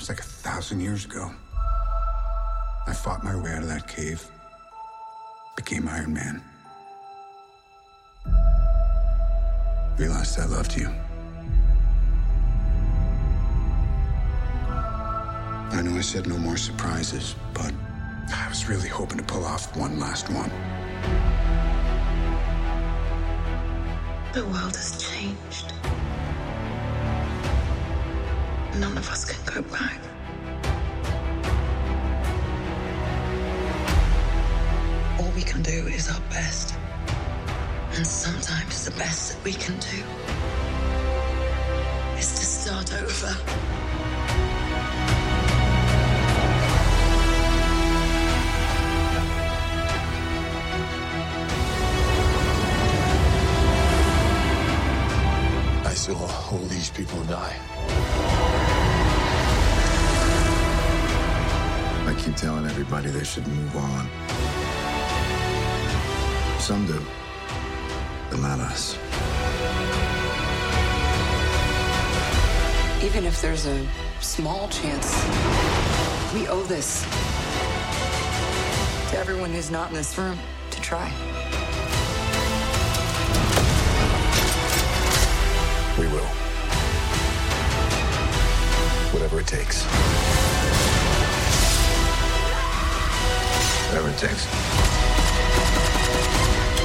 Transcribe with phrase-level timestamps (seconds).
[0.00, 1.30] was like a thousand years ago.
[2.86, 4.26] I fought my way out of that cave,
[5.56, 6.42] became Iron Man.
[9.98, 10.88] Realized I loved you.
[15.72, 17.72] I know I said no more surprises, but
[18.32, 20.50] I was really hoping to pull off one last one.
[24.32, 25.69] The world has changed.
[28.78, 29.98] None of us can go back.
[35.18, 36.74] All we can do is our best.
[37.94, 40.04] And sometimes the best that we can do
[42.16, 43.36] is to start over.
[55.84, 56.14] I saw
[56.52, 57.56] all these people die.
[62.22, 64.06] Keep telling everybody they should move on.
[66.60, 67.00] Some do,
[68.28, 68.98] but not us.
[73.02, 73.86] Even if there's a
[74.20, 75.14] small chance,
[76.34, 77.04] we owe this
[79.10, 80.38] to everyone who's not in this room
[80.72, 81.10] to try.
[85.98, 86.26] We will.
[89.12, 90.89] Whatever it takes.
[93.90, 94.44] Whatever it takes.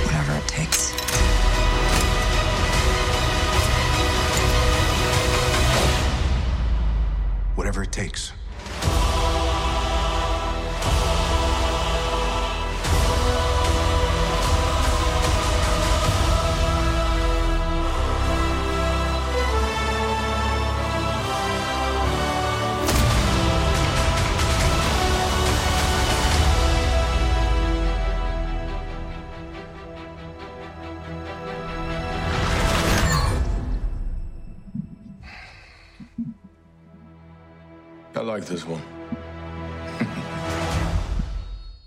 [0.05, 0.91] Whatever it takes.
[7.53, 8.24] Whatever it takes.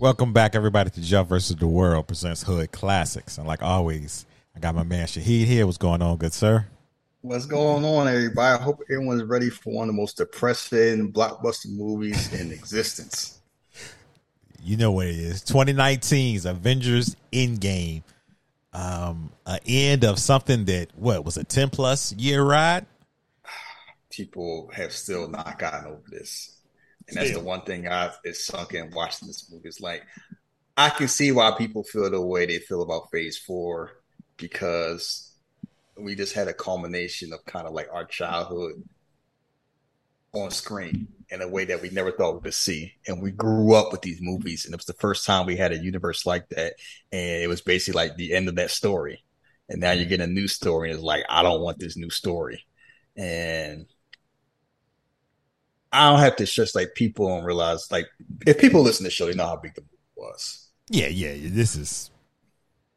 [0.09, 3.37] Welcome back, everybody, to Jeff versus the World presents Hood Classics.
[3.37, 4.25] And like always,
[4.55, 5.67] I got my man Shahid here.
[5.67, 6.65] What's going on, good sir?
[7.21, 8.59] What's going on, everybody?
[8.59, 13.39] I hope everyone's ready for one of the most depressing blockbuster movies in existence.
[14.63, 15.43] You know what it is.
[15.43, 18.01] 2019's Avengers Endgame.
[18.73, 22.87] Um, an end of something that what was a 10 plus year ride?
[24.09, 26.58] People have still not gotten over this.
[27.09, 29.67] And that's the one thing I've is sunk in watching this movie.
[29.67, 30.03] It's like
[30.77, 33.91] I can see why people feel the way they feel about phase four
[34.37, 35.33] because
[35.97, 38.81] we just had a culmination of kind of like our childhood
[40.31, 42.93] on screen in a way that we never thought we could see.
[43.07, 45.71] And we grew up with these movies, and it was the first time we had
[45.71, 46.75] a universe like that.
[47.11, 49.23] And it was basically like the end of that story.
[49.67, 52.09] And now you get a new story, and it's like, I don't want this new
[52.09, 52.65] story.
[53.15, 53.85] And
[55.91, 58.07] I don't have to stress like people don't realize like
[58.45, 60.69] if people listen to the show, they know how big the movie was.
[60.89, 61.35] Yeah, yeah.
[61.49, 62.11] This is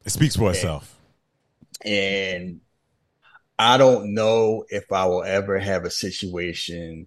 [0.04, 0.98] it speaks for itself.
[1.84, 2.60] And
[3.58, 7.06] I don't know if I will ever have a situation.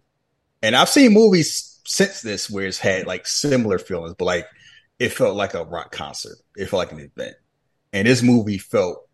[0.62, 4.48] And I've seen movies since this where it's had like similar feelings, but like
[5.00, 6.38] it felt like a rock concert.
[6.56, 7.36] It felt like an event,
[7.94, 9.08] and this movie felt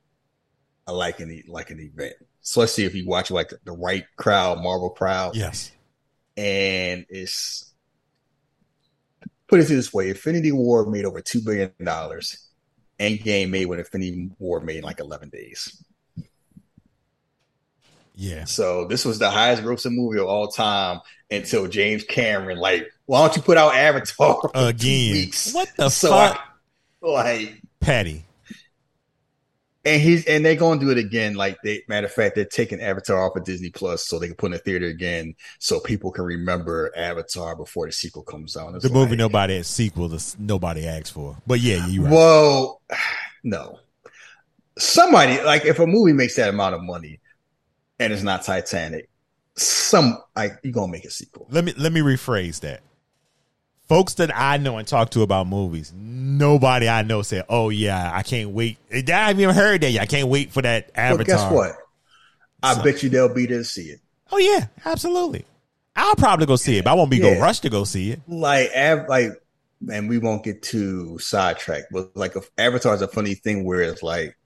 [0.88, 2.14] like an like an event.
[2.42, 5.72] So let's see if you watch like the, the right crowd, Marvel crowd, Yes.
[6.38, 7.74] And it's
[9.47, 12.47] put it this way: Infinity War made over two billion dollars.
[13.00, 15.84] Endgame made what Infinity War made in like eleven days.
[18.16, 18.46] Yeah.
[18.46, 21.00] So this was the highest grossing movie of all time
[21.31, 25.14] until James Cameron, like, why don't you put out Avatar Again.
[25.14, 25.53] weeks?
[25.53, 26.40] What the so fuck?
[27.03, 28.25] I, like, Patty.
[29.84, 31.34] And he's and they're gonna do it again.
[31.34, 34.35] Like, they matter of fact, they're taking Avatar off of Disney Plus so they can
[34.35, 38.76] put in the theater again, so people can remember Avatar before the sequel comes out.
[38.76, 41.38] It's The movie nobody has sequel this nobody asked for.
[41.47, 42.11] But yeah, you right.
[42.11, 42.82] Well,
[43.44, 43.79] no.
[44.78, 47.20] Somebody like if a movie makes that amount of money
[48.00, 49.09] and it's not Titanic,
[49.55, 51.47] some like you're gonna make a sequel.
[51.50, 52.82] Let me let me rephrase that.
[53.91, 58.09] Folks that I know and talk to about movies, nobody I know said, "Oh yeah,
[58.14, 60.02] I can't wait." I haven't even heard that yet.
[60.03, 61.17] I can't wait for that Avatar.
[61.17, 61.76] But guess what?
[62.64, 63.99] I So- bet you they'll be there to see it.
[64.32, 65.43] Oh yeah, absolutely.
[65.93, 68.22] I'll probably go see it, but I won't be go rush to go see it.
[68.29, 68.72] Like,
[69.09, 69.32] like,
[69.91, 73.82] and we won't get too sidetracked, but like, if Avatar is a funny thing where
[73.82, 74.38] it's like,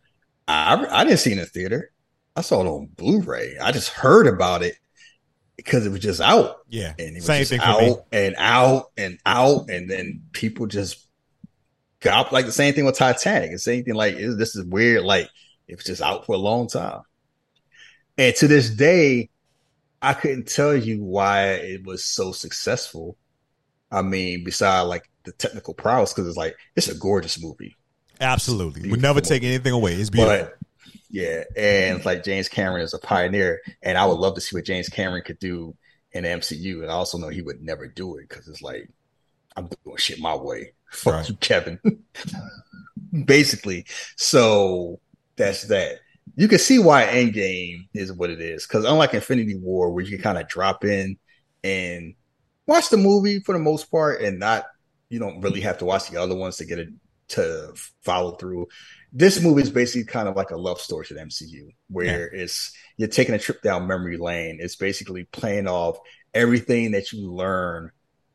[0.47, 1.91] I I didn't see it in the theater.
[2.35, 3.59] I saw it on Blu-ray.
[3.61, 4.73] I just heard about it
[5.65, 6.59] because it was just out.
[6.69, 6.93] Yeah.
[6.97, 7.95] And it was Same just thing out me.
[8.11, 11.05] and out and out, and then people just
[11.99, 13.51] got like the same thing with Titanic.
[13.51, 15.03] The same thing like is this is weird.
[15.03, 15.27] Like
[15.67, 17.01] it was just out for a long time,
[18.17, 19.29] and to this day,
[20.01, 23.17] I couldn't tell you why it was so successful.
[23.91, 27.75] I mean, besides like the technical prowess, because it's like it's a gorgeous movie.
[28.21, 28.89] Absolutely.
[28.89, 29.95] We never take anything away.
[29.95, 30.45] It's beautiful.
[30.45, 30.54] But
[31.15, 34.65] yeah, and like James Cameron is a pioneer, and I would love to see what
[34.65, 35.75] James Cameron could do
[36.11, 36.81] in the MCU.
[36.81, 38.89] And I also know he would never do it because it's like
[39.55, 40.73] I'm doing shit my way.
[40.91, 41.29] Fuck Right.
[41.29, 41.79] you, Kevin.
[43.25, 43.85] Basically,
[44.17, 44.99] so
[45.37, 45.99] that's that.
[46.35, 50.11] You can see why Endgame is what it is because unlike Infinity War, where you
[50.17, 51.17] can kind of drop in
[51.63, 52.15] and
[52.67, 54.65] watch the movie for the most part, and not
[55.09, 56.89] you don't really have to watch the other ones to get it
[57.29, 57.73] to
[58.03, 58.67] follow through.
[59.17, 62.73] This movie is basically kind of like a love story to the MCU, where it's
[62.97, 64.57] you're taking a trip down memory lane.
[64.59, 65.97] It's basically playing off
[66.33, 67.91] everything that you learn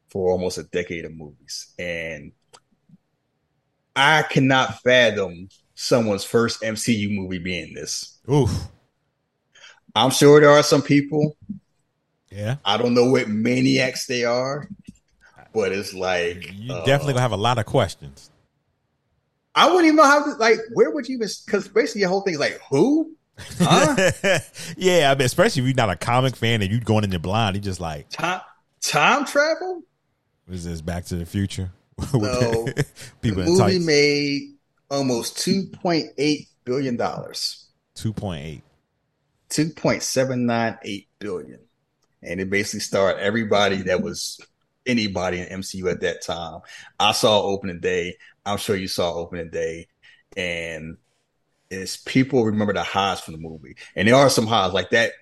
[0.08, 2.32] for almost a decade of movies, and
[3.94, 8.18] I cannot fathom someone's first MCU movie being this.
[8.32, 8.50] Oof.
[9.94, 11.36] I'm sure there are some people.
[12.30, 12.56] Yeah.
[12.64, 14.66] I don't know what maniacs they are,
[15.52, 18.29] but it's like You uh, definitely gonna have a lot of questions.
[19.54, 20.58] I wouldn't even know how to like.
[20.72, 21.28] Where would you even?
[21.44, 23.16] Because basically, your whole thing is like, who?
[23.58, 24.10] Huh?
[24.76, 27.18] yeah, I mean, especially if you're not a comic fan and you're going in there
[27.18, 28.40] blind, you just like, time
[28.80, 29.82] time travel?
[30.46, 31.70] what is this Back to the Future?
[32.14, 32.66] No,
[33.22, 34.54] People the movie made
[34.90, 38.62] almost two point eight billion dollars, Two point eight.
[39.50, 41.60] two point seven nine eight billion,
[42.22, 44.40] and it basically starred everybody that was
[44.86, 46.60] anybody in MCU at that time.
[46.98, 48.16] I saw opening day.
[48.46, 49.88] I'm sure you saw opening day,
[50.36, 50.96] and
[51.70, 55.12] it's people remember the highs from the movie, and there are some highs like that.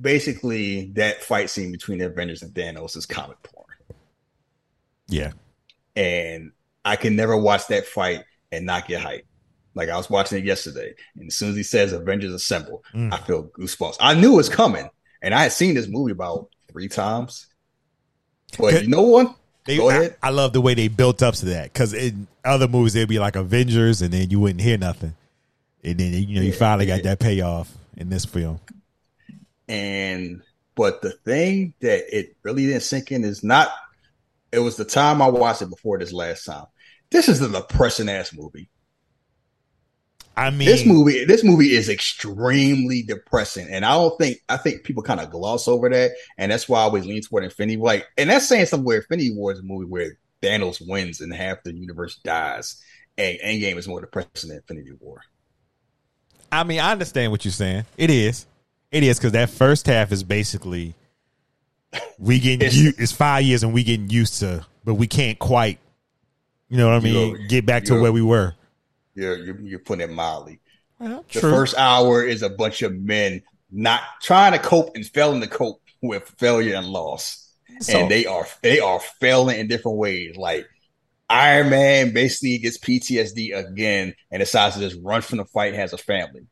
[0.00, 3.66] Basically, that fight scene between the Avengers and Thanos is comic porn.
[5.08, 5.32] Yeah.
[5.94, 6.52] and
[6.84, 9.24] I can never watch that fight and not get hyped.
[9.74, 13.12] Like I was watching it yesterday, and as soon as he says "Avengers Assemble," Mm.
[13.12, 13.96] I feel goosebumps.
[14.00, 14.88] I knew it was coming,
[15.22, 17.46] and I had seen this movie about three times.
[18.58, 19.36] But you know what?
[19.64, 20.16] They, Go ahead.
[20.22, 23.08] I, I love the way they built up to that because in other movies they'd
[23.08, 25.14] be like Avengers, and then you wouldn't hear nothing,
[25.84, 28.58] and then you know you Yeah, finally got that payoff in this film.
[29.68, 30.42] And
[30.74, 33.68] but the thing that it really didn't sink in is not.
[34.50, 36.66] It was the time I watched it before this last time.
[37.10, 38.68] This is a depressing ass movie.
[40.36, 44.82] I mean, this movie this movie is extremely depressing and i don't think i think
[44.82, 47.88] people kind of gloss over that and that's why i always lean toward infinity war
[47.88, 51.62] like and that's saying somewhere infinity war is a movie where thanos wins and half
[51.64, 52.82] the universe dies
[53.18, 55.20] and endgame is more depressing than infinity war
[56.50, 57.86] I mean, I understand what you're saying.
[57.96, 58.46] It is,
[58.90, 60.94] it is because that first half is basically
[62.18, 63.00] we getting It's- used.
[63.00, 65.78] It's five years and we getting used to, but we can't quite,
[66.68, 68.54] you know what I mean, get back to where we were.
[69.14, 70.60] You're you're, you're putting it mildly
[70.98, 71.50] Well, the true.
[71.50, 75.80] first hour is a bunch of men not trying to cope and failing to cope
[76.02, 80.36] with failure and loss So- and they are they are failing in different ways.
[80.36, 80.66] Like
[81.30, 85.74] Iron Man basically gets PTSD again and decides to just run from the fight.
[85.74, 86.42] Has a family.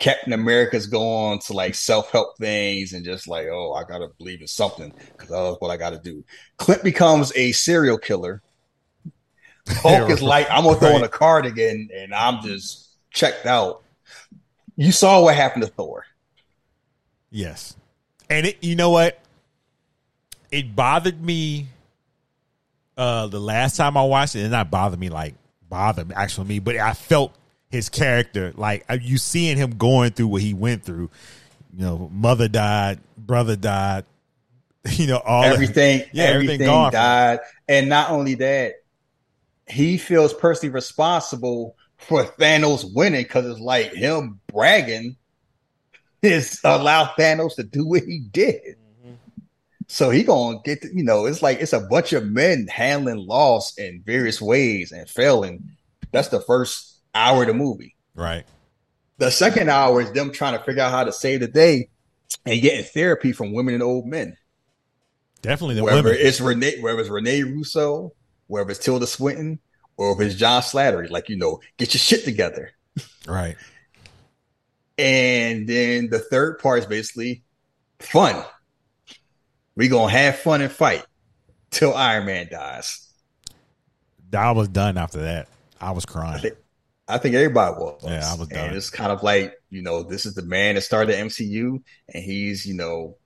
[0.00, 4.40] Captain America's going to like self help things and just like, oh, I gotta believe
[4.40, 6.24] in something because that's what I gotta do.
[6.56, 8.42] Clint becomes a serial killer.
[9.68, 11.04] Hulk is like, I'm gonna throw in Right.
[11.04, 13.82] a cardigan and I'm just checked out.
[14.76, 16.04] You saw what happened to Thor.
[17.30, 17.76] Yes.
[18.30, 19.18] And it you know what?
[20.50, 21.66] It bothered me
[22.96, 25.34] uh the last time I watched it, and not bothered me like
[25.68, 27.34] bothered actually me, but I felt
[27.70, 31.10] his character like uh, you seeing him going through what he went through.
[31.76, 34.04] You know, mother died, brother died,
[34.92, 37.40] you know, all of- everything, yeah, everything everything, gone died.
[37.68, 38.74] And not only that,
[39.68, 45.16] he feels personally responsible for Thanos winning because it's like him bragging
[46.22, 48.76] is allow Thanos to do what he did.
[49.04, 49.14] Mm-hmm.
[49.86, 53.26] So he gonna get, to, you know, it's like it's a bunch of men handling
[53.26, 55.70] loss in various ways and failing.
[56.12, 57.94] That's the first hour of the movie.
[58.14, 58.44] right.
[59.18, 61.90] The second hour is them trying to figure out how to save the day
[62.46, 64.36] and getting therapy from women and old men
[65.42, 66.18] Definitely the whether women.
[66.20, 68.12] it's Rene, whether it's Rene Russo,
[68.48, 69.60] whether it's Tilda Swinton,
[69.96, 72.72] or if it's John Slattery, like you know, get your shit together.
[73.26, 73.56] Right.
[74.98, 77.44] And then the third part is basically
[78.00, 78.42] fun.
[79.76, 81.04] We gonna have fun and fight
[81.70, 83.08] till Iron Man dies.
[84.36, 85.48] I was done after that.
[85.80, 86.42] I was I crying.
[86.42, 86.54] think,
[87.06, 88.02] I think everybody was.
[88.04, 88.68] Yeah, I was done.
[88.68, 91.80] And it's kind of like you know, this is the man that started the MCU,
[92.12, 93.16] and he's you know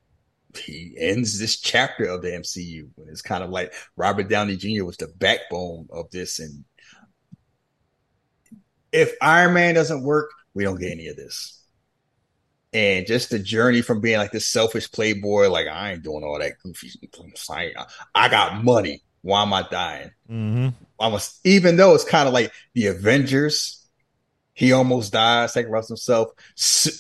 [0.56, 2.88] he ends this chapter of the MCU.
[2.98, 4.84] And it's kind of like Robert Downey Jr.
[4.84, 6.38] was the backbone of this.
[6.38, 6.64] And
[8.92, 11.58] if Iron Man doesn't work, we don't get any of this.
[12.74, 16.38] And just the journey from being like this selfish playboy, like I ain't doing all
[16.38, 16.90] that goofy.
[17.50, 17.72] I,
[18.14, 19.02] I got money.
[19.20, 20.10] Why am I dying?
[20.28, 20.68] Mm-hmm.
[20.98, 23.86] Almost, even though it's kind of like the Avengers,
[24.54, 26.30] he almost died, sacrificed himself.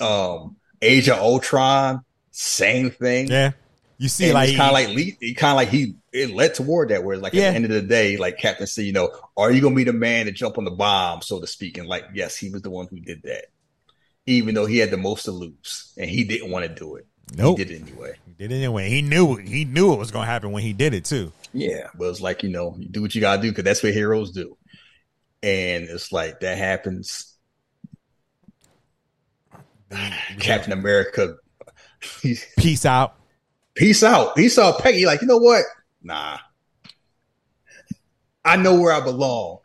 [0.00, 3.28] Um, Age of Ultron, same thing.
[3.28, 3.52] Yeah,
[3.98, 6.88] you see, and like kind of like he kind of like he it led toward
[6.90, 7.04] that.
[7.04, 7.44] Where it's like Yeah.
[7.44, 9.84] at the end of the day, like Captain C, you know, are you gonna be
[9.84, 11.78] the man to jump on the bomb, so to speak?
[11.78, 13.44] And like, yes, he was the one who did that,
[14.26, 17.06] even though he had the most to lose, and he didn't want to do it.
[17.36, 17.58] Nope.
[17.58, 18.14] He did it anyway.
[18.26, 18.88] He did it anyway.
[18.88, 21.32] He knew he knew it was to happen when he did it too.
[21.52, 23.92] Yeah, but it's like you know, you do what you gotta do because that's what
[23.94, 24.56] heroes do,
[25.42, 27.36] and it's like that happens.
[30.40, 31.36] Captain America,
[32.58, 33.14] Peace out.
[33.74, 34.38] peace out.
[34.38, 35.64] He saw Peggy like, you know what?
[36.02, 36.38] Nah,
[38.44, 39.58] I know where I belong.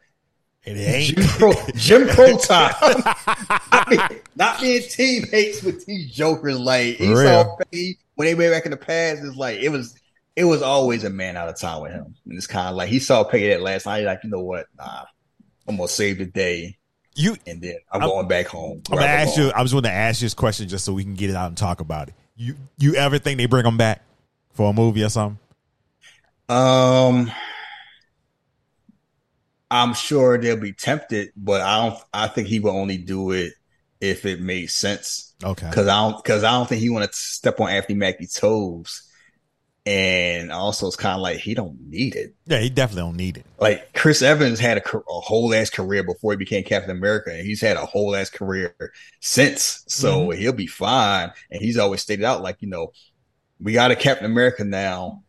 [0.63, 1.15] It ain't.
[1.17, 2.74] Jim Crow, Jim Crow time.
[3.72, 4.01] not, being,
[4.36, 6.60] not being teammates with these jokers.
[6.60, 7.56] Like he saw.
[7.58, 9.24] Peggy when they went back in the past.
[9.24, 9.96] It's like it was.
[10.36, 12.89] It was always a man out of time with him, and it's kind of like
[12.89, 14.03] he saw Peggy that last night.
[14.03, 14.67] Like you know what?
[14.77, 15.06] Nah,
[15.67, 16.77] I'm gonna save the day,
[17.15, 17.36] You.
[17.48, 18.84] and then I'm, I'm- going back home.
[18.91, 19.50] I'm gonna ask you.
[19.50, 21.48] I was going to ask you this question just so we can get it out
[21.48, 22.13] and talk about it.
[22.38, 24.01] You you ever think they bring him back
[24.53, 25.39] for a movie or something?
[26.50, 27.32] Um,
[29.70, 32.00] I'm sure they'll be tempted, but I don't.
[32.13, 33.53] I think he will only do it
[34.00, 35.34] if it made sense.
[35.44, 35.67] Okay.
[35.70, 39.07] because I don't because I don't think he want to step on Anthony Mackie's toes.
[39.88, 42.36] And also, it's kind of like he don't need it.
[42.46, 43.46] Yeah, he definitely don't need it.
[43.58, 47.48] Like Chris Evans had a, a whole ass career before he became Captain America, and
[47.48, 48.75] he's had a whole ass career
[49.22, 49.86] since.
[49.88, 50.41] So mm-hmm.
[50.41, 51.32] he'll be fine.
[51.50, 52.91] And he's always stated out like, you know,
[53.62, 55.24] we got a Captain America now.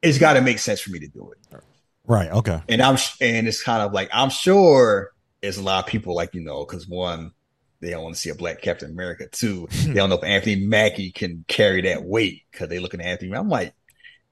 [0.00, 1.60] It's got to make sense for me to do it.
[2.06, 2.30] Right.
[2.30, 2.62] Okay.
[2.70, 5.10] And I'm and it's kind of like I'm sure
[5.42, 7.32] there's a lot of people like you know because one
[7.84, 9.26] they don't want to see a black Captain America.
[9.28, 9.68] too.
[9.84, 13.34] they don't know if Anthony Mackie can carry that weight because they looking at Anthony.
[13.34, 13.74] I'm like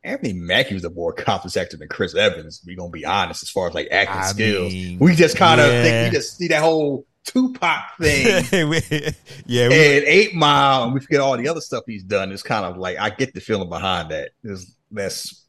[0.05, 2.63] Anthony Mackie was a more accomplished actor than Chris Evans.
[2.67, 4.73] We gonna be honest as far as like acting I skills.
[4.73, 5.83] mean, we just kind of yeah.
[5.83, 8.45] think we just see that whole Tupac thing.
[9.47, 9.69] yeah.
[9.69, 12.33] We, and Eight Mile, and we forget all the other stuff he's done.
[12.33, 14.31] It's kind of like I get the feeling behind that.
[14.43, 15.45] Is that's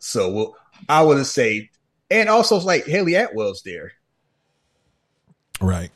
[0.00, 0.32] so?
[0.32, 0.56] Well,
[0.88, 1.70] I wouldn't say,
[2.08, 3.92] and also it's like Hayley Atwell's there,
[5.60, 5.90] right.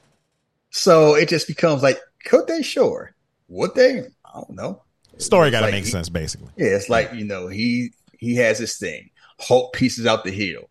[0.76, 2.62] So it just becomes like, could they?
[2.62, 3.14] Sure,
[3.48, 4.00] would they?
[4.24, 4.82] I don't know.
[5.16, 6.48] Story got to like make he- sense, basically.
[6.56, 9.10] Yeah, it's like you know he he has this thing.
[9.40, 10.68] Hulk pieces out the heel,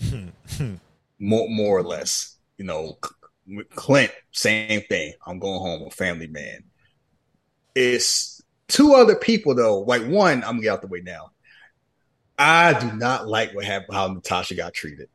[0.00, 0.28] hmm.
[1.18, 2.38] more more or less.
[2.56, 2.98] You know,
[3.74, 5.12] Clint same thing.
[5.26, 6.64] I'm going home, a family man.
[7.74, 9.80] It's two other people though.
[9.80, 11.30] Like one, I'm gonna get out the way now.
[12.38, 15.08] I do not like what happened, how Natasha got treated.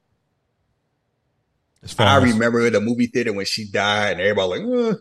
[1.99, 4.97] I remember at the movie theater when she died, and everybody like,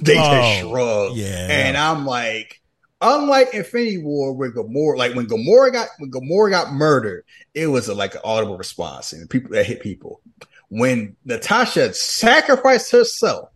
[0.00, 0.30] they just
[0.64, 1.16] Oh, shrugged.
[1.16, 1.46] yeah.
[1.50, 2.60] And I'm like,
[3.00, 7.88] unlike Infinity War, where Gamora, like when Gamora got when Gamora got murdered, it was
[7.88, 10.20] a, like an audible response, and people that hit people.
[10.68, 13.50] When Natasha sacrificed herself,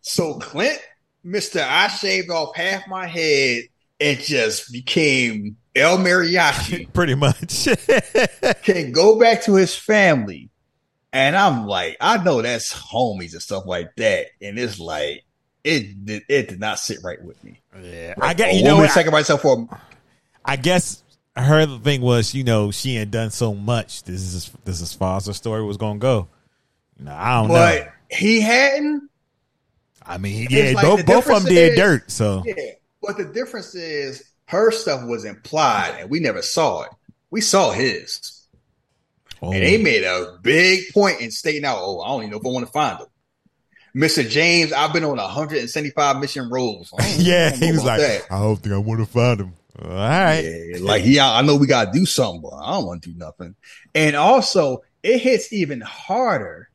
[0.00, 0.78] so Clint,
[1.22, 3.62] Mister, I shaved off half my head
[4.00, 7.66] and just became El Mariachi Pretty much.
[8.62, 10.50] can go back to his family.
[11.14, 14.26] And I'm like, I know that's homies and stuff like that.
[14.42, 15.24] And it's like,
[15.62, 17.60] it did, it did not sit right with me.
[17.80, 18.14] yeah.
[18.20, 18.54] I A get.
[18.54, 18.76] You know.
[18.76, 18.90] what?
[18.90, 19.80] I, sacrifice herself for
[20.44, 21.02] I guess
[21.36, 24.02] her thing was, you know, she had done so much.
[24.02, 26.28] This is this is as far as the story was going to go.
[26.98, 27.90] You know, I don't but know.
[28.10, 29.08] he hadn't.
[30.04, 32.10] I mean, yeah, like both both of them did is- dirt.
[32.10, 32.54] So Yeah.
[33.00, 36.90] But the difference is her stuff was implied and we never saw it.
[37.30, 38.33] We saw his.
[39.44, 42.38] Oh, And they made a big point in stating out, oh, I don't even know
[42.38, 43.06] if I want to find him.
[43.96, 44.28] Mr.
[44.28, 46.92] James, I've been on 175 mission roles.
[46.98, 48.22] I don't- I yeah, he was like, that.
[48.30, 49.52] I don't think I want to find him.
[49.82, 50.40] All right.
[50.40, 53.18] Yeah, like he, I know we gotta do something, but I don't want to do
[53.18, 53.56] nothing.
[53.94, 56.70] And also, it hits even harder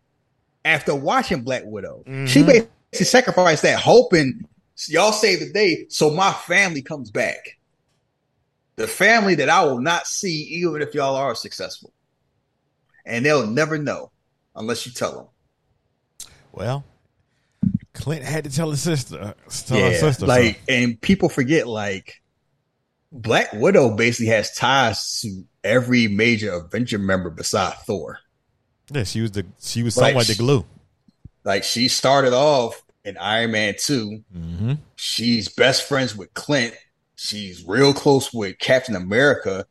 [0.66, 2.04] after watching Black Widow.
[2.28, 2.46] She Mhm.
[2.46, 4.46] basically sacrificed that, hoping
[4.88, 7.58] y'all save the day, so my family comes back.
[8.76, 11.94] The family that I will not see, even if y'all are successful,
[13.10, 14.12] and they'll never know
[14.56, 16.28] unless you tell them.
[16.52, 16.84] Well,
[17.94, 19.36] Clint had to tell his sister.
[19.66, 20.26] Tell her sister.
[20.26, 22.22] like, and people forget, like,
[23.12, 28.20] Black Widow basically has ties to every major Avenger member beside Thor.
[28.92, 30.66] yeah, she was the she was Like, somewhat the glue.
[31.44, 34.24] Like, she started off in Iron Man 2.
[34.36, 34.74] Mm-hmm.
[34.96, 36.76] She's best friends with Clint.
[37.16, 39.66] She's real close with Captain America.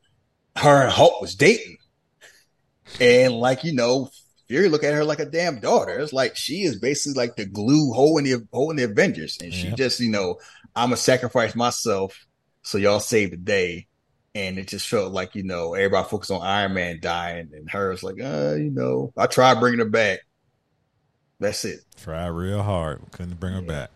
[0.56, 1.77] Her and Hulk was dating.
[3.00, 4.10] And like, you know,
[4.48, 5.98] Fury look at her like a damn daughter.
[5.98, 9.38] It's like she is basically like the glue holding the holding the Avengers.
[9.42, 9.76] And she Yep.
[9.76, 10.38] just, you know,
[10.74, 12.18] I'm gonna sacrifice myself
[12.62, 13.86] so y'all save the day.
[14.34, 17.90] And it just felt like, you know, everybody focused on Iron Man dying, and her
[17.90, 20.20] was like, uh, you know, I tried bringing her back.
[21.40, 21.80] That's it.
[21.96, 23.00] Try real hard.
[23.10, 23.90] Couldn't bring her back.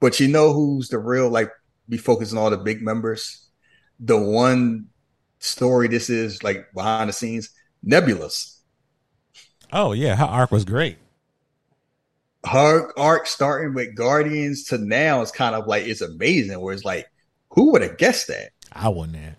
[0.00, 1.50] But you know who's the real like
[1.88, 3.48] be focused on all the big members?
[3.98, 4.86] The one
[5.40, 7.50] story this is like behind the scenes,
[7.82, 8.30] Nebula.
[9.72, 10.98] Oh yeah, her arc was great.
[12.44, 16.60] Her arc starting with Guardians to now is kind of like it's amazing.
[16.60, 17.10] Where it's like,
[17.50, 18.50] who would have guessed that?
[18.72, 19.36] I wouldn't there.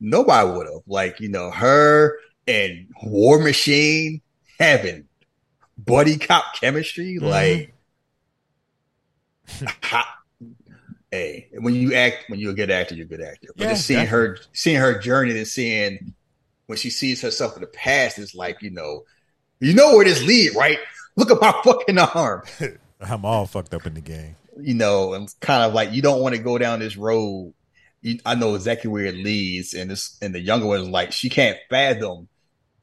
[0.00, 0.82] Nobody would have.
[0.86, 4.20] Like, you know, her and War Machine
[4.58, 5.04] having
[5.78, 7.18] buddy cop chemistry.
[7.20, 7.26] Mm-hmm.
[7.26, 7.74] Like,
[9.82, 10.18] ha-
[11.10, 13.48] hey, when you act, when you're a good actor, you're a good actor.
[13.56, 16.14] But Yeah, just seeing her, seeing her journey and seeing
[16.72, 19.02] when she sees herself in the past is like, you know,
[19.60, 20.78] you know where this lead, right?
[21.16, 22.44] Look at my fucking arm.
[23.02, 24.36] I'm all fucked up in the game.
[24.58, 27.52] you know, and it's kind of like you don't want to go down this road.
[28.00, 31.12] You, I know exactly where it leads, and this and the younger one is like
[31.12, 32.28] she can't fathom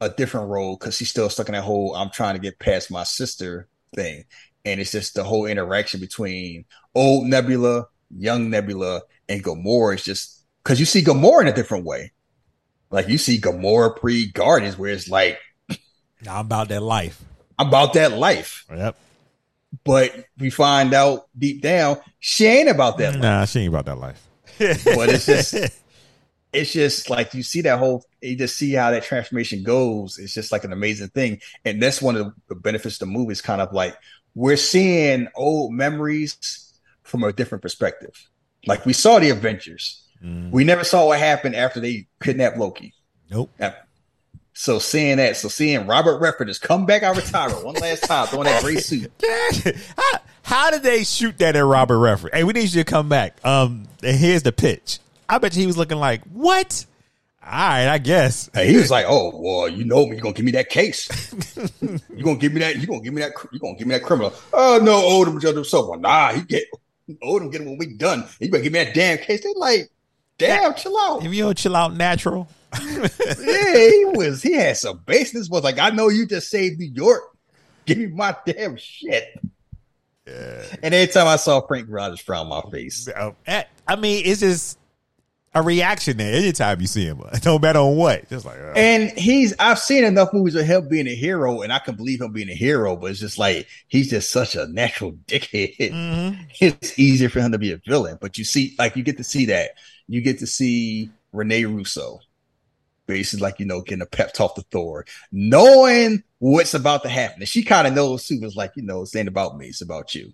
[0.00, 2.92] a different road because she's still stuck in that whole "I'm trying to get past
[2.92, 4.24] my sister" thing,
[4.64, 10.44] and it's just the whole interaction between old Nebula, young Nebula, and Gamora is just
[10.62, 12.12] because you see Gamora in a different way.
[12.90, 15.38] Like you see Gamora pre Guardians, where it's like
[16.28, 17.22] I'm about that life.
[17.58, 18.96] I'm about that life, Yep.
[19.84, 23.22] but we find out deep down she ain't about that life.
[23.22, 24.26] Nah, she ain't about that life.
[24.58, 25.54] but it's just
[26.52, 30.34] it's just like you see that whole you just see how that transformation goes it's
[30.34, 33.40] just like an amazing thing and that's one of the benefits of the movie is
[33.40, 33.96] kind of like
[34.34, 36.72] we're seeing old memories
[37.04, 38.28] from a different perspective
[38.66, 42.92] like we saw the avengers we never saw what happened after they kidnapped loki
[43.30, 43.50] Nope.
[44.52, 48.04] so seeing that so seeing robert redford just come back out of retirement one last
[48.04, 49.10] time throwing that gray suit
[49.96, 52.34] how, how did they shoot that at Robert Redford?
[52.34, 53.36] Hey, we need you to come back.
[53.44, 54.98] Um, and here's the pitch.
[55.28, 56.86] I bet you he was looking like, what?
[57.44, 58.50] All right, I guess.
[58.52, 60.12] Hey, he was like, "Oh, well, you know me.
[60.16, 61.08] You're gonna give me that case.
[61.80, 62.76] you're gonna give me that.
[62.76, 63.32] You're gonna give me that.
[63.52, 64.32] You're gonna give me that criminal.
[64.52, 65.88] Oh no, Odin just himself.
[65.88, 66.64] Well, nah, he get
[67.22, 68.26] Odin get him when we done.
[68.40, 69.42] You better give me that damn case.
[69.42, 69.90] They like,
[70.46, 71.24] damn, chill out.
[71.24, 72.48] If you don't chill out natural,
[72.80, 74.42] yeah, he was.
[74.42, 75.48] He had some baseness.
[75.48, 77.22] Was like, I know you just saved New York.
[77.86, 79.40] Give me my damn shit.
[80.26, 80.62] Yeah.
[80.82, 83.08] And every time I saw Frank Rogers frown my face.
[83.46, 84.78] Eh, I mean, it's just
[85.52, 87.20] a reaction there anytime you see him.
[87.44, 88.28] No matter on what.
[88.28, 91.72] Just like, uh, And he's I've seen enough movies of him being a hero, and
[91.72, 94.68] I can believe him being a hero, but it's just like he's just such a
[94.68, 96.38] natural dickhead.
[96.60, 98.18] It's easier for him to be a villain.
[98.20, 99.70] But you see, like you get to see that.
[100.10, 102.20] You get to see Rene Russo.
[103.06, 105.04] Basically, like you know, getting a pep talk to Thor,
[105.50, 107.40] knowing what's about to happen.
[107.40, 109.80] And she kind of knows too, was like, you know, it's ain't about me, it's
[109.80, 110.32] about you.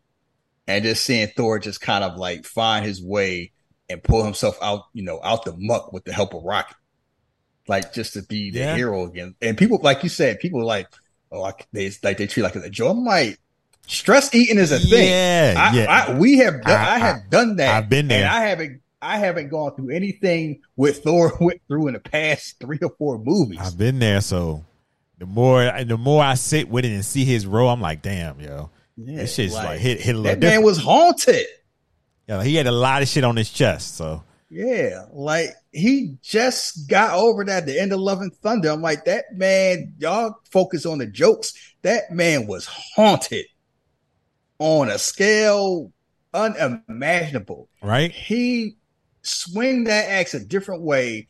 [0.66, 3.52] And just seeing Thor just kind of like find his way
[3.88, 6.76] and pull himself out, you know, out the muck with the help of Rocket
[7.68, 8.76] like just to be the Yeah.
[8.76, 9.34] hero again.
[9.40, 10.86] And people, like you said, people like,
[11.32, 12.96] oh, I, they like they treat like a joke.
[12.96, 13.38] I'm like,
[13.86, 15.08] stress eating is a thing.
[15.08, 15.86] Yeah, I, yeah.
[15.88, 17.74] I, we have, done, I, I- have done that.
[17.84, 18.18] I've been there.
[18.24, 22.58] and I haven't, I haven't gone through anything with Thor went through in the past
[22.58, 23.60] three or four movies.
[23.62, 24.20] I've been there.
[24.20, 24.64] So
[25.18, 28.40] the more, the more I sit with it and see his role, I'm like, damn,
[28.40, 28.70] yo.
[28.96, 31.46] yeah, this shit's like, hit, hit a little that man was haunted.
[32.28, 33.96] Yeah, he had a lot of shit on his chest.
[33.96, 38.70] So Yeah, like he just got over that at the end of Love and Thunder.
[38.70, 41.52] I'm like, that man, y'all focus on the jokes.
[41.82, 43.46] That man was haunted
[44.58, 45.92] on a scale
[46.36, 47.68] unimaginable.
[47.82, 48.10] right?
[48.10, 48.75] He
[49.26, 51.28] swing that axe a different way,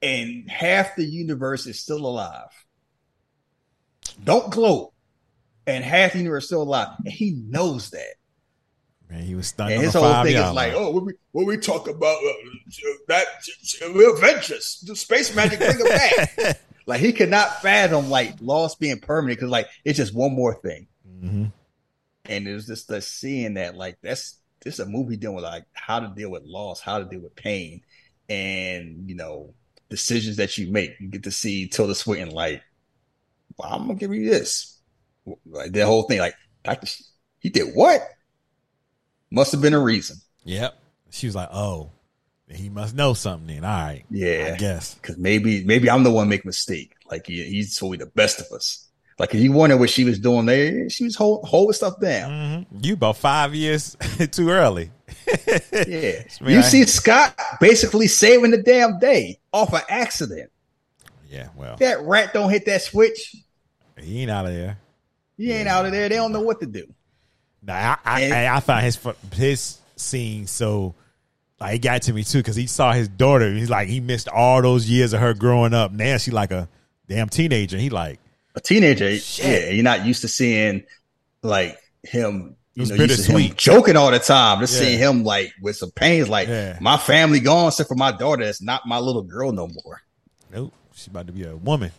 [0.00, 2.50] and half the universe is still alive.
[4.22, 4.92] Don't gloat,
[5.66, 8.14] and half the universe is still alive, and he knows that.
[9.10, 9.74] Man, he was stunned.
[9.74, 12.32] And his whole thing is like, oh, when we, when we talk about uh,
[13.08, 13.26] that,
[13.94, 16.60] we're Avengers, the space magic, bring it back.
[16.86, 20.54] like he could not fathom like loss being permanent because like it's just one more
[20.54, 20.86] thing.
[21.22, 21.52] Mhm.
[22.24, 25.44] And it was just the seeing that like that's this is a movie dealing with
[25.44, 27.82] like how to deal with loss, how to deal with pain,
[28.28, 29.54] and you know
[29.88, 30.92] decisions that you make.
[31.00, 32.62] You get to see Tilda Swinton like,
[33.56, 34.78] well, I'm gonna give you this.
[35.46, 36.88] Like the whole thing, like Doctor,
[37.40, 38.00] he did what?
[39.30, 40.16] Must have been a reason.
[40.44, 40.78] Yep.
[41.10, 41.90] She was like, oh,
[42.48, 43.64] he must know something then.
[43.64, 44.04] All right.
[44.10, 44.52] Yeah.
[44.54, 44.94] I guess.
[44.94, 46.94] because maybe maybe I'm the one make mistake.
[47.10, 48.88] Like he, he's totally the best of us.
[49.18, 50.88] Like if you wonder what she was doing there.
[50.90, 52.30] She was hold, holding stuff down.
[52.30, 52.78] Mm-hmm.
[52.82, 53.96] You about five years
[54.30, 54.90] too early.
[55.86, 56.22] yeah.
[56.40, 60.50] you see Scott basically saving the damn day off an accident.
[61.28, 61.76] Yeah, well.
[61.76, 63.36] That rat don't hit that switch.
[63.98, 64.78] He ain't out of there.
[65.36, 66.08] He ain't out of there.
[66.08, 66.92] They don't know what to do.
[67.62, 68.98] Nah, I I, and, I, I found his
[69.34, 70.94] his scene so
[71.60, 73.52] like it got to me too because he saw his daughter.
[73.52, 75.92] He's like he missed all those years of her growing up.
[75.92, 76.68] Now she like a
[77.08, 77.78] damn teenager.
[77.78, 78.18] He like
[78.54, 79.16] a teenager.
[79.16, 79.44] Shit.
[79.44, 80.84] Yeah, you're not used to seeing
[81.42, 82.56] like him.
[82.74, 84.60] You know, used to him joking all the time.
[84.60, 84.80] Just yeah.
[84.80, 86.78] seeing him like with some pains, like yeah.
[86.80, 88.44] my family gone, except for my daughter.
[88.44, 90.00] That's not my little girl no more.
[90.50, 91.92] Nope, she's about to be a woman.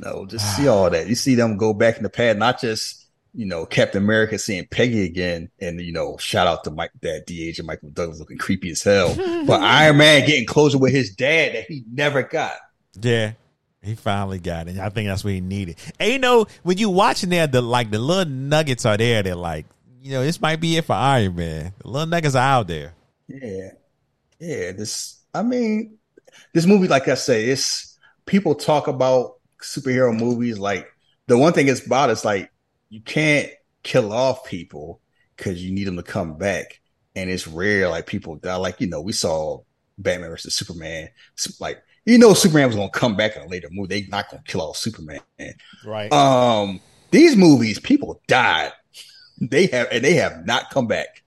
[0.00, 1.06] No, just see all that.
[1.06, 4.66] You see them go back in the past, not just you know Captain America seeing
[4.66, 8.38] Peggy again, and you know shout out to Mike that D Agent Michael Douglas looking
[8.38, 9.14] creepy as hell,
[9.46, 12.56] but Iron Man getting closer with his dad that he never got.
[13.00, 13.32] Yeah,
[13.84, 14.78] he finally got it.
[14.78, 15.76] I think that's what he needed.
[16.00, 19.22] And you know, when you watching there, the like the little nuggets are there.
[19.22, 19.66] They're like,
[20.02, 21.72] you know, this might be it for Iron Man.
[21.78, 22.94] The little nuggets are out there.
[23.28, 23.70] Yeah,
[24.38, 24.72] yeah.
[24.72, 25.98] This, I mean,
[26.52, 30.58] this movie, like I say, it's people talk about superhero movies.
[30.58, 30.88] Like
[31.26, 32.50] the one thing it's about is like
[32.88, 33.50] you can't
[33.82, 35.00] kill off people
[35.36, 36.80] because you need them to come back,
[37.14, 37.88] and it's rare.
[37.88, 38.56] Like people die.
[38.56, 39.60] Like you know, we saw
[39.98, 41.10] Batman versus Superman.
[41.60, 44.00] Like you know Superman was gonna come back in a later movie.
[44.02, 45.20] They not gonna kill off Superman.
[45.84, 46.12] Right.
[46.12, 48.72] Um these movies, people died.
[49.40, 51.22] They have and they have not come back.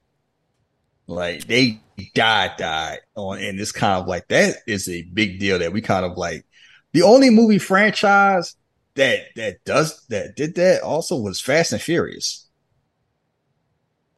[1.08, 1.82] Like they
[2.14, 5.82] died, died on and it's kind of like that is a big deal that we
[5.82, 6.46] kind of like
[6.94, 8.56] the only movie franchise
[8.96, 12.48] that that does that did that also was Fast and Furious.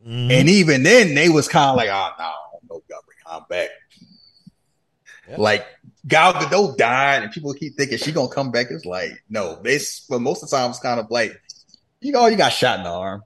[0.05, 0.31] Mm-hmm.
[0.31, 2.33] And even then they was kind of like, oh no,
[2.69, 2.81] no,
[3.25, 3.69] Han back.
[5.37, 5.65] Like
[6.07, 8.67] Gal Gadot died, and people keep thinking she gonna come back.
[8.69, 10.05] It's like no, this.
[10.09, 11.39] But most of the time, it's kind of like
[12.01, 13.23] you know, you got shot in the arm.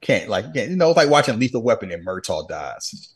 [0.00, 3.14] Can't like can't, you know, it's like watching Lethal Weapon and Murtaugh dies.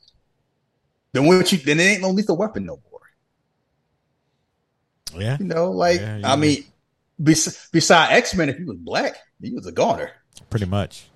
[1.13, 5.21] Then when you then it ain't no Lethal Weapon no more.
[5.21, 6.65] Yeah, you know, like yeah, I mean,
[7.19, 10.13] bes- beside X Men, if he was black, he was a goner.
[10.49, 11.09] Pretty much.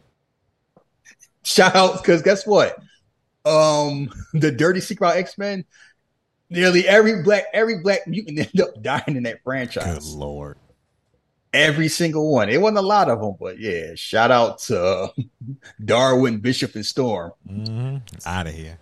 [1.45, 2.77] Shout out because guess what?
[3.45, 5.65] Um, the Dirty Secret about X Men
[6.51, 10.05] Nearly every black every black mutant ended up dying in that franchise.
[10.05, 10.59] Good lord.
[11.53, 12.49] Every single one.
[12.49, 13.95] It wasn't a lot of them, but yeah.
[13.95, 15.13] Shout out to
[15.85, 17.33] Darwin, Bishop, and Storm.
[17.49, 17.99] Mm-hmm.
[18.27, 18.79] Out of here.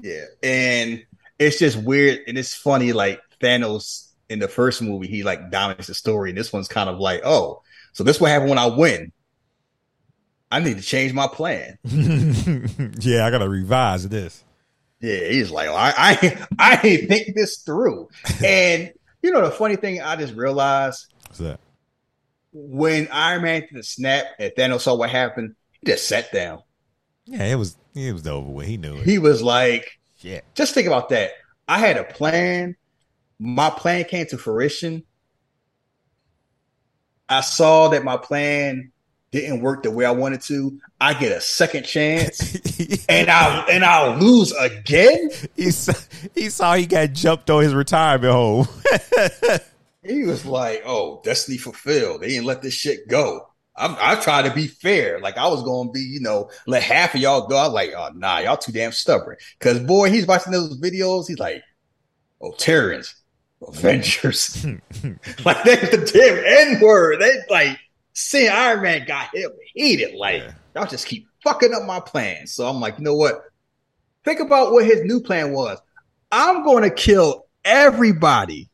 [0.00, 1.04] Yeah, and
[1.38, 2.92] it's just weird, and it's funny.
[2.92, 6.88] Like Thanos in the first movie, he like dominates the story, and this one's kind
[6.88, 9.12] of like, oh, so this what happened when I win.
[10.50, 11.78] I need to change my plan.
[11.84, 14.44] yeah, I gotta revise this.
[15.00, 18.08] Yeah, he's like, I, I, I think this through.
[18.44, 21.60] And you know, the funny thing I just realized What's that?
[22.52, 26.62] When Iron Man did the snap and Thanos saw what happened, he just sat down.
[27.26, 28.66] Yeah, it was it was over with.
[28.66, 29.04] He knew it.
[29.04, 31.32] He was like, "Yeah." Just think about that.
[31.68, 32.76] I had a plan.
[33.38, 35.04] My plan came to fruition.
[37.28, 38.92] I saw that my plan
[39.30, 42.56] didn't work the way I wanted to, I get a second chance
[43.08, 45.30] and I and I'll lose again.
[45.56, 45.92] He saw,
[46.34, 48.68] he saw he got jumped on his retirement home.
[50.02, 52.22] he was like, "Oh, destiny fulfilled.
[52.22, 55.20] They didn't let this shit go." I'm, I try to be fair.
[55.20, 57.56] Like I was going to be, you know, let half of y'all go.
[57.56, 59.36] I was like, oh, nah, y'all too damn stubborn.
[59.60, 61.28] Cause boy, he's watching those videos.
[61.28, 61.62] He's like,
[62.40, 63.14] oh, Terrans,
[63.66, 64.64] Avengers.
[65.44, 67.20] like that's the damn N word.
[67.20, 67.78] They like,
[68.18, 70.14] seeing Iron Man got him heated.
[70.14, 70.52] Like, yeah.
[70.74, 72.52] y'all just keep fucking up my plans.
[72.52, 73.40] So I'm like, you know what?
[74.24, 75.78] Think about what his new plan was.
[76.30, 78.68] I'm going to kill everybody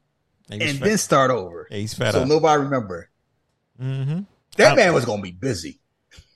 [0.50, 0.80] and fed.
[0.80, 1.68] then start over.
[1.70, 2.28] Yeah, he's fed so up.
[2.28, 3.10] nobody remember.
[3.80, 4.20] Mm-hmm.
[4.56, 5.78] That man was going to be busy.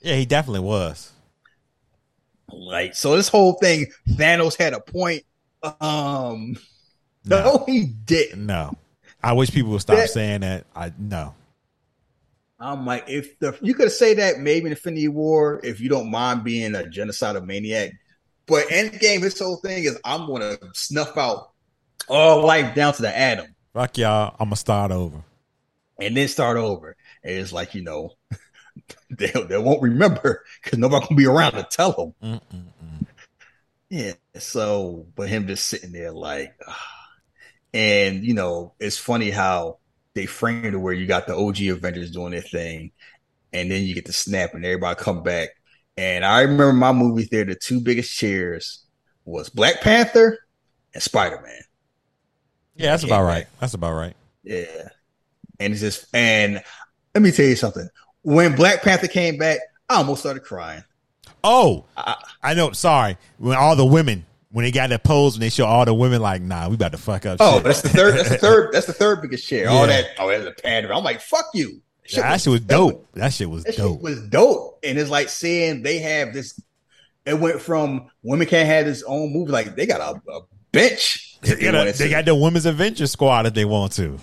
[0.03, 1.13] Yeah, he definitely was.
[2.53, 5.25] Like, so this whole thing, Thanos had a point.
[5.63, 6.57] Um,
[7.25, 8.47] no, no he didn't.
[8.47, 8.77] No,
[9.23, 10.67] I wish people would stop that, saying that.
[10.75, 11.35] I no.
[12.61, 16.11] I'm like, if the you could say that maybe in Infinity War, if you don't
[16.11, 17.93] mind being a genocidal maniac,
[18.47, 21.53] but Endgame, this whole thing is I'm gonna snuff out
[22.09, 23.55] all life down to the atom.
[23.75, 25.23] Fuck y'all, I'm gonna start over,
[26.01, 26.97] and then start over.
[27.23, 28.15] And it's like you know,
[29.11, 32.41] they they won't remember because nobody gonna be around to tell them.
[32.53, 33.07] Mm-mm-mm.
[33.89, 34.13] Yeah.
[34.39, 36.73] So, but him just sitting there like, uh,
[37.73, 39.79] and you know, it's funny how
[40.19, 42.91] they framed it where you got the OG Avengers doing their thing,
[43.53, 45.51] and then you get the snap and everybody come back.
[45.97, 48.85] And I remember my movie theater, the two biggest chairs
[49.25, 50.41] was Black Panther
[50.93, 51.61] and Spider Man.
[52.75, 53.47] Yeah, that's about right.
[53.61, 54.17] That's about right.
[54.43, 54.89] Yeah.
[55.61, 56.63] And it's just and
[57.15, 57.89] let me tell you something.
[58.23, 60.83] When Black Panther came back, I almost started crying.
[61.45, 61.85] Oh,
[62.43, 62.73] I know.
[62.73, 65.93] Sorry, when all the women when they got that pose and they show all the
[65.95, 67.37] women like, nah, we about to fuck up.
[67.41, 67.65] Oh, shit.
[67.65, 68.15] that's the third.
[68.17, 68.73] That's the third.
[68.73, 69.69] That's the third biggest share.
[69.69, 70.07] All that.
[70.19, 70.93] Oh, that's a pander.
[70.95, 71.83] I'm like, fuck you.
[72.09, 73.07] Yeah, that shit was dope.
[73.13, 74.01] That shit was That shit dope.
[74.01, 74.79] was dope.
[74.83, 76.59] And it's like seeing they have this.
[77.27, 79.53] It went from women can't have this own movie.
[79.53, 80.41] Like they got a, a
[80.73, 81.37] bench.
[81.43, 84.19] They if got, a- they got the women's adventure squad if they want to.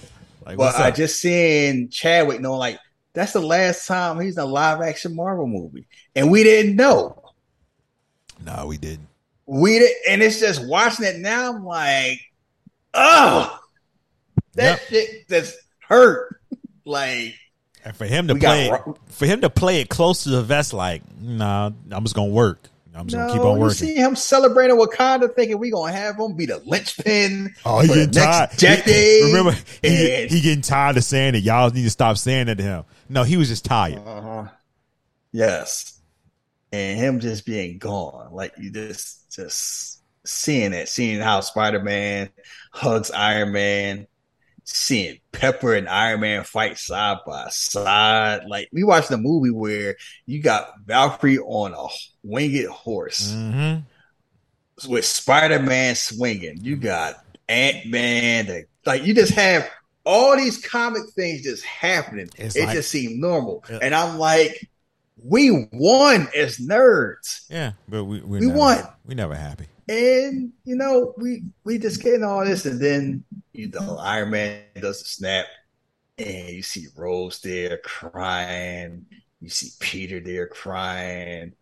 [0.45, 2.79] Like, But I just seeing Chadwick knowing like
[3.13, 5.85] that's the last time he's in a live action Marvel movie,
[6.15, 7.21] and we didn't know.
[8.43, 9.07] no, we didn't.
[9.47, 11.53] We did, and it's just watching it now.
[11.53, 12.19] I'm like,
[12.93, 13.60] oh,
[14.55, 14.89] that Yep.
[14.89, 16.39] shit just hurt.
[16.86, 17.36] Like
[17.84, 20.73] And for him to play, got for him to play it close to the vest,
[20.73, 22.69] like, nah, I'm just gonna work.
[22.95, 23.75] I'm just no, gonna keep on you working.
[23.75, 28.12] see him celebrating Wakanda, thinking we gonna have him be the linchpin Oh, he getting
[28.12, 28.49] tired.
[28.51, 29.23] next decade.
[29.25, 31.43] Remember, he, he getting tired of saying it.
[31.43, 32.84] Y'all need to stop saying that to him.
[33.10, 33.97] No, he was just tired.
[34.05, 34.45] Uh-huh.
[35.34, 35.94] Yes.
[36.75, 38.33] And him just being gone.
[38.33, 42.29] Like you just just seeing it, seeing how Spider-Man
[42.71, 44.07] hugs Iron Man,
[44.63, 48.45] seeing Pepper and Iron Man fight side by side.
[48.47, 51.88] Like we watched a movie where you got Valkyrie on a
[52.23, 53.75] winged horse hmm
[54.89, 56.57] with Spider-Man swinging.
[56.61, 57.15] You got
[57.47, 59.69] Ant-Man, like you just have
[60.05, 62.29] all these comic things just happening.
[62.38, 63.63] It's it like- just seemed normal.
[63.69, 63.79] Yeah.
[63.81, 64.69] And I'm like,
[65.25, 67.45] we won as nerds.
[67.49, 68.83] Yeah, but we we, We never, won.
[69.05, 69.65] We never happy.
[69.89, 74.61] And you know, we we just getting all this, and then you know, Iron Man
[74.79, 75.45] does the snap,
[76.17, 79.05] and you see Rhodes there crying,
[79.41, 81.53] you see Peter there crying,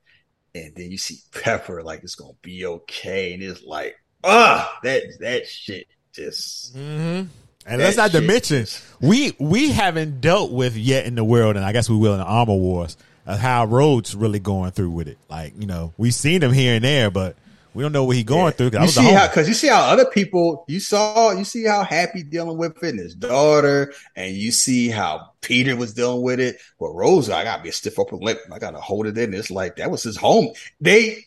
[0.54, 5.04] and then you see Pepper like it's gonna be okay, and it's like, ah, that
[5.22, 7.28] that shit just Mm-hmm.
[7.66, 8.66] And That let's not to shit mention
[9.00, 12.20] we we haven't dealt with yet in the world, and I guess we will in
[12.20, 15.18] the Armor Wars, of how Rhodes really going through with it.
[15.30, 17.36] Like you know, we've seen him here and there, but
[17.74, 18.72] we don't know what he going through.
[18.72, 21.84] 'cause You see how because you see how other people you saw you see how
[21.84, 26.40] happy dealing with it and his daughter, and you see how Peter was dealing with
[26.40, 26.58] it.
[26.80, 28.40] But Rhodes, I gotta be a stiff upper lip.
[28.52, 29.34] I gotta hold it in.
[29.34, 30.50] It's like that was his home.
[30.82, 31.26] They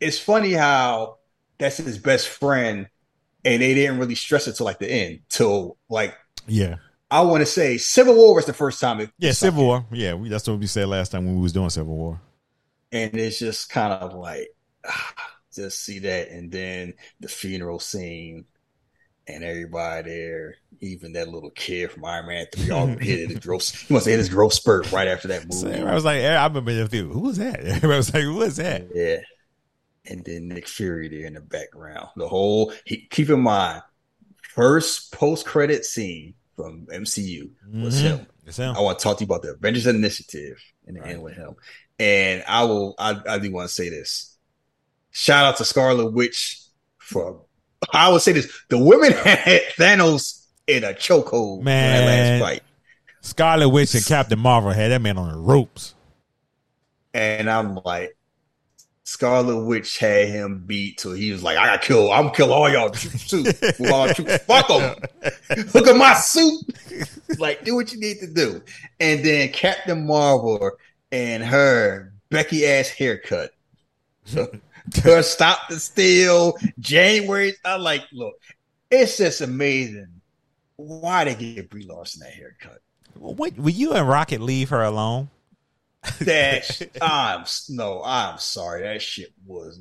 [0.00, 1.16] it's funny how
[1.58, 2.88] that's his best friend,
[3.44, 5.20] and they didn't really stress it till like the end.
[5.28, 6.14] Till like
[6.46, 6.76] yeah,
[7.10, 9.86] I want to say Civil War was the first time it yeah, Civil War.
[9.92, 12.20] Yeah, we, that's what we said last time when we was doing Civil War.
[12.92, 14.48] and it's just kind of like
[14.86, 15.14] ah,
[15.54, 18.44] just see that and then the funeral scene
[19.26, 23.68] and everybody there even that little kid from Iron Man 3 all hit his growth
[23.88, 26.22] he must have hit his growth spurt right after that So movie I was like,
[26.22, 27.10] I remember them too.
[27.10, 27.60] Who was that?
[27.64, 28.88] Everybody was like, who was that?
[28.94, 29.18] yeah
[30.06, 33.82] and then Nick Fury there in the background the whole he, keep in mind
[34.54, 38.18] first post-credit scene from MCU was Mhm.
[38.18, 38.74] him It's him.
[38.76, 41.54] I want to talk to you about the Avengers Initiative and the end with him.
[42.00, 44.36] And I will, I, I do want to say this.
[45.12, 46.60] Shout out to Scarlet Witch
[46.98, 47.44] for,
[47.92, 48.52] I would say this.
[48.70, 52.40] The women had Thanos in a chokehold in that Man.
[52.40, 52.62] last fight.
[53.20, 55.94] Scarlet Witch and Captain Marvel had that man on the ropes.
[57.14, 58.16] And I'm like,
[59.08, 62.52] Scarlet Witch had him beat till he was like, I got to kill, I'm kill
[62.52, 63.42] all y'all troops too.
[63.90, 64.36] All troops.
[64.46, 64.96] Fuck them.
[65.72, 66.60] Look at my suit.
[67.38, 68.60] like, do what you need to do.
[69.00, 70.72] And then Captain Marvel
[71.10, 73.52] and her Becky ass haircut.
[74.34, 76.58] her stop the steal.
[76.78, 77.54] January.
[77.64, 78.34] I like, look,
[78.90, 80.20] it's just amazing.
[80.76, 82.82] Why they give Brie Larson that haircut?
[83.14, 85.30] What, will you and Rocket leave her alone?
[86.20, 88.82] That I'm no, I'm sorry.
[88.82, 89.80] That shit was.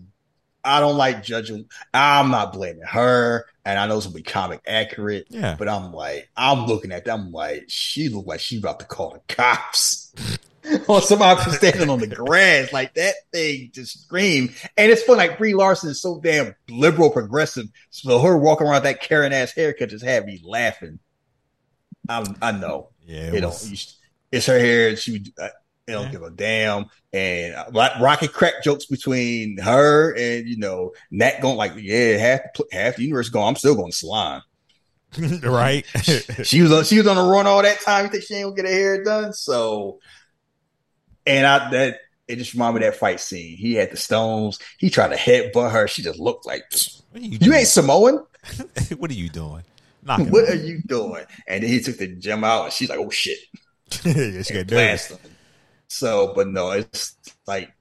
[0.64, 1.70] I don't like judging.
[1.94, 5.28] I'm not blaming her, and I know it's gonna be comic accurate.
[5.30, 5.56] Yeah.
[5.58, 9.12] but I'm like, I'm looking at them like she looked like she about to call
[9.14, 10.14] the cops.
[10.90, 14.54] or somebody standing on the grass like that thing just screamed.
[14.76, 15.16] And it's fun.
[15.18, 19.54] Like Brie Larson is so damn liberal progressive, so her walking around that Karen ass
[19.54, 21.00] haircut just had me laughing.
[22.10, 23.94] I'm, I know Yeah, it you sh-
[24.32, 24.90] It's her hair.
[24.90, 25.50] and She uh,
[25.88, 26.12] it don't Yeah.
[26.12, 26.86] give a damn.
[27.14, 32.18] And uh, Ro- Rocket crack jokes between her and you know Nat going like, yeah,
[32.18, 33.48] half the half the universe going.
[33.48, 34.42] I'm still going to salon.
[35.44, 35.86] right?
[36.44, 38.06] She was on, she was on the run all that time.
[38.06, 39.34] You think she ain't gonna get her hair done?
[39.34, 40.00] So,
[41.26, 43.56] and I that it just reminded me of that fight scene.
[43.58, 44.60] He had the stones.
[44.78, 45.88] He tried to headbutt her.
[45.88, 46.64] She just looked like
[47.16, 48.26] you you ain't Samoan.
[48.98, 49.64] what are you doing?
[50.04, 50.54] Knocking What her.
[50.54, 51.24] are you doing?
[51.48, 53.40] And then he took the gem out, and she's like, "Oh shit!"
[54.04, 55.14] yeah, she got nervous.
[55.88, 57.72] So, but no, it's like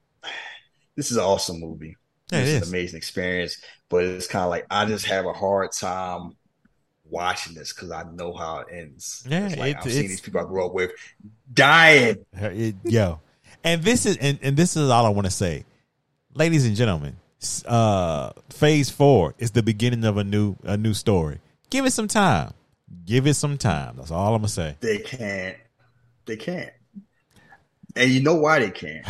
[0.96, 1.96] this is an awesome movie.
[2.32, 2.68] Yeah, it this is is.
[2.68, 6.36] an amazing experience, but it's kind of like I just have a hard time
[7.04, 9.24] watching this because I know how it ends.
[9.28, 10.90] Yeah, It's like it- I've seen these people I grew up with
[11.52, 12.24] dying.
[12.32, 13.20] It- yo,
[13.64, 15.64] and this is and, and this is all I want to say,
[16.34, 17.16] ladies and gentlemen.
[17.66, 21.38] Uh, phase four is the beginning of a new a new story.
[21.70, 22.52] Give it some time.
[23.04, 23.96] Give it some time.
[23.98, 24.76] That's all I'm gonna say.
[24.80, 25.56] They can't.
[26.24, 26.70] They can't.
[27.96, 29.04] And you know why they can't?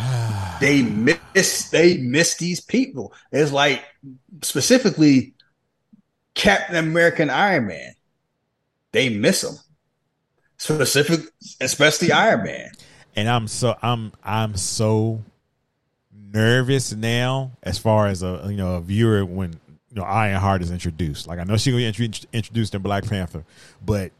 [0.59, 1.69] they miss.
[1.69, 3.13] They miss these people.
[3.31, 3.83] It's like
[4.41, 5.33] specifically
[6.33, 7.93] Captain America and Iron Man.
[8.91, 9.55] They miss them.
[10.57, 11.19] Specific,
[11.61, 12.71] especially Iron Man.
[13.15, 15.21] and I'm so I'm I'm so
[16.11, 19.53] nervous now as far as a you know a viewer when
[19.89, 21.27] you know Ironheart is introduced.
[21.27, 23.43] Like I know she's gonna be introduced in Black Panther,
[23.85, 24.11] but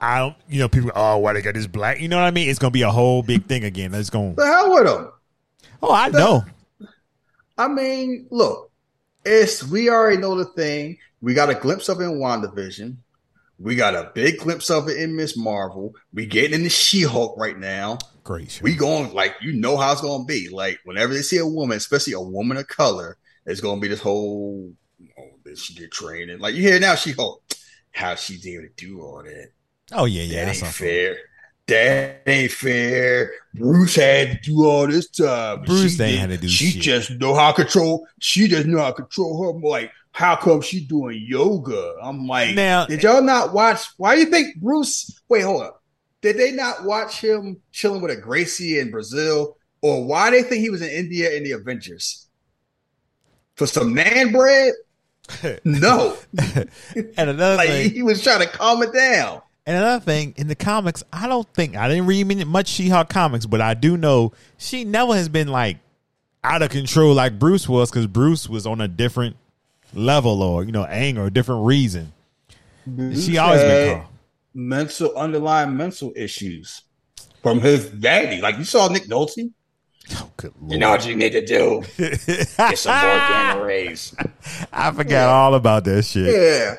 [0.00, 2.30] I don't you know people oh why they got this black you know what I
[2.30, 2.48] mean?
[2.48, 3.94] It's gonna be a whole big thing again.
[3.94, 5.12] It's going The hell with them.
[5.82, 6.44] oh I know
[7.56, 8.70] I mean, look,
[9.24, 10.98] it's we already know the thing.
[11.20, 12.96] We got a glimpse of it in WandaVision.
[13.58, 15.94] We got a big glimpse of it in Miss Marvel.
[16.12, 17.98] We getting into She-Hulk right now.
[18.24, 18.58] great.
[18.62, 20.48] We going like you know how it's gonna be.
[20.48, 24.00] Like whenever they see a woman, especially a woman of color, it's gonna be this
[24.00, 24.72] whole
[25.18, 26.40] oh, did she get training?
[26.40, 27.42] Like you hear now She-Hulk,
[27.92, 29.50] how she's able to do all that.
[29.92, 30.86] Oh yeah yeah that that's ain't awesome.
[30.86, 31.16] fair.
[31.66, 33.32] That ain't fair.
[33.54, 35.62] Bruce had to do all this time.
[35.62, 36.82] Bruce ain't had to do She shit.
[36.82, 38.06] just know how to control.
[38.20, 39.58] She just know how to control her.
[39.66, 41.94] Like, how come she doing yoga?
[42.02, 43.80] I'm like, Now- did y'all not watch?
[43.96, 45.18] Why do you think Bruce?
[45.30, 45.82] Wait, hold up.
[46.20, 50.60] Did they not watch him chilling with a Gracie in Brazil, or why they think
[50.62, 52.26] he was in India in the Avengers?
[53.56, 54.74] For some man bread?
[55.64, 59.40] No, and another like thing, he was trying to calm it down.
[59.66, 63.08] And another thing, in the comics, I don't think I didn't read many- much She-Hulk
[63.08, 65.78] comics, but I do know she never has been like
[66.42, 69.36] out of control like Bruce was, because Bruce was on a different
[69.94, 72.12] level or you know anger different reason.
[73.14, 74.06] she always been calm.
[74.52, 76.82] mental underlying mental issues
[77.42, 78.42] from his daddy.
[78.42, 79.50] Like you saw Nick Nolte.
[80.16, 80.72] Oh, good lord!
[80.72, 81.82] You know what you need to do?
[81.96, 84.14] Get some more gamma rays.
[84.70, 86.26] I forgot all about that shit.
[86.34, 86.74] Yeah.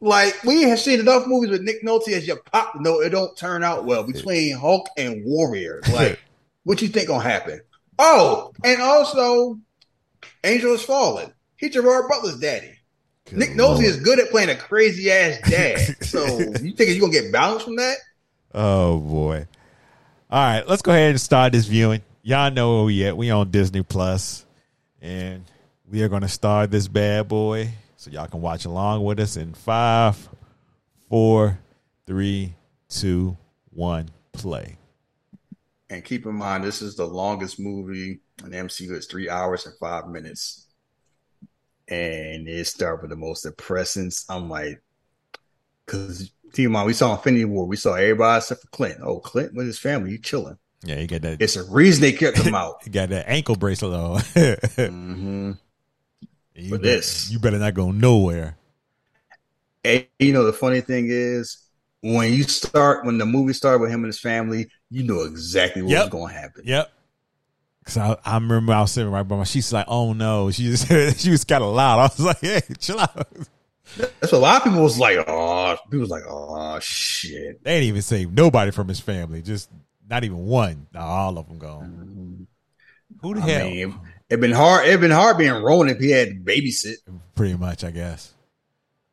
[0.00, 2.72] Like we have seen enough movies with Nick Nolte as your pop.
[2.80, 5.82] No, it don't turn out well between Hulk and Warrior.
[5.92, 6.18] Like,
[6.64, 7.60] what you think gonna happen?
[7.98, 9.58] Oh, and also,
[10.44, 11.32] Angel is falling.
[11.56, 12.78] He's Gerard Butler's daddy.
[13.26, 13.50] Good Nick.
[13.50, 16.02] Nolte is good at playing a crazy ass dad.
[16.04, 17.96] so you think you gonna get balance from that?
[18.54, 19.46] Oh boy!
[20.30, 22.00] All right, let's go ahead and start this viewing.
[22.22, 23.16] Y'all know where we at.
[23.16, 24.46] We on Disney Plus,
[25.02, 25.44] and
[25.90, 29.52] we are to start this bad boy, so y'all can watch along with us in
[29.52, 30.16] five,
[31.10, 31.58] four,
[32.06, 32.54] three,
[32.88, 33.36] two,
[33.74, 34.78] one, play.
[35.90, 38.92] And keep in mind, this is the longest movie in MCU.
[38.92, 40.66] It's three hours and five minutes.
[41.88, 44.10] And it started with the most depressing.
[44.30, 44.80] I'm like,
[45.84, 47.66] because keep in mind, we saw Infinity War.
[47.66, 49.00] We saw everybody except for Clint.
[49.02, 50.56] Oh, Clint with his family, you chilling.
[50.84, 51.42] Yeah, you got that.
[51.42, 52.76] It's a reason they kept him out.
[52.86, 54.20] You got that ankle bracelet on.
[54.40, 55.52] Mm-hmm.
[56.62, 57.30] You, For better, this.
[57.30, 58.56] you better not go nowhere.
[59.84, 61.58] And you know, the funny thing is,
[62.02, 65.82] when you start, when the movie started with him and his family, you know exactly
[65.82, 66.00] what Yep.
[66.04, 66.62] was going to happen.
[66.66, 66.92] Yep.
[67.84, 69.44] Cause I, I remember I was sitting right by my.
[69.44, 70.86] She's like, "Oh no!" She just
[71.20, 71.98] she was kind of loud.
[71.98, 73.26] I was like, "Hey, chill out."
[73.96, 77.64] That's what a lot of people was like, oh, people was like, oh, shit.
[77.64, 79.42] They didn't even save nobody from his family.
[79.42, 79.68] Just
[80.08, 80.86] not even one.
[80.94, 81.90] Nah, all of them gone.
[81.90, 82.42] Mm-hmm.
[83.26, 83.70] Who the I hell?
[83.70, 84.86] mean, it'd been hard.
[84.86, 86.96] It'd been hard being Rowan if he had to babysit.
[87.34, 88.32] Pretty much, I guess.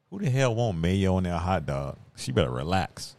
[0.09, 1.97] Who the hell want mayo on their hot dog?
[2.15, 3.15] She better relax.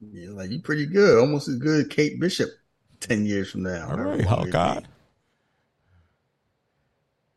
[0.00, 2.48] Yeah, like you pretty good, almost as good as Kate Bishop
[3.00, 3.90] ten years from now.
[3.90, 4.80] All right, Hawkeye.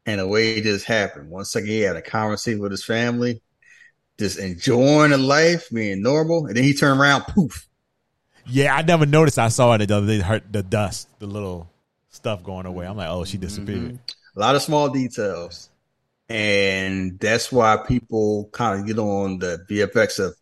[0.05, 1.29] And the way it just happened.
[1.29, 3.41] One second he had a conversation with his family,
[4.17, 7.67] just enjoying the life, being normal, and then he turned around, poof.
[8.45, 9.39] Yeah, I never noticed.
[9.39, 10.19] I saw it the other day.
[10.19, 11.69] Hurt the dust, the little
[12.09, 12.85] stuff going away.
[12.85, 13.79] I'm like, oh, she disappeared.
[13.79, 14.37] Mm-hmm.
[14.37, 15.69] A lot of small details.
[16.29, 20.35] And that's why people kind of get on the VFX of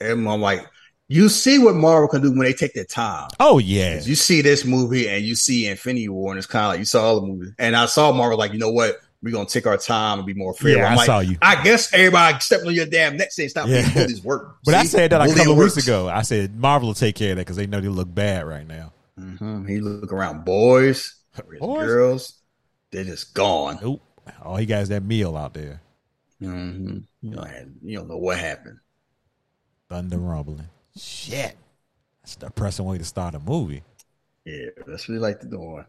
[0.00, 0.66] and I'm like,
[1.08, 3.28] you see what Marvel can do when they take their time.
[3.38, 6.72] Oh yeah, You see this movie and you see Infinity War, and it's kind of
[6.72, 7.52] like you saw all the movies.
[7.58, 8.96] And I saw Marvel like, you know what?
[9.26, 10.76] We're gonna take our time and be more fair.
[10.76, 11.36] Yeah, I like, saw you.
[11.42, 13.92] I guess everybody stepping on your damn neck saying stop Yeah.
[13.92, 14.58] bullies work.
[14.64, 16.08] but I said that a couple of weeks ago.
[16.08, 18.64] I said Marvel will take care of that because they know they look bad right
[18.64, 18.92] now.
[19.18, 19.68] Mhm.
[19.68, 21.12] He look around boys,
[21.58, 21.86] Boys?
[21.86, 22.34] girls,
[22.92, 23.80] they're just gone.
[23.82, 24.00] Nope.
[24.42, 25.80] All he got is that meal out there.
[26.38, 27.44] hmm You, know,
[27.82, 28.78] you don't know what happened.
[29.88, 30.68] Thunder rumbling.
[30.96, 31.56] Shit.
[32.22, 33.82] That's a depressing way to start a movie.
[34.44, 35.82] Yeah, that's what they like to do.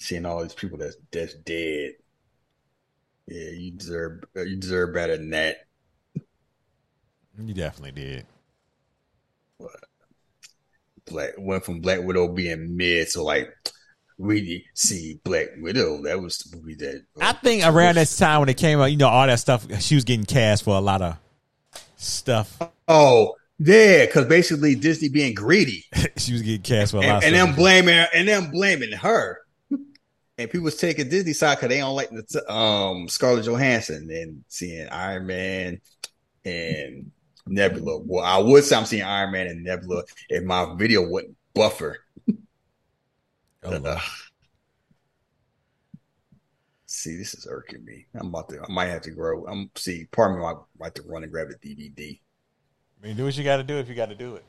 [0.00, 1.92] Seeing all these people that's that's dead.
[3.30, 5.58] Yeah, you deserve uh, you deserve better than that.
[7.38, 8.26] You definitely did.
[9.58, 9.76] What?
[11.06, 13.48] Black went from Black Widow being mid to like
[14.18, 16.02] really see Black Widow.
[16.02, 18.86] That was the movie that uh, I think around that time when it came out,
[18.86, 21.16] you know, all that stuff, she was getting cast for a lot of
[21.96, 22.58] stuff.
[22.88, 25.84] Oh yeah, because basically Disney being greedy
[26.16, 27.46] she was getting cast for a lot and, of and stuff.
[27.46, 29.38] them blaming and them blaming her.
[30.40, 34.08] And people was taking Disney side because they don't like the t- um Scarlett Johansson
[34.10, 35.80] and seeing Iron Man
[36.46, 37.10] and
[37.46, 37.98] Nebula.
[37.98, 41.98] Well, I would say I'm seeing Iron Man and Nebula if my video wouldn't buffer.
[43.62, 43.84] Oh, Lord.
[43.84, 44.00] Ugh.
[46.86, 48.06] See, this is irking me.
[48.14, 48.62] I'm about to.
[48.62, 49.44] I might have to grow.
[49.44, 50.06] I'm see.
[50.12, 52.18] Pardon me I might have to run and grab a DVD.
[52.98, 54.44] I mean, do what you got to do if you got to do it.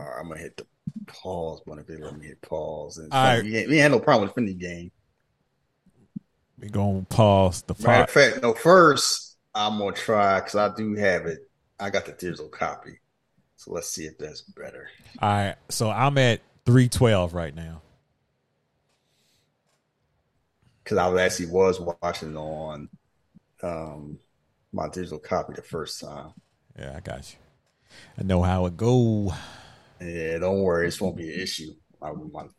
[0.00, 0.66] All right, I'm gonna hit the
[1.06, 2.98] pause button if they let me hit pause.
[2.98, 3.44] And All right.
[3.44, 4.90] we, ain't, we ain't had no problem with the game.
[6.58, 8.54] We're going to pause the Matter of fact, no.
[8.54, 11.40] First, I'm gonna try because I do have it.
[11.78, 12.98] I got the digital copy,
[13.56, 14.88] so let's see if that's better.
[15.20, 15.56] All right.
[15.68, 17.82] So I'm at 312 right now.
[20.82, 22.88] Because I was actually was watching on
[23.62, 24.18] um
[24.72, 26.32] my digital copy the first time.
[26.78, 27.38] Yeah, I got you.
[28.18, 29.32] I know how it go.
[30.00, 32.50] Yeah, don't worry, this won't be an issue I, when,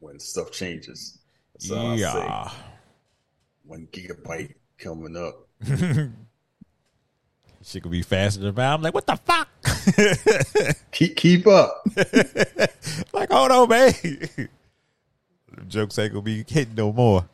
[0.00, 1.20] when stuff changes.
[1.54, 2.02] That's all I'll say.
[2.02, 2.50] yeah.
[3.64, 5.48] One gigabyte coming up.
[7.64, 8.72] Shit could be faster than mine.
[8.72, 9.48] I'm like, what the fuck?
[10.92, 11.86] Keep keep up.
[13.12, 13.92] like, hold on, man.
[15.68, 17.24] Jokes ain't gonna be hitting no more.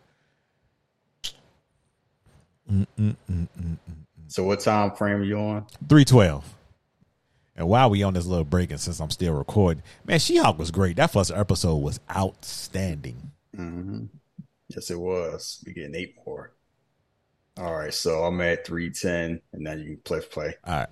[4.28, 5.66] So what time frame are you on?
[5.88, 6.54] 312.
[7.56, 10.58] And while we on this little break, and since I'm still recording, man, She Hulk
[10.58, 10.96] was great.
[10.96, 13.32] That first episode was outstanding.
[13.56, 14.04] Mm-hmm.
[14.68, 15.62] Yes, it was.
[15.66, 16.52] We getting eight more.
[17.58, 20.54] All right, so I'm at three ten, and now you can play play.
[20.64, 20.88] All right.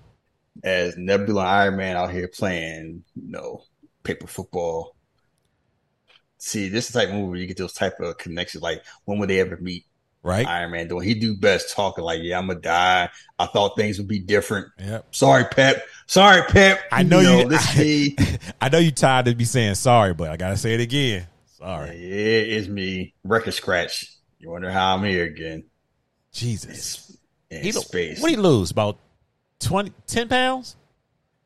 [0.63, 3.63] As Nebula Iron Man out here playing, you know,
[4.03, 4.95] paper football.
[6.39, 8.63] See, this is the type of movie where you get those type of connections.
[8.63, 9.85] Like, when would they ever meet?
[10.23, 10.45] Right?
[10.45, 11.07] Iron Man doing?
[11.07, 13.09] He do best talking like, "Yeah, I'm gonna die.
[13.39, 14.67] I thought things would be different.
[14.79, 15.15] Yep.
[15.15, 15.85] Sorry, Pep.
[16.05, 16.81] Sorry, Pep.
[16.91, 17.47] I know you.
[17.49, 18.17] This me.
[18.59, 21.27] I know you tired of me saying sorry, but I gotta say it again.
[21.57, 21.97] Sorry.
[21.97, 23.13] Yeah, It is me.
[23.23, 24.13] Record scratch.
[24.39, 25.63] You wonder how I'm here again?
[26.31, 27.17] Jesus.
[27.49, 28.21] In He, space.
[28.21, 28.71] what did he lose?
[28.71, 28.99] About
[29.59, 30.75] 20, 10 pounds?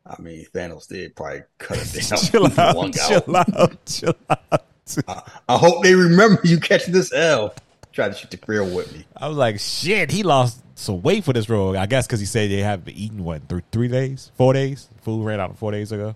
[0.06, 2.20] I mean, Thanos did probably cut it down.
[2.20, 2.94] chill out.
[2.94, 3.56] Chill out.
[3.56, 3.86] out.
[3.86, 5.30] Chill out.
[5.48, 7.54] I hope they remember you catching this L.
[7.94, 9.06] Try to shoot the grill with me.
[9.16, 11.78] I was like, shit, he lost some weight for this role.
[11.78, 14.32] I guess because he said they haven't eating, what, three, three days?
[14.36, 14.90] Four days?
[15.04, 16.16] Food ran out four days ago.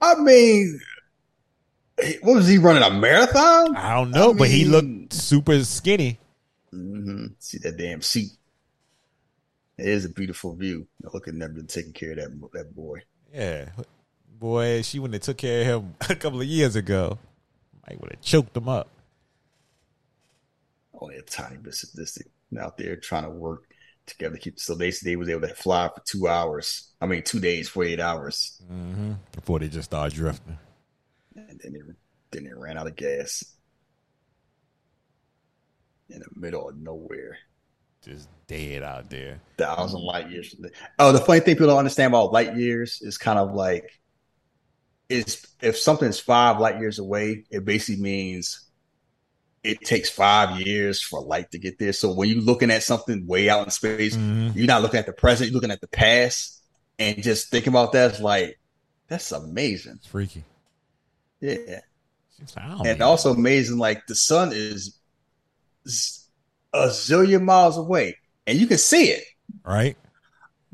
[0.00, 0.80] I mean,
[2.22, 3.76] what was he running a marathon?
[3.76, 6.18] I don't know, I but he looked super skinny.
[6.70, 8.30] hmm See that damn seat.
[9.78, 10.86] It is a beautiful view.
[11.12, 13.02] Look at them taking care of that that boy.
[13.32, 13.70] Yeah.
[14.38, 17.18] Boy, she wouldn't have took care of him a couple of years ago.
[17.88, 18.88] Might would have choked him up.
[21.00, 22.26] Only a tiny bit sadistic
[22.60, 23.64] out there trying to work
[24.06, 24.36] together.
[24.36, 26.92] to Keep so they they was able to fly for two hours.
[27.00, 30.58] I mean, two days, forty eight hours, hmm Before they just started drifting.
[31.48, 31.96] And then it
[32.30, 33.44] then it ran out of gas
[36.10, 37.38] in the middle of nowhere.
[38.04, 39.40] Just dead out there.
[39.58, 40.54] thousand light years.
[40.98, 44.00] Oh, the funny thing people don't understand about light years is kind of like
[45.08, 48.66] is if something's five light years away, it basically means
[49.64, 51.92] it takes five years for light to get there.
[51.92, 54.54] So when you're looking at something way out in space, Mhm.
[54.54, 56.62] you're not looking at the present, you're looking at the past,
[56.98, 58.58] and just thinking about that is like
[59.08, 59.94] that's amazing.
[59.96, 60.44] It's freaky.
[61.40, 61.80] Yeah,
[62.38, 63.78] She's like, I don't and even- also amazing.
[63.78, 64.98] Like the sun is
[66.72, 68.16] a zillion miles away,
[68.46, 69.24] and you can see it.
[69.64, 69.96] right?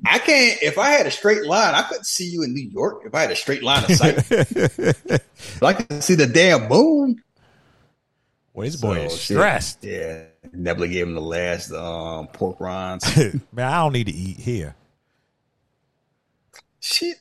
[0.06, 0.60] I can't.
[0.62, 3.02] If I had a straight line, I couldn't see you in New York.
[3.06, 4.16] If I had a straight line of sight,
[5.60, 7.22] but I can see the damn moon.
[8.52, 9.36] well, this boy So, is shit.
[9.36, 9.84] stressed.
[9.84, 13.16] Yeah, Nebula gave him the last um, pork rinds.
[13.52, 14.74] Man, I don't need to eat here.
[16.80, 17.16] Shit,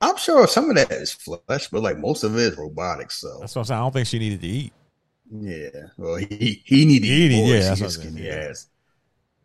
[0.00, 3.10] I'm sure some of that is flesh, but like most of it is robotic.
[3.10, 3.78] So That's what I'm saying.
[3.80, 4.72] I don't think she needed to eat.
[5.30, 7.54] yeah, well, he he needed to He eat more.
[7.54, 8.48] yeah, that's what I'm skinny yeah.
[8.50, 8.68] ass.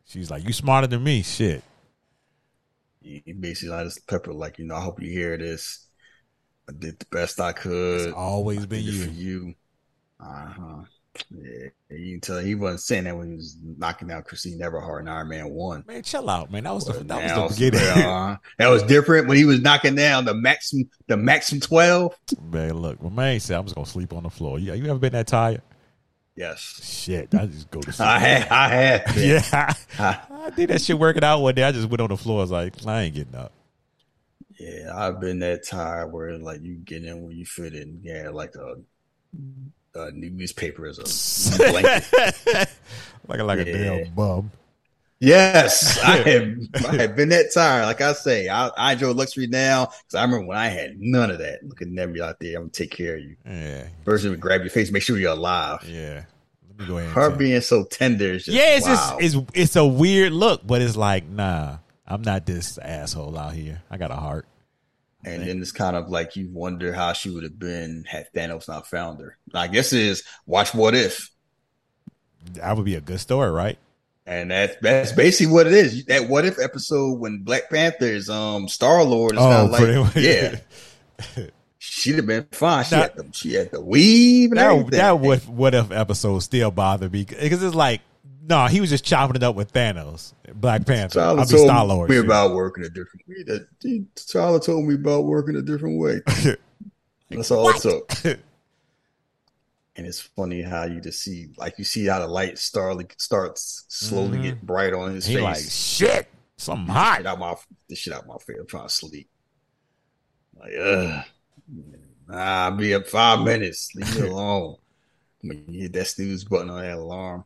[0.05, 1.21] She's like, you smarter than me.
[1.23, 1.63] Shit.
[3.01, 4.75] He basically let us pepper like you know.
[4.75, 5.87] I hope you hear this.
[6.69, 8.01] I did the best I could.
[8.01, 9.05] It's always been you.
[9.05, 9.55] for you.
[10.19, 10.83] Uh huh.
[11.29, 15.01] Yeah, you can tell he wasn't saying that when he was knocking out Christine Everhart
[15.01, 15.83] in Iron Man One.
[15.85, 16.63] Man, chill out, man.
[16.63, 17.87] That was the that now, was the beginning.
[18.05, 22.15] uh, that was different when he was knocking down the maximum, the maximum twelve.
[22.41, 24.57] man, look, my man said I'm just gonna sleep on the floor.
[24.57, 25.61] Yeah, you ever been that tired?
[26.37, 28.07] Yes, Shit, I just go to sleep.
[28.07, 28.47] I had.
[28.47, 29.05] I had.
[29.13, 29.43] been.
[29.51, 31.63] yeah, I did that shit working out one day.
[31.63, 32.39] I just went on the floor.
[32.39, 33.51] I was like, I ain't getting up.
[34.57, 37.99] Yeah, I've been that tired where like you get in where you fit in.
[38.01, 38.75] Yeah, like a,
[39.95, 42.05] Uh, a newspaper as a blanket.
[43.27, 44.51] like a, like a damn bum.
[45.21, 46.57] Yes, I have.
[46.87, 47.85] I have been that tired.
[47.85, 51.29] Like I say, I, I enjoy luxury now because I remember when I had none
[51.29, 51.63] of that.
[51.63, 52.55] Look at Nebby out there.
[52.57, 53.35] I'm gonna take care of you.
[53.45, 55.83] Yeah, First, we grab your face, make sure you're alive.
[55.87, 56.23] yeah.
[56.69, 57.11] Let me go ahead.
[57.11, 59.17] Her being so tender is just yeah, it's wow.
[59.19, 61.77] just it's it's a weird look, but it's like, nah,
[62.07, 63.83] I'm not this asshole out here.
[63.91, 64.47] I got a heart.
[65.25, 68.67] And then it's kind of like you wonder how she would have been had Thanos
[68.67, 69.37] not found her.
[69.53, 71.29] I guess it is watch what if,
[72.53, 73.77] That would be a good story, right?
[74.25, 76.05] and that's that's basically what it is.
[76.05, 80.15] That what if episode when Black Panther is um Star Lord is kind of like
[80.15, 80.59] yeah,
[81.79, 82.85] she'd have been fine.
[82.85, 84.91] She had the she had the weave and that everything.
[84.91, 88.01] that what what if episode still bothered me because it's like,
[88.43, 91.19] no, he was just chopping it up with Thanos, Black Panther.
[91.19, 92.09] T'Challa I'll be told Star Lord.
[92.09, 93.43] me about working a different way.
[93.45, 96.21] That he- T'Challa told me about working a different way.
[97.29, 98.11] That's all it took.
[99.97, 103.83] And it's funny how you just see, like, you see how the light start, starts
[103.89, 104.43] slowly Mhm.
[104.43, 105.43] get bright on his He face.
[105.43, 107.25] like shit, something Shit hot.
[107.25, 107.55] out my
[107.89, 108.55] this shit out my face.
[108.57, 109.29] I'm trying to sleep.
[110.57, 111.25] Like, ugh.
[112.29, 113.93] Nah, I'll be up five minutes.
[113.93, 114.77] Leave me alone.
[115.41, 117.43] When you hit that snooze button on that alarm,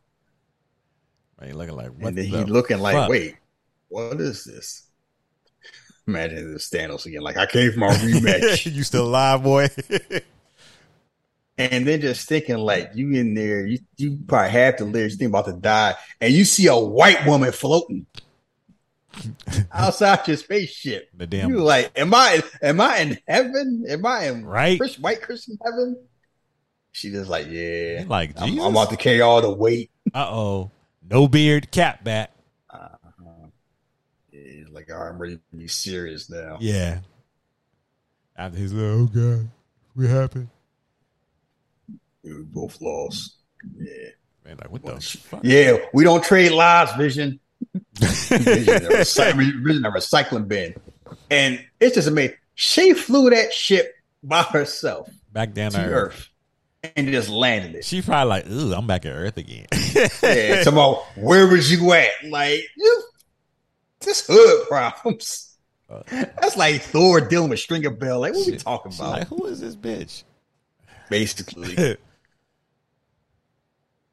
[1.40, 3.36] Man, looking like what and then the he looking like, wait,
[3.88, 4.86] what is this?
[6.06, 7.20] Imagine this Thanos again.
[7.20, 9.68] Like I came from our rematch, you still alive, boy?
[11.58, 15.18] and then just thinking like you in there, you you probably have the lyrics, you
[15.18, 18.06] think about to die, and you see a white woman floating
[19.72, 21.08] outside your spaceship.
[21.14, 23.84] the damn You like, am I am I in heaven?
[23.88, 24.78] Am I in Right.
[24.78, 25.98] Chris, white Christian heaven?
[26.92, 28.04] She just like, yeah.
[28.06, 28.64] Like, I'm, Jesus?
[28.64, 29.90] I'm about to carry all the weight.
[30.14, 30.70] uh oh,
[31.08, 32.32] no beard, cat back.
[32.70, 33.46] Uh-huh.
[34.32, 36.58] Yeah, like, all right, I'm ready to be serious now.
[36.60, 37.00] Yeah.
[38.36, 39.48] After his little, oh god,
[39.94, 40.48] what happened?
[42.22, 43.36] We both lost.
[43.78, 44.10] Yeah.
[44.44, 45.40] Man, like what the fuck?
[45.42, 47.40] Yeah, we don't trade lives, Vision.
[47.94, 50.74] Vision, a recy- Vision, recycling bin.
[51.30, 52.36] And it's just amazing.
[52.54, 56.14] She flew that ship by herself Back down to to Earth.
[56.14, 56.28] Earth
[56.96, 57.84] and just landed it.
[57.84, 59.66] She probably like, ooh, I'm back at Earth again.
[59.94, 62.10] Yeah, about where was you at?
[62.28, 63.02] Like, you,
[64.00, 65.56] this hood problems.
[65.88, 68.20] Uh, That's like Thor dealing with Stringer Bell.
[68.20, 69.18] Like, what we talking about?
[69.18, 70.24] like, who is this bitch?
[71.08, 71.74] Basically,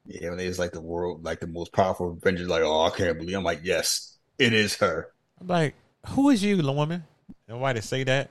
[0.06, 0.28] yeah.
[0.28, 3.18] When they it's like the world, like the most powerful Avengers, like, oh, I can't
[3.18, 3.36] believe.
[3.36, 5.10] I'm like, yes, it is her.
[5.40, 5.74] I'm like,
[6.08, 7.04] who is you, woman?
[7.48, 8.30] They say that?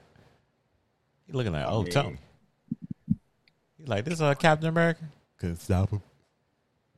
[1.28, 2.18] He looking like, oh, mean- Tony.
[3.84, 5.04] He like, this uh, Captain America?
[5.38, 6.02] Couldn't stop him.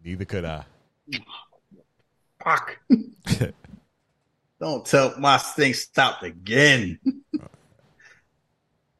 [0.03, 0.65] Neither could I.
[2.43, 2.79] Fuck.
[4.59, 6.99] Don't tell my thing stopped again.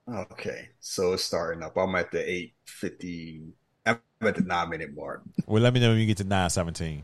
[0.10, 1.78] okay, so it's starting up.
[1.78, 3.44] I'm at the eight fifty.
[3.86, 5.22] I'm at the nine minute mark.
[5.46, 7.04] Well, let me know when you get to 917.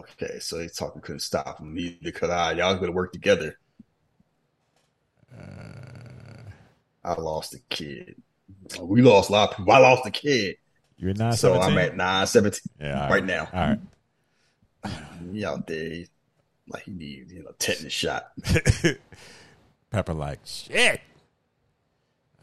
[0.00, 1.74] Okay, so he's talking couldn't stop him.
[1.74, 2.52] Neither could I.
[2.52, 3.56] Y'all gonna work together.
[7.04, 8.16] I lost a kid.
[8.78, 9.72] Uh, we lost a lot of people.
[9.72, 10.56] I lost a kid.
[10.96, 11.72] You're at So 917?
[11.72, 13.48] I'm at nine seventeen yeah, all right now.
[13.52, 13.78] All right.
[15.32, 16.04] He out there
[16.68, 18.32] like he needs you know tetanus shot.
[19.90, 21.00] Pepper like, shit.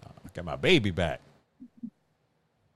[0.02, 1.22] Uh, oh, I got my baby back.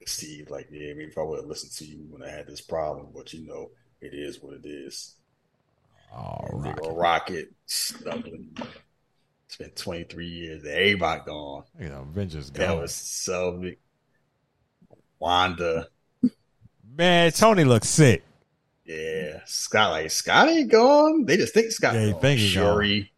[0.06, 2.48] Steve like, yeah, I mean, if I would have listened to you when I had
[2.48, 3.70] this problem, but you know,
[4.02, 5.16] it is what it is.
[6.12, 6.78] All right.
[6.92, 8.58] Rocket stumbling.
[9.50, 10.64] It's been 23 years.
[10.64, 11.64] Everybody gone.
[11.80, 12.68] You know, Avengers gone.
[12.68, 13.80] That was so big.
[15.18, 15.88] Wanda.
[16.96, 18.24] Man, Tony looks sick.
[18.86, 19.40] Yeah.
[19.48, 21.26] Scott, like, Scott ain't gone.
[21.26, 22.22] They just think Scott Yeah, gone.
[22.22, 23.12] think Shuri.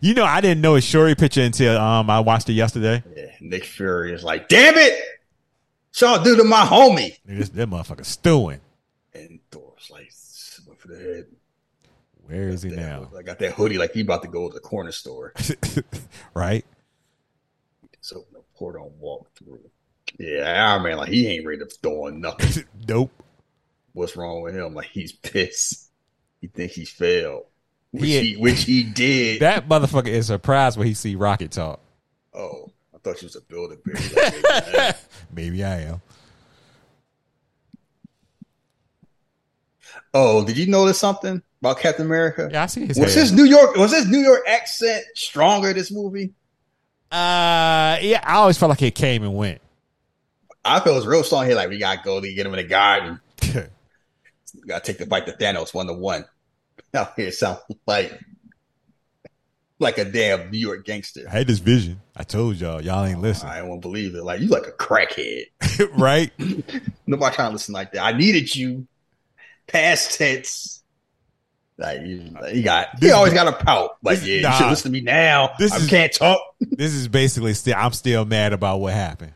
[0.00, 3.02] You know, I didn't know his Shuri picture until um I watched it yesterday.
[3.16, 3.30] Yeah.
[3.40, 5.02] Nick Fury is like, damn it.
[5.98, 7.16] Y'all do to my homie.
[7.24, 8.60] This that motherfucker stewing.
[9.14, 10.12] And Thor's like,
[10.66, 11.26] went for the head.
[12.30, 13.10] Where is he That- now?
[13.18, 15.32] I got that hoodie like he about to go to the corner store.
[16.34, 16.64] right?
[18.00, 18.24] So
[18.56, 19.60] portal and walk through.
[20.18, 22.64] Yeah, Iron Man, like he ain't ready to throw on nothing.
[22.84, 23.10] Dope.
[23.92, 24.74] What's wrong with him?
[24.74, 25.90] Like he's pissed.
[26.40, 27.44] He thinks he failed.
[27.90, 29.40] Which He- he, which he did.
[29.42, 31.80] That motherfucker is surprised when he see Rocket talk.
[32.34, 33.78] oh, I thought she was a building.
[33.86, 34.94] Like, man.
[35.34, 36.02] Maybe I am.
[40.14, 42.48] oh, did you notice something about Captain America?
[42.52, 43.22] Yeah, I see his Was hair.
[43.22, 46.32] his New York was his New York accent stronger this movie?
[47.10, 49.60] Uh, yeah, I always felt like it came and went.
[50.64, 51.56] I feel it's real strong here.
[51.56, 53.20] Like we gotta go to get him in the garden.
[54.52, 56.24] We gotta take the fight to Thanos one to one.
[56.94, 58.20] Out here sound like
[59.78, 61.24] like a damn New York gangster.
[61.28, 62.00] I had this vision.
[62.16, 64.24] I told y'all, y'all ain't listen, I won't believe it.
[64.24, 65.44] Like you like a crackhead.
[65.96, 66.32] right?
[67.06, 68.02] Nobody trying to listen like that.
[68.02, 68.86] I needed you.
[69.68, 70.79] Past tense.
[71.80, 73.96] Like you, like, you got, you always got a pout.
[74.02, 75.52] Like this- yeah, you should listen to me now.
[75.58, 76.40] This I is- can't talk.
[76.60, 77.74] This is basically still.
[77.76, 79.32] I'm still mad about what happened.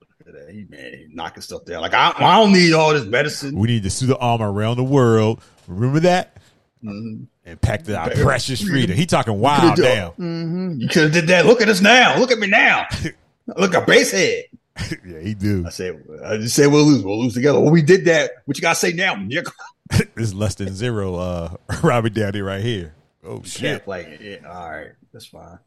[0.00, 0.50] Look at that.
[0.54, 1.82] He man, he knocking stuff down.
[1.82, 3.56] Like I, I don't need all this medicine.
[3.58, 5.40] We need to sue the armor around the world.
[5.66, 6.36] Remember that?
[6.84, 7.26] Mhm.
[7.44, 8.96] And pack the our precious freedom.
[8.96, 10.14] He talking wild now.
[10.18, 10.80] Mhm.
[10.80, 11.46] You could have did that.
[11.46, 12.18] Look at us now.
[12.18, 12.86] Look at me now.
[13.56, 14.44] Look at base head.
[15.06, 15.64] yeah, he do.
[15.66, 17.02] I said, I just said we'll lose.
[17.02, 17.60] We'll lose together.
[17.60, 18.32] Well, we did that.
[18.44, 19.14] What you gotta say now?
[19.14, 19.50] nigga?
[19.90, 21.14] this is less than zero.
[21.16, 22.94] Uh, Robert Downey right here.
[23.24, 23.84] Oh Can't shit!
[23.84, 24.42] play it.
[24.42, 25.58] Yeah, all right, that's fine.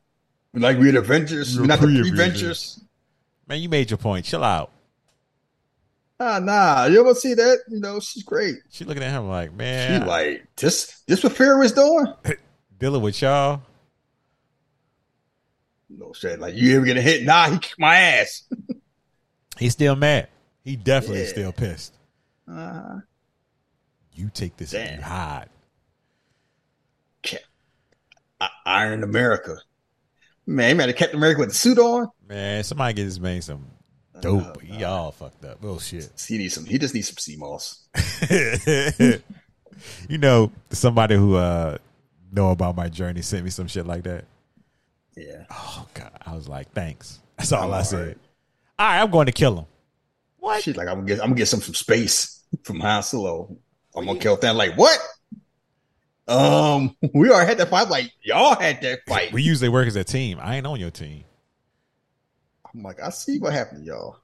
[0.54, 1.60] Like we're the Avengers.
[1.60, 2.10] We're not the Pre-Avengers.
[2.18, 2.84] pre-Ventures.
[3.48, 4.26] Man, you made your point.
[4.26, 4.72] Chill out.
[6.20, 6.86] Ah, nah.
[6.86, 7.60] You ever see that?
[7.70, 8.56] You know, she's great.
[8.70, 10.02] She looking at him like, man.
[10.02, 11.02] She like this.
[11.08, 12.14] This what Fear was doing.
[12.80, 13.62] dealing with y'all.
[15.90, 16.40] No shit.
[16.40, 17.24] Like you ever get a hit?
[17.24, 18.44] Nah, he kicked my ass.
[19.58, 20.30] He's still mad.
[20.64, 21.28] He definitely Yeah.
[21.30, 21.94] still pissed.
[22.52, 23.00] Uh,
[24.20, 25.48] You take this and you hide.
[28.66, 29.58] Iron America.
[30.46, 32.08] Man, he might have kept America with the suit on.
[32.28, 33.66] Man, somebody get this man some
[34.22, 34.62] dope.
[34.62, 35.60] he all fucked up.
[35.64, 36.10] Oh shit.
[36.28, 36.66] He needs some.
[36.66, 37.88] He just needs some sea moss.
[40.10, 41.78] you know, somebody who uh
[42.32, 44.26] know about my journey sent me some shit like that.
[45.16, 45.44] Yeah.
[45.52, 46.12] Oh god.
[46.26, 47.20] I was like, thanks.
[47.38, 48.08] That's all I'm I all said.
[48.08, 48.18] right.
[48.80, 49.66] All right, I'm going to kill him.
[50.38, 50.64] What?
[50.64, 51.20] She's like, I'm gonna get.
[51.20, 53.58] I'm gonna get some from space from Han Solo.
[53.96, 54.56] I'm gonna kill that.
[54.56, 55.00] Like what?
[56.28, 57.90] Um, we already had that fight.
[57.90, 59.34] Like y'all had that fight.
[59.34, 60.40] We usually work as a team.
[60.42, 61.24] I ain't on your team.
[62.74, 64.18] I'm like, I see what happened, to y'all.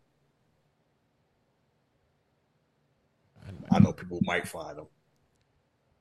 [3.71, 4.85] I know people might find him.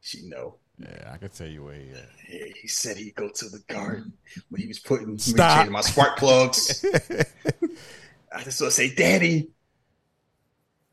[0.01, 0.57] She know.
[0.79, 2.09] Yeah, I can tell you where he at.
[2.31, 4.13] Yeah, he said he'd go to the garden
[4.51, 5.69] when he was putting Stop.
[5.69, 6.85] my spark plugs.
[8.33, 9.51] I just want to say, Daddy,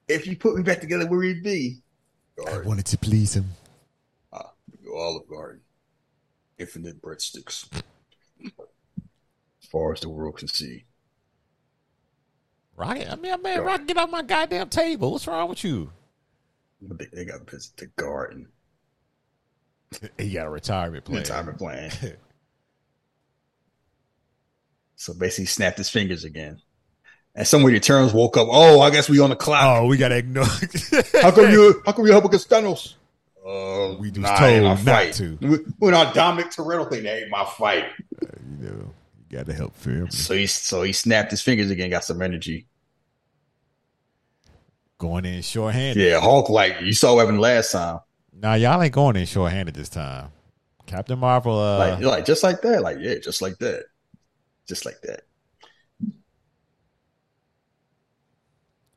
[0.08, 1.78] if you put me back together, where he'd we be?
[2.48, 3.46] I wanted to please him.
[4.32, 4.52] Ah,
[4.84, 5.62] go Olive Garden.
[6.58, 7.68] Infinite breadsticks.
[8.44, 10.86] As far as the world can see.
[12.76, 15.12] Rocket, I mean, man, Rocket, get off my goddamn table.
[15.12, 15.92] What's wrong with you?
[16.82, 18.48] They, they got to visit the garden.
[20.18, 21.20] He got a retirement plan.
[21.20, 21.92] Retirement plan.
[24.96, 26.62] so basically, he snapped his fingers again.
[27.34, 28.48] And somewhere the Eternals woke up.
[28.52, 29.64] Oh, I guess we on the clock.
[29.64, 30.44] Oh, we gotta ignore.
[31.22, 31.82] How come you?
[31.86, 32.96] How come you help against Thanos?
[33.46, 35.14] Uh, We was nah, told not fight.
[35.14, 35.38] to.
[35.42, 37.04] We, we're not Dominic Toretto thing.
[37.04, 37.86] That ain't my fight.
[38.22, 38.94] you know,
[39.30, 40.12] you gotta help family.
[40.12, 41.90] So he so he snapped his fingers again.
[41.90, 42.68] Got some energy.
[44.98, 46.04] Going in shorthanded.
[46.06, 46.50] Yeah, Hulk.
[46.50, 48.00] Like you saw what happened last time.
[48.34, 50.32] Nah, y'all ain't going in shorthanded this time.
[50.86, 52.82] Captain Marvel, uh, Like like just like that.
[52.82, 53.86] Like yeah, just like that.
[54.68, 55.22] Just like that.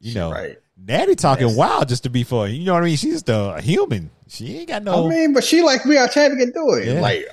[0.05, 0.59] You know, Right.
[0.77, 1.57] Natty talking Yes.
[1.57, 2.97] wild just to be for you know what I mean.
[2.97, 4.11] She's a human.
[4.29, 5.07] She ain't got no.
[5.07, 6.87] I mean, but she like we are to get do it.
[6.89, 7.01] Yeah.
[7.01, 7.27] Like,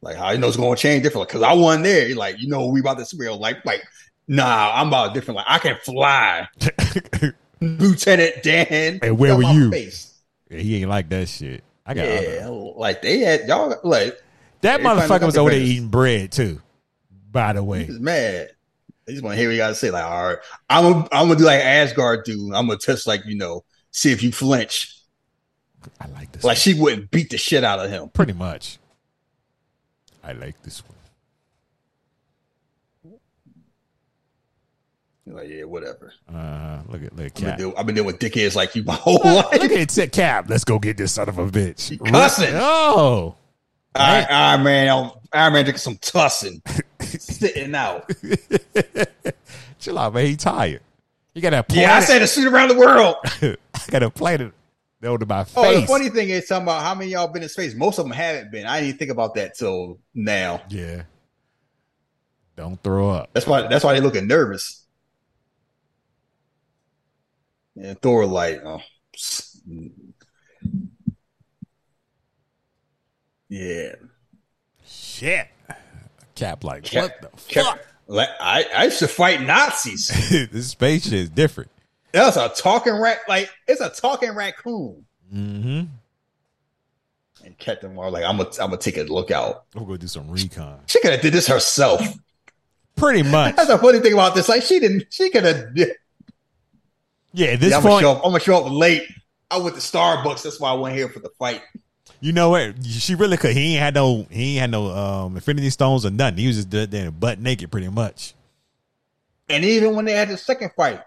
[0.00, 1.28] like how you know it's going to change different?
[1.28, 2.14] Because I wasn't there.
[2.14, 3.82] Like, you know, we about the real Like, like,
[4.28, 5.36] nah, I'm about different.
[5.36, 6.48] Like, I can fly,
[7.60, 8.98] Lieutenant Dan.
[9.02, 9.70] Hey, where were you?
[9.70, 10.14] Face.
[10.50, 11.62] he ain't like that shit.
[11.86, 13.74] I got Yeah, other- like they had y'all.
[13.82, 14.20] Like
[14.60, 16.60] that motherfucker was over there eating bread too.
[17.30, 18.50] By the he way, was mad.
[19.04, 19.90] They just want to hear what you got to say.
[19.90, 20.38] Like, all right,
[20.70, 22.52] I'm gonna, I'm gonna do like Asgard do.
[22.54, 24.96] I'm gonna test, like you know, see if you flinch.
[26.00, 26.44] I like this.
[26.44, 26.60] Like one.
[26.60, 28.08] she wouldn't beat the shit out of him.
[28.10, 28.78] pretty much.
[30.22, 30.92] I like this one.
[35.26, 36.12] Like, yeah, whatever.
[36.32, 37.58] Uh, look at look at I've been, Cap.
[37.58, 39.62] dealing, I've been dealing with dickheads like you my whole Look life.
[39.72, 40.46] at it, Cap.
[40.48, 41.98] Let's go get this son of a bitch.
[42.10, 42.50] cussing.
[42.54, 43.36] Oh,
[43.94, 46.60] Iron, Iron Man, um, Iron Man drinking some tussin,
[47.00, 48.10] sitting out.
[49.78, 50.26] chill out, man.
[50.26, 50.82] He tired.
[51.34, 51.88] You got a planet.
[51.88, 53.16] Yeah, I said a suit around the world.
[53.24, 53.56] I
[53.90, 54.52] got a planet
[55.02, 55.54] over my face.
[55.56, 57.74] Oh, the funny thing is, talking about how many of y'all been in space.
[57.74, 58.66] Most of them haven't been.
[58.66, 60.62] I didn't even think about that till now.
[60.68, 61.04] Yeah.
[62.56, 63.30] Don't throw up.
[63.32, 63.66] That's why.
[63.66, 64.84] That's why they looking nervous.
[67.74, 68.80] And Thor, like, oh,
[69.16, 69.62] psst.
[73.48, 73.92] yeah.
[75.22, 75.46] Shit.
[76.34, 77.86] Cap like Cap- what the Cap- fuck?
[78.08, 80.08] Like, I, I used to fight Nazis.
[80.50, 81.70] this space shit is different.
[82.10, 83.18] That's a talking rat.
[83.28, 85.06] Like, it's a talking raccoon.
[85.32, 85.84] Mm-hmm.
[87.44, 89.64] And Captain Marvel, like, I'm gonna, I'm gonna take a look out.
[89.74, 90.80] We're gonna do some recon.
[90.86, 92.02] She could have did this herself.
[92.96, 93.54] Pretty much.
[93.56, 94.48] That's the funny thing about this.
[94.48, 95.06] Like she didn't.
[95.10, 95.66] She could have.
[97.32, 98.18] Yeah, at this Yeah, I'm gonna point, show up.
[98.18, 99.04] I'm gonna show up late.
[99.50, 100.42] I went to Starbucks.
[100.42, 101.62] That's why I went here for the fight.
[102.22, 102.82] You know what?
[102.86, 103.54] She really could.
[103.54, 104.26] He ain't had no.
[104.30, 106.38] He ain't had no um, Infinity Stones or nothing.
[106.38, 108.32] He was just there- there butt naked, pretty much.
[109.48, 111.00] And even when they had the second fight,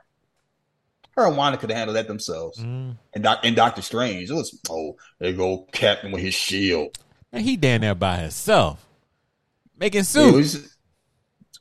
[1.11, 2.59] her and Wanda could have handled that themselves.
[2.59, 6.97] And, doc, and Doctor Strange, it was oh, there go Captain with his shield.
[7.32, 8.86] And he down there by himself,
[9.80, 10.36] making soup.
[10.36, 10.72] was-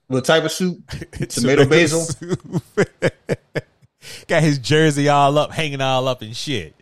[0.09, 0.87] what type of soup?
[1.29, 2.01] Tomato basil.
[2.03, 2.63] soup.
[4.29, 6.75] Got his jersey all up, hanging all up and shit.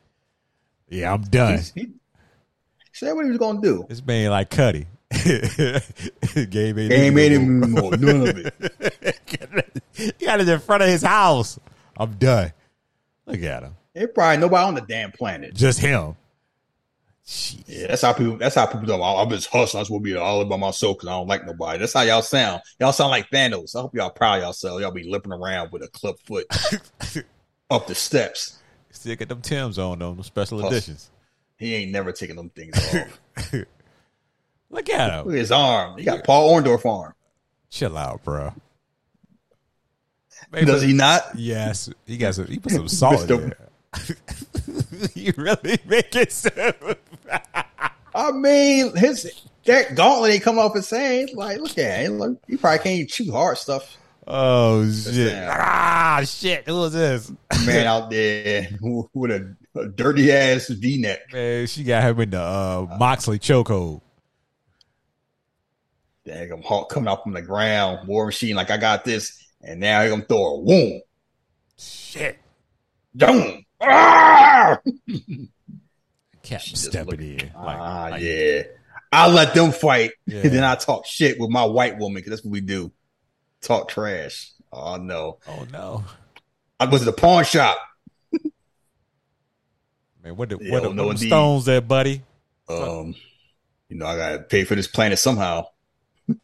[0.88, 1.60] Yeah, I'm done.
[1.74, 1.90] He
[3.02, 3.84] said what he was gonna do.
[3.88, 4.86] This man like Cuddy.
[5.24, 5.42] Game
[6.34, 7.32] ain't Game in ain't it.
[7.32, 9.78] even more, none of it.
[9.94, 11.60] He got it in front of his house.
[11.98, 12.52] I'm done.
[13.26, 13.76] Look at him.
[13.94, 15.54] Ain't probably nobody on the damn planet.
[15.54, 16.16] Just him.
[17.26, 17.62] Jeez.
[17.66, 18.38] Yeah, that's how people.
[18.38, 18.94] That's how people do.
[18.94, 19.80] Oh, I'm just hustling.
[19.80, 21.78] I just want to be all by myself because I don't like nobody.
[21.78, 22.62] That's how y'all sound.
[22.80, 23.76] Y'all sound like Thanos.
[23.76, 24.80] I hope y'all proud of yourselves.
[24.80, 26.46] Y'all be limping around with a club foot
[27.70, 28.60] up the steps.
[28.90, 30.72] Still get them Tims on though, them special Hustle.
[30.72, 31.10] editions.
[31.62, 33.20] He ain't never taking them things off.
[34.70, 35.32] Look at Look him.
[35.32, 35.96] at his arm.
[35.98, 37.14] He got Paul Orndorff arm.
[37.70, 38.52] Chill out, bro.
[40.50, 41.22] Maybe- Does he not?
[41.36, 42.46] Yes, he got some.
[42.46, 43.70] He put some salt in there.
[45.14, 46.74] you really make it sound.
[48.14, 51.30] I mean, his that gauntlet ain't come off his hand.
[51.34, 52.18] Like, look at him.
[52.18, 53.96] Look, he probably can't even chew hard stuff.
[54.26, 55.34] Oh shit!
[55.48, 56.66] Ah shit!
[56.66, 57.32] Who was this?
[57.64, 58.68] Man out there
[59.14, 61.20] with a, a dirty ass V neck.
[61.32, 64.00] Man, she got him in the uh, Moxley chokehold.
[66.24, 68.06] Dang, Hulk coming up from the ground.
[68.06, 71.00] War Machine, like I got this, and now gonna throw a woom.
[71.76, 72.38] Shit!
[73.14, 73.64] Boom.
[73.80, 74.78] Ah!
[76.44, 77.38] Just stepping in.
[77.38, 78.62] Like, ah, like- yeah.
[79.14, 80.40] I let them fight, Yeah.
[80.44, 82.92] and then I talk shit with my white woman because that's what we do.
[83.60, 84.52] Talk trash.
[84.72, 85.38] Oh no!
[85.46, 86.04] Oh no,
[86.80, 87.76] I was at the pawn shop.
[90.22, 90.36] Man!
[90.36, 92.22] What the Yeah, what the, no, what the stones there, buddy?
[92.68, 93.14] Um,
[93.88, 95.66] you know, I gotta pay for this planet somehow.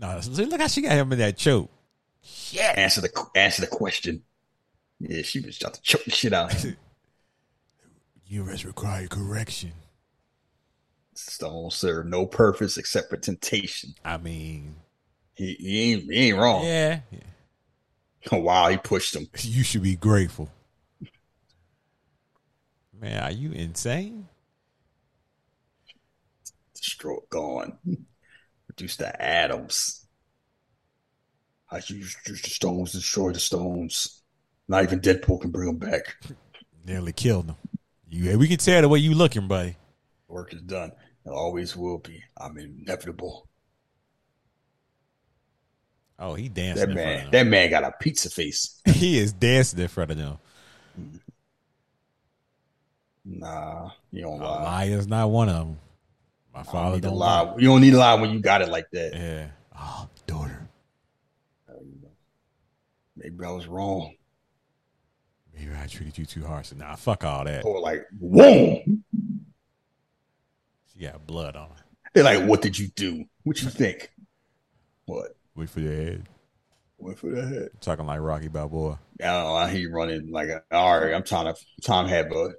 [0.00, 1.70] No, see, look how she got him in that choke.
[2.76, 4.22] Answer the answer the question.
[5.00, 6.54] Yeah, she was trying to choke the shit out.
[6.54, 6.76] of him.
[8.28, 8.64] U.S.
[8.64, 9.72] require correction.
[11.14, 13.94] Stone serve no purpose except for temptation.
[14.04, 14.76] I mean,
[15.34, 16.64] He, he ain't he ain't wrong.
[16.64, 17.00] Yeah.
[17.10, 19.26] yeah, wow, he pushed him.
[19.40, 20.48] you should be grateful.
[23.00, 24.26] Man, are you insane?
[26.74, 27.78] Destroy gone.
[28.68, 30.06] Reduce the atoms.
[31.70, 34.22] I use use the stones, destroy the stones.
[34.68, 36.16] Not even Deadpool can bring them back.
[36.86, 37.56] Nearly killed him.
[38.08, 39.76] You, we can tell the way you looking, buddy.
[40.28, 40.92] Work is done.
[41.26, 42.22] It always will be.
[42.38, 43.48] I'm inevitable.
[46.18, 48.80] Oh, he dancing That in front man, that man got a pizza face.
[48.86, 50.38] He is dancing in front of them.
[50.98, 51.16] Mm-hmm.
[53.30, 54.62] Nah, you don't lie.
[54.62, 55.78] lie is not one of them.
[56.54, 57.42] My don't father need don't lie.
[57.42, 57.54] lie.
[57.58, 59.12] You don't need to lie when you got it like that.
[59.14, 59.48] Yeah.
[59.78, 60.68] Oh, daughter.
[63.16, 64.14] Maybe I was wrong.
[65.54, 66.72] Maybe I treated you too harsh.
[66.72, 67.64] Nah, fuck all that.
[67.64, 68.82] Or like, whoa.
[70.92, 71.84] She got blood on her.
[72.14, 73.24] They're like, what did you do?
[73.42, 74.10] What you think?
[75.04, 75.36] What?
[75.54, 76.28] Wait for your head.
[76.98, 77.68] Wait for the head.
[77.80, 78.98] Talking like Rocky Balboa.
[79.20, 79.66] I don't know.
[79.66, 82.54] Hear running like, all right, I'm trying to, trying to have a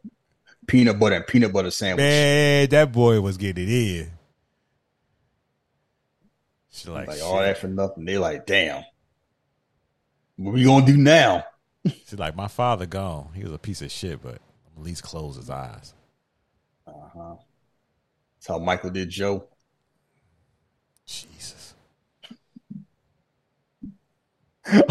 [0.70, 2.04] peanut butter and peanut butter sandwich.
[2.04, 4.12] Man, that boy was getting it in.
[6.72, 8.06] She like, like all that for nothing.
[8.06, 8.84] They like, damn.
[10.38, 11.44] What we gonna do now?
[11.86, 13.30] She's like, my father gone.
[13.34, 15.94] He was a piece of shit, but at least close his eyes.
[16.88, 17.36] Uh-huh.
[18.38, 19.46] That's how Michael did Joe.
[21.06, 21.74] Jesus.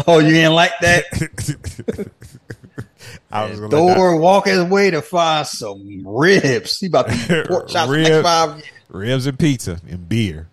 [0.07, 1.05] Oh, you didn't like that?
[3.31, 6.79] I was gonna Thor walk his way to find some ribs.
[6.79, 8.67] He about to pork chops for the next Rib- five years.
[8.89, 10.49] ribs and pizza and beer.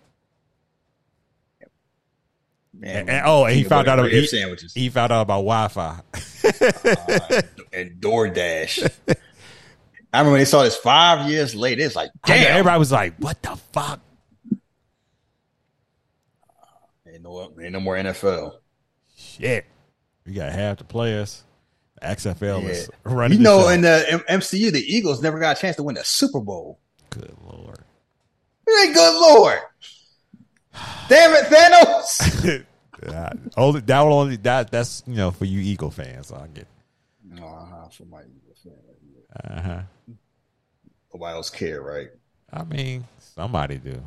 [2.73, 6.01] Man, And, and- oh, and he found out he, sandwiches he found out about Wi-Fi.
[6.47, 7.43] Uh,
[7.73, 8.89] and DoorDash.
[9.09, 11.83] I remember when they saw this five years later.
[11.83, 14.01] It's like, damn, Everybody was like, "What the fuck?"
[17.07, 18.53] ain't no, ain't no more NFL.
[19.17, 19.67] Shit,
[20.25, 21.43] we got half the players.
[22.03, 23.39] XFL is running.
[23.39, 26.05] You know, in the M- MCU, the Eagles never got a chance to win the
[26.05, 26.79] Super Bowl.
[27.11, 27.79] good lord.
[28.69, 29.59] Hey, good lord!
[31.09, 32.65] Damn it, Thanos!
[33.07, 36.33] Yeah, only that will only that that's you know for you Eagle fans.
[36.33, 36.67] I get.
[37.39, 38.73] uh-huh, for my Eagles fan.
[39.45, 39.81] Uh huh.
[41.13, 42.09] Nobody else care, right?
[42.51, 44.03] I mean, somebody do.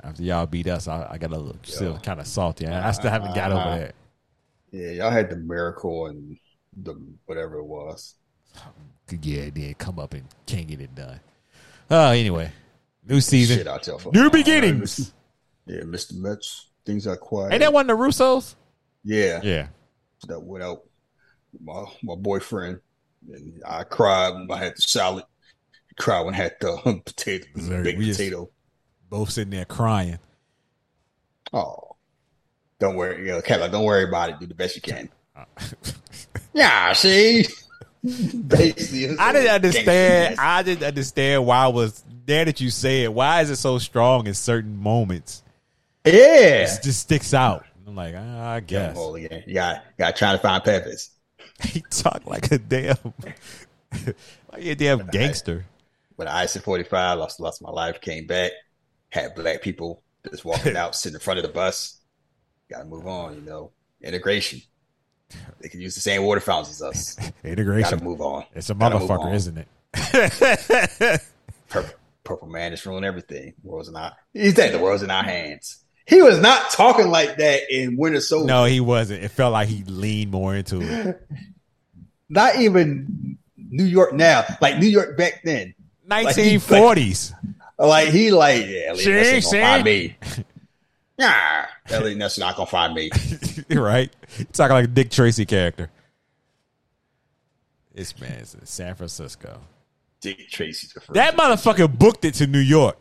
[0.00, 2.68] After y'all beat us, I, I got a little, still kind of salty.
[2.68, 3.94] I, I still haven't got over that.
[4.70, 6.36] Yeah, y'all had the miracle and
[6.76, 6.94] the
[7.26, 8.14] whatever it was.
[9.22, 11.20] Yeah, then come up and can't get it done.
[11.90, 12.50] Uh, anyway,
[13.06, 15.12] new season, Shit out y'all for new beginnings.
[15.66, 16.14] Yeah, Mr.
[16.14, 16.70] Metz.
[16.84, 17.52] Things are quiet.
[17.52, 18.54] Ain't that one of the Russos?
[19.04, 19.66] Yeah, Yeah.
[20.28, 20.82] that went out.
[21.62, 22.80] My my boyfriend
[23.32, 25.24] and I cried when I had the salad.
[25.98, 28.50] Cried when I had the potato, the Very big potato.
[29.08, 30.18] Both sitting there crying.
[31.52, 31.96] Oh,
[32.78, 33.70] don't worry, you know, Kevin.
[33.70, 34.38] Don't worry about it.
[34.40, 35.08] Do the best you can.
[36.54, 37.46] yeah, see.
[38.02, 40.38] Basically, I didn't understand.
[40.38, 43.10] I didn't understand why it was there that you said.
[43.10, 45.42] Why is it so strong in certain moments?
[46.04, 46.64] Yeah.
[46.64, 47.66] It just sticks out.
[47.86, 48.96] I'm like, ah, I guess.
[48.98, 49.40] Oh, yeah.
[49.46, 51.10] You got, got trying to find peppers.
[51.62, 53.14] He talked like a damn,
[54.52, 55.64] like a damn gangster.
[56.16, 58.52] When I IC 45, lost, lost my life, came back,
[59.08, 61.98] had black people just walking out, sitting in front of the bus.
[62.68, 63.72] Got to move on, you know.
[64.02, 64.60] Integration.
[65.60, 67.30] They can use the same water fountains as us.
[67.44, 68.02] Integration.
[68.04, 68.44] move on.
[68.54, 69.68] It's a Gotta motherfucker, isn't it?
[71.68, 71.90] Purple,
[72.22, 73.54] purple man is ruining everything.
[73.62, 75.84] The world's in our, he said the world's in our hands.
[76.06, 78.46] He was not talking like that in Winter Soldier.
[78.46, 79.24] No, he wasn't.
[79.24, 81.20] It felt like he leaned more into it.
[82.28, 85.74] Not even New York now, like New York back then.
[86.08, 87.32] 1940s.
[87.78, 89.82] Like he like, yeah, See, see?
[89.82, 90.16] me.
[91.18, 93.10] Nah, Eliot Ness not gonna find me.
[93.70, 94.12] right?
[94.36, 95.90] He's talking like a Dick Tracy character.
[97.94, 99.60] This man in San Francisco.
[100.20, 101.14] Dick Tracy's the first.
[101.14, 102.98] That motherfucker booked it to New York.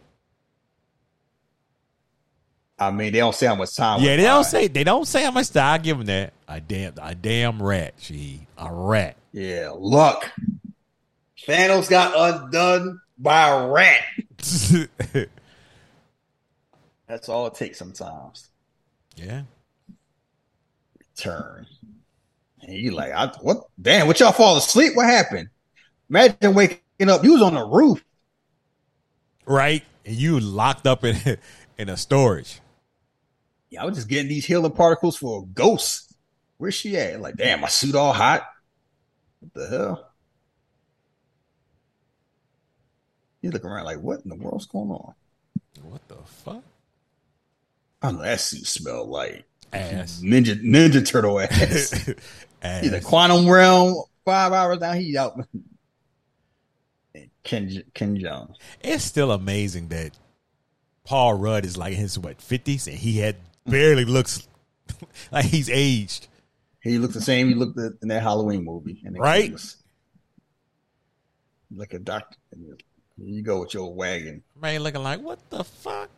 [2.78, 4.02] I mean, they don't say how much time.
[4.02, 5.74] Yeah, they don't say they don't say how much time.
[5.74, 6.34] I give him that.
[6.48, 7.94] A damn, a damn rat.
[7.98, 9.18] She a rat.
[9.32, 10.32] Yeah, luck.
[11.48, 14.02] Thanos got undone by a rat.
[17.08, 18.50] That's all it takes sometimes.
[19.16, 19.44] yeah,
[21.18, 21.66] Turn.
[22.62, 23.66] And you like, I, what?
[23.82, 24.96] Damn, what y'all fall asleep?
[24.96, 25.50] What happened?
[26.10, 26.80] Imagine waking
[27.10, 27.24] up.
[27.24, 28.04] You was on the roof.
[29.46, 29.84] right.
[30.06, 31.16] And you locked up in
[31.78, 32.60] in a storage.
[33.70, 36.14] Yeah, I was just getting these healing particles for a ghost.
[36.58, 37.20] Where's she at?
[37.20, 38.44] Like, damn, my suit all hot.
[39.40, 40.12] What the hell?
[43.42, 45.14] You look around like, what in the world's going on?
[45.84, 46.64] What the fuck?
[48.14, 50.22] That suit smelled like Ass.
[50.24, 51.92] ninja ninja turtle ass.
[52.82, 54.04] He's a quantum realm.
[54.26, 55.40] Five hours down, he out.
[57.14, 58.56] And Ken Ken Jeong.
[58.82, 60.12] It's still amazing that
[61.04, 63.36] Paul Rudd is like in his what fifties and he had
[63.66, 64.48] barely looks
[65.32, 66.28] like he's aged.
[66.82, 67.48] He looked the same.
[67.50, 69.54] He looked in that Halloween movie, and Right.
[71.76, 72.38] Like a doctor.
[72.56, 72.76] Here
[73.18, 74.44] you go with your wagon.
[74.60, 76.10] Man, looking like what the fuck?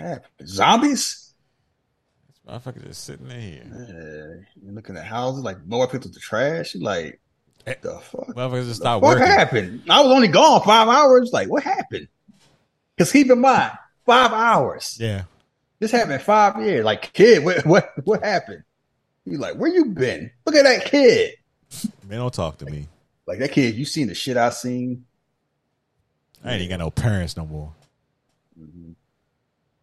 [0.00, 0.48] What happened?
[0.48, 1.34] Zombies?
[2.28, 3.62] This motherfucker just sitting there here.
[3.64, 6.74] Yeah, you're looking at houses like blow up the trash.
[6.74, 7.20] You like,
[7.66, 8.28] Eh, the fuck?
[8.28, 9.82] Motherfuckers just The start what happened?
[9.88, 11.30] I was only gone five hours.
[11.32, 12.08] Like, what happened?
[12.96, 13.72] Because keep in mind,
[14.06, 14.96] five hours.
[14.98, 15.24] Yeah.
[15.78, 16.84] This happened five years.
[16.84, 18.64] Like, kid, what what what happened?
[19.26, 20.30] You like, where you been?
[20.46, 21.34] Look at that kid.
[22.08, 22.88] Man, don't talk to me.
[23.26, 25.04] Like that kid, you seen the shit I seen.
[26.42, 27.74] I ain't even got no parents no more.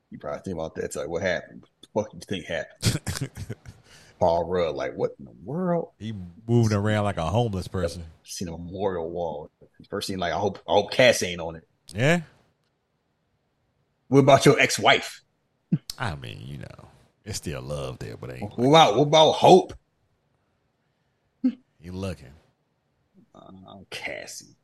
[0.09, 0.85] You probably think about that.
[0.85, 1.65] It's like, what happened?
[1.91, 3.29] What the fuck you think happened?
[4.19, 5.89] Paul Rudd, like, what in the world?
[5.99, 6.13] He
[6.47, 8.03] moving around like a homeless person.
[8.23, 9.51] Seen a memorial wall.
[9.89, 11.67] First thing, like, I hope, I hope Cass ain't on it.
[11.93, 12.21] Yeah.
[14.07, 15.21] What about your ex-wife?
[15.99, 16.87] I mean, you know,
[17.25, 19.73] it's still love there, but ain't What about, what about Hope?
[21.43, 22.33] you looking?
[23.35, 23.51] Uh,
[23.89, 24.55] Cassie.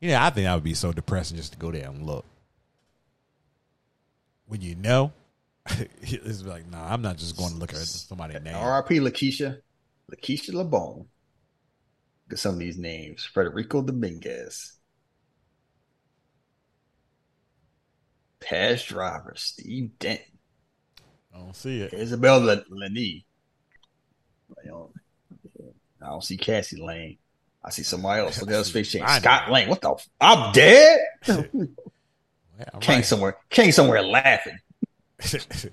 [0.00, 2.24] You know, I think that would be so depressing just to go there and look.
[4.52, 5.14] When you know,
[6.02, 8.54] it's like, nah, I'm not just going to look at somebody's name.
[8.54, 8.98] R.I.P.
[8.98, 9.60] Lakeisha.
[10.14, 10.98] Lakeisha LeBone.
[10.98, 11.06] Look
[12.32, 13.24] at some of these names.
[13.24, 14.74] Federico Dominguez.
[18.40, 20.20] Past driver, Steve Dent.
[21.34, 21.94] I don't see it.
[21.94, 23.24] Isabel Le- Lenny.
[24.62, 24.92] I don't,
[26.02, 27.16] I don't see Cassie Lang.
[27.64, 28.38] I see somebody else.
[28.42, 29.08] Look at his face change.
[29.08, 29.70] Scott Lang.
[29.70, 29.92] What the?
[29.92, 31.00] F- I'm dead.
[32.58, 33.04] Yeah, right.
[33.04, 33.36] somewhere.
[33.50, 34.58] King somewhere laughing.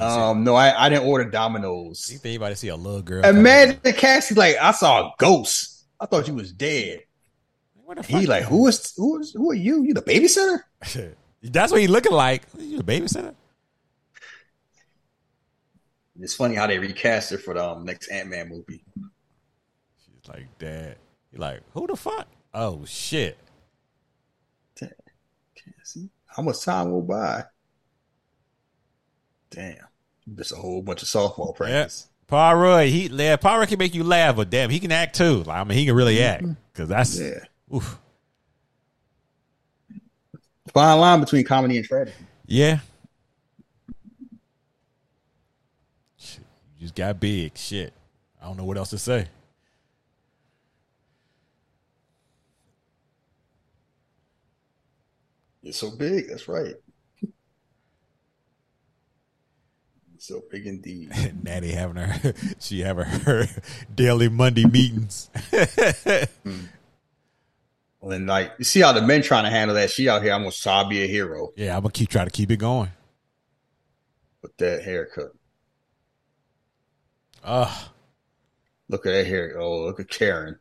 [0.00, 2.08] Um, no, I, I didn't order Domino's.
[2.10, 3.24] you think anybody see a little girl?
[3.24, 5.84] Imagine the Cassie like I saw a ghost.
[6.00, 7.02] I thought you was dead.
[7.94, 8.02] The?
[8.04, 9.82] He like who is who is who are you?
[9.84, 10.60] You the babysitter?
[11.42, 12.44] That's what he looking like.
[12.58, 13.34] You a babysitter?
[16.18, 18.84] It's funny how they recast her for the um, next Ant Man movie.
[19.98, 20.96] She's like, Dad.
[21.32, 22.28] You like, who the fuck?
[22.54, 23.38] Oh shit.
[25.84, 27.44] See how much time will by?
[29.50, 29.76] Damn,
[30.36, 32.08] just a whole bunch of softball practice.
[32.26, 35.42] Paul Rudd, he yeah, Rudd can make you laugh, but damn, he can act too.
[35.42, 36.46] Like, I mean, he can really mm-hmm.
[36.50, 37.40] act because that's Yeah,
[37.74, 37.98] oof.
[40.72, 42.16] fine line between comedy and tragedy.
[42.46, 42.78] yeah.
[46.16, 46.40] Shit,
[46.78, 47.58] You just got big.
[47.58, 47.92] Shit,
[48.40, 49.26] I don't know what else to say.
[55.62, 56.28] It's so big.
[56.28, 56.74] That's right.
[60.18, 61.10] So big indeed.
[61.42, 63.46] Natty having her, she having her
[63.94, 65.28] daily Monday meetings.
[66.44, 66.60] Hmm.
[68.00, 69.90] Well, and like you see how the men trying to handle that.
[69.90, 72.26] She out here, I'm gonna try to be a hero yeah, I'm gonna keep trying
[72.26, 72.90] to keep it going.
[74.42, 75.32] with that haircut.
[77.44, 77.88] Ugh.
[78.88, 79.56] Look at that hair.
[79.58, 80.58] Oh, look at Karen.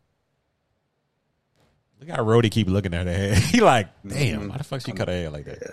[2.01, 3.35] Look how Rhodey keep looking at her hair.
[3.51, 4.49] he like, damn, Mhm.
[4.49, 5.59] why the fuck she cut her hair like that?
[5.61, 5.67] Yeah.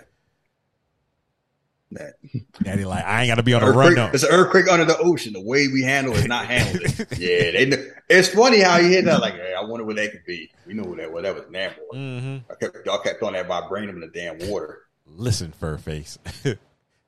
[1.91, 2.13] That
[2.61, 4.11] Daddy like, I ain't gotta be on the run no.
[4.13, 5.33] it's an earthquake under the ocean.
[5.33, 6.83] The way we handle it is not handled.
[6.83, 6.99] it.
[7.17, 7.65] yeah, they.
[7.65, 7.83] Know.
[8.07, 9.19] It's funny how you hit that.
[9.21, 10.51] Like, hey, I wonder what that could be.
[10.67, 11.11] We know what that.
[11.11, 11.73] What that was Namor.
[11.91, 14.83] hmm I kept, y'all kept on that vibranium in the damn water.
[15.07, 16.19] Listen, fur face.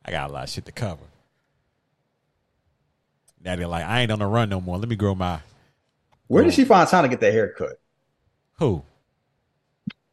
[0.03, 1.03] I got a lot of shit to cover.
[3.43, 4.79] Daddy like, I ain't on the run no more.
[4.79, 5.41] Let me grow my
[6.25, 7.79] Where did she find time to get that haircut?
[8.57, 8.81] who?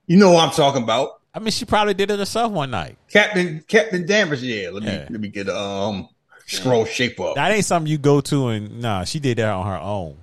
[0.08, 1.20] You know what I'm talking about.
[1.34, 2.96] I mean, she probably did it herself one night.
[3.08, 4.70] Captain Captain Danvers, yeah.
[4.70, 5.06] Let me Yeah.
[5.10, 6.08] let me get a um
[6.46, 7.36] scroll shape up.
[7.36, 10.16] That ain't something you go to and nah, she did that on her own.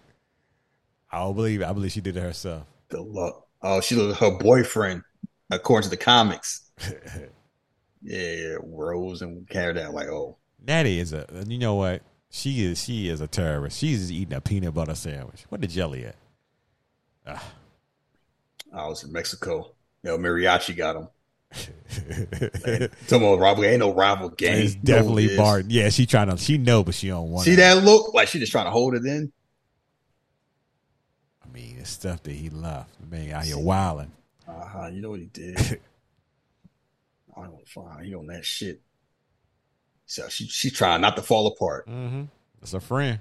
[1.12, 1.66] I don't believe it.
[1.68, 2.64] I believe she did it herself.
[2.90, 3.48] the luck.
[3.62, 5.02] Oh, she was her boyfriend,
[5.50, 6.70] according to the comics.
[8.02, 12.02] yeah, Rose and carried out like, oh, Natty is a you know what?
[12.30, 13.80] She is she is a terrorist.
[13.80, 15.46] She's just eating a peanut butter sandwich.
[15.50, 16.16] What the jelly at?
[18.74, 19.72] I was in Mexico.
[20.04, 21.08] Yo, Mariachi got him.
[23.08, 24.62] Some old rival ain't no rival gang.
[24.62, 25.38] it's definitely who it.
[25.38, 25.70] Barton.
[25.72, 28.14] Yeah, she trying to she know, but she don't want See that look?
[28.14, 29.32] Like she just trying to hold it in.
[31.44, 33.00] I mean, it's stuff that he left.
[33.00, 34.12] The man out here wilding.
[34.48, 34.88] Uh huh.
[34.88, 35.58] You know what he did?
[37.36, 38.82] I don't find he on that shit.
[40.10, 41.88] So she she trying not to fall apart.
[41.88, 42.24] Mm-hmm.
[42.64, 43.20] It's a friend,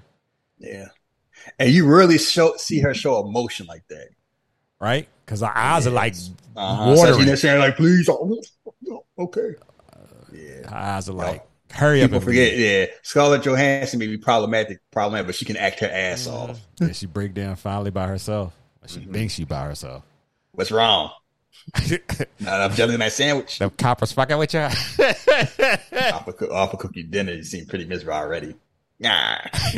[0.57, 0.87] Yeah.
[1.59, 4.09] And you really show see her show emotion like that.
[4.81, 5.07] right?
[5.25, 6.15] Because her eyes are like
[6.55, 6.95] Uh-huh.
[6.95, 7.35] So watering.
[7.35, 8.41] saying like, please, oh,
[9.19, 9.53] okay.
[10.33, 12.59] her eyes are like, hurry up People and forget, leave.
[12.59, 12.85] yeah.
[13.03, 16.51] Scarlett Johansson may be problematic, problematic, but she can act her ass Mm-hmm.
[16.51, 16.59] off.
[16.81, 18.53] Yeah, she break down finally by herself.
[18.87, 19.13] She Mm-hmm.
[19.13, 20.03] thinks she by herself.
[20.53, 21.11] What's wrong?
[22.39, 23.59] Not enough jelly in that sandwich.
[23.59, 24.59] Them coppers fucking with you.
[24.61, 28.55] Off a, cook- off a cookie dinner, you seem pretty miserable already.
[28.99, 29.37] Nah.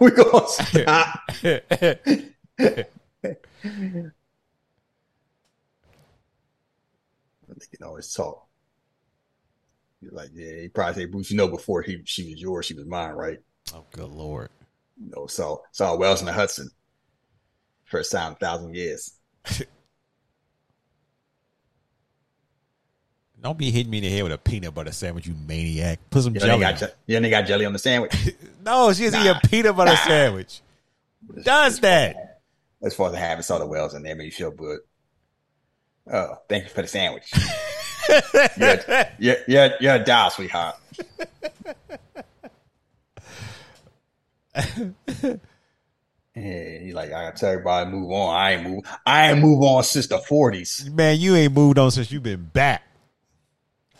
[0.00, 1.20] we gonna stop.
[1.42, 1.66] they
[7.76, 8.46] can always talk.
[10.00, 12.74] You're like, yeah, he probably say, Bruce, you know, before he she was yours, she
[12.74, 13.38] was mine, right?
[13.74, 14.50] oh, good lord.
[15.00, 16.70] You know, so saw Wells in the Hudson.
[17.84, 19.14] First time in a thousand years.
[23.40, 26.00] Don't be hitting me in the head with a peanut butter sandwich, you maniac.
[26.10, 26.52] Put some You jelly.
[26.54, 28.12] on got, je- you ain't got jelly on the sandwich.
[28.64, 30.60] No, she's eating a peanut butter sandwich.
[31.42, 32.40] Does that?
[32.82, 34.80] As far as I have, saw the Wells in there, made you feel good.
[36.12, 37.32] Oh, thank you for the sandwich.
[38.58, 40.76] you're, a- you're, you're, you're a doll, sweetheart.
[46.34, 48.32] Yeah, he's like, I gotta tell everybody move on.
[48.36, 48.84] I ain't move.
[49.04, 50.88] I ain't move on since the forties.
[50.92, 52.82] Man, you ain't moved on since you've been back.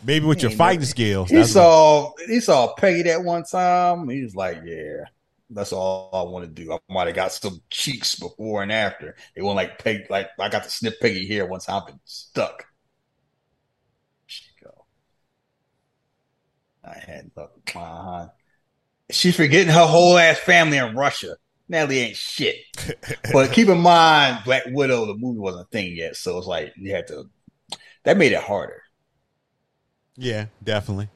[0.05, 1.29] Maybe with your fighting never- skills.
[1.31, 4.09] He that's what- saw he saw Peggy that one time.
[4.09, 5.05] He was like, Yeah,
[5.51, 6.73] that's all I want to do.
[6.73, 9.17] I might have got some cheeks before and after.
[9.35, 12.67] It wasn't like Peg like I got to snip Peggy here one time and stuck.
[14.27, 14.85] She go.
[16.85, 17.53] I had luck.
[17.75, 18.29] Uh-huh.
[19.11, 21.37] She's forgetting her whole ass family in Russia.
[21.69, 22.57] Natalie ain't shit.
[23.33, 26.73] but keep in mind, Black Widow, the movie wasn't a thing yet, so it's like
[26.77, 27.29] you had to.
[28.05, 28.83] That made it harder.
[30.19, 31.09] Yeah, definitely.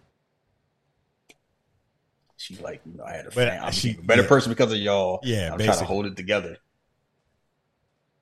[2.38, 3.72] She's like, you know, I had a But fan.
[3.72, 4.28] She- a better yeah.
[4.28, 5.20] person because of y'all.
[5.22, 6.56] Yeah, I'm trying to hold it together.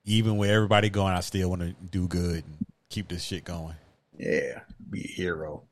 [0.05, 3.75] Even with everybody going, I still want to do good and keep this shit going.
[4.17, 4.59] Yeah,
[4.89, 5.63] be a hero.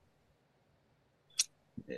[1.87, 1.95] Yeah,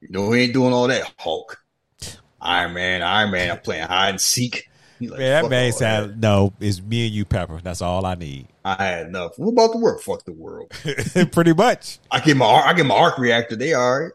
[0.00, 1.12] you know, we ain't doing all that.
[1.18, 1.60] Hulk,
[2.40, 3.50] Iron Man, Iron Man.
[3.50, 4.68] I'm playing hide and seek.
[5.00, 7.60] Like, Man, that man said, "No, it's me and you, Pepper.
[7.62, 9.38] That's all I need." I had enough.
[9.38, 10.02] What about the work?
[10.02, 10.70] Fuck the world.
[11.30, 12.00] Pretty much.
[12.10, 13.54] I get my I get my arc reactor.
[13.54, 14.12] They all right.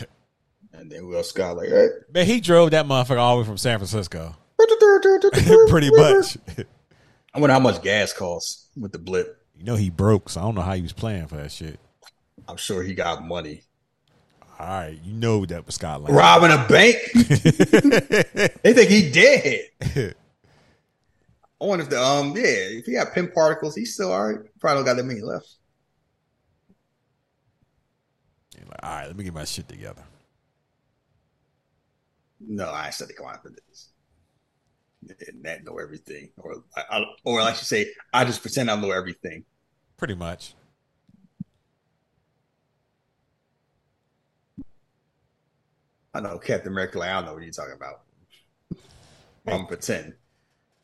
[0.72, 1.88] And then Will Scott like, hey.
[2.12, 4.36] Man, he drove that motherfucker all the way from San Francisco.
[5.68, 6.38] Pretty much.
[7.34, 9.44] I wonder how much gas costs with the blip.
[9.56, 11.78] You know he broke, so I don't know how he was playing for that shit.
[12.48, 13.62] I'm sure he got money.
[14.58, 16.14] All right, you know that was Scott Lang.
[16.14, 16.96] Robbing a bank?
[18.62, 20.14] they think he dead.
[21.62, 24.40] I wonder if the um yeah, if he got Pym particles, he's still all right.
[24.58, 25.58] Probably don't got that many left.
[28.58, 30.02] You're like, all right, let me get my shit together.
[32.40, 33.90] No, I said to come out for this.
[35.28, 38.76] And that know everything, or I, I, or I should say, I just pretend I
[38.76, 39.44] know everything.
[39.96, 40.54] Pretty much.
[46.14, 46.98] I know Captain America.
[46.98, 48.00] Like, I don't know what you're talking about.
[49.46, 50.14] I'm gonna pretend.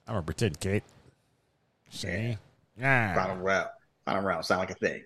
[0.08, 0.82] I'm gonna pretend, Kate.
[1.90, 2.36] See?
[2.78, 3.14] Yeah.
[3.14, 3.68] Final round.
[4.06, 4.44] Final round.
[4.44, 5.04] Sound like a thing.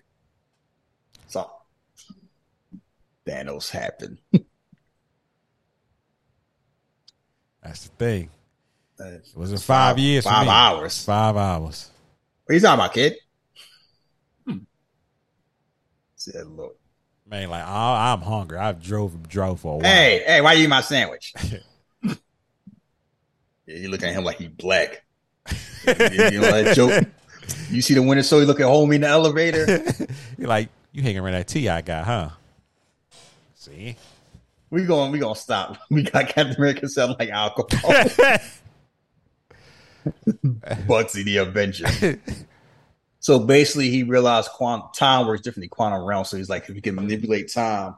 [1.27, 1.49] So
[3.27, 4.19] Thanos happened.
[7.61, 8.29] That's the thing.
[8.99, 10.23] Uh, It wasn't five, years.
[10.23, 11.03] for Five hours.
[11.05, 11.89] Five hours.
[12.45, 13.15] What are you talking about, kid?
[14.45, 14.57] Hmm.
[16.15, 16.77] Said, look.
[17.25, 18.57] Man, like I, I'm hungry.
[18.57, 19.89] I've drove drove for a while.
[19.89, 21.33] Hey, hey, why you eat my sandwich?
[23.65, 25.03] yeah, you look at him like he black.
[25.85, 27.05] you, know that joke?
[27.69, 29.65] You see the winter so you look at homie in the elevator.
[30.37, 32.29] You're like, you hanging around that T I got, huh?
[33.55, 33.95] See?
[34.69, 35.77] We going we gonna stop.
[35.89, 37.91] We got Captain America sound like alcohol.
[40.87, 42.19] Bugsy the Avenger.
[43.19, 46.25] so basically, he realized quantum time works differently quantum realm.
[46.25, 47.95] So he's like, if you can manipulate time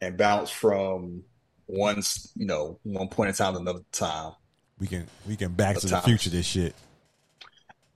[0.00, 1.24] and bounce from
[1.66, 2.02] one,
[2.36, 4.32] you know, one point in time to another time.
[4.80, 6.74] We can we can back to the future this shit.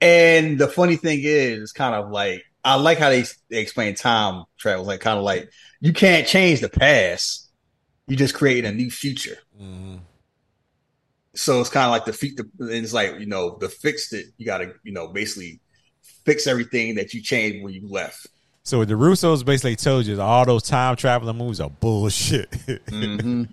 [0.01, 3.95] And the funny thing is, it's kind of like I like how they, they explain
[3.95, 4.85] time travel.
[4.85, 7.49] Like kind of like you can't change the past,
[8.07, 9.37] you just create a new future.
[9.59, 9.99] Mhm.
[11.35, 12.39] So it's kind of like the feet.
[12.59, 14.27] And it's like you know, the fix it.
[14.37, 15.59] You got to you know basically
[16.25, 18.27] fix everything that you changed when you left.
[18.65, 22.49] So the Russos basically told you all those time traveling movies are bullshit.
[22.87, 23.43] Mm-hmm.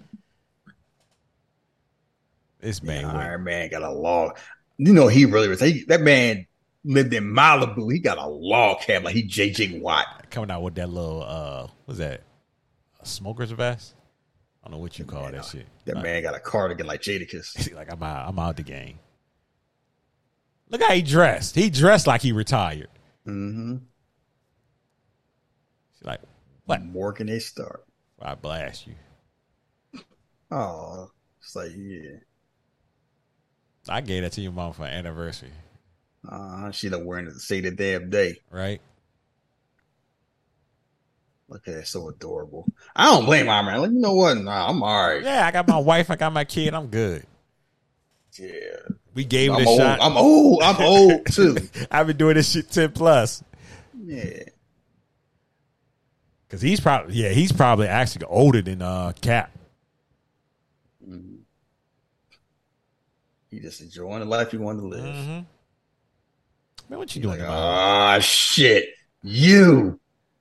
[2.61, 4.39] This man, went- Iron Man got a log.
[4.79, 5.61] You know he really was.
[5.61, 6.47] He, that man
[6.85, 7.93] lived in Malibu.
[7.93, 10.31] He got a log cabin like he JJ Watt.
[10.31, 12.23] coming out with that little uh, what's that?
[13.01, 13.95] A smoker's vest?
[14.63, 15.67] I don't know what you call Man, that shit.
[15.87, 17.75] That Uh, man got a cardigan like Jadakiss.
[17.75, 18.99] like I'm out, I'm out the game.
[20.71, 21.55] Look how he dressed.
[21.57, 22.89] He dressed like he retired.
[23.27, 23.77] Mm-hmm.
[25.99, 26.21] She's like,
[26.65, 26.83] what?
[26.85, 27.85] More can they start?
[28.21, 28.95] I blast you.
[30.51, 32.19] Oh, it's like yeah.
[33.89, 35.51] I gave that to your mom for an anniversary,
[36.29, 38.41] Uh, she done wearing it to say the damn day.
[38.51, 38.81] right?
[41.49, 42.69] Look at that, so adorable.
[42.95, 43.81] I don't blame Iron Man.
[43.81, 44.39] Like, you know what?
[44.39, 45.23] Nah, I'm all right.
[45.23, 47.25] Yeah, I got my wife, I got my kid, I'm good.
[48.39, 48.51] Yeah.
[49.15, 49.79] We gave it I'm a old.
[49.81, 49.99] shot.
[50.01, 50.63] I'm old.
[50.63, 51.57] I'm old too.
[51.91, 53.43] I've been doing this shit 10 plus.
[54.05, 54.45] Yeah.
[56.49, 59.53] Cause he's probably yeah, he's probably actually older than uh Cap.
[63.51, 65.05] He just enjoying the life he wanted to live.
[65.05, 65.41] Mm-hmm.
[66.89, 67.41] Man, what you He's doing?
[67.41, 68.89] like, ah, shit.
[69.23, 69.99] You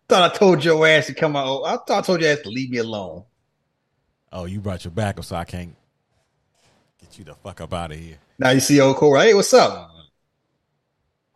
[0.07, 1.63] thought I told your ass to come out.
[1.63, 3.23] I thought I told your ass to leave me alone.
[4.31, 5.75] oh, you brought your back up, so I can't
[7.01, 8.17] get you the fuck up out of here.
[8.37, 9.19] Now you see old Cole.
[9.19, 9.91] Hey, what's up?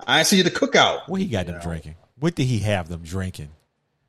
[0.06, 1.08] I ain't see you the cookout.
[1.08, 1.96] What he got them drinking?
[2.20, 3.50] What did he have them drinking?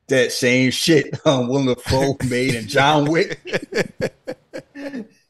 [0.09, 3.41] That same shit um, Willem Dafoe made in John Wick.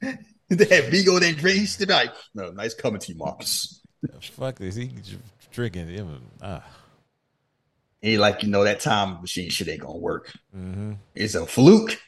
[0.50, 1.58] that Viggo didn't drink.
[1.60, 3.80] He stood like, no, nice coming to you, Marcus.
[4.20, 4.90] Fuck is he
[5.50, 5.88] drinking?
[5.88, 6.20] Him?
[6.42, 6.60] Uh,
[8.02, 10.32] He like, you know, that time machine shit ain't gonna work.
[10.54, 10.92] mm-hmm.
[11.14, 11.98] It's a fluke.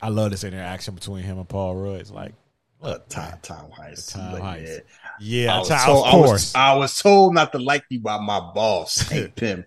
[0.00, 2.00] I love this interaction between him and Paul Rudd.
[2.00, 2.32] It's like,
[2.80, 4.12] Uh, look, time, time heist.
[4.12, 4.80] Time Like, heist.
[5.18, 5.44] yeah.
[5.44, 7.98] yeah, I was, told, of I, was, course, I was told not to like you
[8.00, 9.64] by my boss, Hank Pym.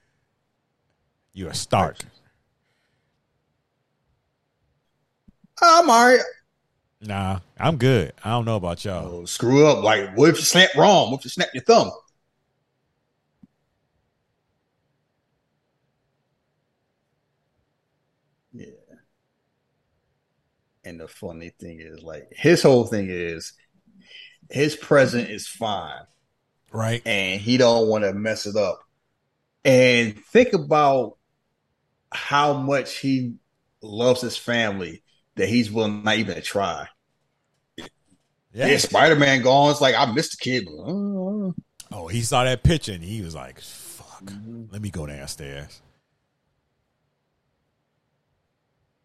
[1.33, 1.97] you're a Stark.
[5.61, 6.19] I'm all right.
[7.01, 8.13] Nah, I'm good.
[8.23, 9.21] I don't know about y'all.
[9.21, 9.83] Oh, screw up.
[9.83, 11.11] Like, what if you snap wrong?
[11.11, 11.91] What if you snap your thumb?
[18.53, 18.67] Yeah.
[20.83, 23.53] And the funny thing is, like, his whole thing is
[24.51, 26.01] his present is fine
[26.71, 27.01] Right?
[27.05, 28.81] and he don't want to mess it up.
[29.65, 31.17] And think about
[32.11, 33.35] how much he
[33.81, 35.00] loves his family
[35.35, 36.87] that he's willing not even to try.
[37.77, 37.85] Yeah.
[38.67, 39.71] Yeah, Spider Man gone.
[39.71, 40.67] It's like I missed the kid.
[40.67, 41.51] Uh,
[41.93, 44.65] Oh, he saw that picture and he was like, "Fuck, Mm-hmm.
[44.71, 45.81] let me go downstairs."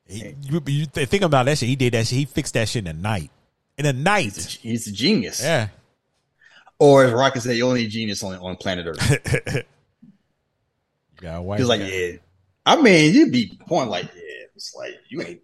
[0.08, 1.68] He, you, you think about that shit.
[1.68, 2.18] He did that shit.
[2.18, 3.30] He fixed that shit in the night.
[3.76, 4.36] In the night.
[4.62, 5.42] He's a genius.
[5.42, 5.68] Yeah.
[6.78, 9.64] Or as Rocket said, the only genius on on planet Earth.
[11.22, 11.86] Yeah, white He's like, guy.
[11.86, 12.12] yeah.
[12.66, 14.20] I mean, you'd be point like, yeah.
[14.54, 15.40] It's like you ain't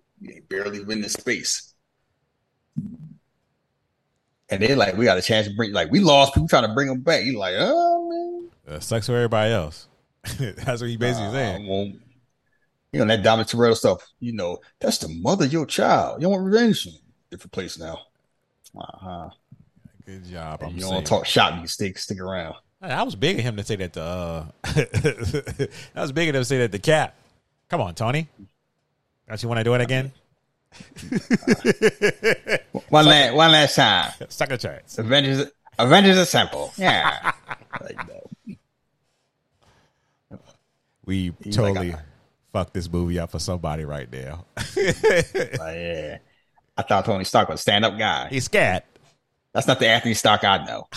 [0.48, 1.74] barely win in space.
[4.50, 6.74] And they're like, we got a chance to bring like we lost people trying to
[6.74, 7.24] bring them back.
[7.24, 8.08] You like, oh
[8.66, 8.76] man.
[8.76, 9.88] Uh, sucks for everybody else.
[10.38, 11.66] That's what he basically Uh, saying.
[11.66, 11.84] well,
[12.92, 14.06] you know that Dominic Toretto stuff.
[14.20, 16.20] You know that's the mother of your child.
[16.20, 16.86] You don't want revenge.
[17.30, 17.98] Different place now.
[18.78, 19.30] Uh huh.
[20.04, 20.62] Good job.
[20.62, 21.58] I'm You don't talk shop.
[21.60, 22.54] You stick stick around.
[22.82, 26.40] I was big of him to say that The, Uh, that was big of him
[26.42, 27.14] to say that the Cap.
[27.70, 28.28] Come on, Tony.
[29.28, 30.12] Don't you want to do it again?
[32.88, 34.12] One last one last time.
[34.28, 34.98] Suck a chance.
[34.98, 36.72] Avengers Avengers Assemble.
[36.76, 37.32] Yeah.
[37.80, 38.08] like,
[40.30, 40.38] no.
[41.04, 41.98] We He's totally uh,
[42.52, 44.44] fucked this movie up for somebody right now.
[44.56, 46.18] Like, yeah.
[46.76, 48.28] I thought Tony Stark was a stand up guy.
[48.28, 48.82] He's scared.
[49.52, 50.88] That's not the Anthony Stark I know.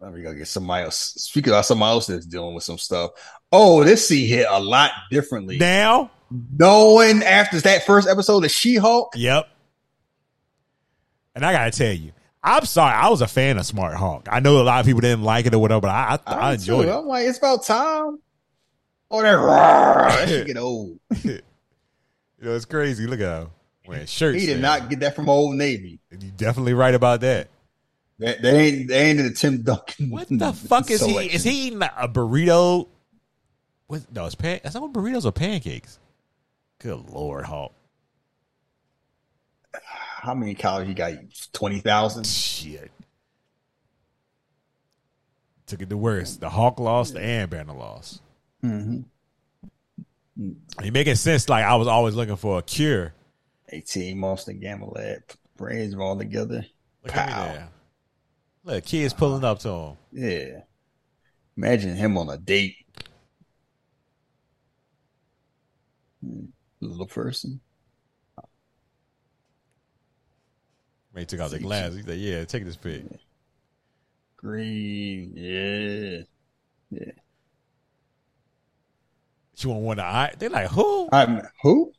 [0.00, 1.14] Let me go get somebody else.
[1.16, 3.12] Speaking of somebody else that's dealing with some stuff.
[3.56, 5.58] Oh, this scene hit a lot differently.
[5.58, 9.48] Now, Knowing after that first episode of She Hulk, yep.
[11.34, 12.12] And I gotta tell you,
[12.42, 12.92] I'm sorry.
[12.92, 14.26] I was a fan of Smart Hulk.
[14.30, 16.52] I know a lot of people didn't like it or whatever, but I I, I
[16.54, 16.90] enjoyed it.
[16.90, 18.18] I'm like, it's about time.
[19.10, 20.98] Oh, that, roar, that shit get old.
[21.24, 23.06] You know, it's crazy.
[23.06, 23.50] Look at him
[23.86, 24.38] wearing shirts.
[24.38, 24.80] He did man.
[24.80, 25.98] not get that from Old Navy.
[26.10, 27.48] You're definitely right about that.
[28.18, 30.10] That, that ain't they ain't in the Tim Duncan.
[30.10, 31.14] What the fuck is he?
[31.14, 32.88] Is he eating a burrito?
[33.88, 34.60] With no, it's pan.
[34.64, 35.98] Is that what burritos or pancakes?
[36.78, 37.74] Good lord, Hulk.
[40.16, 41.14] How many calories you got?
[41.52, 42.26] Twenty thousand.
[42.26, 42.90] Shit.
[45.66, 46.40] Took it the worst.
[46.40, 48.20] The Hulk lost The and Banner lost.
[48.62, 49.00] Mm-hmm.
[50.82, 51.48] You making sense?
[51.48, 53.12] Like I was always looking for a cure.
[53.70, 55.22] Eighteen months in Gamma Lab.
[55.56, 56.64] Brains all together.
[57.02, 57.68] Look Pow.
[58.64, 59.96] Look, kids pulling up to him.
[60.12, 60.60] Yeah.
[61.56, 62.76] Imagine him on a date.
[66.13, 66.13] Hmm.
[66.80, 67.60] Little person.
[71.16, 71.94] He took out the glass.
[71.94, 73.04] He said, "Yeah, take this pic."
[74.36, 75.32] Green.
[75.36, 76.22] Yeah.
[76.90, 77.12] Yeah.
[79.54, 80.32] She want one eye.
[80.38, 81.08] They like who?
[81.12, 81.92] I'm who?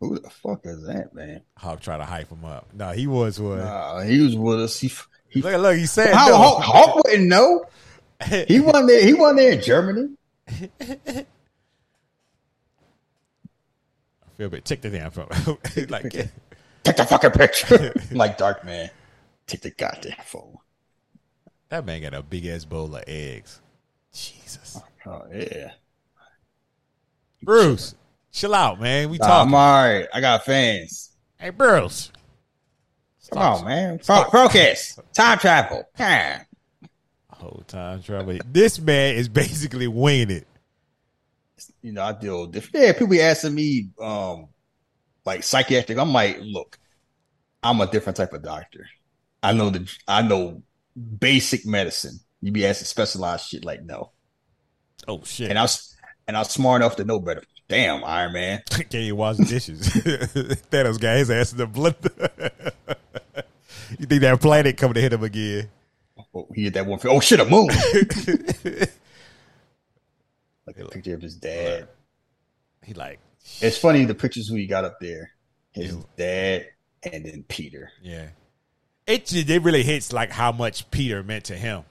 [0.00, 1.42] Who the fuck is that, man?
[1.56, 2.68] Hulk try to hype him up.
[2.74, 3.60] No, he was one.
[3.60, 4.80] Uh, he was with us.
[4.80, 4.90] He,
[5.28, 6.36] he look, look, he said How no.
[6.36, 7.64] Hulk, Hulk wouldn't know.
[8.46, 9.04] He wasn't there.
[9.04, 11.26] He wasn't there in Germany.
[14.42, 14.64] Feel bad.
[14.64, 15.28] Take the damn phone.
[15.88, 16.26] like, yeah.
[16.82, 17.92] Take the fucking picture.
[18.10, 18.90] like Dark Man.
[19.46, 20.56] Take the goddamn phone.
[21.68, 23.60] that man got a big ass bowl of eggs.
[24.12, 25.70] Jesus, Oh yeah.
[27.40, 27.94] Bruce,
[28.32, 29.10] chill out, man.
[29.10, 29.48] We Nah, talking.
[29.50, 30.08] I'm all right.
[30.12, 31.12] I got fans.
[31.38, 32.10] hey, Bruce.
[33.32, 34.00] Come on, man.
[34.00, 34.98] Pro- Procast.
[35.12, 35.84] Time travel.
[36.00, 36.42] Yeah.
[37.30, 38.38] Whole time travel.
[38.44, 40.48] This man is basically winging it.
[41.82, 42.84] You know, I deal with different.
[42.84, 44.48] Yeah, people be asking me, um,
[45.24, 45.98] like psychiatric.
[45.98, 46.78] I'm like, look,
[47.62, 48.86] I'm a different type of doctor.
[49.42, 50.62] I know the, I know
[51.18, 52.18] basic medicine.
[52.40, 54.10] You be asking specialized shit, like no.
[55.06, 55.50] Oh shit!
[55.50, 57.42] And I was, and I was smart enough to know better.
[57.68, 58.62] Damn, Iron Man.
[58.70, 59.80] Can't even wash dishes.
[60.70, 62.72] Thanos got his ass in the blender.
[63.98, 65.70] you think that planet coming to hit him again?
[66.34, 66.98] Oh, he hit that one.
[67.04, 67.68] Oh shit, a moon.
[70.66, 71.88] Like a picture of his dad.
[72.84, 73.20] He like,
[73.60, 75.30] It's funny the pictures we got up there.
[75.72, 76.66] His dad
[77.02, 77.90] and then Peter.
[78.02, 78.28] yeah.
[79.06, 81.82] It just- it really hits like how much Peter meant to him.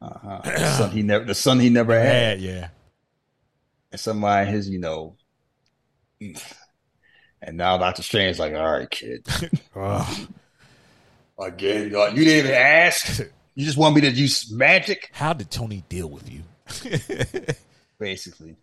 [0.00, 0.40] Uh-huh.
[0.44, 2.40] The son he never the son he never had.
[2.40, 2.68] Yeah, yeah.
[3.92, 5.16] And somebody his, you know.
[6.20, 9.26] And now Doctor Strange's like, all right, kid.
[11.38, 13.22] Again, God, you didn't even ask.
[13.58, 15.08] You just want me to use magic?
[15.14, 16.42] How did Tony deal with you?
[17.98, 18.56] Basically.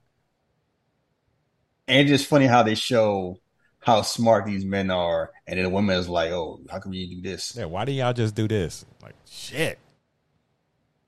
[1.87, 3.37] And it's just funny how they show
[3.79, 7.15] how smart these men are, and then the woman is like, "Oh, how come you
[7.15, 8.85] do this?" yeah, why don't y'all just do this?
[9.01, 9.77] Like shit.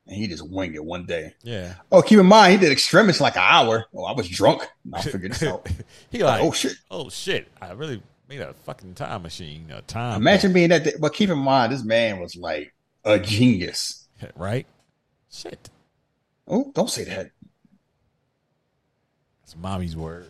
[0.08, 1.34] And he just winged it one day.
[1.42, 1.76] Yeah.
[1.92, 3.86] Oh, keep in mind, he did extremists like an hour.
[3.94, 4.68] Oh, I was drunk.
[4.94, 5.68] I figured this out.
[6.12, 6.76] he like, oh shit!
[6.92, 7.48] oh shit!
[7.62, 10.22] I really made a fucking time machine, a time.
[10.22, 11.00] Imagine being that.
[11.00, 12.74] But keep in mind, this man was like
[13.06, 14.08] a genius.
[14.36, 14.68] right?
[15.32, 15.70] Shit.
[16.48, 17.32] Oh, don't say that.
[19.46, 20.26] It's mommy's word.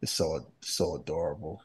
[0.00, 1.60] It's so so adorable.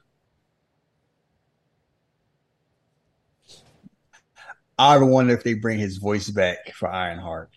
[4.78, 7.52] I wonder if they bring his voice back for Ironheart.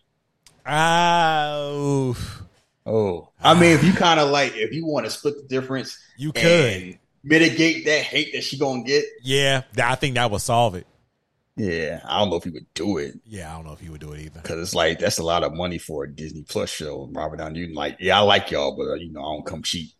[0.69, 2.43] Oof.
[2.87, 5.99] Oh, I mean, if you kind of like, if you want to split the difference,
[6.17, 6.99] You could.
[7.23, 9.05] mitigate that hate that she gonna get.
[9.23, 10.87] Yeah, I think that would solve it.
[11.59, 13.89] Yeah, I don't know if he would do it Yeah, I don't know if he
[13.89, 14.41] would do it either.
[14.41, 17.09] because it's like that's a lot of money for a Disney Plus show.
[17.13, 17.75] Robert Downey, Jr.
[17.75, 19.91] like, yeah, I like y'all, but uh, you know, I don't come cheap.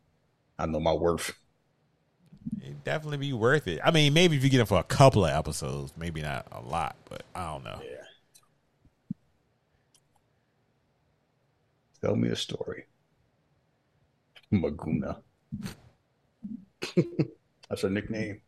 [0.59, 1.33] I know my worth.
[2.63, 3.81] It'd definitely be worth it.
[3.85, 6.61] I mean, maybe if you get it for a couple of episodes, maybe not a
[6.61, 7.81] lot, but I don't know.
[7.83, 7.97] Yeah.
[12.01, 12.87] Tell me a story.
[14.53, 15.23] Maguna.
[17.69, 18.41] That's her nickname.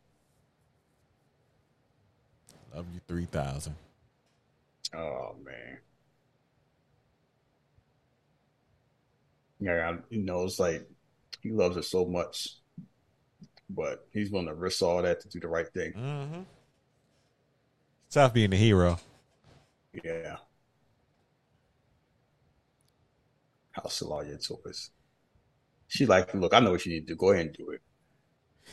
[2.73, 3.75] Love you three thousand.
[4.95, 5.77] Oh man.
[9.59, 10.87] Yeah, I- you know, it's like
[11.41, 12.49] he loves her so much,
[13.69, 15.93] but he's willing to risk all that to do the right thing.
[15.93, 16.41] Mm-hmm.
[18.09, 18.99] Tough being a hero.
[20.03, 20.37] Yeah.
[23.71, 24.89] How Celia Torres.
[25.87, 27.15] She like, look, I know what you need to do.
[27.15, 27.81] Go ahead and do it.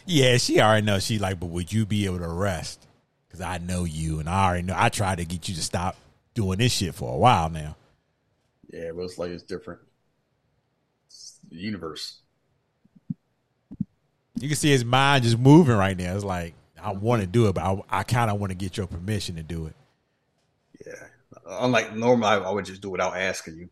[0.07, 1.05] Yeah, she already knows.
[1.05, 2.88] She like, but would you be able to rest?
[3.39, 4.75] Because I know you, and I already know.
[4.77, 5.97] I tried to get you to stop
[6.35, 7.77] doing this shit for a while now.
[8.73, 9.81] Yeah, but it's like it's different.
[11.07, 12.19] It's the universe.
[14.41, 16.15] You can see his mind just moving right now.
[16.15, 18.77] It's like I want to do it, but I, I kind of want to get
[18.77, 19.77] your permission to do it.
[20.85, 21.07] Yeah.
[21.47, 23.69] Unlike normal, I, would just do it without asking you.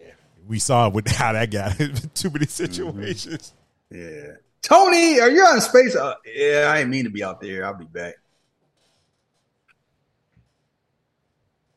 [0.00, 0.12] Yeah,
[0.48, 3.54] we saw with how that got in too many situations.
[3.92, 4.26] Mm-hmm.
[4.26, 4.32] Yeah.
[4.62, 5.96] Tony, are you on space?
[5.96, 7.64] Uh, yeah, I didn't mean to be out there.
[7.64, 8.14] I'll be back.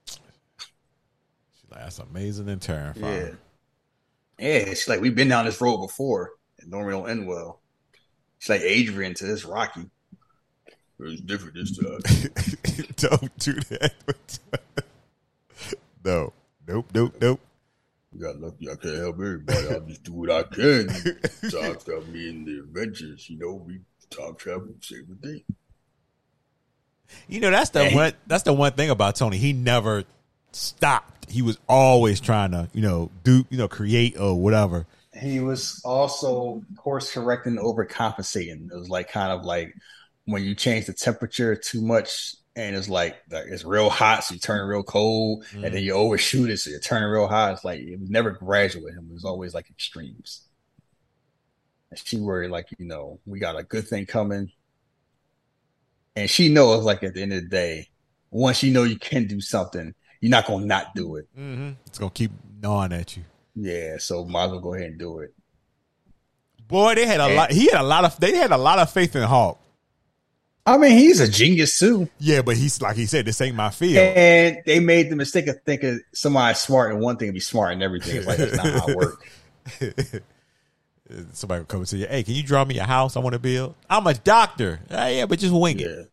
[0.05, 0.19] She's
[1.69, 3.14] like, that's amazing and terrifying.
[3.14, 3.31] Yeah.
[4.39, 7.61] Yeah, it's like we've been down this road before, and normally don't end well.
[8.39, 9.89] It's like Adrian to this Rocky.
[10.99, 11.99] It's different this time.
[12.95, 14.39] Don't do that.
[16.05, 16.34] no.
[16.68, 16.85] Nope.
[16.93, 17.15] Nope.
[17.19, 17.39] Nope.
[18.14, 18.69] You got lucky.
[18.69, 19.68] I can't help everybody.
[19.69, 20.88] I'll just do what I can.
[21.49, 23.30] Time travel me in the adventures.
[23.30, 23.80] You know, we
[24.10, 25.45] time travel, save the day.
[27.27, 27.95] You know that's the Hey.
[27.95, 28.14] one.
[28.27, 29.38] That's the one thing about Tony.
[29.38, 30.03] He never
[30.52, 31.30] stopped.
[31.30, 34.85] He was always trying to, you know, do, you know, create or whatever.
[35.19, 38.72] He was also course correcting, overcompensating.
[38.72, 39.73] It was like kind of like
[40.26, 44.34] when you change the temperature too much, and it's like, like it's real hot, so
[44.35, 47.27] you turn it real cold, and then you overshoot it, so you turn it real
[47.27, 47.53] hot.
[47.53, 49.07] It's like it was never gradual with him.
[49.09, 50.43] It was always like extremes.
[51.89, 54.51] And she worried, like you know, we got a good thing coming,
[56.15, 57.89] and she knows, like at the end of the day,
[58.31, 61.27] once you know you can do something, you're not gonna not do it.
[61.38, 61.71] Mm-hmm.
[61.88, 62.31] It's gonna keep
[62.61, 63.23] gnawing at you.
[63.55, 65.34] Yeah, so might as well go ahead and do it.
[66.67, 67.51] Boy, they had a And- lot.
[67.51, 68.19] He had a lot of.
[68.19, 69.59] They had a lot of faith in Hulk.
[70.65, 72.10] I mean, he's a genius too.
[72.19, 73.98] Yeah, but he's like he said, this ain't my field.
[73.98, 77.73] And they made the mistake of thinking somebody smart in one thing and be smart
[77.73, 78.15] in everything.
[78.15, 79.26] It's like that's not how it works.
[81.34, 83.40] Somebody will come and say, "Hey, can you draw me a house I want to
[83.40, 84.80] build?" I'm a doctor.
[84.90, 85.88] "Ah, yeah, but just wing it.
[85.88, 86.03] Yeah.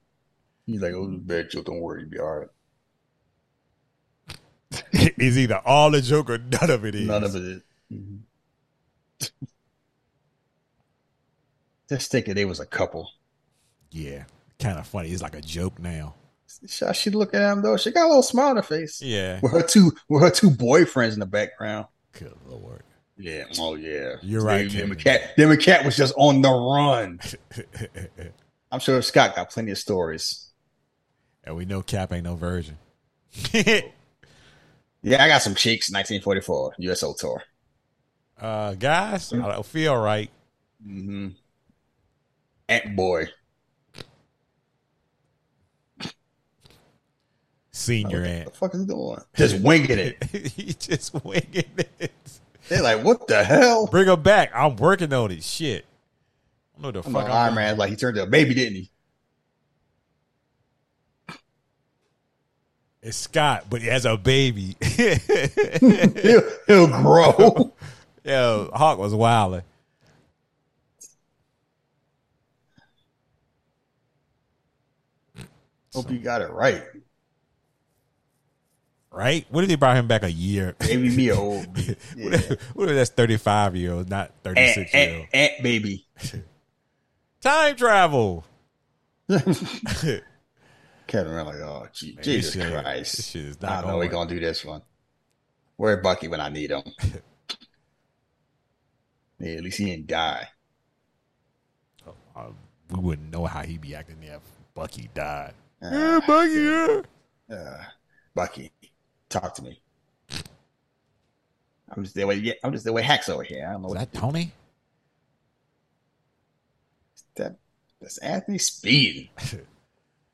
[0.67, 1.67] He's like, oh, bad joke.
[1.67, 2.49] Don't worry, you'll be all right.
[4.93, 7.07] it's either all a joke or none of it is.
[7.09, 7.63] None of it is.
[7.93, 8.19] Mhm.
[11.89, 13.11] Just thinking they was a couple.
[13.91, 14.25] Yeah,
[14.61, 15.11] kind of funny.
[15.11, 16.15] It's like a joke now.
[16.69, 17.77] She, she look at him though.
[17.77, 19.01] She got a little smile on her face.
[19.03, 19.41] Yeah.
[19.43, 21.87] With her two with her two boyfriends in the background.
[22.12, 22.82] Good lord.
[23.16, 23.45] Yeah.
[23.59, 24.16] Oh yeah.
[24.23, 25.59] You're right, Then, then Kevin.
[25.59, 27.20] McCat, was just on the run.
[28.73, 30.49] I'm sure Scott got plenty of stories.
[31.45, 32.78] And we know Cap ain't no virgin.
[35.03, 35.91] Yeah, I got some cheeks.
[35.91, 37.43] 1944 USO tour.
[38.39, 40.31] uh, guys, I don't feel right.
[40.87, 41.28] Mm-hmm.
[42.69, 43.28] Ant boy.
[47.81, 48.44] Senior What aunt.
[48.44, 49.19] the fuck is he doing?
[49.35, 50.23] Just winging it.
[50.55, 51.65] he just winging
[51.98, 52.12] it.
[52.69, 53.86] They're like, what the hell?
[53.86, 54.51] Bring her back.
[54.55, 55.43] I'm working on it.
[55.43, 55.86] Shit.
[56.78, 57.31] I don't know the I'm fuck.
[57.31, 58.90] Iron Man, like he turned to a baby, didn't he?
[63.02, 64.77] It's Scott, but he has a baby.
[64.82, 67.73] he'll, he'll grow.
[68.24, 69.62] Yo, Hulk was wilding.
[75.94, 76.85] Hope you got it right.
[79.12, 79.45] Right?
[79.51, 80.77] What if they brought him back a year?
[80.78, 81.66] Baby me a old.
[81.77, 85.27] What if, what if that's 35 year old, not 36 year old?
[85.32, 86.07] ant, ant baby.
[87.41, 88.45] Time travel.
[89.28, 90.23] Kevin
[91.32, 93.16] around like, oh, gee, Man, Jesus this shit- Christ.
[93.16, 94.82] this shit is I not know we're going to do this one.
[95.77, 96.82] Where Bucky when I need him?
[99.41, 100.47] yeah, at least he didn't die.
[102.37, 102.51] Uh,
[102.91, 104.41] we wouldn't know how he'd be acting if
[104.74, 105.55] Bucky died.
[105.82, 107.01] Uh, yeah, Bucky, yeah.
[107.57, 107.82] uh,
[108.35, 108.70] Bucky,
[109.31, 109.81] talk to me.
[111.93, 113.66] I'm just there with yeah, I'm just there with hacks over here.
[113.66, 114.52] I don't know Is what that Tony?
[117.36, 117.57] that
[118.01, 118.59] that's Anthony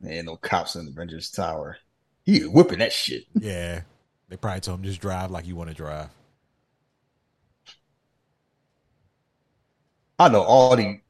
[0.01, 1.79] there ain't no cops in the Avengers Tower.
[2.25, 3.25] He is whipping that shit.
[3.35, 3.83] Yeah.
[4.29, 6.09] They probably told him just drive like you want to drive.
[10.19, 11.01] I know all the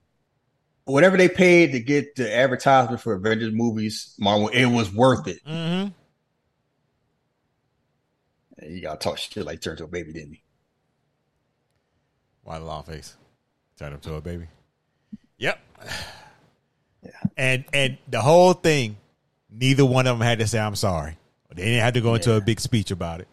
[0.84, 5.38] whatever they paid to get the advertisement for Avengers movies, Marvel, it was worth it.
[5.46, 5.88] Mm-hmm.
[8.62, 10.42] You gotta talk shit like turn to a baby, didn't he?
[12.42, 13.16] Why the long face?
[13.78, 14.46] Turn him to a baby.
[15.38, 15.58] Yep.
[17.02, 17.10] Yeah.
[17.36, 18.96] And and the whole thing,
[19.50, 21.16] neither one of them had to say I'm sorry.
[21.54, 22.36] They didn't have to go into Yeah.
[22.36, 23.28] a big speech about it.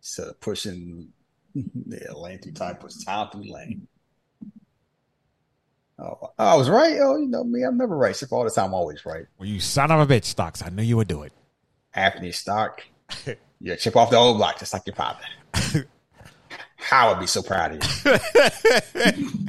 [0.00, 1.12] Instead of pushing
[1.54, 3.86] lane through time, push time through lane.
[5.98, 6.96] Oh, I was right.
[7.00, 8.10] Oh, you know me, I'm never right.
[8.10, 9.26] Except for all the time, I'm always right.
[9.38, 10.62] Well, you son of a bitch, Stocks.
[10.62, 11.32] I knew you would do it.
[11.94, 12.82] Anthony Stark,
[13.62, 15.24] yeah, chip off the old block just like your father.
[16.76, 19.42] How I'd be so proud of you.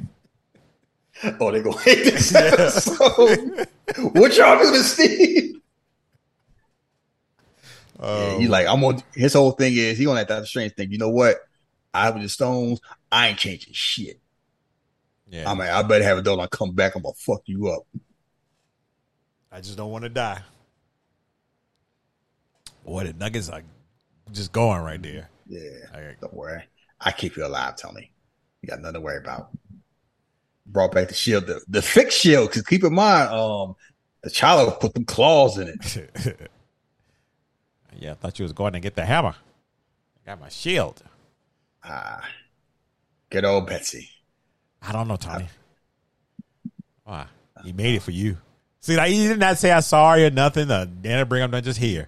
[1.40, 3.68] oh, they go hate this episode.
[4.14, 5.60] what y'all do to Steve?
[8.00, 8.34] Oh.
[8.34, 9.02] Yeah, he like I'm on.
[9.16, 10.92] His whole thing is he on that Doctor Strange thing.
[10.92, 11.38] You know what?
[11.92, 12.82] I have the stones.
[13.12, 14.20] I ain't changing shit.
[15.28, 15.50] Yeah.
[15.50, 16.96] I mean, I better have a donut come back.
[16.96, 17.82] I'm gonna fuck you up.
[19.52, 20.42] I just don't want to die.
[22.86, 23.64] Boy, the Nuggets are
[24.32, 25.30] just going right there.
[25.48, 25.60] Yeah,
[25.94, 26.16] Okay.
[26.22, 26.64] don't worry.
[27.00, 28.12] I keep you alive, Tony.
[28.62, 29.50] You got nothing to worry about.
[30.66, 32.50] Brought back the shield, the, the fixed shield.
[32.50, 33.76] Because keep in mind, um,
[34.24, 36.10] the child put them claws in it.
[37.98, 39.36] yeah, I thought you was going to get the hammer.
[39.36, 41.04] I got my shield.
[41.84, 42.24] Ah,
[43.30, 44.10] good old Betsy.
[44.82, 45.48] I don't know, Tony.
[47.04, 47.26] Why?
[47.64, 48.38] He made it for you.
[48.80, 50.72] See, like, he did not say I'm sorry or nothing.
[50.72, 52.08] Uh, Dana bring him down just here.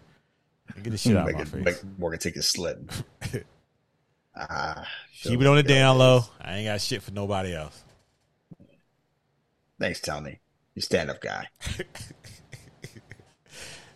[0.84, 1.64] Get the shit out of my face.
[1.64, 2.92] make Morgan take his slip.
[4.36, 4.88] ah,
[5.22, 6.22] Keep it on the down low.
[6.42, 7.84] I ain't got shit for nobody else.
[9.80, 10.40] Thanks, Tony.
[10.74, 11.48] You stand up guy.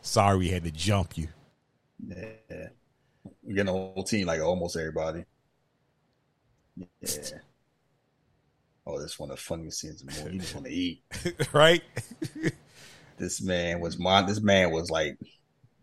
[0.02, 1.28] Sorry we had to jump you.
[2.08, 2.70] Yeah.
[3.44, 5.26] We getting a whole team like almost everybody.
[6.78, 7.40] Yeah.
[8.86, 10.34] Oh, this one of the funniest scenes in the movie.
[10.36, 11.04] You just want to eat.
[11.54, 11.84] right?
[13.18, 15.18] This man was mon- this man was like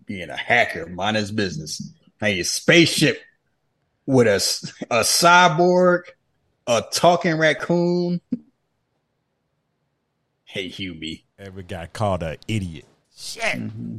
[0.06, 1.92] being a hacker, mind his business.
[2.18, 3.20] Hey, a spaceship
[4.06, 4.36] with a,
[4.90, 6.02] a cyborg,
[6.66, 8.20] a talking raccoon.
[10.44, 11.24] Hey, Hubie.
[11.38, 12.86] Every guy called an idiot.
[13.14, 13.42] Shit.
[13.42, 13.98] Mm-hmm.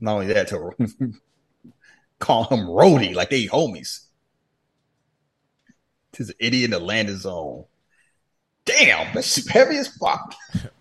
[0.00, 0.72] Not only that, to
[2.18, 4.06] call him Rhodey like they homies.
[6.12, 7.64] This an idiot in the landing zone.
[8.64, 10.34] Damn, that's heavy as fuck.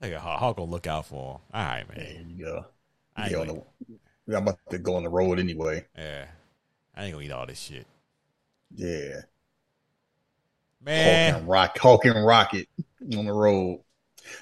[0.00, 1.40] Like, how, how gonna look out for him?
[1.52, 2.30] All right, There man.
[2.36, 2.64] you go.
[3.16, 3.60] I Yeah, on gonna,
[4.26, 5.84] the, I'm about to go on the road anyway.
[5.96, 6.26] yeah,
[6.96, 7.86] I ain't gonna eat all this shit.
[8.74, 9.14] Yeah.
[9.14, 12.66] Hulk Man, and Rock, Hulk and Rocket
[13.16, 13.82] on the road.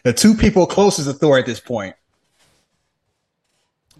[0.04, 1.96] The two people closest to Thor at this point.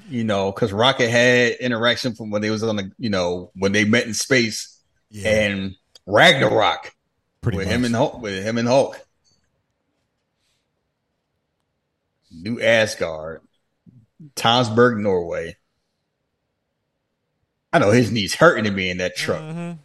[0.09, 3.73] You know, because Rocket had interaction from when they was on the, you know, when
[3.73, 4.81] they met in space
[5.11, 5.75] yeah, and
[6.07, 6.95] Ragnarok
[7.41, 7.75] pretty with much.
[7.75, 9.05] him and Hulk, with him and Hulk.
[12.31, 13.41] New Asgard,
[14.37, 15.57] Tonsberg, Norway.
[17.73, 19.41] I know his knees hurting to be in that truck.
[19.43, 19.79] Mhm.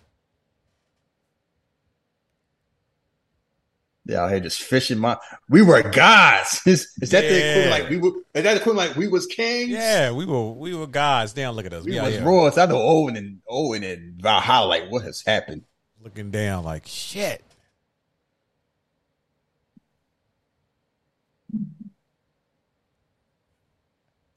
[4.05, 5.17] They out here just fishing my.
[5.49, 6.61] We were gods.
[6.65, 7.71] Is, is that the equivalent?
[7.71, 8.09] Like we were.
[8.33, 8.89] Is that the equivalent?
[8.89, 9.69] Like we was kings.
[9.69, 11.31] Yeah, we were we were guys.
[11.31, 11.85] Damn, look at us.
[11.85, 12.57] we We was here royals.
[12.57, 14.67] I know Owen and Owen and Valhalla.
[14.67, 15.63] Like what has happened?
[16.01, 17.45] looking down like shit.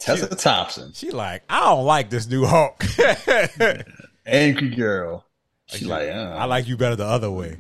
[0.07, 2.85] Tessa Thompson, She like, I don't like this new Hulk.
[4.27, 5.24] angry girl.
[5.66, 7.59] She like, uh, I like you better the other way.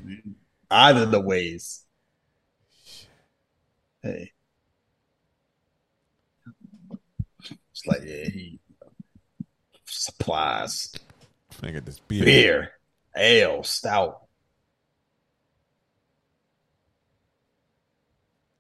[0.70, 1.82] either the ways.
[4.02, 4.30] Hey,
[7.72, 8.60] it's like yeah, he
[9.86, 10.92] supplies
[11.62, 12.24] I at this beer.
[12.24, 12.70] beer,
[13.16, 14.20] ale, stout.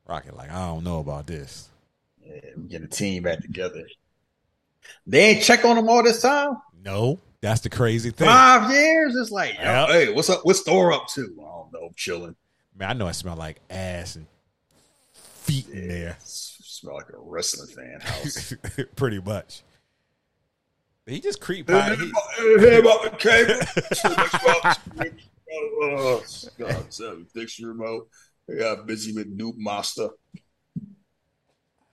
[0.08, 1.68] Rocket like, I don't know about this.
[2.26, 3.86] Yeah, get a team back together.
[5.06, 6.56] They ain't check on them all this time.
[6.84, 8.26] No, that's the crazy thing.
[8.28, 9.16] Five years.
[9.16, 9.88] It's like, Yep.
[9.88, 10.40] hey, what's up?
[10.44, 11.22] What's Thor up to?
[11.22, 11.90] I don't know.
[11.96, 12.36] Chilling.
[12.76, 14.26] Man, I know I smell like ass and
[15.14, 16.16] feet in there.
[16.20, 18.54] Smell like a wrestling fan house.
[18.96, 19.62] Pretty much.
[21.06, 21.80] He just creeped by.
[21.80, 21.94] Hey,
[22.80, 25.12] about the cable.
[25.52, 26.22] Oh,
[26.58, 28.08] God, seven fix remote.
[28.48, 30.08] They got uh, busy with Noob Master.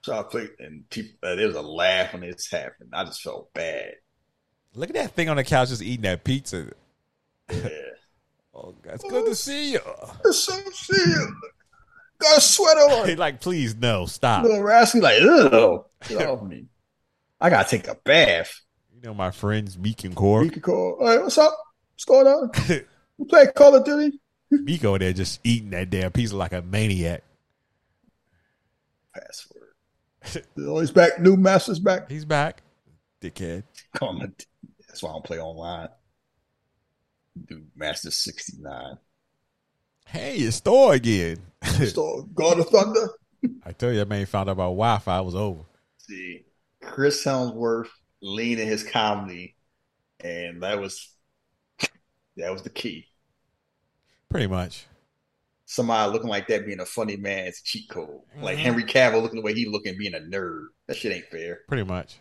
[0.03, 2.89] So I played, and people, uh, there was a laugh when this happened.
[2.93, 3.93] I just felt bad.
[4.75, 6.67] Look at that thing on the couch just eating that pizza.
[7.51, 7.69] Yeah.
[8.55, 9.79] Oh, it's good to see you.
[10.23, 11.17] It's so shit.
[12.19, 13.15] Got a sweater on.
[13.17, 14.43] Like, please, no, stop.
[14.43, 15.85] Little rascal like, ugh.
[16.07, 16.67] Get off me.
[17.41, 18.61] I gotta take a bath.
[18.93, 20.45] You know my friends Miek and Korg.
[20.45, 20.97] You can call.
[20.99, 21.57] Hey, what's up?
[21.95, 22.51] What's going on?
[23.17, 24.19] You play Call of Duty?
[24.51, 27.23] Miek over there just eating that damn pizza like a maniac.
[29.15, 29.52] Password.
[30.57, 31.17] oh, he's back.
[31.17, 32.09] Noob Master's back.
[32.09, 32.61] He's back,
[33.21, 33.63] dickhead.
[33.95, 34.19] Call.
[34.19, 35.89] That's why I don't play online.
[37.47, 38.97] Dude, Master 69.
[40.05, 41.37] Hey, it's Thor again.
[41.63, 43.09] So, God of Thunder.
[43.65, 45.19] I tell you, that man found out about Wi-Fi.
[45.19, 45.61] It was over.
[45.97, 46.45] See,
[46.81, 47.87] Chris Hemsworth
[48.21, 49.55] leaning his comedy,
[50.19, 51.09] and that was
[52.37, 53.07] that was the key.
[54.29, 54.85] Pretty much.
[55.73, 58.21] Somebody looking like that being a funny man is a cheat code.
[58.39, 58.61] Like Mhm.
[58.61, 60.67] Henry Cavill looking the way he looking being a nerd.
[60.85, 61.61] That shit ain't fair.
[61.67, 62.17] Pretty much.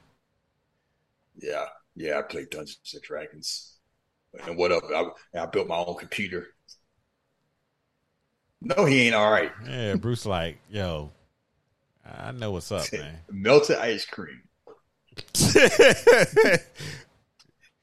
[1.37, 2.19] Yeah, yeah.
[2.19, 3.77] I played Dungeons and Dragons,
[4.47, 4.85] and what up?
[4.91, 6.47] I, I built my own computer.
[8.63, 9.53] No, he ain't all right.
[9.69, 11.11] Yeah, Bruce like, yo,
[12.07, 13.19] I know what's up, man.
[13.31, 14.41] Melted ice cream.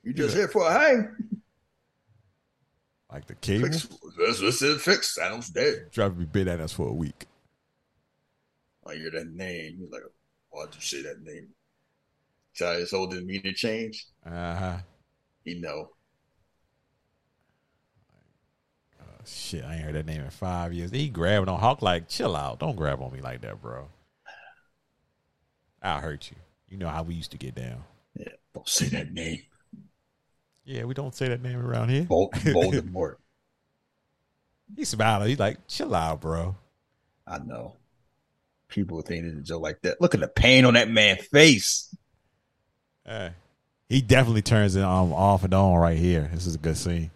[0.01, 1.15] You just here for a hang.
[3.11, 3.67] Like the cable.
[3.67, 3.87] Fix,
[4.17, 5.17] this, this is fixed.
[5.17, 5.89] Thanos dead.
[5.91, 7.25] Driving me bit at us for a week.
[8.85, 9.77] I hear that name.
[9.79, 10.03] You're like,
[10.49, 11.47] why'd you say that name?
[12.53, 14.05] Child his old didn't mean to change.
[14.25, 14.77] Uh-huh.
[15.43, 15.89] He know.
[19.01, 20.91] Oh, shit, I ain't heard that name in five years.
[20.91, 22.59] He grabbing on Hulk like, chill out.
[22.59, 23.87] Don't grab on me like that, bro.
[25.81, 26.37] I'll hurt you.
[26.67, 27.83] You know how we used to get down.
[28.15, 29.41] Yeah, don't say that name.
[30.69, 32.03] Yeah, we don't say that name around here.
[32.03, 33.15] Vol- Voldemort.
[34.75, 35.25] He smiled.
[35.25, 36.55] He's like, chill out, bro.
[37.25, 37.73] I know.
[38.67, 39.99] People think it's a joke like that.
[39.99, 41.93] Look at the pain on that man's face.
[43.03, 43.31] Hey.
[43.87, 46.29] He definitely turns it um, off and on right here.
[46.31, 47.09] This is a good scene.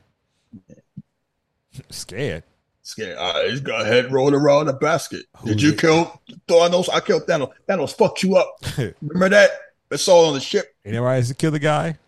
[1.91, 2.41] Scared.
[2.81, 3.19] Scared.
[3.19, 5.27] Uh, he's got head rolling around the basket.
[5.37, 6.89] Who Did you did- kill Thanos?
[6.91, 7.51] I killed Thanos.
[7.69, 8.55] Thanos fucked you up.
[9.03, 9.51] Remember that?
[9.91, 10.73] It's all on the ship.
[10.83, 11.99] Anybody has to kill the guy?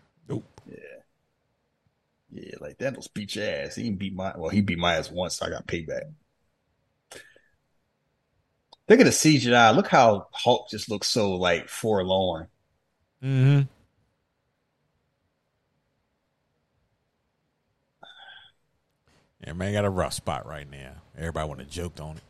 [2.36, 2.44] Nope.
[2.46, 3.76] Yeah, like Thanos beat your ass.
[3.76, 6.12] He didn't beat my well, he beat my ass once, so I got payback.
[8.88, 9.74] Look at the CGI.
[9.74, 12.48] Look how Hulk just looks so like forlorn.
[13.22, 13.62] Mm-hmm.
[19.44, 20.92] Yeah, man got a rough spot right now.
[21.16, 22.22] Everybody want to joke on it.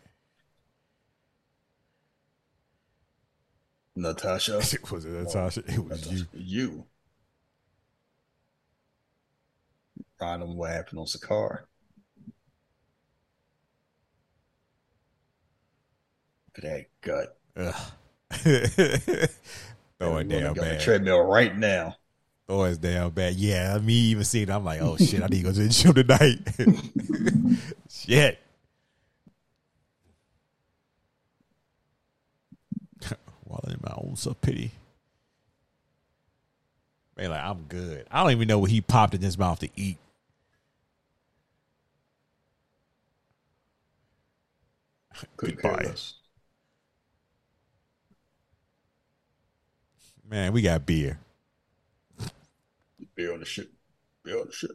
[3.97, 4.59] Natasha.
[4.59, 4.91] it.
[4.91, 5.63] was it Natasha?
[5.67, 6.27] It was you.
[6.33, 6.85] You.
[10.21, 11.65] Random what happened on Sakaar.
[16.57, 17.39] Look at that gut.
[17.57, 17.75] Ugh.
[19.99, 20.81] Throw it down the bad.
[20.81, 21.97] treadmill right now.
[22.47, 23.35] Throw it down bad.
[23.35, 25.69] Yeah, me even seeing it, I'm like, oh shit, I need to go to the
[25.69, 26.39] gym tonight.
[27.91, 28.39] shit.
[33.45, 34.73] Walling in my own self pity.
[37.17, 38.07] Man, like I'm good.
[38.11, 39.87] I don't even know what he popped in his mouth to eat.
[39.87, 40.03] Couldn't care
[45.37, 45.95] Goodbye.
[50.29, 51.19] Man, we got beer.
[53.15, 53.71] Beer on the ship.
[54.25, 54.73] Beer on the ship.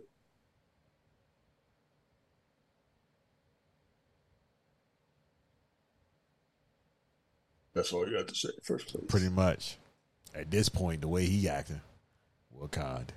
[7.73, 9.05] That's all you have to say first place.
[9.07, 9.77] Pretty much.
[10.33, 11.81] At this point, the way he acting,
[12.57, 13.09] Wakanda.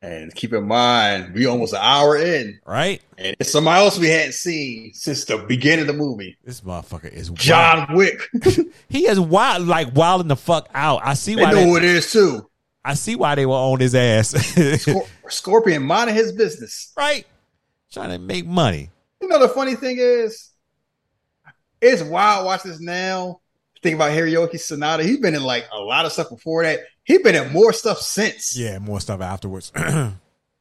[0.00, 3.02] And keep in mind, we almost an hour in, Right?
[3.16, 6.36] and it's somebody else we hadn't seen since the beginning of the movie.
[6.44, 7.38] This motherfucker is wild.
[7.40, 8.20] John Wick.
[8.88, 11.00] He is wild, like wilding the fuck out.
[11.04, 11.50] I see they why.
[11.50, 12.48] know They, who it is too.
[12.84, 14.34] I see why they were on his ass.
[14.34, 16.92] Scor- Scorpion minding his business.
[16.96, 17.26] right?
[17.90, 18.90] Trying to make money.
[19.20, 20.50] You know the funny thing is,
[21.80, 22.46] it's wild.
[22.46, 23.40] Watch this now.
[23.82, 25.02] Think about Hiroyuki Sanada.
[25.04, 26.80] He's been in like a lot of stuff before that.
[27.08, 28.54] He's been in more stuff since.
[28.56, 29.72] Yeah, more stuff afterwards.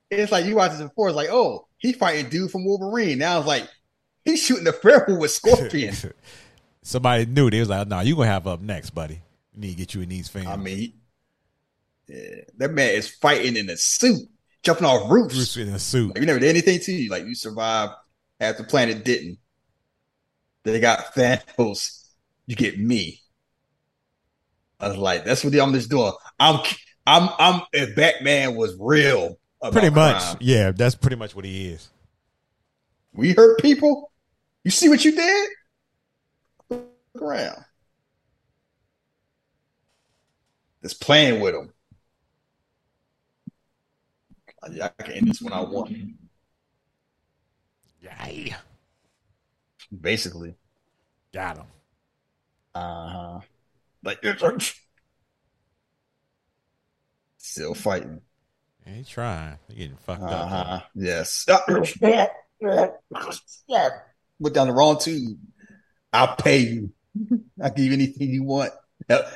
[0.10, 1.10] It's like you watch this before.
[1.10, 3.18] It's like, oh, he fighting dude from Wolverine.
[3.18, 3.68] Now it's like
[4.24, 5.94] he's shooting the feral with Scorpion.
[6.82, 7.50] Somebody knew.
[7.50, 9.22] They was like, "No, nah, you gonna have up next, buddy.
[9.54, 10.94] We need to get you in these fingers." I mean,
[12.08, 14.30] yeah, that man is fighting in a suit,
[14.64, 15.36] jumping off roofs.
[15.36, 16.16] Bruce in a suit.
[16.16, 17.10] Like, you never did anything to you.
[17.10, 17.92] Like you survived
[18.40, 19.40] after planet didn't.
[20.64, 22.08] They got Thanos.
[22.46, 23.20] You get me.
[24.80, 26.12] I was like, that's what I'm just doing.
[26.40, 26.62] I'm,
[27.06, 27.62] I'm, I'm.
[27.74, 29.38] If Batman was real,
[29.72, 30.18] Pretty much.
[30.22, 31.90] crime, Yeah, that's pretty much what he is.
[33.14, 34.12] we hurt people.
[34.64, 35.50] You see what you did?
[36.70, 36.90] Look
[37.22, 37.64] around.
[40.84, 41.74] Just playing with them.
[44.82, 45.96] I can end this when I want.
[48.02, 48.58] Yeah.
[50.02, 50.54] Basically.
[51.34, 51.66] Got him.
[52.76, 53.40] Uh huh.
[54.04, 54.24] Like
[57.38, 58.22] still fighting.
[58.86, 59.58] Yeah, he trying.
[59.68, 60.50] He getting fucked Uh up.
[60.50, 60.80] huh.
[60.96, 61.46] Yes.
[64.42, 65.38] Put down the wrong tube.
[66.14, 66.92] I'll pay you.
[67.62, 68.72] I'll give you anything you want.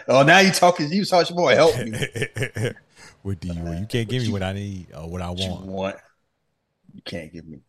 [0.07, 0.91] Oh, now you talking.
[0.91, 1.55] You talking boy.
[1.55, 1.91] Help me.
[3.23, 3.79] what do you want?
[3.79, 5.65] You can't give me what I need or what I What you want.
[5.65, 5.95] want?
[6.93, 7.59] You can't give me.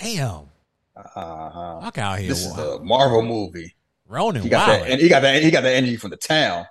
[0.00, 0.48] Damn.
[0.96, 1.02] Uh
[1.50, 1.80] huh.
[1.80, 2.28] Fuck out here.
[2.30, 3.74] This is a Marvel movie.
[4.08, 4.90] Ronan He got that.
[4.90, 5.42] And he got that.
[5.42, 6.66] He got the energy from the town.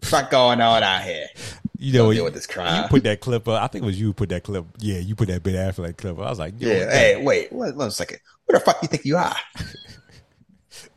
[0.00, 1.26] Fuck going on out here.
[1.78, 2.84] You know, deal with this crime.
[2.84, 3.62] you put that clip up.
[3.62, 4.64] I think it was you who put that clip.
[4.78, 6.18] Yeah, you put that bit after that clip.
[6.18, 6.90] I was like, Yeah.
[6.90, 7.52] Hey, wait.
[7.52, 8.18] Wait one second.
[8.46, 9.36] Where the fuck do you think you are?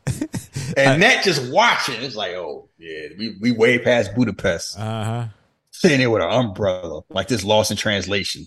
[0.76, 4.78] and that just watching, it's like, oh yeah, we we way past Budapest.
[4.78, 5.26] Uh huh.
[5.70, 8.46] Sitting there with an umbrella, like this lost in translation.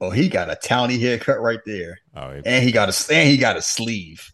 [0.00, 3.28] Oh, he got a towny haircut right there, Oh, it- and he got a and
[3.28, 4.32] he got a sleeve.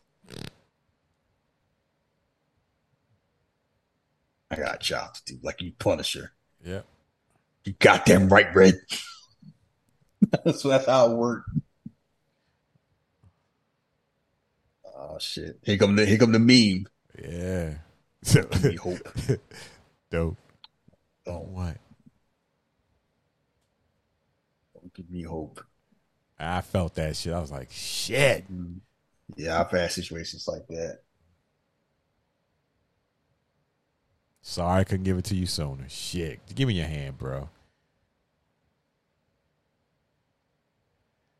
[4.50, 6.32] I got a job to do, like you Punisher.
[6.64, 6.82] yeah.
[7.64, 8.74] You got them right, Red.
[10.54, 11.48] so that's how it worked.
[14.94, 15.58] Oh shit!
[15.62, 16.86] Here come the here come the meme.
[17.18, 17.74] Yeah.
[18.62, 18.98] Me hope.
[20.10, 20.36] Dope.
[21.26, 21.76] Oh, What?
[24.74, 25.60] don't give me hope.
[26.38, 27.32] I felt that shit.
[27.32, 28.44] I was like, shit.
[28.44, 28.78] Mm-hmm.
[29.36, 31.00] Yeah, I've had situations like that.
[34.42, 35.88] Sorry I couldn't give it to you sooner.
[35.88, 36.40] Shit.
[36.54, 37.48] Give me your hand, bro.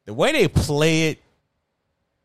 [0.06, 1.18] The way they play it,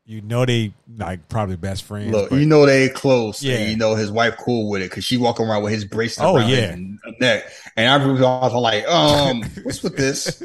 [0.09, 2.11] you know they like probably best friends.
[2.11, 3.43] Look, you know they close.
[3.43, 3.57] Yeah.
[3.57, 6.27] and you know his wife cool with it because she walking around with his bracelet
[6.27, 6.71] Oh, yeah.
[6.75, 6.79] his
[7.21, 7.43] neck,
[7.77, 10.41] and I was all like, um, what's with this?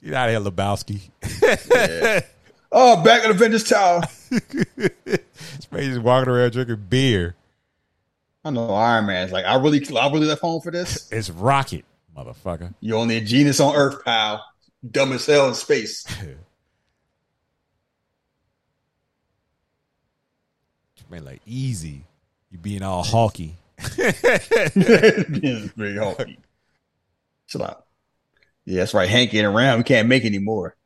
[0.00, 1.00] you out of here, Lebowski.
[2.72, 4.02] Oh, back in the Avengers Tower.
[5.60, 7.36] Space just walking around drinking beer.
[8.44, 11.08] I know Iron Man's like, I really, I really left home for this.
[11.12, 11.84] It's Rocket,
[12.16, 12.74] motherfucker.
[12.80, 14.44] You're only a genius on Earth, pal.
[14.90, 16.06] Dumb as hell in space.
[21.10, 22.04] Man, like easy.
[22.50, 23.56] You being all hawky.
[23.78, 26.36] it's very hard.
[27.46, 27.86] Chill out.
[28.64, 29.08] Yeah, that's right.
[29.08, 29.78] Hank ain't around.
[29.78, 30.76] We can't make any more.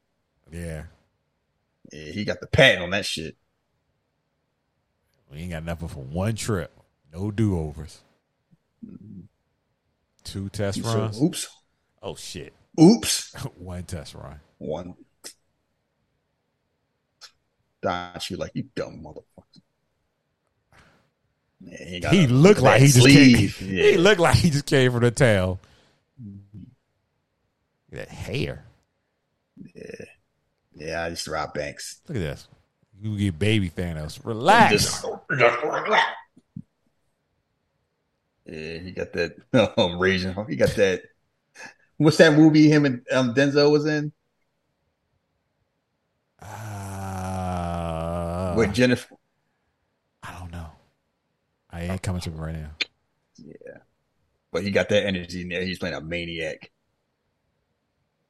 [0.52, 0.84] Yeah.
[1.92, 3.36] Yeah, he got the patent on that shit.
[5.30, 6.72] We ain't got nothing for one trip.
[7.12, 8.01] No do overs.
[10.24, 11.20] Two test So, runs.
[11.20, 11.48] oops.
[12.02, 12.52] Oh shit.
[12.80, 13.32] Oops.
[13.56, 14.40] one test run.
[14.59, 14.94] One.
[17.82, 19.60] Dodge you like you dumb motherfucker.
[21.62, 23.57] Yeah, he He looked like he just sleeve.
[23.59, 23.69] came.
[23.77, 23.91] Yeah.
[23.91, 25.61] He looked like he just came from the tail.
[27.93, 28.65] That hair.
[29.74, 30.05] yeah,
[30.74, 32.01] Yeah, I just to rob banks.
[32.09, 32.47] Look at this.
[33.03, 34.20] You get baby Thanos.
[34.24, 34.73] Relax.
[34.73, 35.05] Just-
[38.47, 39.37] yeah, he got that
[39.78, 40.35] um, raging.
[40.49, 41.03] He got that.
[41.99, 44.12] What's that movie him and um, Denzel was in
[47.70, 49.15] Uh, with Jennifer?
[51.81, 51.93] I don't know.
[51.93, 52.70] I ain't coming to me right now.
[53.39, 53.78] Yeah.
[54.52, 55.62] But he got that energy in there.
[55.62, 56.70] He's playing a maniac.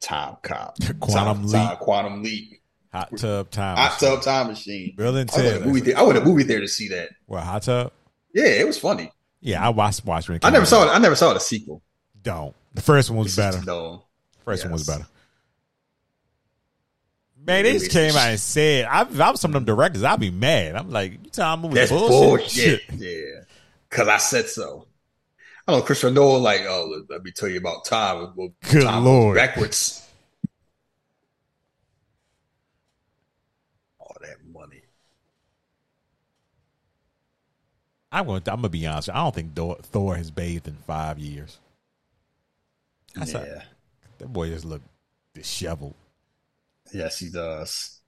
[0.01, 0.77] Time cop.
[1.01, 1.78] Quantum Time- Leap.
[1.78, 2.56] Quantum leap.
[2.93, 3.77] Hot tub time.
[3.77, 4.09] Hot machine.
[4.16, 4.94] tub time machine.
[4.98, 7.10] And I went, to the movie thea- to movie theater to see that.
[7.27, 7.93] What hot tub?
[8.35, 9.12] Yeah, it was funny.
[9.40, 10.68] Yeah, I watched watched when it I never out.
[10.68, 10.89] saw it.
[10.89, 11.82] I never saw the sequel.
[12.20, 12.55] Don't.
[12.74, 13.62] The first one was better.
[13.64, 14.05] No.
[14.44, 15.06] First one was better.
[17.46, 20.20] Man, they just came out and said, I, if I'm some of them directors, I'd
[20.20, 20.76] be mad.
[20.76, 22.86] I'm like, you telling me That's bullshit?
[22.88, 22.90] bullshit.
[23.00, 23.44] Yeah.
[23.88, 24.86] Cause I said so.
[25.66, 28.32] I don't know Christopher Nolan like, oh, let, let me tell you about time.
[28.36, 29.36] Well, Good time Lord.
[29.36, 30.06] Backwards.
[33.98, 34.82] All that money.
[38.12, 38.42] I'm going.
[38.42, 39.10] to I'm gonna be honest.
[39.10, 41.58] I don't think Thor, Thor has bathed in five years.
[43.14, 43.40] That's yeah.
[43.40, 43.62] a-
[44.18, 44.86] that boy just looked
[45.34, 45.94] disheveled.
[46.92, 48.00] Yes, he does.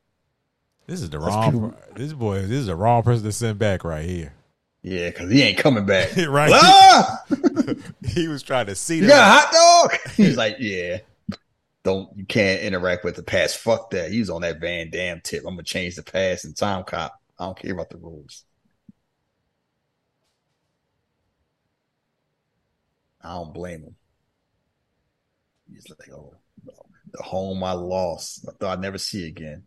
[0.86, 1.52] This is the That's wrong.
[1.52, 2.42] people- This boy.
[2.42, 4.34] This is the wrong person to send back right here.
[4.82, 6.16] Yeah, because he ain't coming back.
[6.28, 6.50] right.
[6.52, 7.22] Ah!
[8.08, 8.98] he was trying to see.
[8.98, 10.12] You got a hot dog?
[10.16, 10.98] He's like, yeah.
[11.84, 13.58] Don't you can't interact with the past.
[13.58, 14.10] Fuck that.
[14.10, 15.44] He was on that Van Damme tip.
[15.46, 17.20] I'm gonna change the past and time cop.
[17.38, 18.44] I don't care about the rules.
[23.20, 23.96] I don't blame him.
[25.72, 26.34] He's like, oh,
[27.12, 28.46] the home I lost.
[28.48, 29.64] I thought I'd never see again.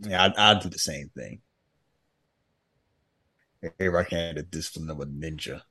[0.00, 1.40] Yeah, I'd, I'd do the same thing.
[3.80, 5.62] Everybody can have the discipline of a ninja.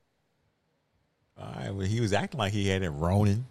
[1.38, 3.46] All right, well, he was acting like he had it Ronin.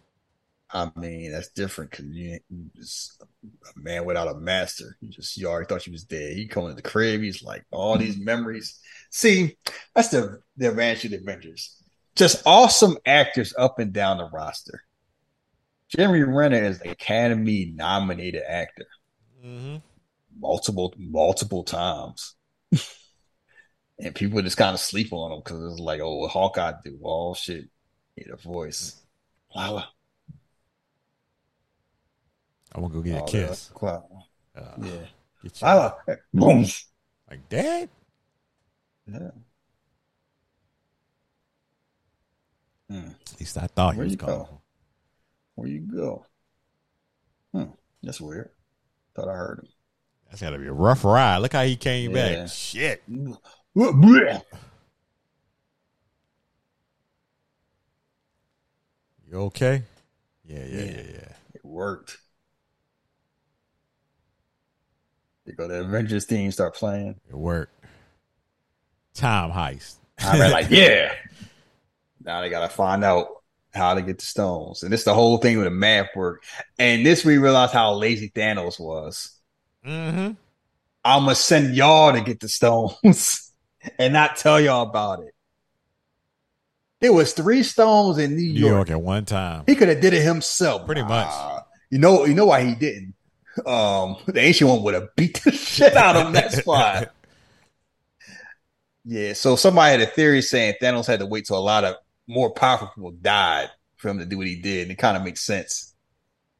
[0.69, 4.97] I mean, that's different because you, you just a man without a master.
[4.99, 6.33] You just you already thought you was dead.
[6.33, 7.21] He coming to the crib.
[7.21, 8.79] He's like all these memories.
[9.09, 9.57] See,
[9.95, 11.81] that's the the advantage of the Avengers.
[12.15, 14.83] Just awesome actors up and down the roster.
[15.89, 18.85] Jeremy Renner is an Academy nominated actor
[19.45, 19.77] Mm-hmm.
[20.39, 22.35] multiple multiple times.
[23.99, 26.99] and people just kind of sleep on him because it's like, oh, Hawkeye do?
[27.03, 27.65] Oh shit,
[28.17, 29.01] had a voice.
[29.55, 29.87] Lala.
[32.75, 33.71] I want to go get a Oh, kiss.
[33.81, 33.89] yeah.
[33.89, 34.01] Uh,
[34.81, 34.91] Yeah.
[35.43, 35.67] get you.
[35.67, 35.95] Lala.
[36.33, 36.65] Boom.
[37.29, 37.89] Like, Dad?
[39.07, 39.31] Yeah.
[42.89, 43.09] Hmm.
[43.31, 44.37] At least I thought he was going.
[44.39, 44.61] go?
[45.57, 46.23] Where you go?
[47.51, 47.71] Hmm.
[48.03, 48.51] That's weird.
[49.15, 49.67] Thought I heard him.
[50.29, 51.37] That's got to be a rough ride.
[51.39, 52.41] Look how he came Yeah.
[52.43, 52.49] back.
[52.49, 53.01] Shit.
[53.07, 53.37] You
[59.33, 59.83] okay?
[60.45, 60.83] Yeah, yeah, Yeah.
[60.91, 61.33] yeah, yeah.
[61.55, 62.17] It worked.
[65.45, 67.19] They go the Avengers theme start playing.
[67.29, 67.73] It worked.
[69.13, 69.95] Time heist.
[70.19, 71.13] I was like, yeah.
[72.23, 73.36] Now they gotta find out
[73.77, 74.83] how to get the stones.
[74.83, 76.43] And this the whole thing with the math work.
[76.77, 79.37] And this we realized how lazy Thanos was.
[79.85, 80.33] Mm-hmm.
[81.05, 83.53] I'ma send y'all to get the stones
[83.99, 85.33] and not tell y'all about it.
[86.99, 88.71] There was three stones in New New York.
[88.71, 89.63] York at one time.
[89.67, 90.85] He could have did it himself.
[90.85, 91.31] Pretty much.
[91.89, 93.13] You know, you know why he didn't.
[93.65, 97.13] Um, the ancient one would have beat the shit out of him that spot.
[99.09, 101.95] Yeah, so somebody had a theory saying Thanos had to wait till a lot of
[102.27, 104.83] more powerful people died for him to do what he did.
[104.83, 105.93] And it kind of makes sense.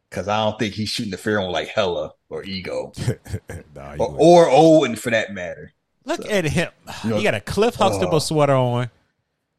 [0.10, 2.94] Cause I don't think he's shooting the fear on like Hela or Ego.
[3.76, 5.74] Nah, Or, or Odin for that matter.
[6.06, 6.70] Look at him.
[7.04, 8.20] You know- he got a Cliff Huxtable Oh.
[8.20, 8.90] sweater on.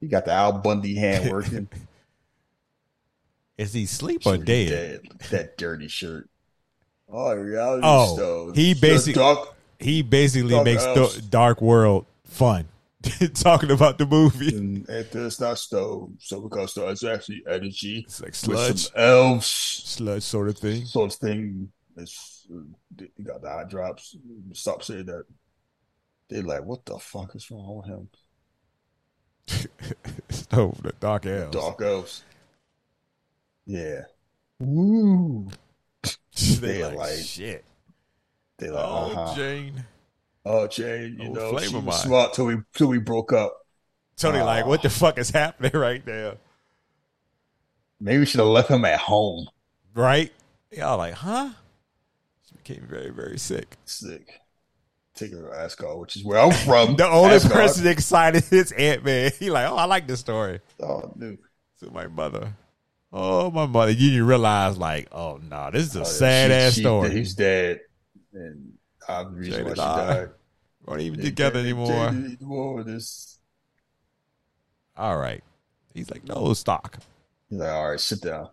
[0.01, 1.69] He got the Al Bundy hand working.
[3.59, 5.01] Is he sleep or Sure, dead?
[5.31, 6.29] That dirty shirt.
[7.11, 8.55] Oh, reality Oh, stone.
[8.55, 12.67] he basically dark- He basically Dark makes the Dark World fun.
[13.35, 14.57] Talking about the movie.
[14.57, 16.17] and it's not stone.
[16.21, 20.85] So because is actually energy It's like sludge, elves sludge sort of thing.
[20.85, 21.71] sort of thing.
[21.97, 22.61] It's uh,
[23.17, 24.17] you got the eye drops.
[24.53, 25.25] Stop saying that.
[26.29, 28.09] They're like, what the fuck is wrong with him?
[30.53, 31.57] oh, the Dark Elves.
[31.57, 32.23] Dark elves.
[33.67, 34.03] Yeah.
[34.59, 35.49] Woo.
[36.03, 36.11] they
[36.61, 37.65] They like, like- shit.
[38.59, 39.35] They like, Oh, uh-huh.
[39.37, 39.85] Jane.
[40.45, 41.93] Oh, Jane, you Oh, know, she was mine.
[41.95, 43.55] smart till we till we broke up.
[44.17, 44.69] Tony, like, Oh.
[44.69, 46.35] what the fuck is happening right now?
[48.01, 49.49] Maybe we should have left him at home.
[49.95, 50.33] Right?
[50.73, 51.51] Y'all like, huh?
[52.49, 53.77] She became very, very sick.
[53.85, 54.41] Sick.
[55.15, 56.95] Take her to Asgard, which is where I'm from.
[56.97, 57.55] The only Asgard.
[57.55, 59.33] person excited is Ant Man.
[59.39, 60.61] He like, oh, I like this story.
[60.81, 61.39] Oh, dude.
[61.81, 62.55] To my mother.
[63.13, 63.91] Oh, my mother.
[63.93, 66.81] You didn't realize, like, oh no, this is a Oh, yeah, sad she- ass she-
[66.83, 67.11] story.
[67.11, 67.81] He's dead,
[68.33, 68.75] and
[69.09, 70.29] I'm the reason why she died.
[70.85, 71.89] Weren't even They- together they- anymore.
[72.11, 72.83] they- anymore.
[72.85, 73.39] This.
[74.97, 75.43] All right.
[75.95, 76.99] He's like, no stock.
[77.49, 78.49] He's like, all right, sit down.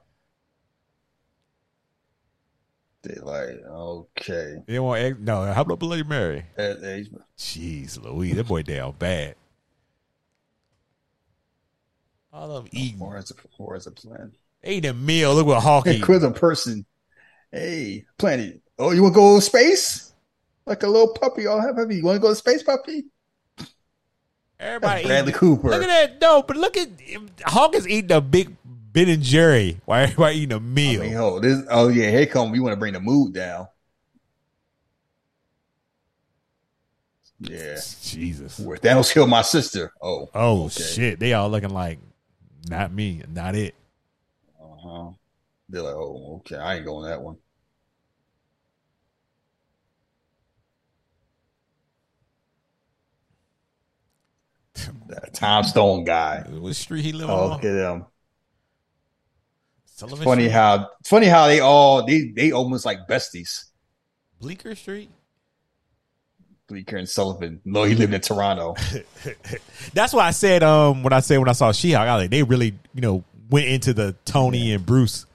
[3.04, 4.56] They like, okay.
[4.66, 5.20] They want egg.
[5.20, 6.44] No, how about Bloody Mary?
[6.58, 9.36] At age, Jeez, Louise, that boy down bad.
[12.34, 14.32] All of them eating, or as a or as a plan.
[14.64, 15.36] eating a meal.
[15.36, 16.86] Look what Hawk Hey, quiz a person.
[17.52, 18.62] Hey, planet.
[18.80, 20.05] Oh, you want to go to space?
[20.66, 21.98] Like a little puppy, all happy.
[21.98, 23.06] You want to go to space, puppy?
[24.60, 25.40] Everybody That's Bradley eating.
[25.40, 25.70] Cooper.
[25.70, 26.22] Look at that.
[26.22, 26.90] No, but look at
[27.46, 31.02] Hawk is eating a big Ben and Jerry Why everybody eating a meal.
[31.02, 31.64] I mean, oh, this.
[31.70, 32.52] Oh yeah, here come.
[32.52, 33.68] We want to bring the mood down.
[37.40, 37.78] Yeah.
[38.02, 38.60] Jesus.
[38.60, 39.92] Where Thanos killed my sister.
[40.02, 40.30] Oh.
[40.34, 40.84] Oh okay.
[40.84, 41.20] shit.
[41.20, 42.00] They all looking like
[42.70, 43.76] not me, not it.
[44.60, 45.10] Uh huh.
[45.68, 46.56] They're like, oh, okay.
[46.56, 47.38] I ain't going that one.
[55.34, 56.42] Tom Stone guy.
[56.50, 57.50] What street he live Oh, on?
[57.52, 58.06] look at them.
[59.86, 60.52] Sullivan Funny Street?
[60.52, 63.66] how funny how they all they they almost like besties.
[64.40, 65.10] Bleecker Street.
[66.68, 67.62] Bleecker and Sullivan.
[67.64, 68.76] No, he lived in Toronto.
[69.94, 72.44] That's why I said um when I said when I saw She-Hulk, I like they
[72.44, 75.26] really you know went into the Tony and Bruce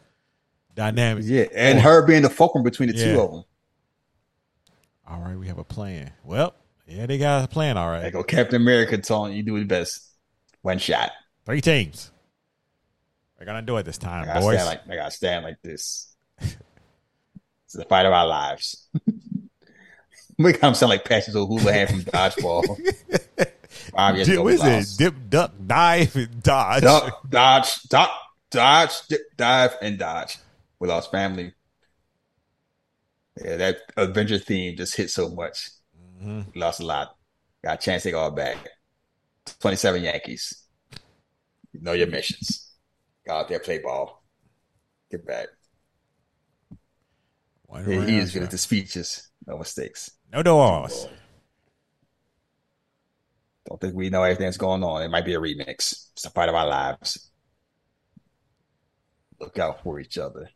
[0.74, 1.24] dynamic.
[1.26, 1.82] Yeah, and Oh.
[1.82, 3.14] her being the fulcrum between the Yeah.
[3.14, 3.44] two of them.
[5.08, 6.12] All right, we have a plan.
[6.24, 6.54] Well,
[6.90, 7.76] yeah, they got a plan.
[7.76, 8.02] all right.
[8.04, 10.06] Right, oh, Captain America telling you do his best.
[10.62, 11.10] One shot.
[11.46, 12.10] three teams.
[13.38, 14.60] We're gonna do it this time, gotta boys.
[14.60, 16.14] stand like I gotta stand like this.
[17.64, 18.88] It's the fight of our lives.
[20.38, 22.76] Make him sound like Patches O'Houlihan from Dodgeball.
[23.94, 24.48] Five years ago.
[24.48, 24.98] is it?
[24.98, 26.82] Dip, duck, dive, and dodge.
[26.82, 28.10] Duck, dodge, duck,
[28.50, 30.38] dodge, dip, dive, and dodge.
[30.80, 31.54] We lost family.
[33.40, 35.70] Yeah, that adventure theme just hit so much.
[36.20, 36.54] Mhm.
[36.56, 37.16] Lost a lot.
[37.64, 38.56] Got a chance to take all back.
[39.60, 40.64] 27 Yankees.
[41.72, 42.72] You know your missions.
[43.26, 44.22] Go out there, play ball.
[45.10, 45.48] Get back.
[47.66, 49.30] One He, he is good at the speeches.
[49.46, 50.10] No mistakes.
[50.32, 51.06] No doors.
[53.66, 55.02] Don't think we know everything that's going on.
[55.02, 56.10] It might be a remix.
[56.12, 57.30] It's a fight of our lives.
[59.38, 60.50] Look out for each other.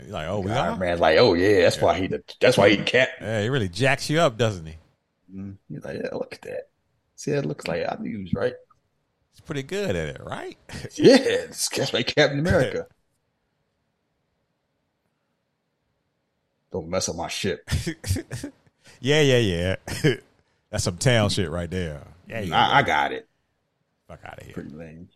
[0.00, 0.78] He's like, oh, we Iron are.
[0.78, 3.10] Man's like, oh yeah, that's why he the, that's why he can't.
[3.20, 4.76] Yeah, he really jacks you up, doesn't he?
[5.34, 6.68] Mm, He's like, yeah, look at that.
[7.16, 8.54] See, that looks like I knew he was right.
[9.32, 10.58] He's pretty good at it, right?
[10.94, 12.86] Yeah, it's that's like Captain America.
[16.72, 17.68] Don't mess up my ship.
[19.00, 19.76] yeah, yeah, yeah.
[20.70, 22.02] That's some town shit right there.
[22.28, 22.66] Yeah, yeah.
[22.66, 23.28] I, I got it.
[24.08, 24.54] Fuck out of here.
[24.54, 25.08] Pretty lame.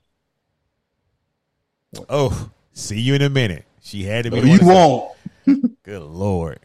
[2.09, 3.65] Oh, see you in a minute.
[3.83, 4.41] She had to be.
[4.41, 5.83] No, you one to say- won't.
[5.83, 6.61] Good lord.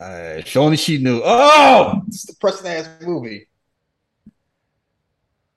[0.00, 1.22] Uh, if only she knew.
[1.24, 3.46] Oh, it's the depressing ass movie.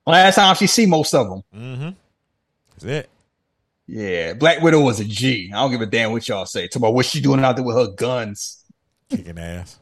[0.05, 1.43] Last time she see most of them.
[1.55, 1.89] Mm-hmm.
[2.71, 3.09] That's it.
[3.85, 5.51] Yeah, Black Widow was a G.
[5.53, 6.67] I don't give a damn what y'all say.
[6.67, 8.63] Talk about what she doing out there with her guns.
[9.09, 9.79] Kicking ass.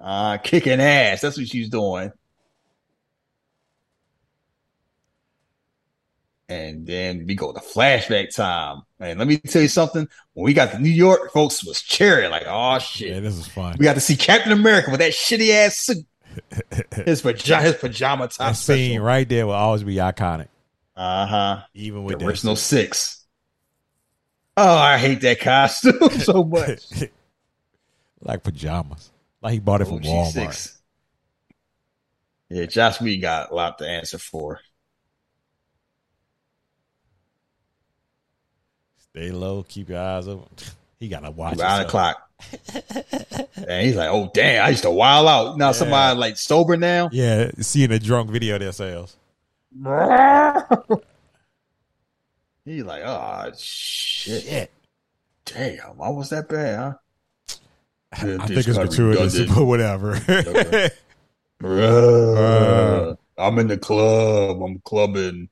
[0.00, 1.20] Uh, kicking ass.
[1.20, 2.12] That's what she's doing.
[6.52, 8.82] And then we go to flashback time.
[9.00, 10.06] And let me tell you something.
[10.34, 13.22] When we got to New York, folks was cheering like, oh Yeah, shit.
[13.22, 13.76] this is fun.
[13.78, 16.04] We got to see Captain America with that shitty ass suit.
[17.04, 18.38] His pajama, his pajama top.
[18.48, 20.48] That scene right there will always be iconic,
[20.96, 21.62] Uh huh.
[21.74, 23.24] even The with original that six.
[24.56, 26.84] Oh, I hate that costume so much.
[28.22, 29.10] like pajamas.
[29.42, 30.32] Like he bought it from OG Walmart.
[30.32, 30.78] six.
[32.48, 34.60] Yeah, Josh we got a lot to answer for.
[39.14, 40.48] Stay low, keep your eyes open.
[40.98, 42.30] He gotta watch Nine o'clock.
[43.56, 45.58] and he's like, oh damn, I used to wild out.
[45.58, 47.08] Now somebody like sober now.
[47.10, 49.16] Yeah, seeing a drunk video themselves.
[52.64, 54.44] He's like, oh shit.
[54.44, 54.70] Shit.
[55.44, 56.94] Damn, why was that bad, huh?
[58.12, 58.16] I
[58.46, 60.14] think it's gratuitous, but whatever.
[61.60, 64.62] Bruh, uh, I'm in the club.
[64.62, 65.48] I'm clubbing.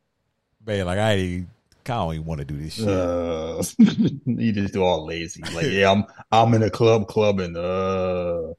[0.65, 1.49] Man, like I ain't-
[1.89, 2.89] I don't even want to do this shit.
[2.89, 3.63] Uh,
[4.27, 5.43] you just do all lazy.
[5.55, 7.57] Like, yeah, I'm I'm in a club clubbing.
[7.57, 8.55] Uh.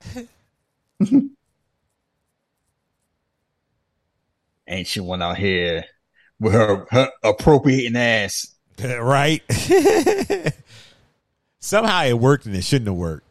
[4.67, 5.83] Ain't she one out here
[6.39, 8.55] with her, her appropriating ass?
[8.83, 9.43] right?
[11.59, 13.27] Somehow it worked and it shouldn't have worked.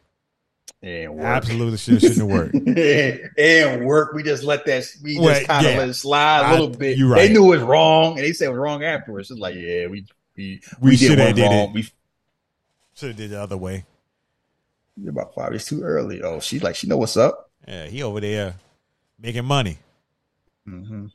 [0.83, 1.25] And work.
[1.25, 2.55] Absolutely should, shouldn't have worked.
[3.37, 4.13] and work.
[4.13, 4.85] We just let that.
[5.03, 5.77] We Well, just kind of yeah.
[5.77, 6.97] let it slide a little bit.
[6.97, 7.31] you They right.
[7.31, 9.29] knew it was wrong, and they said it was wrong afterwards.
[9.29, 11.69] It's like, yeah, we we We did shoulda one did wrong.
[11.69, 11.73] it.
[11.73, 11.83] We
[12.95, 13.85] Should have did the other way.
[14.97, 16.21] You're about five years too early.
[16.23, 17.49] Oh, she's like she know what's up.
[17.67, 18.55] Yeah, he over there
[19.19, 19.77] making money.
[20.67, 21.07] Mm-hmm.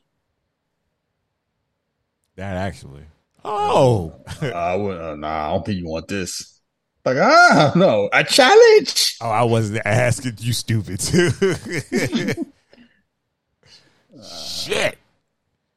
[2.35, 3.05] That actually.
[3.43, 4.99] Oh, I would.
[5.01, 6.56] Uh, nah, I don't think you want this.
[7.07, 9.15] Like ah, no, a challenge.
[9.21, 11.01] oh, I wasn't asking you, stupid.
[14.21, 14.97] Shit.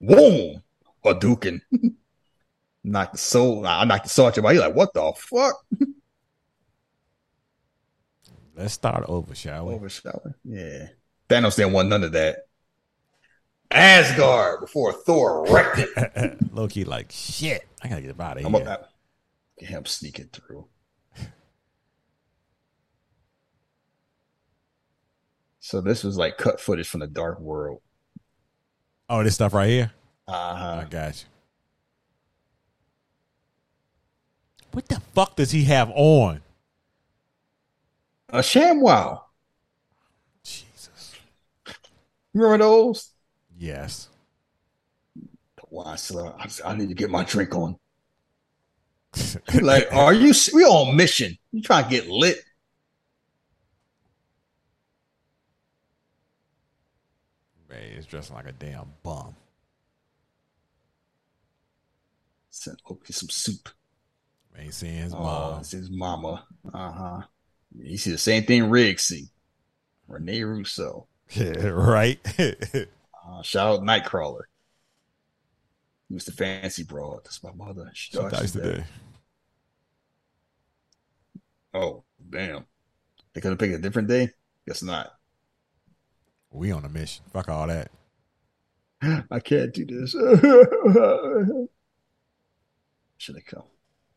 [0.00, 0.60] Boom,
[1.04, 1.60] Hadouken.
[2.82, 3.64] knock the soul.
[3.64, 4.56] I knocked the soul out your body.
[4.56, 5.54] You're like, what the fuck?
[8.56, 9.74] Let's start over, shall we?
[9.74, 10.34] Overshower.
[10.42, 10.88] Yeah.
[11.28, 12.38] Thanos didn't want none of that.
[13.70, 16.38] Asgard before Thor wrecked it.
[16.52, 17.68] Loki, like shit.
[17.84, 18.62] I gotta get out of I'm here.
[18.62, 18.88] about
[19.60, 20.66] get him sneaking through.
[25.70, 27.80] So this was like cut footage from the Dark World.
[29.08, 29.92] Oh, this stuff right here.
[30.26, 30.84] Uh I huh.
[30.90, 31.28] got you.
[34.72, 36.42] What the fuck does he have on?
[38.30, 39.20] A ShamWow.
[40.42, 41.14] Jesus.
[42.34, 43.12] Remember those?
[43.56, 44.08] Yes.
[45.68, 46.34] Why, sir?
[46.36, 47.76] I, I need to get my drink on.
[49.62, 50.34] Like, are you?
[50.52, 51.38] We on mission?
[51.52, 52.40] You trying to get lit?
[57.80, 59.34] Man, he's dressing like a damn bum.
[62.50, 63.68] Send Loki some soup.
[64.54, 65.60] Man, he's seeing his Oh, mom.
[65.60, 66.46] it's his mama.
[66.72, 67.22] Uh huh.
[67.78, 69.28] You see the same thing Riggs see.
[70.08, 71.06] Rene Russo.
[71.30, 72.18] Yeah, right?
[73.22, 74.40] Uh, shout out Nightcrawler.
[76.08, 77.20] He was the fancy broad.
[77.22, 77.90] That's my mother.
[77.94, 78.82] She She dies today.
[81.72, 82.64] Oh, damn.
[83.32, 84.30] They could have picked a different day?
[84.66, 85.12] Guess not.
[86.50, 87.24] We on a mission.
[87.32, 87.90] Fuck all that.
[89.30, 90.10] I can't do this.
[93.18, 93.62] Should I come?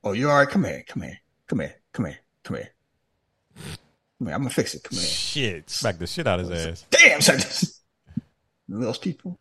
[0.03, 0.49] Oh, you all right?
[0.49, 0.84] Come here.
[0.88, 1.19] Come here.
[1.47, 1.76] Come here.
[1.93, 2.19] Come here.
[2.43, 2.69] Come here.
[4.18, 4.35] Come here.
[4.35, 4.84] I'm gonna fix it.
[4.84, 5.07] Come here.
[5.07, 5.69] Shit.
[5.69, 6.85] Smack the shit out of his ass.
[6.89, 7.39] Damn, son.
[8.68, 9.38] Those people.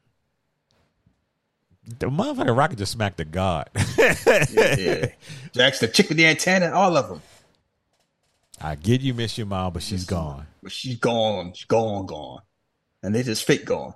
[1.99, 3.71] The motherfucking rocket just smacked the god.
[3.99, 5.07] Yeah, yeah.
[5.53, 6.71] Jack's the chick with the antenna.
[6.73, 7.23] All of them.
[8.61, 10.47] I get you miss your mom, but she's gone.
[10.63, 11.53] But she's gone.
[11.55, 12.07] She's gone.
[12.07, 12.41] Gone.
[13.03, 13.95] And they just fake gone.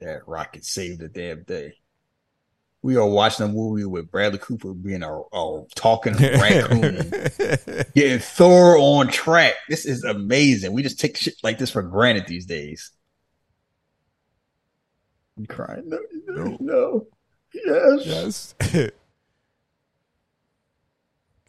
[0.00, 1.74] That rocket saved the damn day.
[2.82, 7.10] We are watching a movie with Bradley Cooper being a, a talking raccoon,
[7.94, 9.54] getting Thor on track.
[9.68, 10.72] This is amazing.
[10.72, 12.92] We just take shit like this for granted these days.
[15.36, 15.88] You crying?
[15.88, 15.98] No,
[16.28, 17.06] no, no.
[17.52, 18.54] Yes.
[18.62, 18.90] Yes.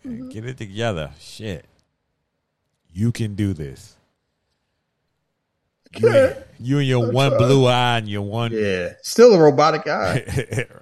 [0.30, 1.12] Get it together.
[1.20, 1.66] Shit.
[2.98, 3.95] You can do this.
[5.99, 8.52] You, and- you and your one blue eye and your one.
[8.52, 8.94] Yeah.
[9.03, 10.65] Still a robotic eye.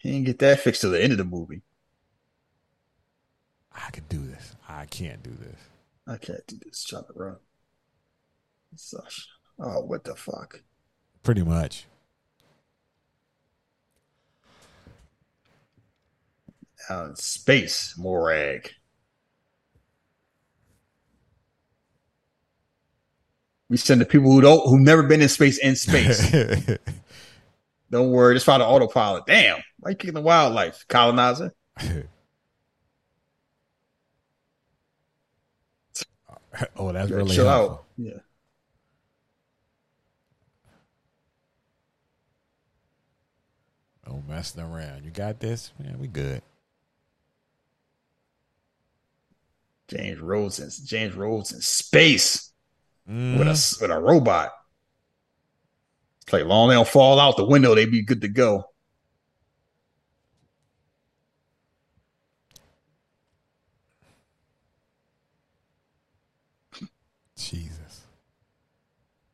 [0.00, 1.62] He didn't get that fixed till the end of the movie.
[3.74, 4.54] I can do this.
[4.68, 5.58] I can't do this.
[6.06, 6.84] I can't do this.
[6.84, 7.36] Trying to run.
[8.76, 9.26] Such.
[9.58, 10.62] Oh, what the fuck?
[11.24, 11.86] Pretty much.
[16.88, 18.70] Out in space, Morag.
[23.70, 26.32] We send the people who don't, who've never been in space in space.
[27.90, 29.26] don't worry, just find an autopilot.
[29.26, 31.52] Damn, why you kicking the wildlife, colonizer?
[36.76, 37.74] oh, that's really chill helpful.
[37.74, 37.84] out.
[37.98, 38.18] Yeah.
[44.06, 45.04] Oh, messing around.
[45.04, 45.70] You got this?
[45.78, 46.40] Man, we good.
[49.88, 52.47] James Rhodes in James Rhodes in space
[53.08, 53.38] Mm.
[53.38, 54.52] with a with a robot.
[56.22, 58.64] It's like long they don't fall out the window, they be good to go.
[67.36, 68.02] Jesus.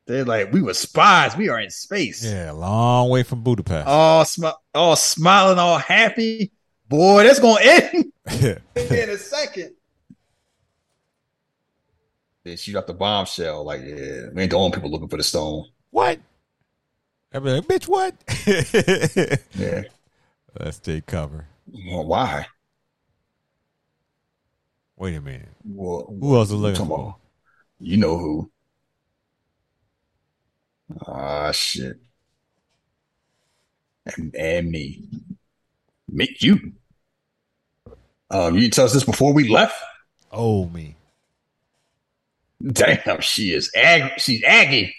[0.05, 1.35] They're like, we were spies.
[1.35, 2.23] We are in space.
[2.23, 3.87] Yeah, long way from Budapest.
[3.87, 6.51] All smi- all smiling, all happy.
[6.87, 8.13] Boy, that's gonna end
[8.75, 9.74] in a second.
[12.45, 13.65] Then she dropped the bombshell.
[13.65, 15.65] Like, yeah, we ain't the only people looking for the stone.
[15.89, 16.19] what?
[17.33, 18.15] I mean, bitch, what?
[19.55, 19.83] Yeah.
[20.59, 21.47] Let's take cover.
[21.67, 22.45] Well, why?
[24.95, 25.49] Wait a minute.
[25.65, 26.99] Well, Who else is looking Come for?
[26.99, 27.13] on.
[27.79, 28.51] You know who.
[31.05, 31.97] Ah, shit.
[34.05, 35.03] And, and me.
[36.07, 36.73] Me, you.
[38.29, 39.75] Um, you tell us this before we left?
[40.31, 40.95] Oh, me.
[42.73, 44.19] Damn, she is ag.
[44.19, 44.95] She's Aggie.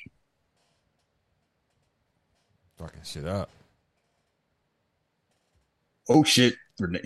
[2.78, 3.50] Fucking shit up.
[6.08, 7.00] Oh shit, Rene.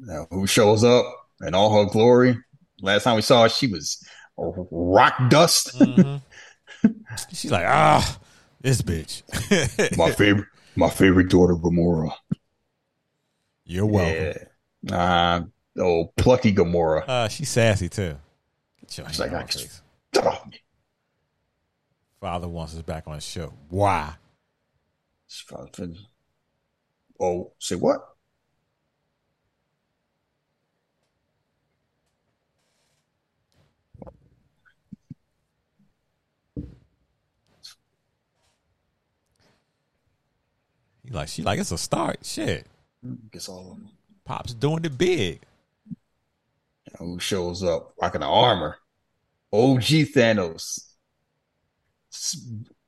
[0.00, 1.04] Now, who shows up
[1.42, 2.38] in all her glory?
[2.80, 4.02] Last time we saw her, she was
[4.36, 5.74] rock dust.
[6.84, 7.00] Mhm.
[7.32, 8.18] She's like, ah,
[8.60, 9.22] this bitch.
[9.96, 12.12] my favorite, my favorite daughter, Gamora.
[13.64, 14.14] You're welcome.
[14.14, 14.34] Yeah.
[14.90, 15.42] Uh,
[15.78, 17.04] oh, plucky Gamora.
[17.08, 18.16] Uh, she's sassy too.
[18.88, 19.82] She's like, I- face.
[20.16, 20.42] Oh,
[22.20, 23.52] Father wants us back on the show.
[23.68, 24.14] Why?
[25.26, 25.98] she's probably fin-
[27.20, 28.00] oh, say what?
[41.02, 42.18] He like, she like, it's a start.
[42.24, 42.66] Shit.
[43.30, 43.90] Guess all of them.
[44.24, 45.40] Pop's doing it big.
[46.98, 48.78] Who shows up rocking the armor?
[49.52, 49.82] OG
[50.14, 50.80] Thanos.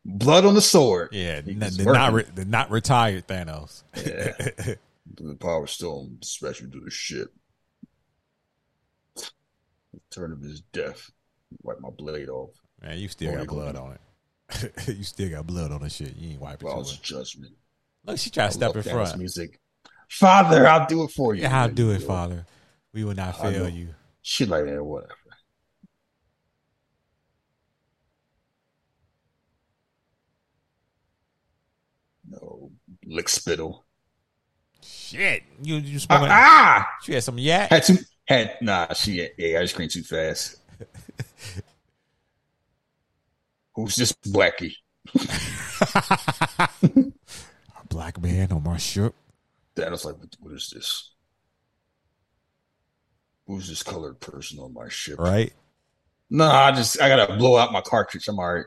[0.05, 1.09] Blood on the sword.
[1.13, 3.83] Yeah, He the not re- the not retired Thanos.
[3.97, 4.75] Yeah.
[5.15, 7.33] The power stone special to the ship.
[10.11, 11.11] Turn of his death.
[11.63, 12.51] Wipe my blade off.
[12.83, 14.73] Man, you still Oh, got blood on it.
[14.89, 16.17] you still got blood on the shit.
[16.17, 16.73] You ain't wiping it.
[16.75, 17.55] of judgment.
[18.05, 19.17] Look, she tried to step in front.
[19.17, 19.61] Music.
[20.09, 21.43] Father, I'll do it for you.
[21.43, 22.47] Yeah, I'll do it, Father.
[22.93, 23.95] We will not I fail you.
[24.23, 25.15] Shit like that, whatever.
[32.29, 32.71] No,
[33.05, 33.85] lick spittle.
[34.83, 36.29] Shit, you you Ah, smoking?
[36.31, 36.89] ah!
[37.03, 37.71] She had some yak.
[37.71, 38.93] Had too had nah.
[38.95, 40.57] She had, yeah, ice cream too fast.
[43.75, 44.75] Who's this Blackie?
[46.83, 49.15] A black man on my ship.
[49.77, 51.13] Thanos like, what, is this?
[53.47, 55.19] Who's this colored person on my ship?
[55.19, 55.53] right?
[56.31, 58.27] No, I just I gotta blow out my cartridge.
[58.27, 58.65] I'm alright.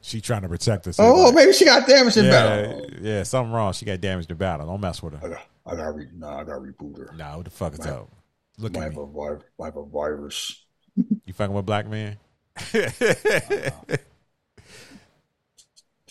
[0.00, 0.98] She trying to protect us.
[1.00, 2.86] Oh, Like, maybe she got damaged in yeah, battle.
[3.00, 3.72] yeah, something wrong.
[3.72, 4.66] She got damaged in battle.
[4.66, 5.28] Don't mess with I her.
[5.30, 7.14] got I gotta re- no, I gotta reboot her.
[7.16, 8.10] Nah, what the fuck is Might- up?
[8.58, 9.02] Look Might at have me.
[9.02, 10.64] a vi- might have a virus.
[11.24, 12.18] You fucking with black man?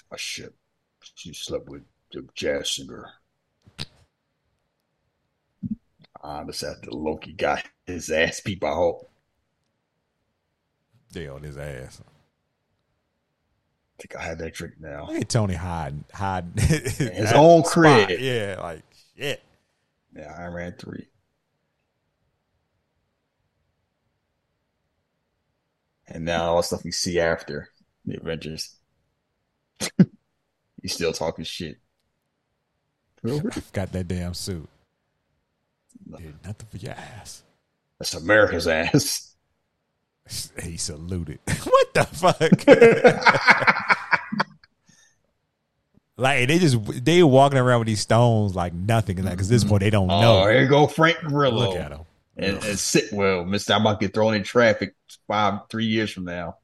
[0.09, 0.55] My ship.
[1.15, 1.83] She slept with
[2.35, 3.09] jazz singer.
[6.23, 9.09] Ah, this after Loki got his ass beat by Hulk.
[11.11, 12.01] they on his ass.
[13.99, 15.07] I think I had that drink now.
[15.07, 17.71] Look at Tony hiding, hiding His own spot.
[17.73, 18.19] crib.
[18.19, 18.83] Yeah, like
[19.17, 19.41] shit.
[20.15, 21.07] Yeah, I ran 3.
[26.07, 27.69] And now all the stuff we see after
[28.05, 28.75] the Avengers.
[30.81, 31.77] He's still talking shit.
[33.25, 34.67] I forgot that damn suit.
[36.17, 37.43] Did nothing for your ass.
[37.99, 39.27] That's America's ass.
[40.63, 41.39] He saluted.
[41.63, 42.37] what the fuck?
[46.15, 49.81] like they just they walking around with these stones like nothing, and because this point
[49.81, 50.47] they don't Oh, know.
[50.49, 51.69] here go, Frank Grillo.
[51.71, 52.01] Look at him.
[52.37, 53.73] And, and Sitwell, Mister.
[53.73, 54.95] I'm about to get thrown in traffic
[55.27, 56.57] five, three years from now.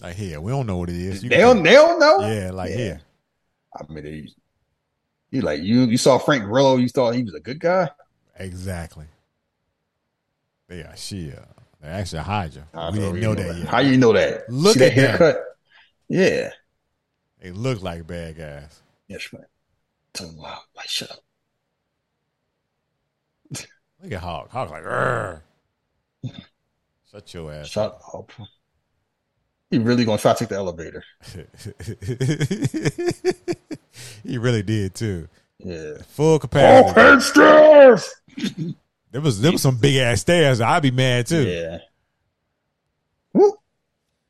[0.00, 1.24] Like here, we don't know what it is.
[1.24, 2.20] You They don't, they don't know.
[2.20, 2.76] yeah, like Yeah.
[2.76, 3.00] here.
[3.76, 4.28] I mean, they,
[5.30, 5.82] you like you.
[5.82, 6.76] You saw Frank Grillo.
[6.76, 7.90] You thought he was a good guy.
[8.38, 9.06] Exactly.
[10.70, 11.42] Yeah, are Shia.
[11.42, 11.44] Uh,
[11.80, 12.68] They're actually a Hydra.
[12.74, 13.68] I we didn't you know knew that yet.
[13.68, 14.48] How you know that?
[14.48, 15.18] Look See that at them.
[15.18, 15.36] haircut.
[16.08, 16.50] Yeah.
[17.40, 18.82] They look like bad guys.
[19.08, 19.44] Yes, man.
[20.14, 21.18] Tell him, wow, like, shut up.
[24.02, 24.50] Look at Hawk.
[24.50, 25.42] Hawk like, "Rrr."
[27.10, 27.68] shut your ass.
[27.68, 28.32] Shut up.
[29.72, 31.02] He really gonna try to take the elevator.
[34.22, 35.28] he really did too.
[35.60, 35.94] Yeah.
[36.08, 37.20] Full capacity.
[37.20, 38.14] stairs.
[39.10, 40.60] There was there was some big ass stairs.
[40.60, 41.48] I'd be mad too.
[41.48, 41.78] Yeah.
[43.32, 43.54] Whoop.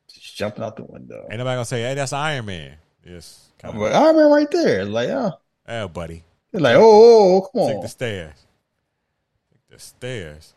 [0.07, 1.27] Just jumping out the window.
[1.29, 4.85] Ain't nobody gonna say, "Hey, that's Iron Man." Yes, come like, Iron Man right there.
[4.85, 5.33] Like, oh,
[5.67, 8.45] oh, buddy, they're like, oh, oh, oh, come take the stairs.
[9.51, 10.53] Take the stairs.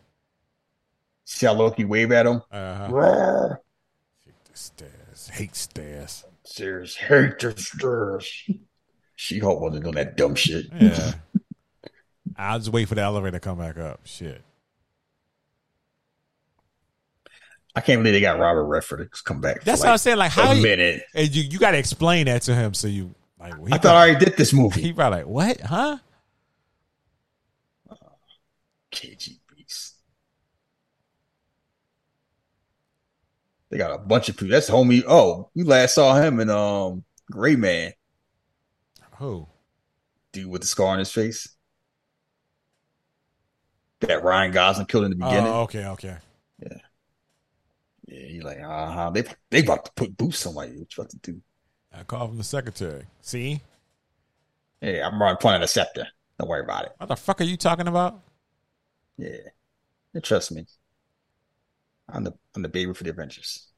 [1.24, 2.40] See how Loki wave at him?
[2.52, 2.88] Uh huh.
[2.88, 3.62] Roar.
[4.56, 5.30] Stairs.
[5.32, 6.24] Hate stairs.
[6.44, 8.48] Stairs, hate the stairs.
[9.14, 10.66] She Hulk wasn't doing that dumb shit.
[10.78, 11.12] Yeah.
[12.38, 14.00] I'll just wait for the elevator to come back up.
[14.04, 14.42] Shit.
[17.74, 19.62] I can't believe they got Robert Redford to come back.
[19.62, 20.16] That's like what I'm saying.
[20.16, 21.02] Like, how a you, minute.
[21.14, 23.54] and you, you got to explain that to him so you like.
[23.66, 24.80] He I thought I already did this movie.
[24.86, 25.60] He probably like, what?
[25.60, 25.98] Huh?
[28.90, 29.96] KG Beast.
[33.70, 34.48] They got a bunch of people.
[34.52, 35.02] That's homie.
[35.06, 37.92] Oh, we last saw him in um Gray Man,
[39.18, 39.48] Who?
[40.32, 41.48] dude with the scar on his face.
[44.00, 45.46] That Ryan Gosling killed in the beginning.
[45.46, 46.18] Oh, okay, okay.
[46.60, 46.78] Yeah,
[48.06, 49.10] Yeah, he like, uh huh.
[49.10, 50.66] They they about to put boots on my.
[50.66, 51.40] What you about to do?
[51.92, 53.04] I called from the secretary.
[53.22, 53.62] See,
[54.80, 56.06] Hey, I'm running playing a scepter.
[56.38, 56.92] Don't worry about it.
[56.98, 58.20] what the fuck are you talking about?
[59.18, 59.50] Yeah,
[60.14, 60.66] And trust me.
[62.08, 63.68] I'm the I'm the baby for the Avengers.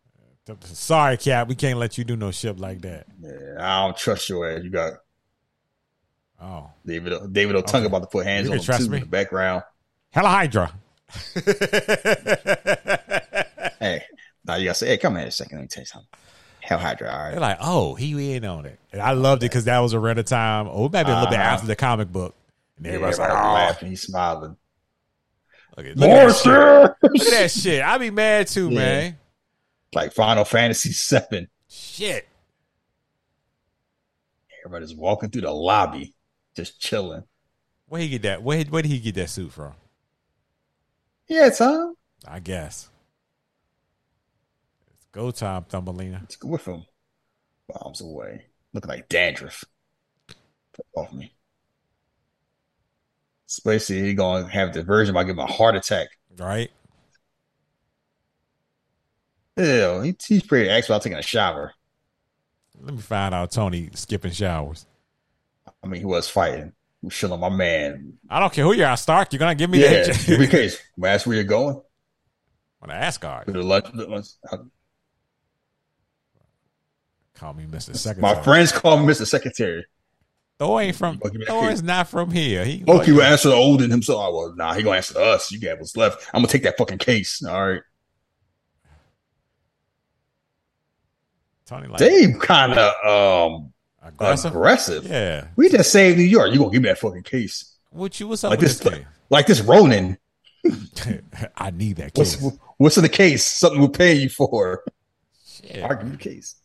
[0.65, 1.47] Sorry, Cap.
[1.49, 3.07] We can't let you do no shit like that.
[3.21, 4.63] Yeah, I don't trust your ass.
[4.63, 4.95] You got
[6.41, 7.87] Oh, David David O'Tongue Okay.
[7.87, 8.97] about to put hands You on him trust too me.
[8.99, 9.63] in the background.
[10.11, 10.73] hella Hydra.
[13.81, 14.03] Hey,
[14.45, 15.59] now you gotta say, hey, come here a second.
[15.59, 16.09] Let me tell you something.
[16.61, 19.65] Hell Hydra, all They're like, oh, he in on it, and I loved it because
[19.67, 20.67] that was around the time.
[20.69, 21.49] Oh, it might be a little bit Uh-huh.
[21.55, 22.35] after the comic book,
[22.77, 24.57] and Yeah, everybody's everybody like, oh, laughing, he's smiling.
[25.79, 27.11] Look at, look at that shit.
[27.13, 27.83] Look at that shit.
[27.83, 28.75] I'd be mad too, Yeah.
[28.79, 29.19] man.
[29.95, 31.49] Like Final Fantasy Seven.
[31.69, 32.29] Shit.
[34.65, 36.15] Everybody's walking through the lobby,
[36.55, 37.25] just chilling.
[37.87, 38.43] Where he get that?
[38.43, 39.73] Where where did he get that suit from?
[41.27, 41.95] Yeah, Tom.
[42.27, 42.89] Uh, I guess.
[44.95, 46.19] It's go time, Thumbelina.
[46.21, 46.85] Let's go with him.
[47.69, 48.47] Bombs away.
[48.75, 49.65] Looking like dandruff.
[50.75, 51.33] Put off me.
[53.49, 56.09] Spacey, he gonna have diversion by giving him a heart attack.
[56.39, 56.71] Right?
[59.57, 61.73] Ew, he, he's pretty actually while taking a shower.
[62.81, 64.87] Let me find out Tony skipping showers.
[65.83, 66.73] I mean, he was fighting.
[67.01, 68.19] He was chilling my man.
[68.31, 69.33] I don't care who you are, Stark.
[69.33, 70.79] You're gonna give me Yeah, that every case.
[70.97, 71.81] That's where you're going.
[72.83, 73.47] on the Asgard.
[73.47, 73.87] To the lunch-
[77.35, 77.97] Call me Mr.
[77.97, 78.35] Secretary.
[78.35, 79.27] My friends call me Mr.
[79.27, 79.87] Secretary.
[80.59, 81.71] Thor ain't from Thor here.
[81.71, 82.65] is not from here.
[82.65, 84.19] He Loki will answer to Odin himself.
[84.21, 85.53] Oh, well, nah, he gonna answer us.
[85.53, 86.29] You got what's left.
[86.35, 87.43] I'm gonna take that fucking case.
[87.45, 87.83] All right.
[91.67, 93.73] Tony like Dave kind of um
[94.03, 94.53] Aggressive.
[94.53, 95.05] aggressive.
[95.07, 95.49] Yeah.
[95.57, 96.51] We just saved New York.
[96.53, 97.77] You gonna give me that fucking case?
[97.91, 98.27] What you?
[98.29, 99.05] What's up Like with this, this?
[99.31, 100.19] like this Ronin.
[101.57, 102.59] I need that What's case.
[102.79, 103.45] what's in the case?
[103.45, 104.83] Something we're paying you for.
[105.47, 105.83] Shit.
[105.83, 106.57] Argue the case.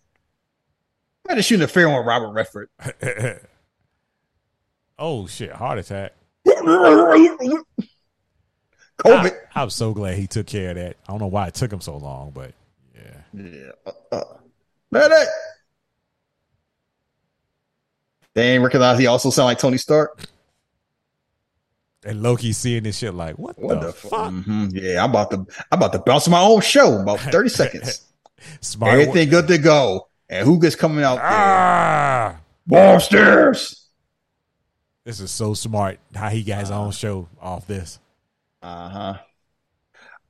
[1.28, 2.70] I had just shooting a fair one, Robert Redford.
[5.00, 5.52] oh shit!
[5.52, 6.14] Heart attack.
[9.00, 9.36] COVID.
[9.56, 10.98] I, I'm so glad he took care of that.
[11.08, 12.54] I don't know why it took him so long, but
[12.96, 13.22] yeah.
[13.34, 13.72] Yeah.
[13.86, 14.24] Uh, uh.
[14.92, 15.28] Medic.
[18.36, 20.26] They ain't recognize he also sound like Tony Stark.
[22.06, 24.32] And Loki seeing this shit like, what, What the, the, fuck?
[24.32, 25.38] hmm Yeah, I'm about to
[25.72, 28.02] I'm about to bounce my own show in about 30 seconds.
[28.62, 28.94] Smart.
[29.00, 30.08] Everything good to go.
[30.30, 31.26] And who gets coming out there?
[31.26, 33.83] Ah, Monsters.
[35.06, 36.00] This is so smart.
[36.16, 36.84] How he got his Uh-huh.
[36.86, 38.00] own show off this.
[38.62, 39.18] Uh-huh.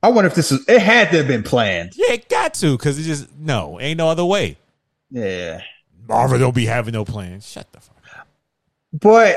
[0.02, 1.92] I wonder if this is it had to have been planned.
[1.94, 4.58] Yeah, it got to because it just no, ain't no other way.
[5.10, 5.62] Yeah.
[6.06, 7.48] Marvel don't be having no plans.
[7.48, 7.96] Shut the fuck.
[8.18, 8.28] up.
[8.92, 9.36] But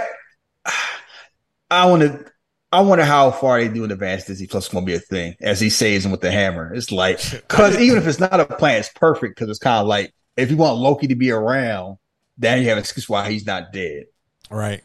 [1.72, 2.26] I want to.
[2.70, 5.00] I wonder how far they do in advance Disney Plus is going to be a
[5.00, 6.74] thing as he saves him with the hammer.
[6.74, 9.88] It's like because even if it's not a plan, it's perfect because it's kind of
[9.88, 11.98] like if you want Loki to be around,
[12.38, 14.06] then you have an excuse why he's not dead.
[14.52, 14.84] Right.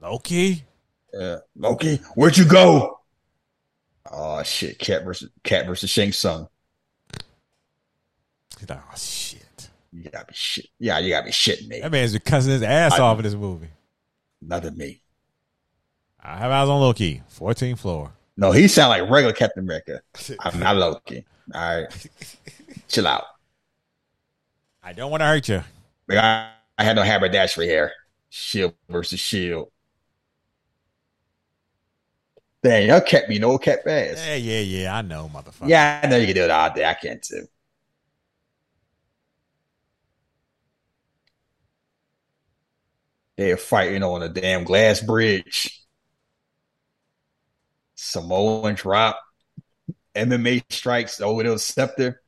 [0.00, 0.64] Loki.
[1.18, 3.00] Uh, Loki, where'd you go?
[4.10, 4.78] Oh shit!
[4.78, 6.48] Cap versus Cap versus Shang Tsung.
[8.70, 9.70] Oh shit.
[9.92, 10.66] You gotta be shit.
[10.78, 11.80] Yeah, you gotta be shitting me.
[11.80, 13.68] That man's been cussing his ass I- off in this movie.
[14.40, 15.02] Not to me.
[16.22, 17.22] I have eyes on Loki.
[17.36, 18.12] 14th floor.
[18.36, 20.00] No, he sound like regular Captain America.
[20.40, 21.24] I'm not Loki.
[21.54, 22.08] All right,
[22.88, 23.24] chill out.
[24.82, 25.62] I don't want to hurt you.
[26.10, 27.92] I, I had no haberdashery here.
[28.30, 29.70] Shield versus Shield.
[32.62, 34.16] Dang, y'all kept me no kept ass.
[34.26, 34.96] Yeah, yeah, yeah.
[34.96, 35.68] I know, motherfucker.
[35.68, 36.88] Yeah, I know you can do it out there.
[36.88, 37.46] I can too.
[43.36, 45.86] They're fighting on a damn glass bridge.
[47.94, 49.20] Samoan drop.
[50.16, 52.20] MMA strikes oh, over the scepter.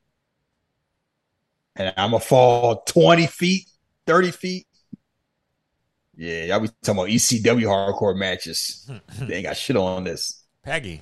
[1.75, 3.69] And I'm going to fall 20 feet,
[4.07, 4.67] 30 feet.
[6.21, 8.87] Yeah, y'all be talking about ECW hardcore matches.
[9.23, 10.45] they ain't got shit on this.
[10.63, 11.01] Peggy.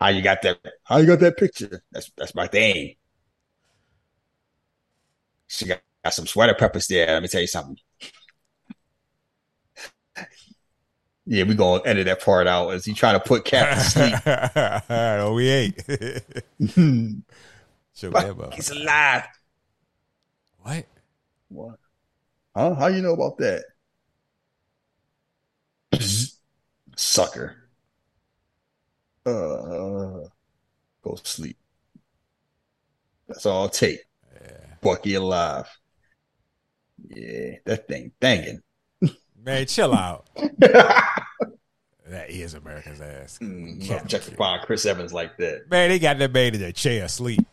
[0.00, 0.60] How you got that?
[0.84, 1.82] How you got that picture?
[1.90, 2.94] That's that's my thing.
[5.48, 7.08] She got, got some sweater peppers there.
[7.08, 7.76] Let me tell you something.
[11.26, 14.26] Yeah, we gonna edit that part out as he trying to put Cap to sleep.
[14.26, 14.82] no,
[15.28, 15.76] oh, we ain't.
[17.96, 18.52] Choke that up.
[18.52, 19.24] He's alive.
[20.58, 20.86] What?
[21.48, 21.78] What?
[22.56, 22.74] Huh?
[22.74, 23.64] How you know about that?
[26.96, 27.56] Sucker.
[29.26, 30.28] Uh,
[31.02, 31.56] go sleep.
[33.26, 34.00] That's all I'll take.
[34.82, 35.66] Bucky alive.
[37.08, 38.60] Yeah, that thing banging.
[39.42, 40.28] Man, chill out.
[40.58, 41.16] that
[42.28, 43.38] is America's ass.
[43.42, 45.70] Mm, objectifying Chris Evans like that.
[45.70, 47.40] Man, they got that man in a chair asleep.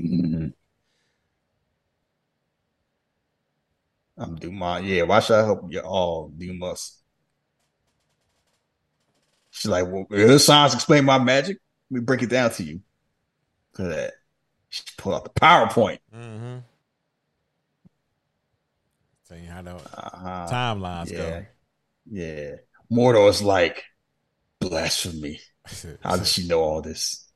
[0.00, 0.52] Mhm.
[4.22, 4.82] I'm Dumas.
[4.84, 6.98] Yeah, why should I help you all, Dumas?
[9.50, 11.58] She's like, well, here's signs explain my magic.
[11.90, 12.80] Let me break it down to you.
[13.78, 14.12] Look at that.
[14.70, 15.98] She pulled out the PowerPoint.
[16.14, 16.58] mm-hmm.
[19.28, 20.46] Tell you how the Uh-huh.
[20.50, 21.42] timelines Yeah.
[22.10, 22.50] Yeah.
[22.90, 23.82] Mordo's like,
[24.60, 25.40] blasphemy.
[26.02, 27.28] How does she know all this?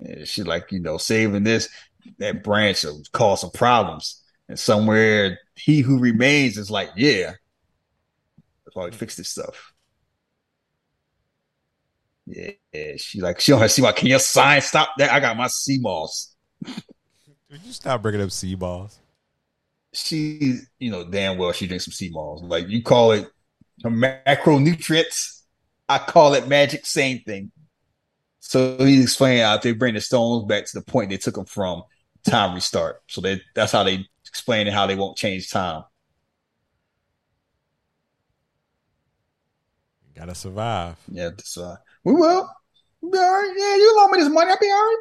[0.00, 1.68] Yeah, she like, you know, saving this,
[2.18, 4.22] that branch will cause some problems.
[4.48, 7.32] And somewhere he who remains is like, yeah.
[8.64, 9.72] That's why we fix this stuff.
[12.26, 15.10] Yeah, yeah, she like, she don't have to see my, can your sign stop that?
[15.10, 16.34] I got my sea moss.
[16.64, 18.98] Would you stop bringing up sea balls?
[19.94, 22.42] She, you know, damn well she drinks some sea moss.
[22.42, 23.26] Like you call it
[23.82, 25.42] macronutrients.
[25.88, 27.50] I call it magic, same thing.
[28.40, 31.46] So he's explaining how they bring the stones back to the point they took them
[31.46, 31.82] from.
[32.24, 33.02] Time restart.
[33.06, 35.84] So they that's how they explain it, how they won't change time.
[40.06, 40.96] You gotta survive.
[41.10, 42.50] Yeah, uh, we will.
[43.00, 43.54] We'll be all right.
[43.56, 44.98] Yeah, you loan me this money, I'll be all right.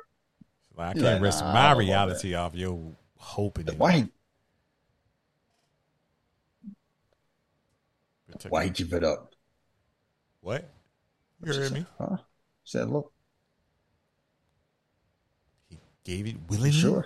[0.78, 3.68] Like, I can't like, risk nah, my reality off your hoping.
[3.68, 4.08] in Why
[8.50, 9.34] why he give it up?
[10.42, 10.70] What?
[11.44, 11.86] You heard me?
[11.98, 12.18] Huh?
[12.64, 13.12] Said look,
[16.08, 16.72] gave it willingly.
[16.72, 17.06] sure.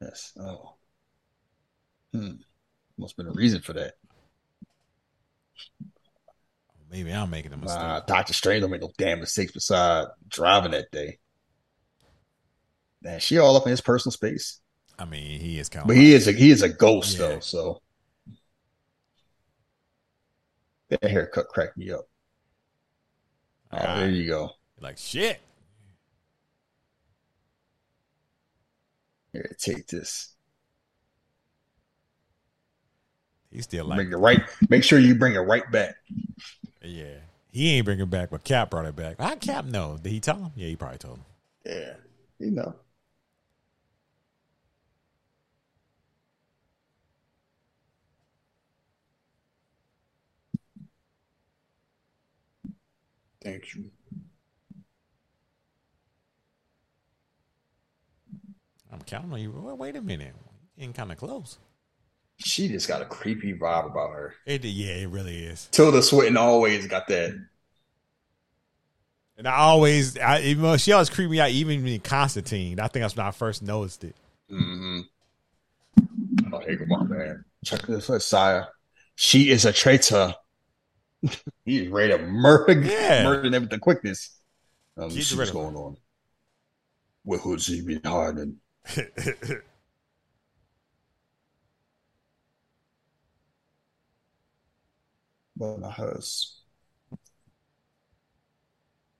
[0.00, 0.32] Yes.
[0.38, 0.74] Oh.
[2.12, 2.32] Hmm.
[2.98, 3.94] Must have been a reason for that.
[6.90, 8.06] Maybe I'm making a mistake.
[8.06, 11.18] Doctor Strange don't make no damn mistakes beside driving that day.
[13.00, 14.60] Man, she all up in his personal space.
[14.98, 15.88] I mean, he is kind of.
[15.88, 17.28] But he is a he is a ghost Yeah.
[17.28, 17.80] though, so
[20.90, 22.04] that haircut cracked me up.
[23.72, 23.96] Oh, Ah.
[24.00, 24.50] there you go.
[24.78, 25.40] like shit.
[29.32, 30.34] Here, take this.
[33.50, 34.40] He's still like, Bring it right.
[34.68, 35.94] Make sure you bring it right back.
[36.82, 37.16] yeah.
[37.50, 39.16] He ain't bringing it back, but Cap brought it back.
[39.20, 39.98] I Cap know?
[40.02, 40.52] Did he tell him?
[40.56, 41.24] Yeah, he probably told him.
[41.66, 41.94] Yeah,
[42.38, 42.74] you know.
[53.42, 53.90] Thank you.
[58.92, 59.50] I'm counting on you.
[59.50, 60.34] Wait, wait a minute.
[60.76, 61.58] Getting kind of close.
[62.36, 64.34] She just got a creepy vibe about her.
[64.46, 65.68] It, yeah, it really is.
[65.70, 67.34] Tilda Swinton always got that.
[69.38, 72.78] And I always, I, even though she always creeped me out, even in Constantine.
[72.80, 74.14] I think that's when I first noticed it.
[74.50, 75.00] Mm-hmm.
[76.52, 77.44] Oh, here come on, man.
[77.64, 78.68] Check this out, Sire.
[79.14, 80.34] She is a traitor.
[81.64, 83.24] He's ready to murder, Yeah.
[83.24, 84.38] murder them with the quickness.
[84.96, 85.96] Um, She's what's going on.
[87.24, 88.58] What hood's he been hiding?
[95.56, 96.60] But not hers.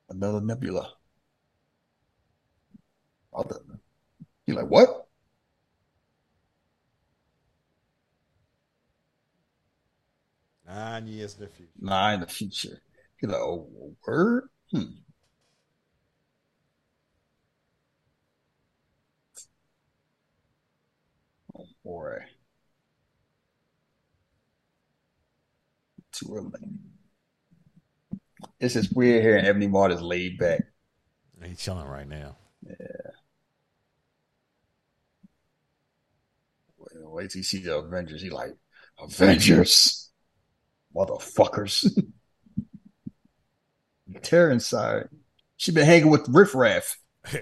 [0.09, 0.97] Another nebula.
[3.34, 3.60] Other.
[4.47, 5.09] You like what?
[10.66, 11.70] Nine years in the future.
[11.78, 12.82] Nah, in the future.
[13.20, 14.48] You like, oh, word?
[14.72, 15.02] Hmm.
[21.85, 22.19] Boy.
[26.13, 26.51] Too early.
[28.61, 30.63] It's just weird here, and Ebony Maw is laid back.
[31.43, 32.37] He's chilling right now.
[36.79, 38.23] Wait, wait till you see the Avengers.
[38.23, 38.53] He like,
[39.03, 40.11] Avengers,
[40.95, 41.91] motherfuckers.
[44.23, 45.05] Tear inside.
[45.05, 45.07] Uh,
[45.57, 46.99] she been hanging with Riff Raff.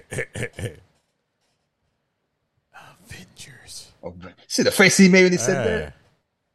[3.03, 3.90] Avengers.
[4.03, 4.15] Oh,
[4.47, 5.79] See the face he made when he said Hey.
[5.85, 5.93] that?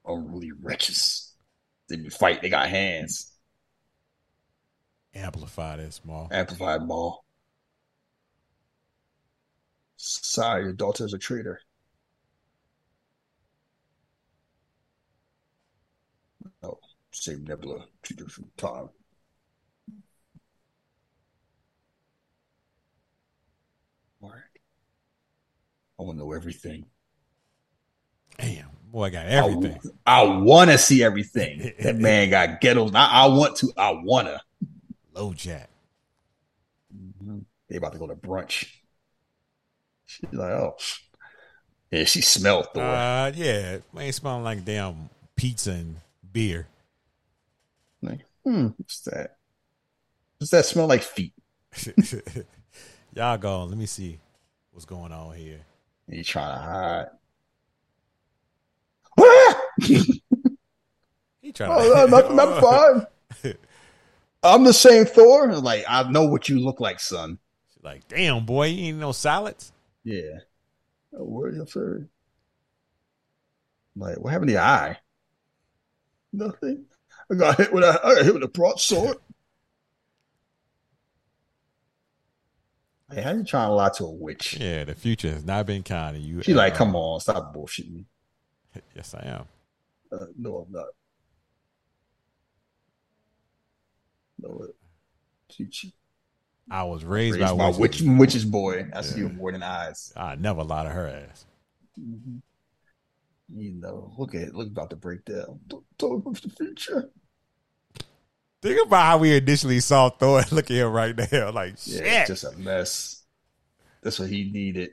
[0.07, 1.35] Unruly wretches.
[1.89, 2.43] They be fight.
[2.43, 3.33] They got hands.
[5.15, 6.29] Amplify this, Maw.
[6.31, 7.19] Amplify Maw.
[9.97, 11.61] Sorry, your daughter's a traitor.
[16.63, 16.79] Oh,
[17.13, 18.91] same Nebula, two different time.
[24.21, 24.33] Right.
[25.99, 26.87] I want to know everything.
[28.39, 29.79] Damn, boy, I got everything.
[30.07, 31.73] I, want to see everything.
[31.81, 32.95] That man got ghettos.
[32.95, 33.73] I, I want to.
[33.77, 34.41] I wanna.
[35.15, 35.71] Low jack.
[37.69, 38.69] They about to go to brunch.
[40.05, 40.77] She's like, oh,
[41.91, 42.05] yeah.
[42.05, 42.83] She smelled Thor.
[42.83, 45.97] Uh, yeah, ain't smelling like damn pizza and
[46.33, 46.69] beer.
[48.03, 49.37] Like, hmm, what's that?
[50.39, 51.33] Does that smell like feet?
[53.15, 53.65] Y'all go.
[53.65, 54.19] Let me see
[54.71, 55.61] what's going on here.
[56.11, 57.07] He trying to hide.
[59.81, 62.41] He trying oh, no, nothing.
[62.41, 63.07] I'm fine.
[64.43, 65.55] I'm the same Thor.
[65.55, 67.39] Like, I know what you look like, son.
[67.83, 69.73] Like, damn, boy, you ain't no salads.
[70.03, 70.41] Yeah.
[71.17, 72.07] Oh, where your fairy?
[73.95, 74.99] Like, what happened to your eye?
[76.33, 76.87] Nothing.
[77.31, 79.19] I got hit with a I got hit with a broadsword.
[83.09, 84.59] Hey, how you trying to lie to a witch?
[84.59, 86.43] Yeah, the future has not been kind to you.
[86.43, 88.07] She's like, come on, stop bullshitting me.
[88.97, 89.45] Yes, I am.
[90.13, 90.87] Uh, no, I'm not.
[94.39, 94.73] No, uh,
[95.49, 95.87] teach.
[96.71, 98.03] I was raised, Raised by my witches.
[98.03, 98.89] witch, witch's boy.
[98.93, 99.29] I see Yeah.
[99.29, 100.13] you more than eyes.
[100.17, 101.47] I never lie to her ass.
[101.99, 102.43] Mhm.
[103.55, 104.55] You know, look at it.
[104.55, 105.61] look about to break down.
[105.69, 107.11] Don't talk about the future.
[108.63, 110.43] Think about how we initially saw Thor.
[110.51, 111.51] Look at him right now.
[111.53, 112.07] Like, Yeah, shit.
[112.07, 113.23] it's just a mess.
[114.03, 114.91] That's what he needed.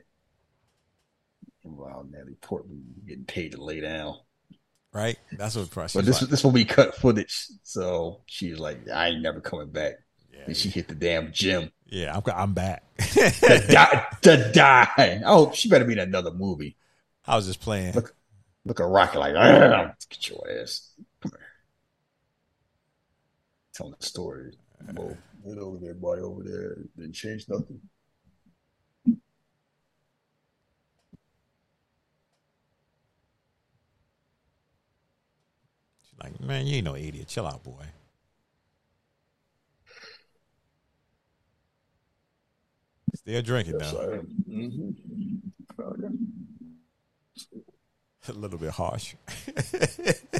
[1.64, 4.18] Wow, Natalie Portman getting paid to lay down.
[4.94, 5.18] Right?
[5.32, 7.48] That's what she's But this like, this will be cut footage.
[7.62, 9.94] So she's like, I ain't never coming back.
[10.32, 11.70] yeah, And she hit the damn gym.
[11.86, 12.82] yeah, I'm, I'm back.
[12.98, 14.06] to die.
[14.22, 15.20] To die.
[15.26, 16.76] Oh, she better be in another movie.
[17.26, 17.92] I was just playing.
[17.94, 18.14] Look.
[18.66, 20.90] Look at Rocket like, "Ah, get your ass.
[21.20, 21.40] Come here.
[23.74, 24.54] Telling the story.
[24.94, 25.16] Well,
[25.46, 26.76] get over there, buddy, over there.
[26.96, 27.80] Didn't change nothing.
[36.24, 37.28] Like, man, you ain't no idiot.
[37.28, 37.84] Chill out, boy.
[43.14, 44.24] Still drinking Yes, though.
[44.48, 45.40] Mhm.
[45.78, 46.08] Okay.
[48.28, 49.14] A little bit harsh.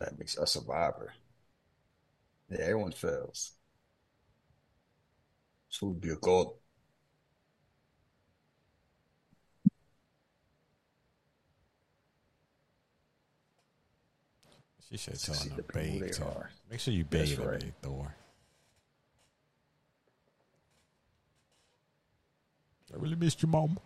[0.00, 1.12] That makes a survivor.
[2.50, 3.52] Yeah, everyone fails.
[5.70, 6.58] So would be a gold.
[14.90, 15.72] She should tell him to bathe.
[15.72, 16.24] beg they too.
[16.24, 16.50] are.
[16.70, 17.72] Make sure you bathe That's every right.
[17.82, 18.14] Thor.
[22.92, 23.78] I really missed your mom.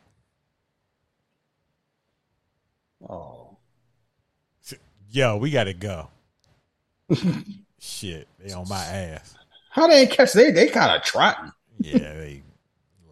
[3.08, 3.48] Oh,
[5.10, 6.08] Yo, we gotta go.
[7.78, 9.34] Shit, they on my ass.
[9.70, 10.32] how they ain't catch?
[10.32, 11.52] They they kind of trotting.
[11.80, 12.42] Yeah, they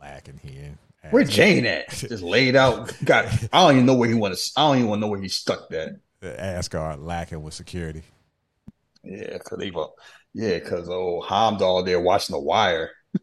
[0.00, 0.78] lacking here.
[1.10, 1.90] Where Jane at?
[1.90, 2.94] Just laid out.
[3.04, 3.26] Got.
[3.52, 4.52] I don't even know where he want to.
[4.56, 5.98] I don't even know where he stuck that.
[6.20, 8.02] The Asgard lacking with security.
[9.02, 9.70] Yeah, cause they.
[9.70, 9.88] were-
[10.34, 12.90] Yeah, cause oh Heimdall there watching the wire.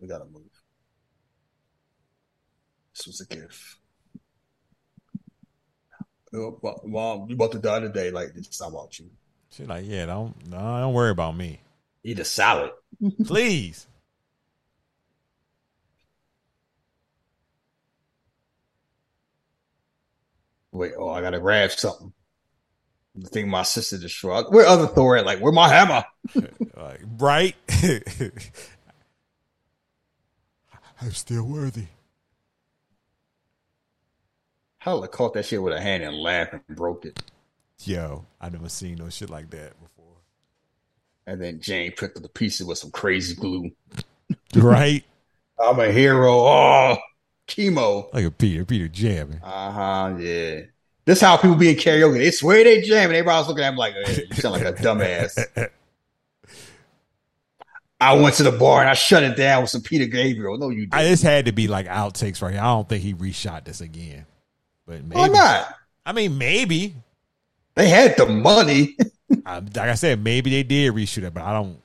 [0.00, 0.42] We gotta move.
[2.94, 3.76] This was a gift.
[6.34, 8.10] Oh, Mom, Mom, you about to die today.
[8.10, 9.06] Like this is not about you.
[9.50, 11.60] She's like, yeah, don't no, don't worry about me.
[12.04, 12.72] Eat a salad.
[13.24, 13.86] Please.
[20.76, 22.12] Wait, oh, I gotta grab something.
[23.14, 24.46] The thing my sister just destroyed.
[24.50, 25.24] Where other Thor at?
[25.24, 26.04] Like, where my hammer?
[26.76, 27.56] Like, right?
[31.00, 31.86] I'm still worthy.
[34.76, 37.18] Hell, I caught that shit with a hand and laughed and broke it.
[37.82, 40.16] Yo, I never seen no shit like that before.
[41.26, 43.70] And then Jane picked up the pieces with some crazy glue.
[44.54, 45.02] Right?
[45.58, 46.32] I'm a hero.
[46.40, 46.98] Oh,
[47.46, 48.12] chemo.
[48.12, 49.40] Like a Peter, Peter jamming.
[49.42, 50.16] Uh huh.
[50.18, 50.60] Yeah.
[51.04, 52.18] This how people be in karaoke.
[52.18, 53.16] They swear they jamming.
[53.16, 55.68] Everybody's looking at them like, hey, you sound like a dumbass.
[58.00, 60.58] I went to the bar and I shut it down with some Peter Gabriel.
[60.58, 61.12] No, you I didn't.
[61.12, 62.60] just had to be like outtakes right here.
[62.60, 64.26] I don't think he reshot this again.
[64.86, 65.16] But maybe.
[65.18, 65.74] Why not?
[66.04, 66.94] I mean, maybe.
[67.74, 68.96] They had the money.
[69.46, 71.80] I, like I said, maybe they did reshoot it, but I don't.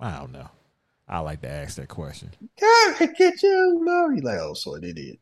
[0.00, 0.48] I don't know.
[1.12, 2.30] I like to ask that question.
[2.58, 3.80] God, I get you.
[3.82, 5.18] No, he like, oh, so they did.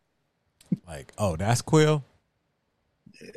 [0.87, 2.05] Like, oh, that's Quill.
[3.21, 3.31] Yeah.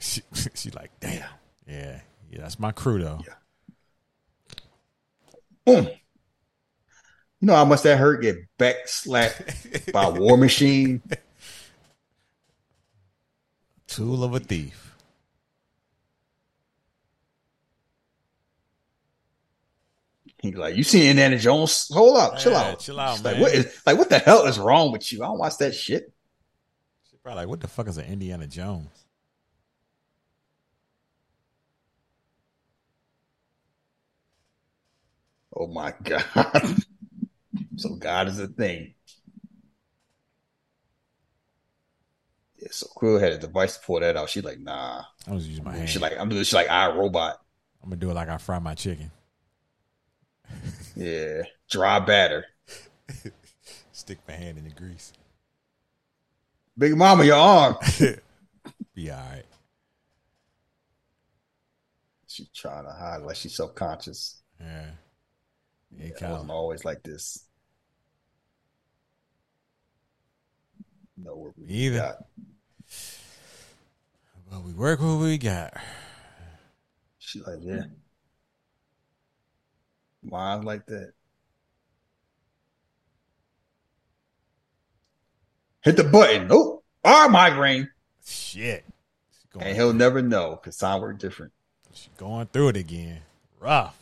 [0.00, 0.22] She,
[0.54, 1.22] she like, damn.
[1.68, 2.00] Yeah,
[2.32, 3.20] yeah, that's my crew though.
[3.24, 3.34] Yeah.
[5.64, 5.88] Boom.
[7.40, 8.22] You know how much that hurt?
[8.22, 11.00] Get back slapped by a war machine.
[13.86, 14.83] Tool of a thief.
[20.44, 21.88] He like, you see Indiana Jones?
[21.90, 23.96] Hold up, chill Yeah, out, chill out, She's like, what is like?
[23.96, 25.22] What the hell is wrong with you?
[25.22, 26.12] I don't watch that shit.
[27.10, 28.90] She probably like, what the fuck is an Indiana Jones?
[35.56, 36.76] Oh my god!
[37.76, 38.94] so God is a thing.
[42.58, 44.28] Yeah, so Quill had a device to pull that out.
[44.28, 45.04] She's like, nah.
[45.26, 45.88] I was using my hand.
[45.88, 46.42] She's like, I'm doing.
[46.44, 47.40] She's like, I robot.
[47.82, 49.10] I'm gonna do it like I fry my chicken.
[50.96, 52.44] Yeah, dry batter.
[53.92, 55.12] Stick my hand in the grease.
[56.76, 57.76] Big Mama, your arm.
[58.94, 59.44] Be all right.
[62.26, 64.40] She's trying to hide like she's self conscious.
[64.60, 64.90] Yeah.
[65.98, 67.44] It It wasn't always like this.
[71.16, 71.98] No, what we Either.
[71.98, 72.16] got.
[74.50, 75.74] well, we work what we got.
[77.18, 77.84] She like, yeah.
[80.24, 81.12] Mine's like that.
[85.82, 86.48] Hit the button.
[86.48, 86.84] Nope.
[87.04, 87.90] Our migraine.
[88.24, 88.84] Shit.
[89.60, 91.52] And he'll never know because time work different.
[91.92, 93.20] she going through it again.
[93.60, 93.96] Rough.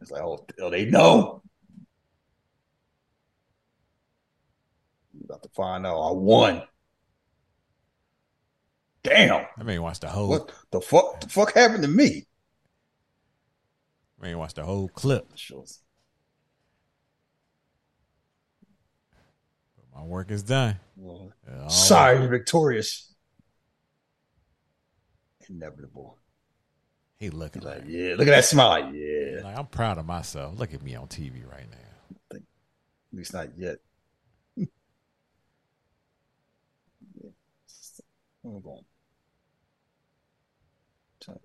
[0.00, 1.42] It's like, oh, oh, they know.
[5.12, 6.00] You about to find out.
[6.00, 6.62] I won.
[9.02, 9.46] Damn.
[9.58, 10.30] I mean, watch the whole.
[10.30, 11.20] What the fuck?
[11.20, 12.26] The fuck happened to me?
[14.20, 15.26] I mean, watch the whole clip.
[15.34, 15.80] Shows.
[19.94, 20.76] My work is done.
[20.96, 23.12] Well, Yeah, Sorry, you're victorious.
[25.48, 26.16] Inevitable.
[27.18, 28.94] He looking He's like, like, yeah, look at that smile.
[28.94, 30.58] Yeah, like I'm proud of myself.
[30.58, 32.36] Look at me on TV right now.
[32.36, 32.40] at
[33.12, 33.76] least not yet.
[38.42, 38.78] Hold on.
[38.78, 38.89] Trying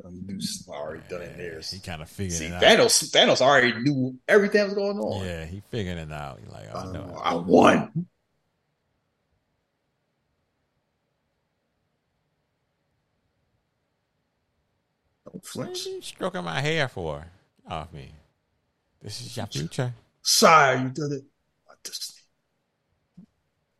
[0.01, 1.59] some already done it there.
[1.61, 2.61] He kind of figured See, it out.
[2.91, 5.25] See, Thanos, Thanos already knew everything that was going on.
[5.25, 6.39] Yeah, he figured it out.
[6.43, 7.21] He like, oh, Uh, no.
[7.23, 8.07] I won.
[15.23, 15.85] What flinch.
[15.85, 17.25] are you stroking my hair for?
[17.63, 18.11] Get off me.
[19.01, 19.93] This is your future.
[20.21, 21.23] Sorry, you did it.
[21.83, 22.21] Just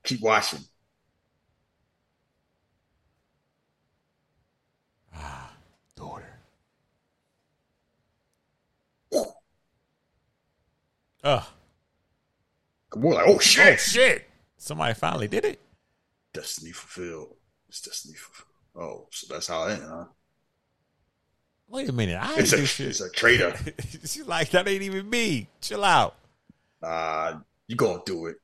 [0.03, 0.59] keep watching.
[5.95, 6.39] Daughter.
[11.25, 11.43] Ugh.
[12.95, 14.29] We're like, oh shit, Oh shit.
[14.57, 15.59] Somebody finally did it.
[16.33, 17.35] Destiny fulfilled.
[17.67, 18.47] It's destiny fulfilled.
[18.75, 20.05] Oh, so that's how it ends, huh?
[21.67, 22.17] Wait a minute.
[22.21, 22.87] I It's a, shit.
[22.87, 23.55] it's a traitor.
[24.01, 25.49] She's like, that ain't even me.
[25.61, 26.15] Chill out.
[26.81, 28.35] Uh, you gonna do it.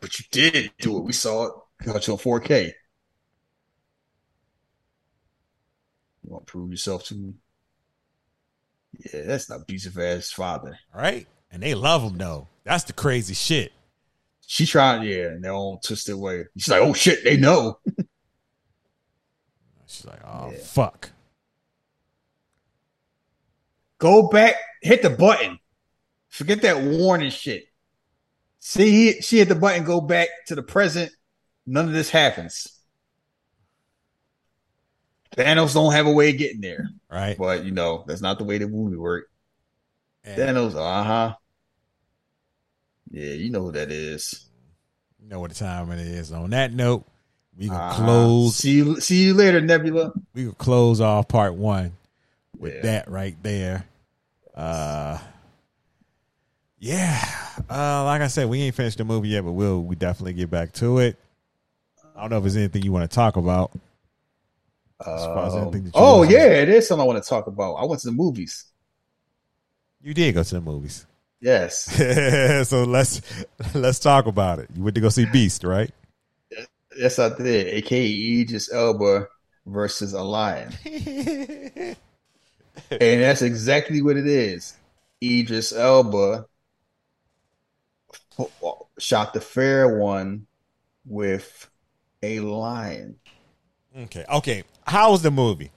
[0.00, 1.04] But you did do it.
[1.04, 1.52] We saw it.
[1.84, 2.66] Got you on 4K.
[6.24, 7.34] You want to prove yourself to me?
[9.12, 10.78] Yeah, that's an abusive ass father.
[10.94, 11.26] Right?
[11.50, 12.48] And they love him though.
[12.64, 13.72] That's the crazy shit.
[14.46, 16.44] She tried, yeah, in their own twisted way.
[16.56, 17.78] She's like, oh shit, they know.
[19.86, 20.58] She's like, oh Yeah.
[20.58, 21.10] fuck.
[23.98, 25.58] Go back, hit the button.
[26.28, 27.64] Forget that warning shit.
[28.58, 31.12] See, she hit the button, go back to the present.
[31.66, 32.66] None of this happens.
[35.36, 37.36] Thanos don't have a way of getting there, Right.
[37.36, 39.30] but you know that's not the way the movie worked.
[40.24, 41.34] And Thanos, uh huh.
[43.10, 44.46] Yeah, you know who that is.
[45.22, 46.32] you know what the time it is.
[46.32, 47.04] On that note,
[47.56, 48.04] we can Uh-huh.
[48.04, 48.56] close.
[48.56, 50.12] See you, see you later, Nebula.
[50.34, 51.92] We can close off part one
[52.58, 52.82] with Yeah.
[52.82, 53.86] that right there.
[54.54, 55.18] Uh,
[56.78, 57.24] yeah.
[57.70, 60.50] Uh, like I said, we ain't finished the movie yet, but we'll we definitely get
[60.50, 61.16] back to it.
[62.16, 63.72] I don't know if there's anything you want to talk about.
[65.00, 67.74] As far as Um, oh yeah, it is something I want to talk about.
[67.74, 68.66] I went to the movies.
[70.00, 71.06] You did go to the movies,
[71.40, 71.84] Yes,
[72.68, 73.20] so let's
[73.74, 74.70] let's talk about it.
[74.74, 75.90] You went to go see Beast, right?
[76.96, 77.66] yes, I did.
[77.68, 79.28] AKA Idris Elba
[79.66, 80.72] versus a lion.
[80.84, 81.96] and
[82.90, 84.74] that's exactly what it is.
[85.22, 86.46] Idris Elba
[88.98, 90.46] shot the fair one
[91.04, 91.68] with
[92.22, 93.16] a lion.
[93.96, 94.24] Okay.
[94.28, 94.64] Okay.
[94.86, 95.70] How was the movie?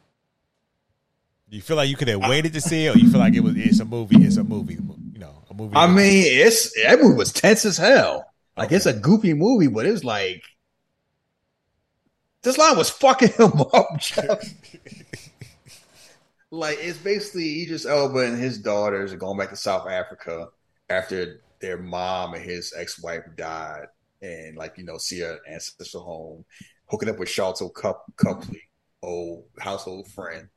[1.50, 3.34] Do you feel like you could have waited to see it, or you feel like
[3.34, 4.18] it was it's a movie?
[4.18, 4.74] It's a movie.
[5.14, 5.76] You know, a movie.
[5.76, 8.26] I mean, it's that movie was tense as hell.
[8.58, 10.44] Like it's a goofy movie, but it was like
[12.42, 14.02] this line was fucking him up.
[16.50, 20.48] Like it's basically Idris Elba and his daughters are going back to South Africa
[20.90, 23.88] after their mom and his ex-wife died,
[24.22, 26.46] and like you know, see her ancestral home,
[26.88, 28.62] hooking up with Charlton Cup Copley,
[29.02, 30.50] old household friend.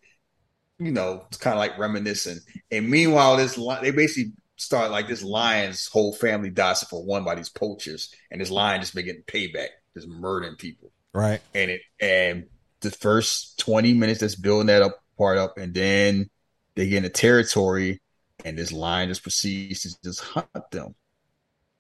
[0.79, 2.39] You know, it's kind of like reminiscing.
[2.71, 7.35] And meanwhile, this they basically start like this lion's whole family dies for one by
[7.35, 10.91] these poachers, and this lion just been getting payback, just murdering people.
[11.13, 11.41] right.
[11.55, 12.47] And it and
[12.81, 16.31] the first twenty minutes that's building that up part up, and then
[16.77, 18.01] they get into territory,
[18.45, 20.95] and this lion just proceeds to just hunt them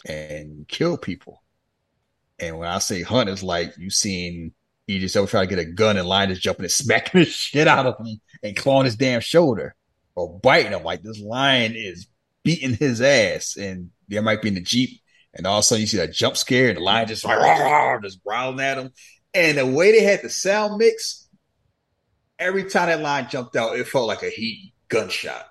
[0.07, 1.40] and kill people.
[2.41, 4.53] And when I say hunt, it's like you seen
[4.99, 7.69] just ever try to get a gun and lion is jumping and smacking the shit
[7.69, 9.75] out of him and clawing his damn shoulder
[10.17, 10.83] or biting him.
[10.83, 12.09] Like this lion is
[12.43, 15.01] beating his ass, and there might be in the jeep,
[15.35, 18.03] and all of a sudden you see that jump scare, and the lion just like
[18.03, 18.91] just growling at him.
[19.33, 21.29] And the way they had the sound mix,
[22.39, 25.47] every time that lion jumped out, it felt like a heat gunshot.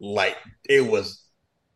[0.00, 1.22] Like it was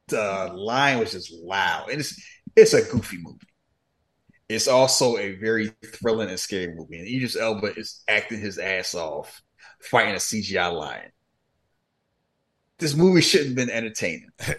[0.08, 2.20] the lion was just loud, and it's
[2.54, 3.38] it's a goofy movie.
[4.48, 8.94] It's also a very thrilling and scary movie, and Idris Elba is acting his ass
[8.94, 9.42] off
[9.82, 11.10] fighting a CGI lion.
[12.78, 14.30] This movie shouldn't have been entertaining.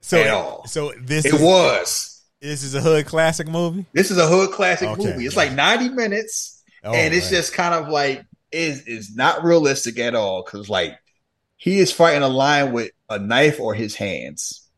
[0.00, 0.64] So, At all.
[0.66, 2.22] so this It is, was.
[2.40, 3.86] this is a hood classic movie.
[3.92, 4.98] This is a hood classic Okay.
[4.98, 5.26] movie.
[5.26, 7.36] It's like 90 minutes, Oh, and it's right.
[7.36, 10.96] just kind of like is is not realistic at all because like
[11.56, 14.68] he is fighting a lion with a knife or his hands,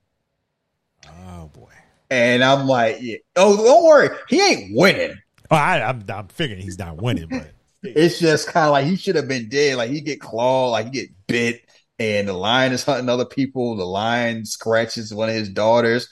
[1.07, 1.66] oh boy.
[2.11, 3.17] And I'm like, yeah.
[3.37, 5.17] oh, don't worry, he ain't winning.
[5.51, 7.53] Oh, I, I'm I'm figuring he's not winning, but
[7.83, 9.77] It's just kind of like he should have been dead.
[9.77, 11.63] Like he get clawed, like he get bit,
[11.99, 13.77] and the lion is hunting other people.
[13.77, 16.09] The lion scratches one of his daughters.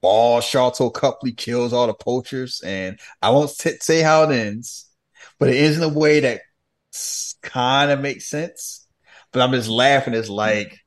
[0.00, 4.88] Ball Charlton Copley kills all the poachers, and I won't t- say how it ends,
[5.38, 6.42] but it ends in a way that
[7.42, 8.86] kind of makes sense.
[9.32, 10.14] But I'm just laughing.
[10.14, 10.78] It's like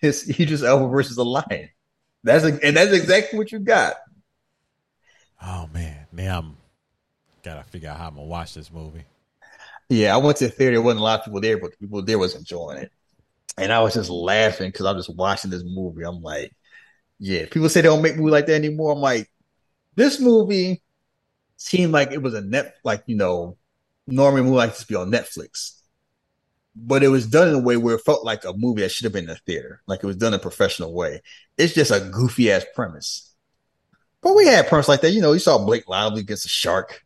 [0.00, 1.68] it's he just Elba versus a lion.
[2.24, 3.94] That's a, and that's exactly what you got.
[5.42, 6.56] oh man, now I'm
[7.42, 9.04] gotta figure out how I'm gonna watch this movie.
[9.88, 10.76] Yeah, I went to the theater.
[10.76, 12.92] There wasn't a lot of people there, but the people there was enjoying it.
[13.58, 16.04] And I was just laughing because I'm just watching this movie.
[16.04, 16.54] I'm like,
[17.18, 18.92] yeah, people say they don't make movies like that anymore.
[18.92, 19.30] I'm like,
[19.96, 20.82] this movie
[21.56, 23.58] seemed like it was a net, like, you know,
[24.06, 25.81] normally movie like this be on Netflix.
[26.74, 29.04] But it was done in a way where it felt like a movie that should
[29.04, 31.20] have been in the theater, like it was done in a professional way.
[31.58, 33.30] It's just a goofy ass premise.
[34.22, 35.10] But we had premise like that.
[35.10, 37.04] You know, you saw Blake Lively against a shark.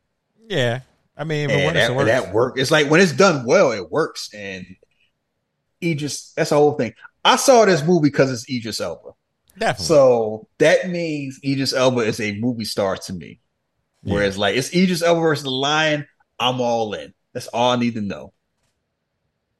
[0.48, 0.80] Yeah,
[1.16, 2.58] I mean, And when that, it's work, that work.
[2.58, 4.32] It's like when it's done well, it works.
[4.34, 4.66] And
[5.82, 6.94] Idris, that's the whole thing.
[7.24, 9.10] I saw this movie because it's Idris Elba.
[9.58, 9.84] definitely.
[9.86, 13.40] So that means Idris Elba is a movie star to me.
[14.02, 16.06] Whereas like it's Idris Elba versus the Lion,
[16.38, 17.12] I'm all in.
[17.32, 18.32] That's all I need to know.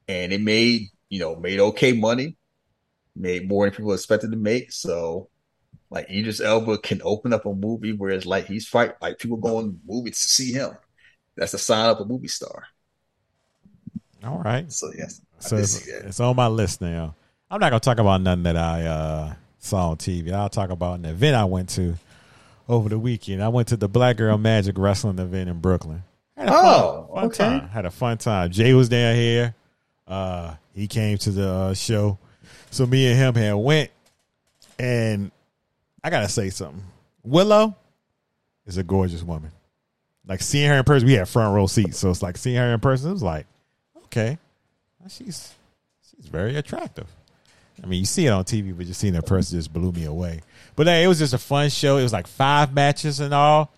[0.07, 2.37] And it made, you know, made okay money,
[3.15, 4.71] made more than people expected to make.
[4.71, 5.29] So
[5.89, 9.37] like Idris Elba can open up a movie where it's like he's fight like people
[9.37, 10.71] going to movies to see him.
[11.35, 12.63] That's a sign of a movie star.
[14.23, 14.71] All right.
[14.71, 17.15] So yes, So it's, it's on my list now.
[17.49, 20.33] I'm not gonna talk about nothing that I uh, saw on TV.
[20.33, 21.95] I'll talk about an event I went to
[22.67, 23.41] over the weekend.
[23.41, 26.03] I went to the Black Girl Magic Wrestling event in Brooklyn.
[26.35, 27.37] Had a Oh, fun, fun okay.
[27.59, 27.69] time.
[27.69, 28.51] Had a fun time.
[28.51, 29.55] Jay was down here.
[30.07, 32.17] Uh, he came to the uh, show,
[32.71, 33.91] so me and him had went.
[34.79, 35.31] And
[36.03, 36.83] I gotta say something.
[37.23, 37.75] Willow
[38.65, 39.51] is a gorgeous woman.
[40.27, 42.73] Like seeing her in person, we had front row seats, so it's like seeing her
[42.73, 43.09] in person.
[43.09, 43.47] It was like,
[44.05, 44.37] okay,
[45.09, 45.53] she's
[46.15, 47.07] she's very attractive.
[47.83, 50.05] I mean, you see it on TV, but just seeing her person just blew me
[50.05, 50.41] away.
[50.75, 51.97] But hey, it was just a fun show.
[51.97, 53.71] It was like five matches and all.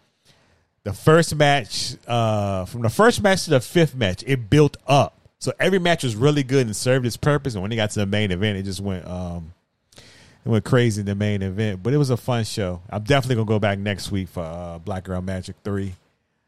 [0.84, 5.19] The first match, uh, from the first match to the fifth match, it built up.
[5.40, 7.54] So every match was really good and served its purpose.
[7.54, 9.54] And when it got to the main event, it just went um,
[9.96, 11.82] it went crazy in the main event.
[11.82, 12.82] But it was a fun show.
[12.90, 15.96] I'm definitely gonna go back next week for uh, Black Girl Magic three.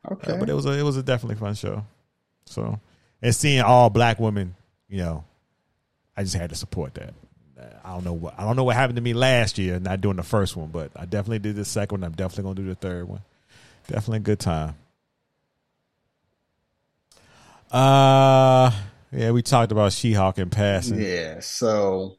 [0.10, 0.34] Okay.
[0.34, 1.86] Uh, but it was a it was a definitely fun show.
[2.46, 2.80] So
[3.22, 4.56] and seeing all black women,
[4.90, 5.24] you know,
[6.18, 7.14] I just had to support that.
[7.84, 10.18] I don't know what I don't know what happened to me last year not doing
[10.18, 12.04] the first one, but I definitely did the second one.
[12.04, 13.22] I'm definitely gonna do the third one.
[13.88, 14.76] Definitely a good time.
[17.72, 18.72] Uh
[19.14, 21.02] yeah, we talked about She-Hulk in passing.
[21.02, 22.18] Yeah, so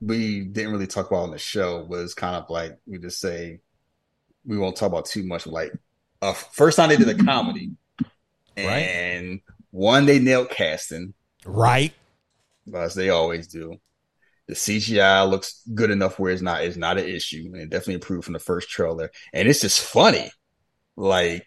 [0.00, 3.18] we didn't really talk about on the show, but it's kind of like we just
[3.20, 3.60] say
[4.44, 5.46] we won't talk about too much.
[5.46, 5.72] Like,
[6.20, 7.72] uh, first time they did a comedy,
[8.56, 11.14] and one they nailed casting,
[11.46, 11.92] Right?
[12.74, 13.76] as they always do.
[14.48, 17.94] The CGI looks good enough where it's not it's not an issue, and it definitely
[17.94, 19.10] improved from the first trailer.
[19.32, 20.30] And it's just funny,
[20.96, 21.46] like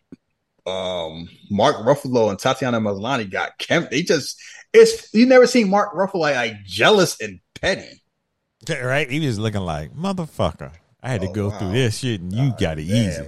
[0.67, 3.87] um Mark Ruffalo and Tatiana Maslany got chem.
[3.89, 4.39] They just
[4.73, 8.01] it's you never seen Mark Ruffalo like, like jealous and petty.
[8.69, 9.09] Right?
[9.09, 10.71] He was looking like, motherfucker.
[11.01, 11.57] I had to Oh, go wow.
[11.59, 13.09] through this shit and you got it Man.
[13.09, 13.27] easy.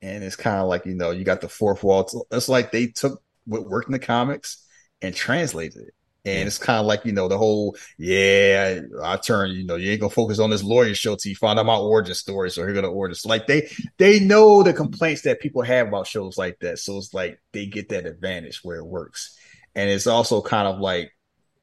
[0.00, 2.26] And it's kind of like, you know, you got the fourth wall.
[2.30, 4.66] It's like they took what worked in the comics
[5.02, 5.94] and translated it.
[6.24, 9.90] And it's kind of like, you know, the whole, yeah, I turn, you know, you
[9.90, 12.50] ain't gonna focus on this lawyer show till you find out my origin story.
[12.50, 13.14] So you're gonna order.
[13.14, 13.68] So like they
[13.98, 16.78] they know the complaints that people have about shows like that.
[16.78, 19.36] So it's like they get that advantage where it works.
[19.74, 21.10] And it's also kind of like,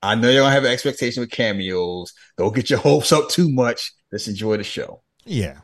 [0.01, 2.13] I know you're gonna have an expectation with cameos.
[2.37, 3.93] Don't get your hopes up too much.
[4.11, 5.01] Let's enjoy the show.
[5.23, 5.59] Yeah.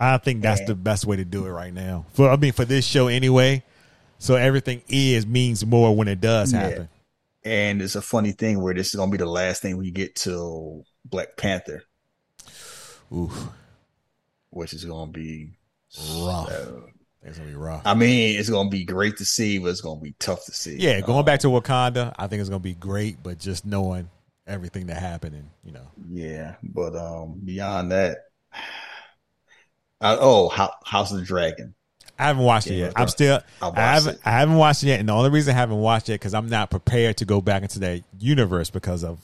[0.00, 2.06] I think that's the best way to do it right now.
[2.14, 3.62] For I mean for this show anyway.
[4.18, 6.86] So everything is means more when it does Yeah.
[7.44, 10.14] And it's a funny thing where this is gonna be the last thing we get
[10.14, 11.82] till Black Panther,
[13.12, 13.48] Oof.
[14.50, 15.52] which is gonna be
[16.20, 16.50] Rough.
[16.50, 16.80] uh,
[17.22, 17.82] It's gonna be rough.
[17.84, 20.76] I mean, it's gonna be great to see, but it's gonna be tough to see.
[20.78, 24.08] yeah, going Uh, back to Wakanda, I think it's gonna be great, but just knowing
[24.46, 25.86] everything that happened and you know.
[26.08, 28.18] yeah, but um, beyond that,
[30.00, 31.74] uh, oh, Ho- House of the Dragon.
[32.18, 32.92] I haven't watched it yet.
[32.96, 34.20] I'm still I I haven't it.
[34.24, 35.00] I haven't watched it yet.
[35.00, 37.62] And the only reason I haven't watched it because I'm not prepared to go back
[37.62, 39.18] into that universe because of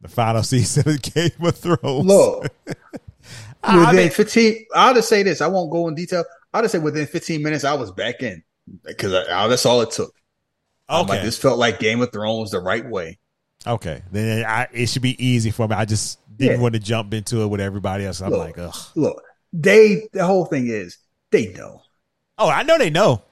[0.00, 2.06] the final season of Game of Thrones.
[2.06, 2.46] Look,
[3.62, 5.40] I within mean- 15, I'll just say this.
[5.40, 6.24] I won't go in detail.
[6.54, 8.42] I'll just say within 15 minutes, I was back in
[8.84, 10.14] because I, I- that's all it took.
[10.88, 11.14] I'm Okay.
[11.14, 13.18] like, this felt like Game of Thrones the right way.
[13.66, 15.74] Okay, then I, it should be easy for me.
[15.74, 16.62] I just didn't Yeah.
[16.62, 18.22] want to jump into it with everybody else.
[18.22, 18.38] I'm Look.
[18.38, 18.74] like, ugh.
[18.94, 20.96] Look, they, the whole thing is,
[21.30, 21.82] they know.
[22.38, 23.22] Oh, I know they know.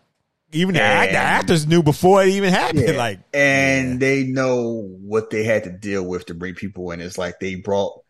[0.52, 2.84] Even the, the actors knew before it even happened.
[2.86, 2.96] Yeah.
[2.96, 3.98] Like, and yeah.
[3.98, 7.00] they know what they had to deal with to bring people in.
[7.00, 8.00] It's like they brought,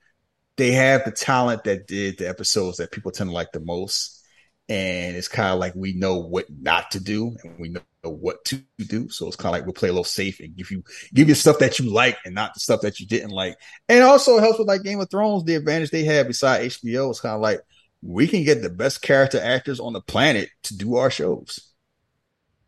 [0.56, 4.22] they have the talent that did the episodes that people tend to like the most.
[4.68, 8.44] And it's kind of like we know what not to do and we know what
[8.46, 9.08] to do.
[9.08, 10.82] So it's kind of like we'll play a little safe and give you
[11.14, 13.56] give you stuff that you like and not the stuff that you didn't like.
[13.88, 15.44] And it also helps with like Game of Thrones.
[15.44, 17.60] The advantage they have beside HBO is kind of like
[18.02, 21.72] we can get the best character actors on the planet to do our shows.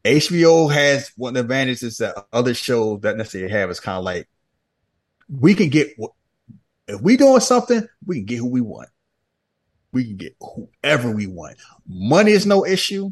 [0.05, 4.05] HBO has one of the advantages that other shows that necessarily have is kind of
[4.05, 4.29] like
[5.29, 5.89] we can get
[6.87, 8.89] if we doing something, we can get who we want.
[9.93, 11.59] We can get whoever we want.
[11.87, 13.11] Money is no issue.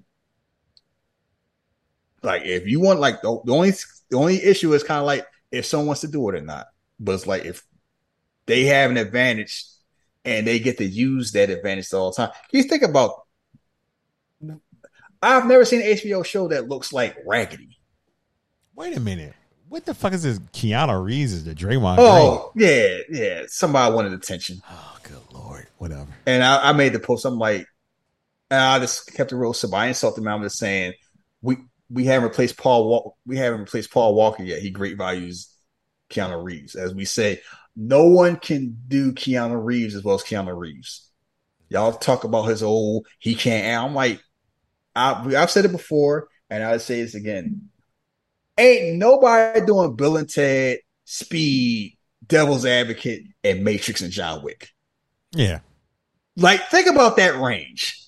[2.22, 3.72] Like if you want, like the, the only
[4.10, 6.66] the only issue is kind of like if someone wants to do it or not.
[6.98, 7.62] But it's like if
[8.46, 9.66] they have an advantage
[10.26, 12.30] and they get to use that advantage all the time.
[12.52, 13.22] You think about
[15.22, 17.78] I've never seen an HBO show that looks like raggedy.
[18.74, 19.34] Wait a minute.
[19.68, 20.38] What the fuck is this?
[20.38, 21.96] Keanu Reeves is the Draymond.
[21.98, 23.42] Oh, yeah, yeah.
[23.48, 24.62] Somebody wanted attention.
[24.70, 25.66] Oh, good lord.
[25.78, 26.06] Whatever.
[26.26, 27.24] And I, I made the post.
[27.24, 27.66] I'm like,
[28.50, 29.78] I just kept it real simple.
[29.78, 30.28] I insulted him.
[30.28, 30.92] I'm just saying
[31.42, 31.56] we
[31.90, 33.16] we haven't replaced Paul.
[33.26, 34.60] We haven't replaced Paul Walker yet.
[34.60, 35.52] He great values
[36.10, 36.76] Keanu Reeves.
[36.76, 37.40] As we say,
[37.76, 41.10] no one can do Keanu Reeves as well as Keanu Reeves.
[41.68, 43.84] Y'all talk about his old he can't.
[43.84, 44.20] I'm like,
[44.94, 47.68] I, I've said it before, and I'll say this again.
[48.58, 54.70] Ain't nobody doing Bill and Ted, Speed, Devil's Advocate, and Matrix and John Wick.
[55.32, 55.60] Yeah.
[56.36, 58.02] Like, think about that range.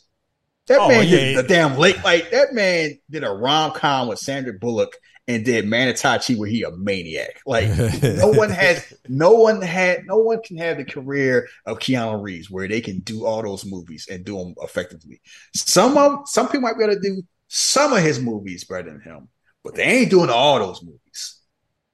[0.68, 1.42] That Oh, man yeah, did yeah.
[1.42, 2.02] the damn late.
[2.04, 4.96] Like that man did a rom com with Sandra Bullock
[5.28, 7.40] and did Man of Tai Chi where he a maniac.
[7.46, 7.68] Like
[8.02, 12.50] no one has, no one had, no one can have the career of Keanu Reeves
[12.50, 15.20] where they can do all those movies and do them effectively.
[15.54, 19.00] Some of some people might be able to do some of his movies better than
[19.00, 19.28] him,
[19.62, 21.40] but they ain't doing all those movies.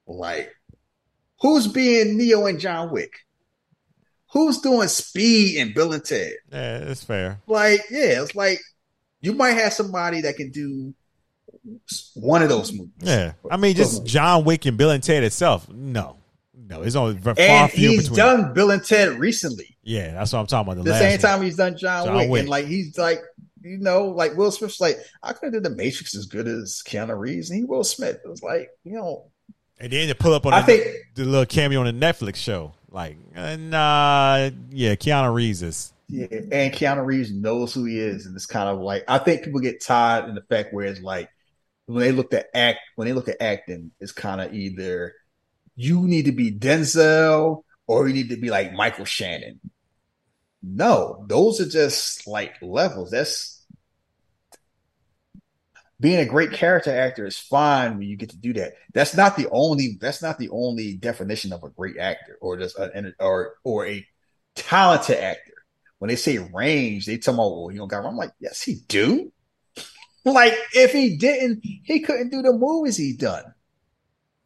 [0.06, 0.54] Like
[1.40, 3.12] who's being Neo and John Wick?
[4.32, 6.32] Who's doing Speed and Bill and Ted?
[6.50, 7.40] Yeah, it's fair.
[7.46, 8.58] Like, yeah, it's like
[9.20, 10.92] you might have somebody that can do
[12.14, 12.92] one of those movies.
[13.00, 13.32] Yeah.
[13.50, 15.68] I mean, just John Wick and Bill and Ted itself.
[15.68, 16.16] No.
[16.66, 18.16] No, it's only far and few he's between.
[18.16, 19.76] done Bill and Ted recently.
[19.82, 20.76] Yeah, that's what I'm talking about.
[20.78, 21.18] The, The last same one.
[21.20, 22.30] time he's done John, John Wick.
[22.30, 22.40] Wick.
[22.40, 23.20] and like he's like,
[23.60, 26.82] you know, like Will Smith's like, I could have did the Matrix as good as
[26.86, 28.18] Keanu Reeves, and he Will Smith.
[28.24, 29.26] It was like, you know,
[29.78, 32.36] And then to pull up on I the, think- the little cameo on the Netflix
[32.36, 32.72] show.
[32.90, 35.92] Like, uh, nah, yeah, Keanu Reeves is.
[36.08, 39.42] yeah, and Keanu Reeves knows who he is, and it's kind of like I think
[39.44, 41.28] people get tired in the fact where it's like
[41.86, 45.14] when they look at act when they look at acting, it's kind of either
[45.76, 49.60] you need to be Denzel or you need to be like Michael Shannon.
[50.62, 53.10] No, those are just like levels.
[53.10, 53.66] That's
[56.00, 58.74] being a great character actor is fine when you get to do that.
[58.92, 59.98] That's not the only.
[60.00, 64.06] That's not the only definition of a great actor or just an or or a
[64.54, 65.52] talented actor.
[65.98, 68.76] When they say range, they tell me, "Well, you don't got." I'm like, yes, he
[68.88, 69.32] do.
[70.24, 73.44] Like if he didn't, he couldn't do the movies he done.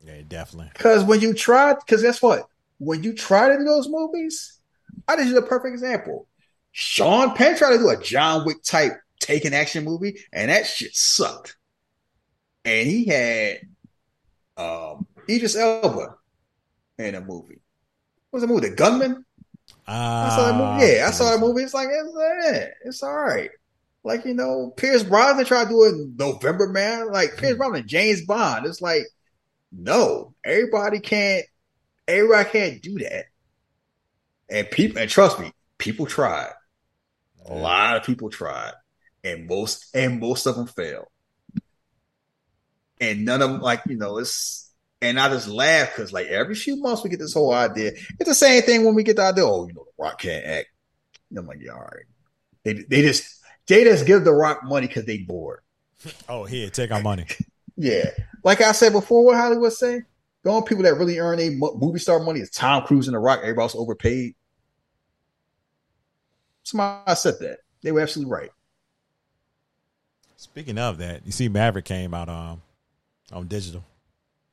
[0.05, 0.71] Yeah, definitely.
[0.73, 2.47] Because when you try, because guess what?
[2.79, 4.59] When you try to do those movies,
[5.07, 6.29] I just use a perfect example.
[6.73, 10.95] Sean Penn tried to do a John Wick type taking action movie, and that shit
[10.95, 11.57] sucked.
[12.65, 13.61] And he had
[14.57, 16.17] um Idris Elba
[16.99, 17.61] in a movie.
[18.31, 18.71] What was the movie?
[18.71, 19.25] The Gunman?
[20.21, 20.81] I saw that Uh, movie.
[20.81, 21.63] Yeah, I saw that movie.
[21.63, 23.51] It's like it's, eh, it's all right.
[24.09, 27.13] Like you know, Pierce Brosnan tried to do it in November, man.
[27.13, 27.59] Like Pierce mm-hmm.
[27.59, 28.65] Brosnan, James Bond.
[28.65, 29.03] It's like
[29.71, 31.45] no, everybody can't.
[32.07, 33.27] Everybody can't do that.
[34.49, 36.53] And people, and trust me, people tried.
[37.45, 38.73] A lot of people tried,
[39.23, 41.09] and most and most of them failed.
[43.01, 44.73] And none of them, like you know, it's
[45.03, 47.93] and I just laugh because like every few months we get this whole idea.
[48.19, 49.45] It's the same thing when we get the idea.
[49.45, 50.69] Oh, you know, the Rock can't act.
[51.29, 52.07] And I'm like, yeah, all right.
[52.65, 53.38] They they just
[53.69, 55.61] they just give the Rock money because they bored.
[56.29, 57.27] Oh, here, take our money.
[57.81, 58.11] Yeah,
[58.43, 60.03] like I said before, what Hollywood say?
[60.43, 63.21] The only people that really earn a movie star money is Tom Cruise and The
[63.21, 63.39] Rock.
[63.41, 64.35] Everybody's overpaid.
[66.65, 67.59] Somebody said that.
[67.85, 68.51] They were absolutely right.
[70.37, 72.63] Speaking of that, you see Maverick came out um
[73.33, 73.85] on digital.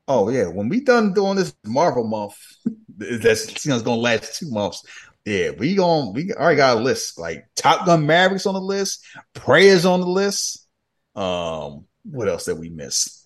[0.08, 2.36] Oh yeah, when we done doing this Marvel month,
[2.98, 4.84] that's you know it's gonna last two months.
[5.26, 9.04] Yeah, we going we already got a list like Top Gun Mavericks on the list,
[9.34, 10.68] Prayers on the list.
[11.16, 13.24] Um, what else did we miss?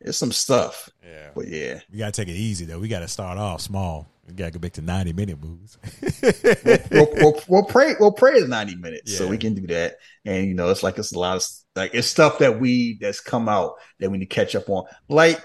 [0.00, 1.30] There's some stuff, Yeah.
[1.34, 2.78] but yeah, We gotta take it easy though.
[2.80, 4.08] We gotta start off small.
[4.26, 5.76] We gotta go back to ninety minute movies.
[6.90, 7.94] we'll, we'll, we'll pray.
[8.00, 9.96] We'll Prey is ninety minutes, so we can do that.
[10.24, 11.44] And you know, it's like it's a lot of
[11.76, 14.84] like it's stuff that we that's come out that we need to catch up on.
[15.08, 15.40] Like,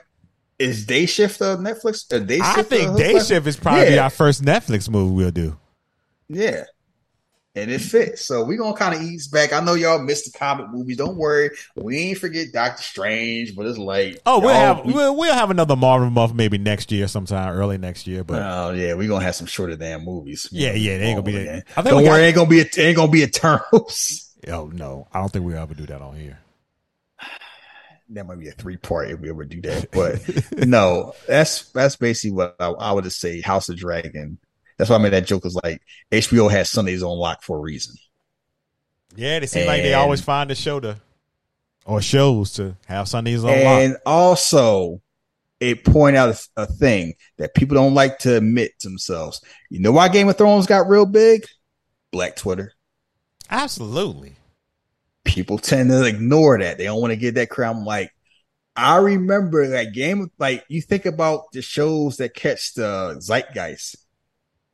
[0.60, 2.12] is Day Shift of Netflix?
[2.14, 4.04] Uh, Day I Shift think of- Day Shift is probably Yeah.
[4.06, 5.58] our first Netflix movie we'll do.
[6.30, 6.64] Yeah.
[7.58, 8.26] And it fits.
[8.26, 9.54] So we're gonna kind of ease back.
[9.54, 10.98] I know y'all missed the comic movies.
[10.98, 11.52] Don't worry.
[11.78, 15.52] We ain't forget Doctor Strange, but it's like Oh, we'll y'all- have we'll, we'll have
[15.52, 18.26] another Marvel month maybe next year, sometime early next year.
[18.26, 20.50] But Oh yeah, we're gonna have some shorter damn movies.
[20.52, 22.60] Yeah, yeah, they ain't gonna be that- I think Don't worry, got- ain't gonna be
[22.60, 24.34] a, ain't gonna be Eternals.
[24.50, 26.38] oh no, I don't think we'll ever do that on here.
[28.10, 29.92] that might be a three part if we ever do that.
[29.92, 30.20] But
[30.68, 33.40] no, that's that's basically what I, I would just say.
[33.40, 34.40] House of Dragon.
[34.78, 35.46] That's why I made that joke.
[35.46, 35.82] Is like
[36.12, 37.96] HBO has Sundays on lock for a reason.
[39.16, 40.98] Yeah, they seem like they always find a show to
[41.86, 43.82] or shows to have Sundays on lock.
[43.82, 45.02] And also,
[45.60, 49.42] it point out a, a thing that people don't like to admit to themselves.
[49.70, 51.46] You know why Game of Thrones got real big?
[52.12, 52.74] Black Twitter.
[53.50, 54.34] Absolutely.
[55.24, 56.78] People tend to ignore that.
[56.78, 57.76] They don't want to get that crowd.
[57.76, 58.12] I'm like,
[58.76, 60.22] I remember that game.
[60.22, 63.96] of Like you think about the shows that catch the zeitgeist.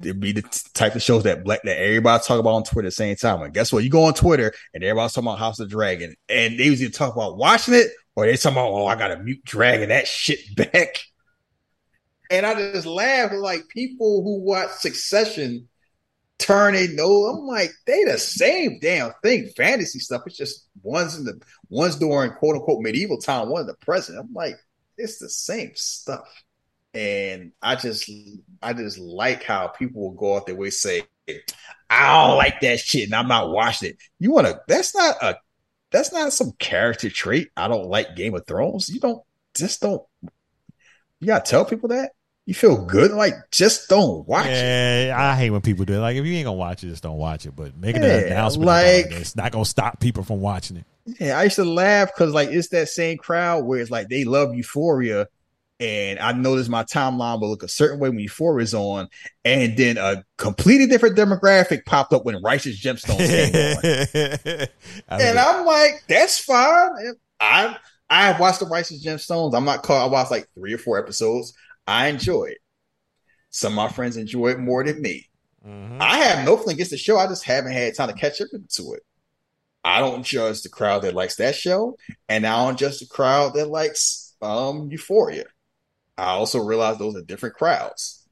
[0.05, 2.91] It'd be the type of shows that black that everybody talk about on Twitter at
[2.91, 3.41] the same time.
[3.41, 3.83] And guess what?
[3.83, 7.15] You go on Twitter and everybody's talking about House of Dragon, and they usually talk
[7.15, 10.97] about watching it, or they talking about, oh, I gotta mute Dragon that shit back.
[12.29, 15.67] And I just laugh like people who watch Succession
[16.41, 17.25] turn they know.
[17.25, 19.49] I'm like, they the same damn thing.
[19.55, 20.23] Fantasy stuff.
[20.25, 21.39] It's just one's in the
[21.69, 24.19] one's during quote unquote medieval time, one in the present.
[24.19, 24.55] I'm like,
[24.97, 26.27] it's the same stuff.
[26.93, 28.09] And I just
[28.61, 31.03] I just like how people will go out their way say,
[31.89, 33.97] I don't like that shit and I'm not watching it.
[34.19, 35.37] You wanna that's not a
[35.91, 37.49] that's not some character trait.
[37.55, 38.89] I don't like Game of Thrones.
[38.89, 39.23] You don't
[39.55, 40.03] just don't
[41.19, 42.11] you gotta tell people that.
[42.45, 45.11] You feel good, like just don't watch it.
[45.11, 45.99] I hate when people do it.
[45.99, 47.55] Like, if you ain't gonna watch it, just don't watch it.
[47.55, 50.85] But making Yeah, an announcement, like- like it's not gonna stop people from watching it.
[51.19, 54.23] Yeah, I used to laugh because like it's that same crowd where it's like they
[54.23, 55.27] love Euphoria,
[55.81, 59.09] and I noticed my timeline will look a certain way when Euphoria is on,
[59.45, 63.85] and then a completely different demographic popped up when Righteous Gemstones came on,
[65.19, 66.89] and I'm like, that's fine.
[67.39, 67.77] I
[68.09, 69.55] I have watched the Righteous Gemstones.
[69.55, 70.05] I'm not caught.
[70.05, 71.53] I watched like three or four episodes.
[71.87, 72.59] I enjoy it.
[73.49, 75.29] Some of my friends enjoy it more than me.
[75.65, 75.97] mhm.
[75.99, 77.17] I have no thing against the show.
[77.17, 79.03] I just haven't had time to catch up to it.
[79.83, 81.97] I don't judge the crowd that likes that show,
[82.29, 85.45] and I don't judge the crowd that likes um Euphoria.
[86.21, 88.23] I also realize those are different crowds.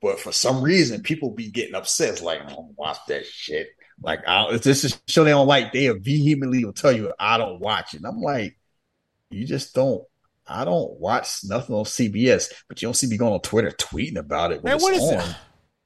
[0.00, 2.10] But for some reason, people be getting upset.
[2.10, 3.68] It's like, I don't watch that shit.
[4.02, 7.38] Like, I, if this is show they don't like, they vehemently will tell you, I
[7.38, 7.98] don't watch it.
[7.98, 8.58] And I'm like,
[9.30, 10.02] you just don't.
[10.46, 14.16] I don't watch nothing on CBS, but you don't see me going on Twitter tweeting
[14.16, 14.62] about it.
[14.62, 15.18] when Man, what it's is on.
[15.30, 15.36] it?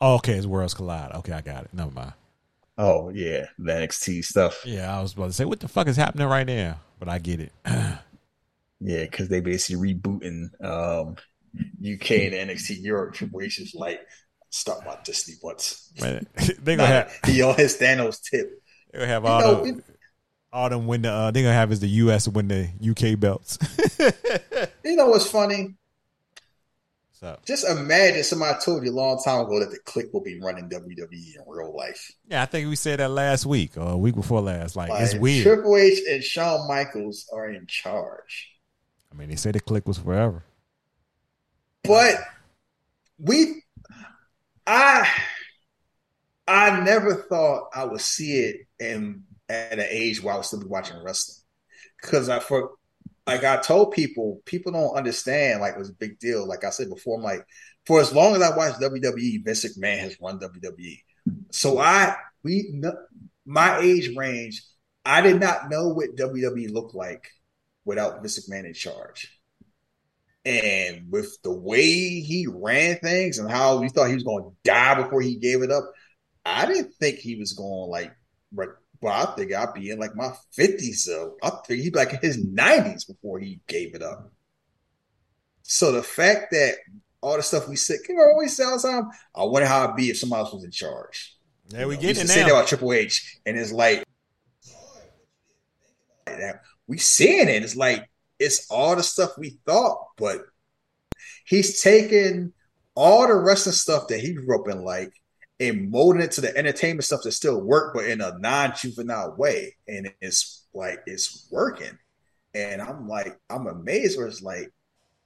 [0.01, 1.13] Oh, okay, it's Worlds Collide.
[1.17, 1.75] Okay, I got it.
[1.75, 2.15] Never mind.
[2.79, 4.63] Oh yeah, the NXT stuff.
[4.65, 6.81] Yeah, I was about to say, what the fuck is happening right now?
[6.99, 7.53] But I get it.
[8.81, 11.17] Yeah, because they basically rebooting um
[11.55, 13.15] UK and NXT Europe.
[13.15, 14.01] Triple H is like,
[14.51, 15.93] stop my Disney butts.
[16.01, 16.27] Man,
[16.63, 18.51] they gonna have he on his Thanos tip.
[18.93, 19.83] they gonna have You all know, the
[20.53, 21.11] all them win the.
[21.13, 22.27] Uh, they gonna have is the U.S.
[22.29, 23.59] win the UK belts.
[24.85, 25.75] You know what's funny?
[27.13, 30.41] so Just imagine somebody told you a long time ago that the Kliq will be
[30.41, 32.13] running WWE in real life.
[32.29, 34.77] yeah, I think we said that last week or a week before last.
[34.77, 35.43] Like, it's weird.
[35.43, 38.49] Triple H and Shawn Michaels are in charge.
[39.13, 40.45] I mean, they say the Kliq was forever.
[41.87, 42.17] But
[43.19, 43.63] we
[44.67, 45.09] I
[46.47, 50.63] I never thought I would see it in at an age where I would still
[50.67, 51.43] watching wrestling.
[52.03, 52.73] Cause I for
[53.27, 56.47] like I told people, people don't understand like it was a big deal.
[56.47, 57.45] Like I said before, I'm like,
[57.85, 60.99] for as long as I watched WWE, Vince McMahon has run WWE.
[61.51, 62.81] So I we
[63.45, 64.63] my age range,
[65.05, 67.29] I did not know what WWE looked like
[67.85, 69.36] without Vince McMahon in charge.
[70.47, 74.55] And with the way he ran things and how we thought he was going to
[74.63, 75.91] die before he gave it up,
[76.45, 78.13] I didn't think he was going like.
[78.53, 78.69] But
[79.05, 81.05] I think I'd be in like my fifties.
[81.05, 84.31] So I think he'd be like in his nineties before he gave it up.
[85.65, 86.77] So the fact that
[87.21, 90.19] all the stuff we said, know, always the time, I wonder how it'd be if
[90.19, 91.37] somebody else was in charge.
[91.71, 93.73] Yeah, we You know, get used it to say that about Triple H, and it's
[93.73, 94.05] like
[96.87, 97.65] we seeing it.
[97.65, 98.09] It's like
[98.39, 100.43] it's all the stuff we thought, but
[101.45, 102.53] he's taken
[102.95, 105.13] all the wrestling stuff that he grew up in, like,
[105.59, 109.77] and molding it to the entertainment stuff that still work, but in a non-juvenile way,
[109.89, 111.99] and it's like it's working.
[112.55, 114.73] And I'm like, I'm amazed where it's like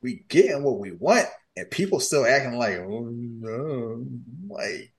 [0.03, 4.07] we getting what we want, and people still acting like, oh no,
[4.49, 4.93] like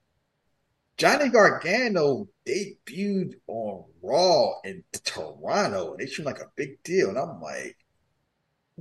[0.97, 5.91] Johnny Gargano debuted on Raw in Toronto.
[5.91, 7.09] And they treat like a big deal.
[7.09, 7.75] And I'm like,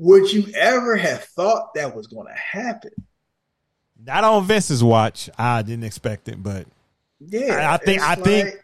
[0.01, 2.91] would you ever have thought that was going to happen?
[4.05, 5.29] Not on Vince's watch.
[5.39, 6.67] I didn't expect it, but
[7.21, 7.69] Yeah.
[7.71, 8.55] I- I think- I think-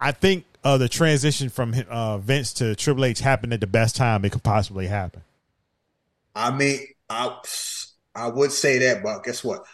[0.00, 3.96] I think uh, the transition from uh, Vince to Triple H happened at the best
[3.96, 5.22] time it could possibly happen.
[6.34, 7.36] I mean, I,
[8.14, 9.64] I would say that, but guess what?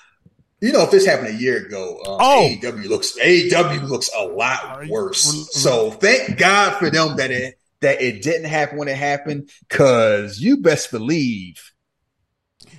[0.61, 2.49] You know, if this happened a year ago, um, Oh.
[2.61, 5.49] AEW looks AEW looks a lot worse.
[5.53, 10.41] So thank God for them that it that it didn't happen when it happened, because
[10.41, 11.73] you best believe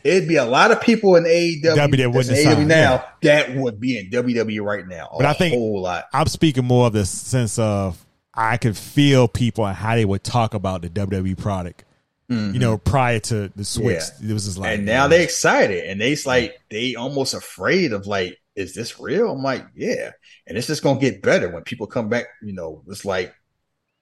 [0.03, 3.05] it'd be a lot of people in AEW, W that wouldn't in sign, AEW now
[3.23, 5.09] that would be in WWE right now.
[5.17, 6.05] But I think- whole lot.
[6.13, 8.03] I'm speaking more of the sense of
[8.33, 11.83] I could feel people and how they would talk about the WWE product
[12.29, 12.59] You mm-hmm.
[12.59, 16.25] know, prior to the switch, it was just like, and now they're excited and they's
[16.25, 19.31] like they almost afraid of like is this real?
[19.31, 20.11] I'm like yeah.
[20.45, 23.33] And it's just gonna get better when people come back you know it's like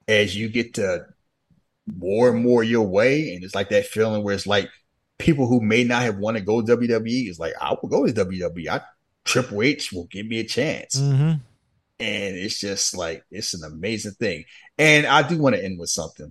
[0.08, 1.04] as you get to
[1.86, 4.68] more and more your way and it's like that feeling where it's like
[5.18, 8.12] people who may not have wanted to go wwe is like i will go to
[8.12, 8.80] wwe i
[9.24, 11.40] triple h will give me a chance Mhm.
[12.00, 14.44] and it's just like it's an amazing thing.
[14.78, 16.30] And I do want to end with something,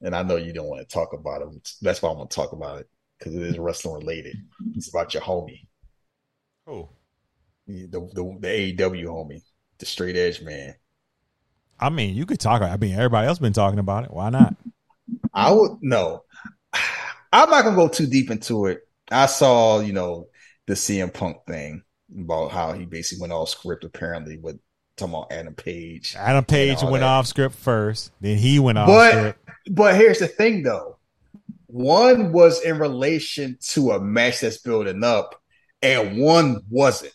[0.00, 1.68] and I know you don't want to talk about it.
[1.82, 4.36] That's why I want to talk about it because it is wrestling related.
[4.74, 5.66] It's about your homie,
[6.66, 6.90] Cool.
[7.66, 9.42] the the, the AEW homie,
[9.78, 10.74] the straight edge man.
[11.82, 12.60] I mean, you could talk.
[12.62, 14.10] About I mean, everybody else been talking about it.
[14.12, 14.54] Why not?
[15.34, 16.24] I would no,
[17.32, 18.80] I'm not gonna go too deep into it.
[19.10, 20.28] I saw you know
[20.66, 21.82] the CM Punk thing
[22.18, 24.58] about how he basically went off script apparently with
[24.96, 26.18] talking about Adam Page.
[26.18, 27.02] Adam Page went that.
[27.02, 29.48] off script first, then he went off But script.
[29.70, 30.98] but here's the thing though.
[31.66, 35.40] One was in relation to a match that's building up,
[35.80, 37.14] and one wasn't.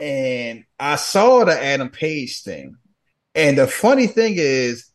[0.00, 2.76] And I saw the Adam Page thing.
[3.34, 4.90] And the funny thing is,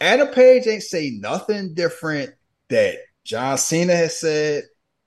[0.00, 2.30] Adam Page ain't say nothing different
[2.68, 4.64] that John Cena has said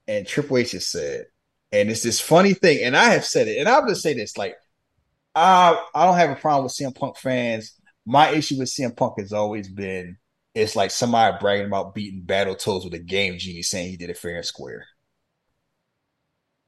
[0.08, 1.26] and Triple H has said.
[1.72, 4.38] And it's this funny thing, and I have said it, and I'll just say this:
[4.38, 4.56] like,
[5.34, 7.74] I I don't have a problem with CM Punk fans.
[8.06, 10.18] My issue with CM Punk has always been
[10.56, 14.10] it's like somebody bragging about beating Battle Toads with a game genie saying he did
[14.10, 14.86] it fair and square.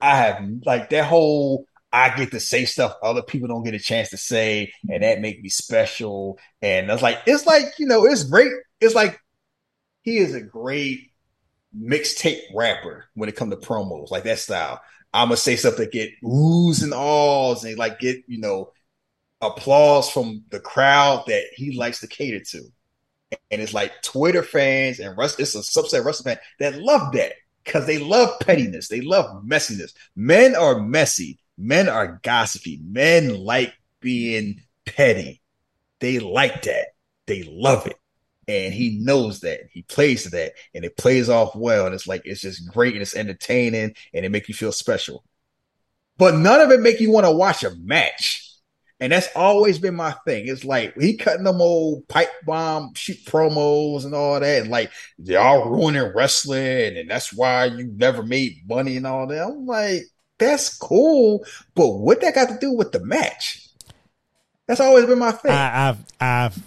[0.01, 3.79] I have like that whole I get to say stuff other people don't get a
[3.79, 6.37] chance to say, and that make me special.
[6.61, 8.51] And it's like it's like you know it's great.
[8.81, 9.17] It's like
[10.01, 11.11] he is a great
[11.73, 14.81] mixtape rapper when it comes to promos, like that style.
[15.13, 18.73] I'm gonna say stuff that get oohs and ahs and like get you know
[19.39, 22.63] applause from the crowd that he likes to cater to.
[23.51, 27.13] And it's like Twitter fans and Rust, it's a subset of wrestling fans that love
[27.13, 27.33] that
[27.63, 28.89] because they love pettiness.
[28.89, 29.93] They love messiness.
[30.15, 31.39] Men are messy.
[31.57, 32.79] Men are gossipy.
[32.83, 35.41] Men like being petty.
[35.99, 36.87] They like that.
[37.25, 37.97] They love it.
[38.47, 39.61] And he knows that.
[39.71, 40.53] He plays to that.
[40.73, 41.85] And it plays off well.
[41.85, 45.23] And it's like it's just great and it's entertaining and it make you feel special.
[46.17, 48.45] But none of it make you want to watch a match.
[48.99, 50.47] And that's always been my thing.
[50.47, 54.89] It's like he cutting them old pipe bomb shoot promos and all that, and like
[55.17, 59.43] y'all ruining wrestling, and that's why you never made money and all that.
[59.43, 60.03] I'm like,
[60.37, 63.67] that's cool, but what that got to do with the match?
[64.67, 65.51] That's always been my thing.
[65.51, 66.57] I, I've I've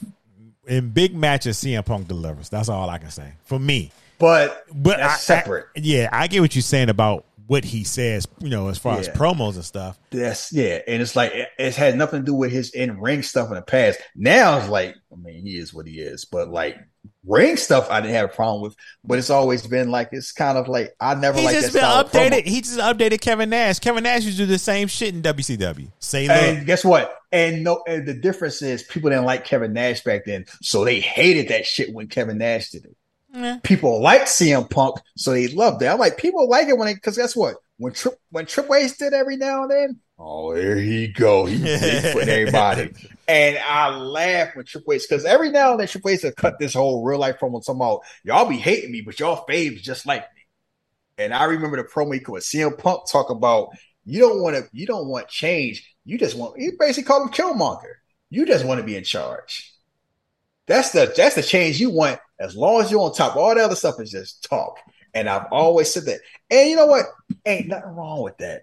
[0.67, 2.49] in big matches, CM Punk delivers.
[2.49, 3.91] That's all I can say for me.
[4.19, 5.67] but But I- separate.
[5.77, 8.29] I- yeah, I get what you're saying about what he says.
[8.41, 9.99] You know, as far as promos and stuff.
[10.11, 13.23] That's yeah, and it's like it, it's had nothing to do with his in ring
[13.23, 13.99] stuff in the past.
[14.15, 16.77] Now it's like, I mean, he is what he is, but like
[17.25, 18.77] ring stuff, I didn't have a problem with.
[19.05, 22.47] But it's always been like it's kind of like I never like just been updated.
[22.47, 23.79] He just updated Kevin Nash.
[23.79, 25.91] Kevin Nash used to do the same shit in WCW.
[25.99, 27.15] Say look, guess what?
[27.31, 31.01] And no, and the difference is people didn't like Kevin Nash back then, so they
[31.01, 32.97] hated that shit when Kevin Nash did it.
[33.35, 33.59] Eh.
[33.63, 35.87] People liked CM Punk, so they loved it.
[35.87, 37.57] I'm like, people like it when they because guess what?
[37.77, 41.59] When Tri- when Triple H did every now and then, oh, here he go, he
[41.59, 42.95] putting everybody.
[43.29, 46.59] And I laugh when Triple H because every now and then Triple H will cut
[46.59, 50.07] this whole real life promo talking about y'all be hating me, but y'all faves just
[50.07, 50.41] like me.
[51.19, 53.69] And I remember the promo he with CM Punk talk about
[54.07, 55.95] you don't want to, you don't want change.
[56.07, 56.59] You just want.
[56.59, 57.93] You basically call him Killmonger.
[58.31, 59.75] You just want to be in charge.
[60.67, 62.19] That's the that's the change you want.
[62.41, 64.79] As long as you're on top, all the other stuff is just talk.
[65.13, 66.21] And I've always said that.
[66.51, 67.05] And you know what?
[67.45, 68.63] Ain't nothing wrong with that.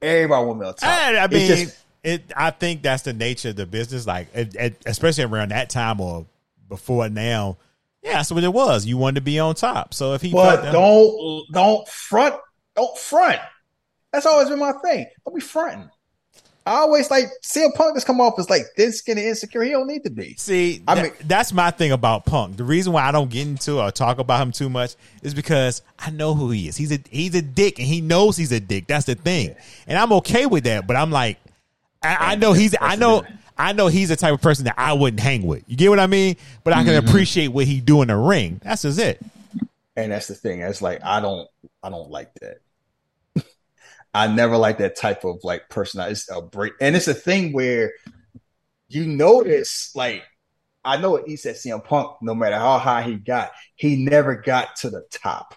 [0.00, 0.88] Everybody want me on top.
[0.88, 2.24] I, I It's mean, just- it.
[2.36, 4.06] I think that's the nature of the business.
[4.06, 6.26] Like, it, it- especially around that time or
[6.68, 7.58] before now.
[8.02, 8.86] Yeah, that's what it was.
[8.86, 9.92] You wanted to be on top.
[9.92, 12.34] So if he, but don't don't front.
[12.74, 13.38] Don't front.
[14.12, 15.06] That's always been my thing.
[15.26, 15.90] Don't be fronting.
[16.66, 19.62] I always like CM Punk just come off as like thin, skinny, insecure.
[19.62, 20.34] He don't need to be.
[20.38, 22.56] See, I tha- mean- that's my thing about Punk.
[22.56, 25.82] The reason why I don't get into or talk about him too much is because
[25.98, 26.76] I know who he is.
[26.76, 28.86] He's a he's a dick, and he knows he's a dick.
[28.86, 29.54] That's the thing,
[29.86, 30.86] and I'm okay with that.
[30.86, 31.38] But I'm like,
[32.02, 33.24] I, I know he's I know
[33.58, 35.64] I know he's the type of person that I wouldn't hang with.
[35.66, 36.36] You get what I mean?
[36.64, 36.96] But I can Mm-hmm.
[36.96, 38.60] appreciate what he do in the ring.
[38.64, 39.20] That's just it.
[39.96, 40.60] And that's the thing.
[40.60, 41.48] It's like I don't
[41.82, 42.58] I don't like that.
[44.14, 46.00] I never like that type of like person.
[46.02, 47.92] It's a break, and it's a thing where
[48.88, 50.24] you notice, like
[50.84, 51.56] I know what he said.
[51.56, 55.54] CM Punk, no matter how high he got, he never got to the top.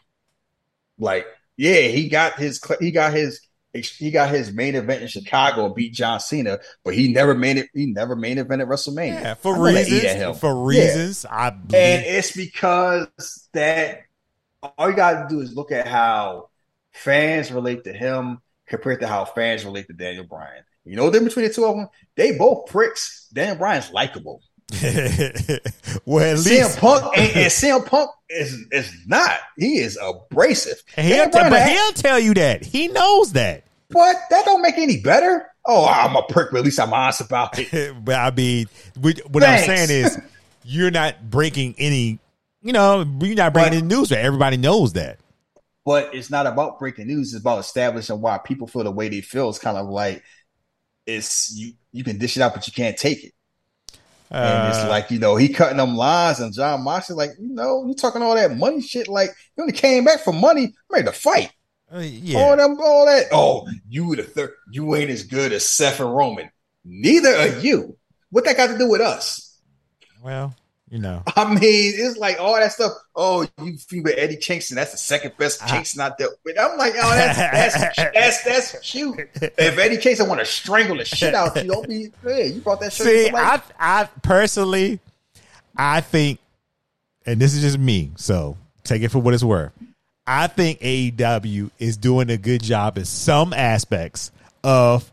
[0.97, 1.25] Like,
[1.57, 3.41] yeah, he got his he got his
[3.73, 7.57] he got his main event in Chicago and beat John Cena, but he never made
[7.57, 7.69] it.
[7.73, 9.21] He never main evented WrestleMania.
[9.21, 10.39] Yeah, for reasons.
[10.39, 11.35] For reasons, yeah.
[11.35, 11.81] I believe.
[11.81, 13.07] and it's because
[13.53, 14.01] that
[14.77, 16.49] all you got to do is look at how
[16.91, 20.63] fans relate to him compared to how fans relate to Daniel Bryan.
[20.85, 21.87] You know the difference between the two of them?
[22.15, 23.27] They both pricks.
[23.33, 24.41] Daniel Bryan's likable.
[26.05, 29.39] well, at CM Punk and, and CM Punk is is not.
[29.57, 30.81] He is abrasive.
[30.97, 33.65] and he'll, tell, but he'll tell you that he knows that.
[33.89, 35.47] But that don't make any better.
[35.65, 37.93] Oh, I'm a prick, but at least I'm honest about it.
[38.03, 38.67] but I mean,
[38.99, 40.19] we- what I'm saying is,
[40.63, 42.19] you're not breaking any.
[42.61, 44.11] You know, you're not breaking But- any news.
[44.11, 45.19] Everybody knows that.
[45.85, 47.33] But it's not about breaking news.
[47.33, 49.49] It's about establishing why people feel the way they feel.
[49.49, 50.23] It's kind of like
[51.05, 51.73] it's you.
[51.91, 53.33] You can dish it out, but you can't take it.
[54.33, 57.53] And it's Uh, like you know he cutting them lines, and Jon Moxley like you
[57.53, 59.07] know you talking all that money shit.
[59.07, 61.51] Like you only came back for money, I'm ready to fight.
[61.93, 62.39] uh, yeah.
[62.39, 63.27] All them, all that.
[63.31, 64.51] Oh, you the third.
[64.71, 66.49] You ain't as good as Seth and Roman.
[66.83, 67.95] Neither are you.
[68.31, 69.55] What that got to do with us?
[70.23, 70.55] Well,
[70.93, 72.91] you know, I mean, it's like all that stuff.
[73.15, 74.75] Oh, you feed with Eddie Kingston.
[74.75, 76.27] That's the second best Kingston out there.
[76.45, 77.37] But I'm like, oh, that's
[77.75, 79.27] that's that's that's cute.
[79.41, 82.11] If Eddie Kingston want to strangle the shit out of you, don't be.
[82.21, 83.07] Hey, you brought that shit.
[83.07, 83.31] See.
[83.35, 84.99] I, I personally,
[85.75, 86.37] I think,
[87.25, 89.71] and this is just me, so take it for what it's worth.
[90.27, 94.29] I think AEW is doing a good job in some aspects
[94.63, 95.11] of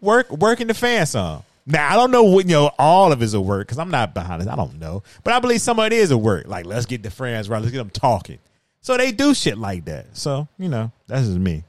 [0.00, 1.42] work working the fan some.
[1.68, 3.90] Now I don't know what you know all of it is a work because I'm
[3.90, 4.48] not behind it.
[4.48, 6.48] I don't know, but I believe some of it is a work.
[6.48, 8.38] Like let's get the friends right, let's get them talking.
[8.80, 10.16] So they do shit like that.
[10.16, 11.64] So you know that's just me.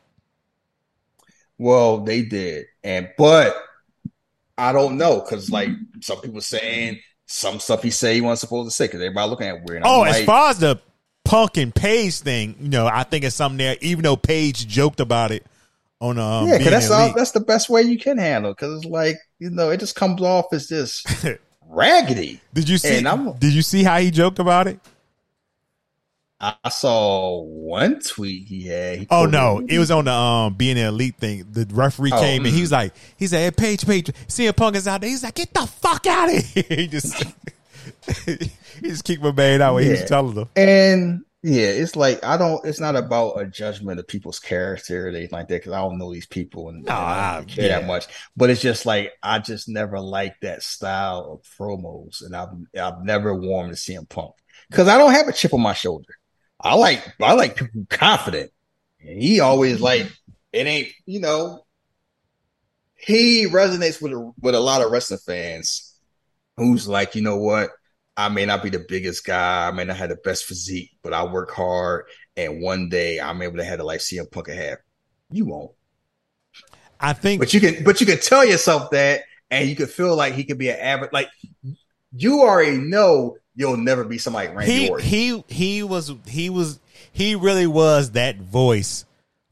[1.58, 3.54] Well, they did, and but
[4.58, 5.70] I don't know because like
[6.02, 9.48] some people saying some stuff he say he wasn't supposed to say because everybody looking
[9.48, 9.82] at weird.
[9.84, 10.80] Oh, like, as far as the
[11.26, 13.76] Punk and Page thing, you know, I think it's something there.
[13.82, 15.46] Even though Page joked about it
[16.00, 18.52] on um, yeah, because that's all, that's the best way you can handle.
[18.52, 21.04] Because it's like you know, it just comes off as this
[21.68, 22.42] raggedy.
[22.54, 23.02] Did you see?
[23.40, 24.80] Did you see how he joked about it?
[26.42, 29.00] I saw one tweet he had.
[29.00, 31.46] He Oh no, it was on the um being an elite thing.
[31.52, 32.62] The referee Oh, came and he mm.
[32.62, 35.54] was like, he said, "Hey, Page, Page, CM Punk is out there." He's like, "Get
[35.54, 37.14] the fuck out of here!" he just
[38.26, 38.50] he
[38.84, 40.50] just kicked my man out when he was telling them.
[40.56, 42.66] And yeah, it's like I don't.
[42.66, 45.98] It's not about a judgment of people's character or anything like that because I don't
[45.98, 47.80] know these people and, No, and I don't care yeah.
[47.80, 48.08] that much.
[48.36, 53.04] But it's just like I just never liked that style of promos, and I've I've
[53.04, 54.36] never warmed to CM Punk
[54.70, 56.14] because I don't have a chip on my shoulder.
[56.60, 58.52] I like I like people confident,
[59.00, 60.12] and he always like
[60.52, 61.66] it ain't you know.
[62.96, 65.96] He resonates with a, with a lot of wrestling fans
[66.58, 67.70] who's like, you know what?
[68.20, 71.14] I may not be the biggest guy, I may not have the best physique, but
[71.14, 74.80] I work hard, and one day I'm able to have the like CM Punk have.
[75.32, 75.72] You won't,
[77.00, 77.86] I think but you can.
[77.86, 80.78] But you can tell yourself that, and you can feel like he could be an
[80.78, 81.14] average.
[81.14, 81.30] Like
[82.12, 85.08] you already know you'll never be somebody like Randy he Orton.
[85.08, 86.82] he he was he was
[87.14, 89.06] he really was that voice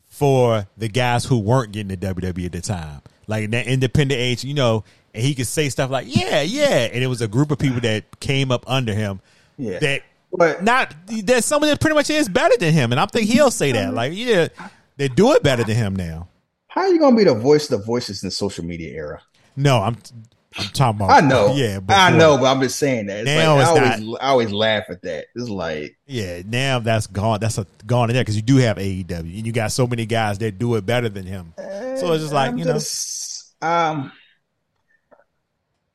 [0.10, 4.20] for the guys who weren't getting the WWE at the time, like in that independent
[4.20, 4.84] age, you know.
[5.18, 7.80] And he could say stuff like, "Yeah, yeah," and it was a group of people
[7.82, 9.20] that came up under him
[9.58, 13.08] yeah, that but not that someone that pretty much is better than him, and I
[13.08, 13.96] think he'll say that.
[13.96, 14.50] Like, yeah,
[14.98, 16.28] they do it better than him now.
[16.68, 19.22] how are you gonna be the voice of the voices in the social media era?
[19.56, 19.98] No, I'm
[20.58, 21.10] I'm talking about.
[21.12, 23.22] I know, yeah, but I know, but I'm just saying that.
[23.22, 25.26] It's Now like, it's I always, I always laugh at that.
[25.36, 27.40] It's like Yeah, now that's gone.
[27.40, 30.06] That's a gone in there because you do have AEW, and you got so many
[30.06, 31.54] guys that do it better than him.
[31.58, 32.80] So it's just like I'm you know,
[33.62, 34.12] um,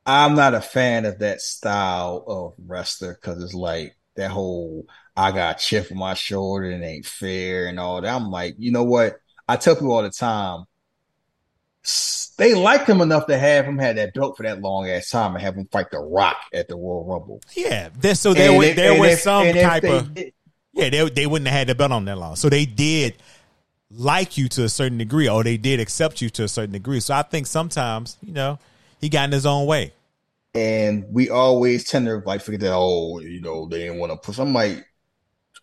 [0.05, 5.31] I'm not a fan of that style of wrestler because it's like that whole I
[5.31, 8.13] got a chip on my shoulder and ain't fair and all that.
[8.13, 9.17] I'm like, you know what?
[9.47, 10.65] I tell people all the time,
[12.37, 15.33] they liked him enough to have him had that belt for that long ass time
[15.35, 17.41] and have him fight the Rock at the Royal Rumble.
[17.55, 17.89] yeah.
[17.99, 20.33] There, so there And was if- there was if- some type of did-
[20.73, 20.89] yeah.
[20.89, 23.15] They they wouldn't have had the belt on that long, so they did
[23.91, 26.99] like you to a certain degree, or they did accept you to a certain degree.
[26.99, 28.57] So I think sometimes you know
[29.03, 29.93] he got in his own way.
[30.55, 34.17] and we always tend to like forget that oh you know they didn't want to
[34.17, 34.37] push.
[34.39, 34.85] I'm like,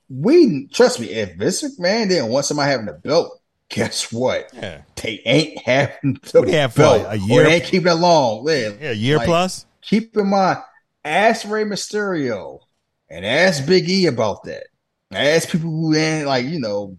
[0.08, 1.08] we trust me.
[1.10, 4.50] If Vince McMahon didn't want somebody having a belt, guess what?
[4.52, 7.02] Yeah, They ain't having the have belt.
[7.06, 7.44] a Or year?
[7.44, 8.46] they ain't keeping it long.
[8.48, 9.66] Yeah, yeah, a year Like, plus.
[9.82, 10.58] Keep in mind,
[11.04, 12.60] ask Rey Mysterio
[13.08, 14.64] and ask Big E about that.
[15.12, 16.98] Ask people who ain't like you know,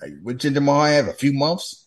[0.00, 1.86] like what Jinder Mahal have a few months.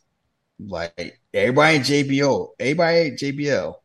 [0.59, 3.75] Like everybody ain't JBO, everybody ain't JBL.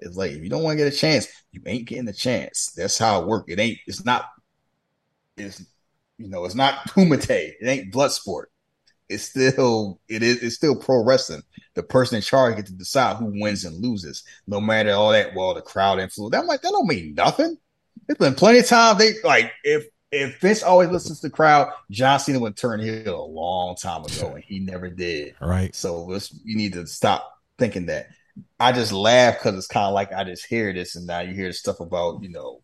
[0.00, 2.72] It's like if you don't want to get a chance, you ain't getting a chance.
[2.76, 3.46] That's how it works.
[3.52, 3.78] It ain't.
[3.86, 4.26] It's not.
[5.36, 5.64] It's
[6.18, 6.44] you know.
[6.44, 7.30] It's not Kumite.
[7.60, 8.50] It ain't blood sport.
[9.08, 11.42] it's still it is it's still pro wrestling.
[11.74, 15.34] The person in charge gets to decide who wins and loses, no matter all that.
[15.34, 16.36] Well, the crowd influence.
[16.36, 17.56] I'm like that don't mean nothing.
[18.06, 21.70] There's been plenty of times they like if if Vince always listens to the crowd,
[21.90, 25.34] John Cena would turn heel a long time ago, and he never did.
[25.40, 25.74] Right.
[25.74, 28.08] So let's you need to stop thinking that.
[28.60, 31.34] I just laugh because it's kind of like I just hear this, and now you
[31.34, 32.62] hear stuff about you know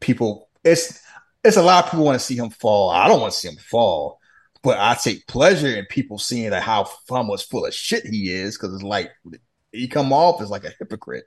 [0.00, 0.48] people.
[0.64, 1.00] It's
[1.44, 2.90] it's a lot of people want to see him fall.
[2.90, 4.18] I don't want to see him fall,
[4.62, 8.56] but I take pleasure in people seeing that how much full of shit he is
[8.56, 9.12] because it's like
[9.72, 11.24] he come off as like a hypocrite,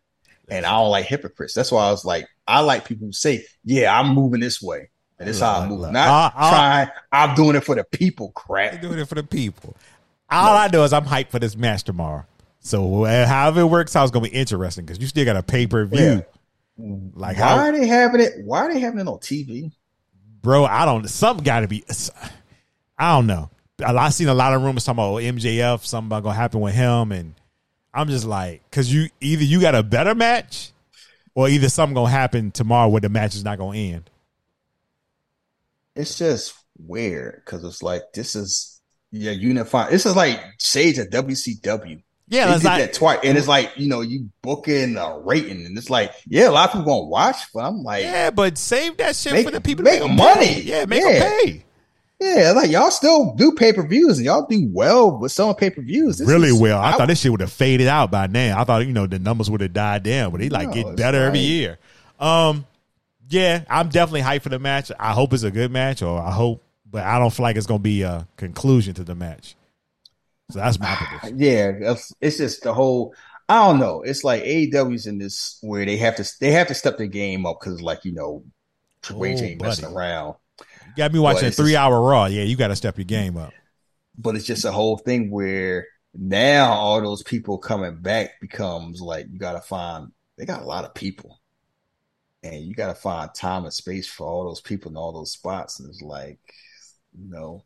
[0.50, 1.54] and I don't like hypocrites.
[1.54, 4.90] That's why I was like, I like people who say, "Yeah, I'm moving this way."
[5.20, 5.82] And this is how I move.
[5.92, 6.88] Not Uh, uh, trying.
[7.12, 8.32] I'm doing it for the people.
[8.32, 8.82] Crap.
[8.82, 9.76] doing it for the people.
[10.32, 12.26] All I know is I'm hyped for this match tomorrow.
[12.60, 15.68] So however it works out is gonna be interesting because you still got a pay
[15.68, 16.24] per view.
[16.78, 18.46] Like Why how, are they having it?
[18.46, 19.72] Why are they having it on TV?
[20.42, 20.66] bro?
[20.66, 21.08] I don't.
[21.10, 21.84] Something got to be.
[22.98, 23.50] I don't know.
[23.86, 25.86] I seen a lot of rumors talking about oh, MJF.
[25.86, 27.34] Something about gonna happen with him, and
[27.94, 30.72] I'm just like, because you either you got a better match,
[31.34, 34.10] or either something gonna happen tomorrow where the match is not gonna end.
[35.96, 38.82] It's just weird because it's like this is
[39.12, 39.92] yeah unifying.
[39.92, 42.02] This is like Sage at WCW.
[42.30, 45.20] Yeah, they that's did like, that twice, and it's like you know you booking a
[45.20, 48.12] rating, and it's like yeah, a lot of people gonna watch, but I'm like yeah,
[48.12, 49.84] yeah, but save that shit Make- for the people.
[49.84, 50.46] make make money.
[50.46, 50.62] Pay.
[50.62, 51.20] Yeah, make Yeah.
[51.20, 51.66] them pay.
[52.22, 55.70] Yeah, like y'all still do pay per views, and y'all do well with selling pay
[55.70, 56.22] per views.
[56.22, 56.80] really well.
[56.82, 58.60] I, thought this shit would have faded out by now.
[58.60, 60.88] I thought you know the numbers would have died down, but they like No, get
[60.88, 61.80] it's better every year.
[62.20, 62.66] Um,
[63.30, 64.92] yeah, I'm definitely hyped for the match.
[65.00, 67.68] I hope it's a good match, or I hope, but I don't feel like it's
[67.68, 69.56] gonna be a conclusion to the match.
[70.52, 71.40] So that's my prediction.
[71.40, 73.14] Yeah, it's, just the whole.
[73.48, 74.02] I don't know.
[74.02, 77.46] It's like AEW's in this where they have to they have to step their game
[77.46, 78.44] up because like you know
[79.02, 80.36] Triple H Oh, ain't messing around.
[80.60, 82.26] You got me watching a it's just- three hour Raw.
[82.26, 83.54] Yeah, you got to step your game up.
[84.18, 89.28] But it's just a whole thing where now all those people coming back becomes like
[89.32, 90.12] you got to find.
[90.38, 91.40] They got a lot of people,
[92.44, 95.32] and you got to find time and space for all those people in all those
[95.32, 95.80] spots.
[95.80, 96.40] And it's like,
[97.18, 97.64] you know,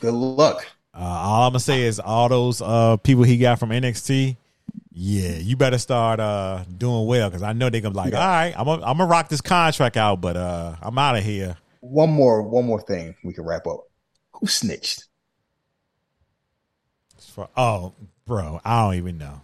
[0.00, 0.66] good luck.
[0.96, 4.36] Uh, all I'm gonna say is all those uh, people he got from NXT.
[4.98, 8.20] Yeah, you better start uh, doing well because I know they're gonna be like, Yeah.
[8.20, 11.22] all right, I'm gonna, I'm gonna rock this contract out, but uh, I'm out of
[11.24, 11.56] here.
[11.80, 13.80] One more, one more thing we can wrap up.
[14.40, 15.04] Who snitched?
[17.20, 17.92] For, oh,
[18.26, 19.42] bro, I don't even know.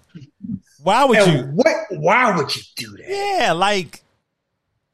[0.82, 1.44] Why would And you?
[1.54, 1.76] what?
[1.90, 3.06] Why would you do that?
[3.08, 4.02] Yeah, like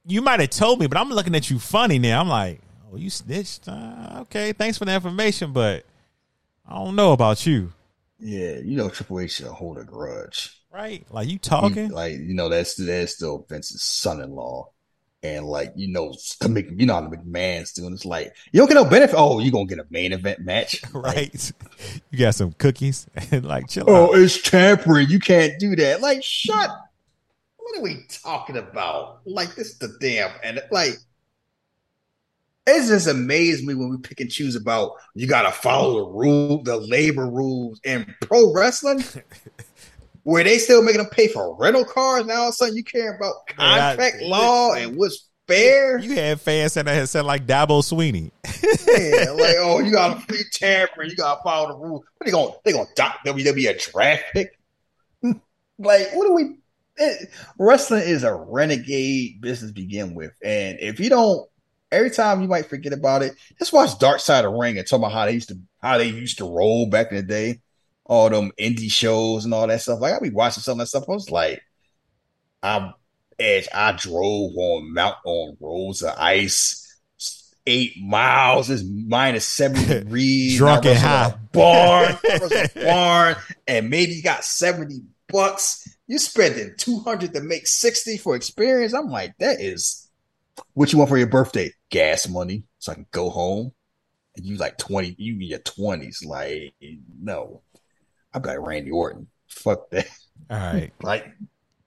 [0.07, 2.21] you might have told me, but I'm looking at you funny now.
[2.21, 2.61] I'm like,
[2.93, 3.69] oh, you snitched.
[3.69, 5.85] Uh, okay, thanks for the information, but
[6.69, 7.73] I don't know about you.
[8.21, 10.55] Yeah, you know Triple H should hold a grudge.
[10.73, 11.07] Right?
[11.11, 11.91] Like you He- talking?
[11.91, 14.69] like you know that's that's still Vince's son-in-law,
[15.23, 16.15] and like you know
[16.49, 17.93] Mc, you know how the McMahon's doing.
[17.95, 19.15] It's like you don't get no benefit.
[19.17, 21.53] Oh, you gonna get a main event match, right?
[22.11, 24.19] You got some cookies and like chill Oh, out.
[24.19, 25.09] it's tampering.
[25.09, 26.01] You can't do that.
[26.01, 26.71] Like, shut.
[27.57, 29.21] What are we talking about?
[29.27, 30.95] Like, this is the damn and like.
[32.69, 36.11] It just amazed me when we pick and choose about you got to follow the
[36.13, 39.03] rule, the labor rules in pro wrestling,
[40.23, 42.27] where they still making them pay for rental cars.
[42.27, 45.99] Now all of a sudden you care about Yeah, contract I- law and what's fair.
[45.99, 48.31] You had fans that had said like Dabo Swinney.
[48.45, 52.05] Yeah, like oh, you got to free tampering, you got to follow the rules.
[52.19, 54.59] What they gonna they gonna dock WWE a draft pick?
[55.79, 56.57] like what do we?
[57.01, 61.49] It, wrestling is a renegade business to begin with, and if you don't,
[61.91, 63.35] every time you might forget about it.
[63.59, 65.99] Just watch Dark Side of the Ring and talk about how they used to how
[65.99, 67.61] they used to roll back in the day,
[68.05, 70.01] all them indie shows and all that stuff.
[70.01, 71.05] Like I be watching some of that stuff.
[71.09, 71.63] I was like,
[72.63, 72.95] I'm
[73.39, 73.69] Edge.
[73.73, 76.85] I drove on mount on roads of ice.
[77.67, 80.57] Eight miles is minus seventy degrees.
[80.57, 81.35] Drunk I and high.
[81.53, 83.37] barn, I wrestled in a barn,
[83.67, 85.87] and maybe you got seventy bucks.
[86.07, 88.95] You're spending two hundred to make sixty for experience.
[88.95, 90.09] I'm like, that is
[90.73, 91.71] what you want for your birthday?
[91.91, 93.73] Gas money, so I can go home.
[94.37, 96.23] And you like twenty, you in your twenties.
[96.25, 96.75] Like,
[97.21, 97.63] no,
[98.35, 99.27] be like Randy Orton.
[99.49, 100.07] Fuck that.
[100.51, 100.93] All right.
[101.03, 101.27] Like,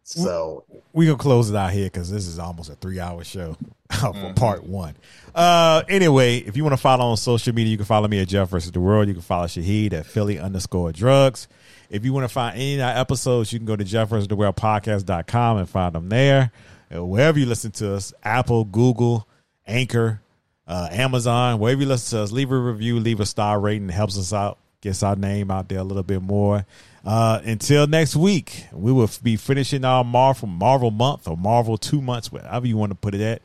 [0.03, 3.53] so we gonna close it out here because this is almost a three hour show
[3.91, 4.35] for Mhm.
[4.35, 4.95] part one.
[5.33, 8.27] Uh, anyway, if you want to follow on social media, you can follow me at
[8.27, 9.07] Jeff versus the World.
[9.07, 11.47] You can follow Shahid at Philly underscore drugs.
[11.89, 14.27] If you want to find any of our episodes, you can go to Jeff versus
[14.27, 16.51] the World podcast.com and find them there.
[16.93, 19.27] Uh, wherever you listen to us, Apple, Google,
[19.67, 20.21] Anchor,
[20.67, 23.89] uh, Amazon, wherever you listen to us, leave a review, leave a star rating.
[23.89, 26.65] It helps us out, gets our name out there a little bit more.
[27.03, 32.01] Uh, until next week, we will be finishing our Marvel Marvel month or Marvel two
[32.01, 33.41] months, whatever you want to put it at,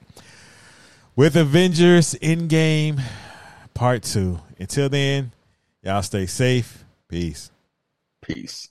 [1.14, 3.00] with Avengers Endgame
[3.74, 4.40] Part Two.
[4.58, 5.32] Until then,
[5.86, 6.84] Y'all stay safe.
[7.08, 7.52] Peace.
[8.20, 8.70] Peace.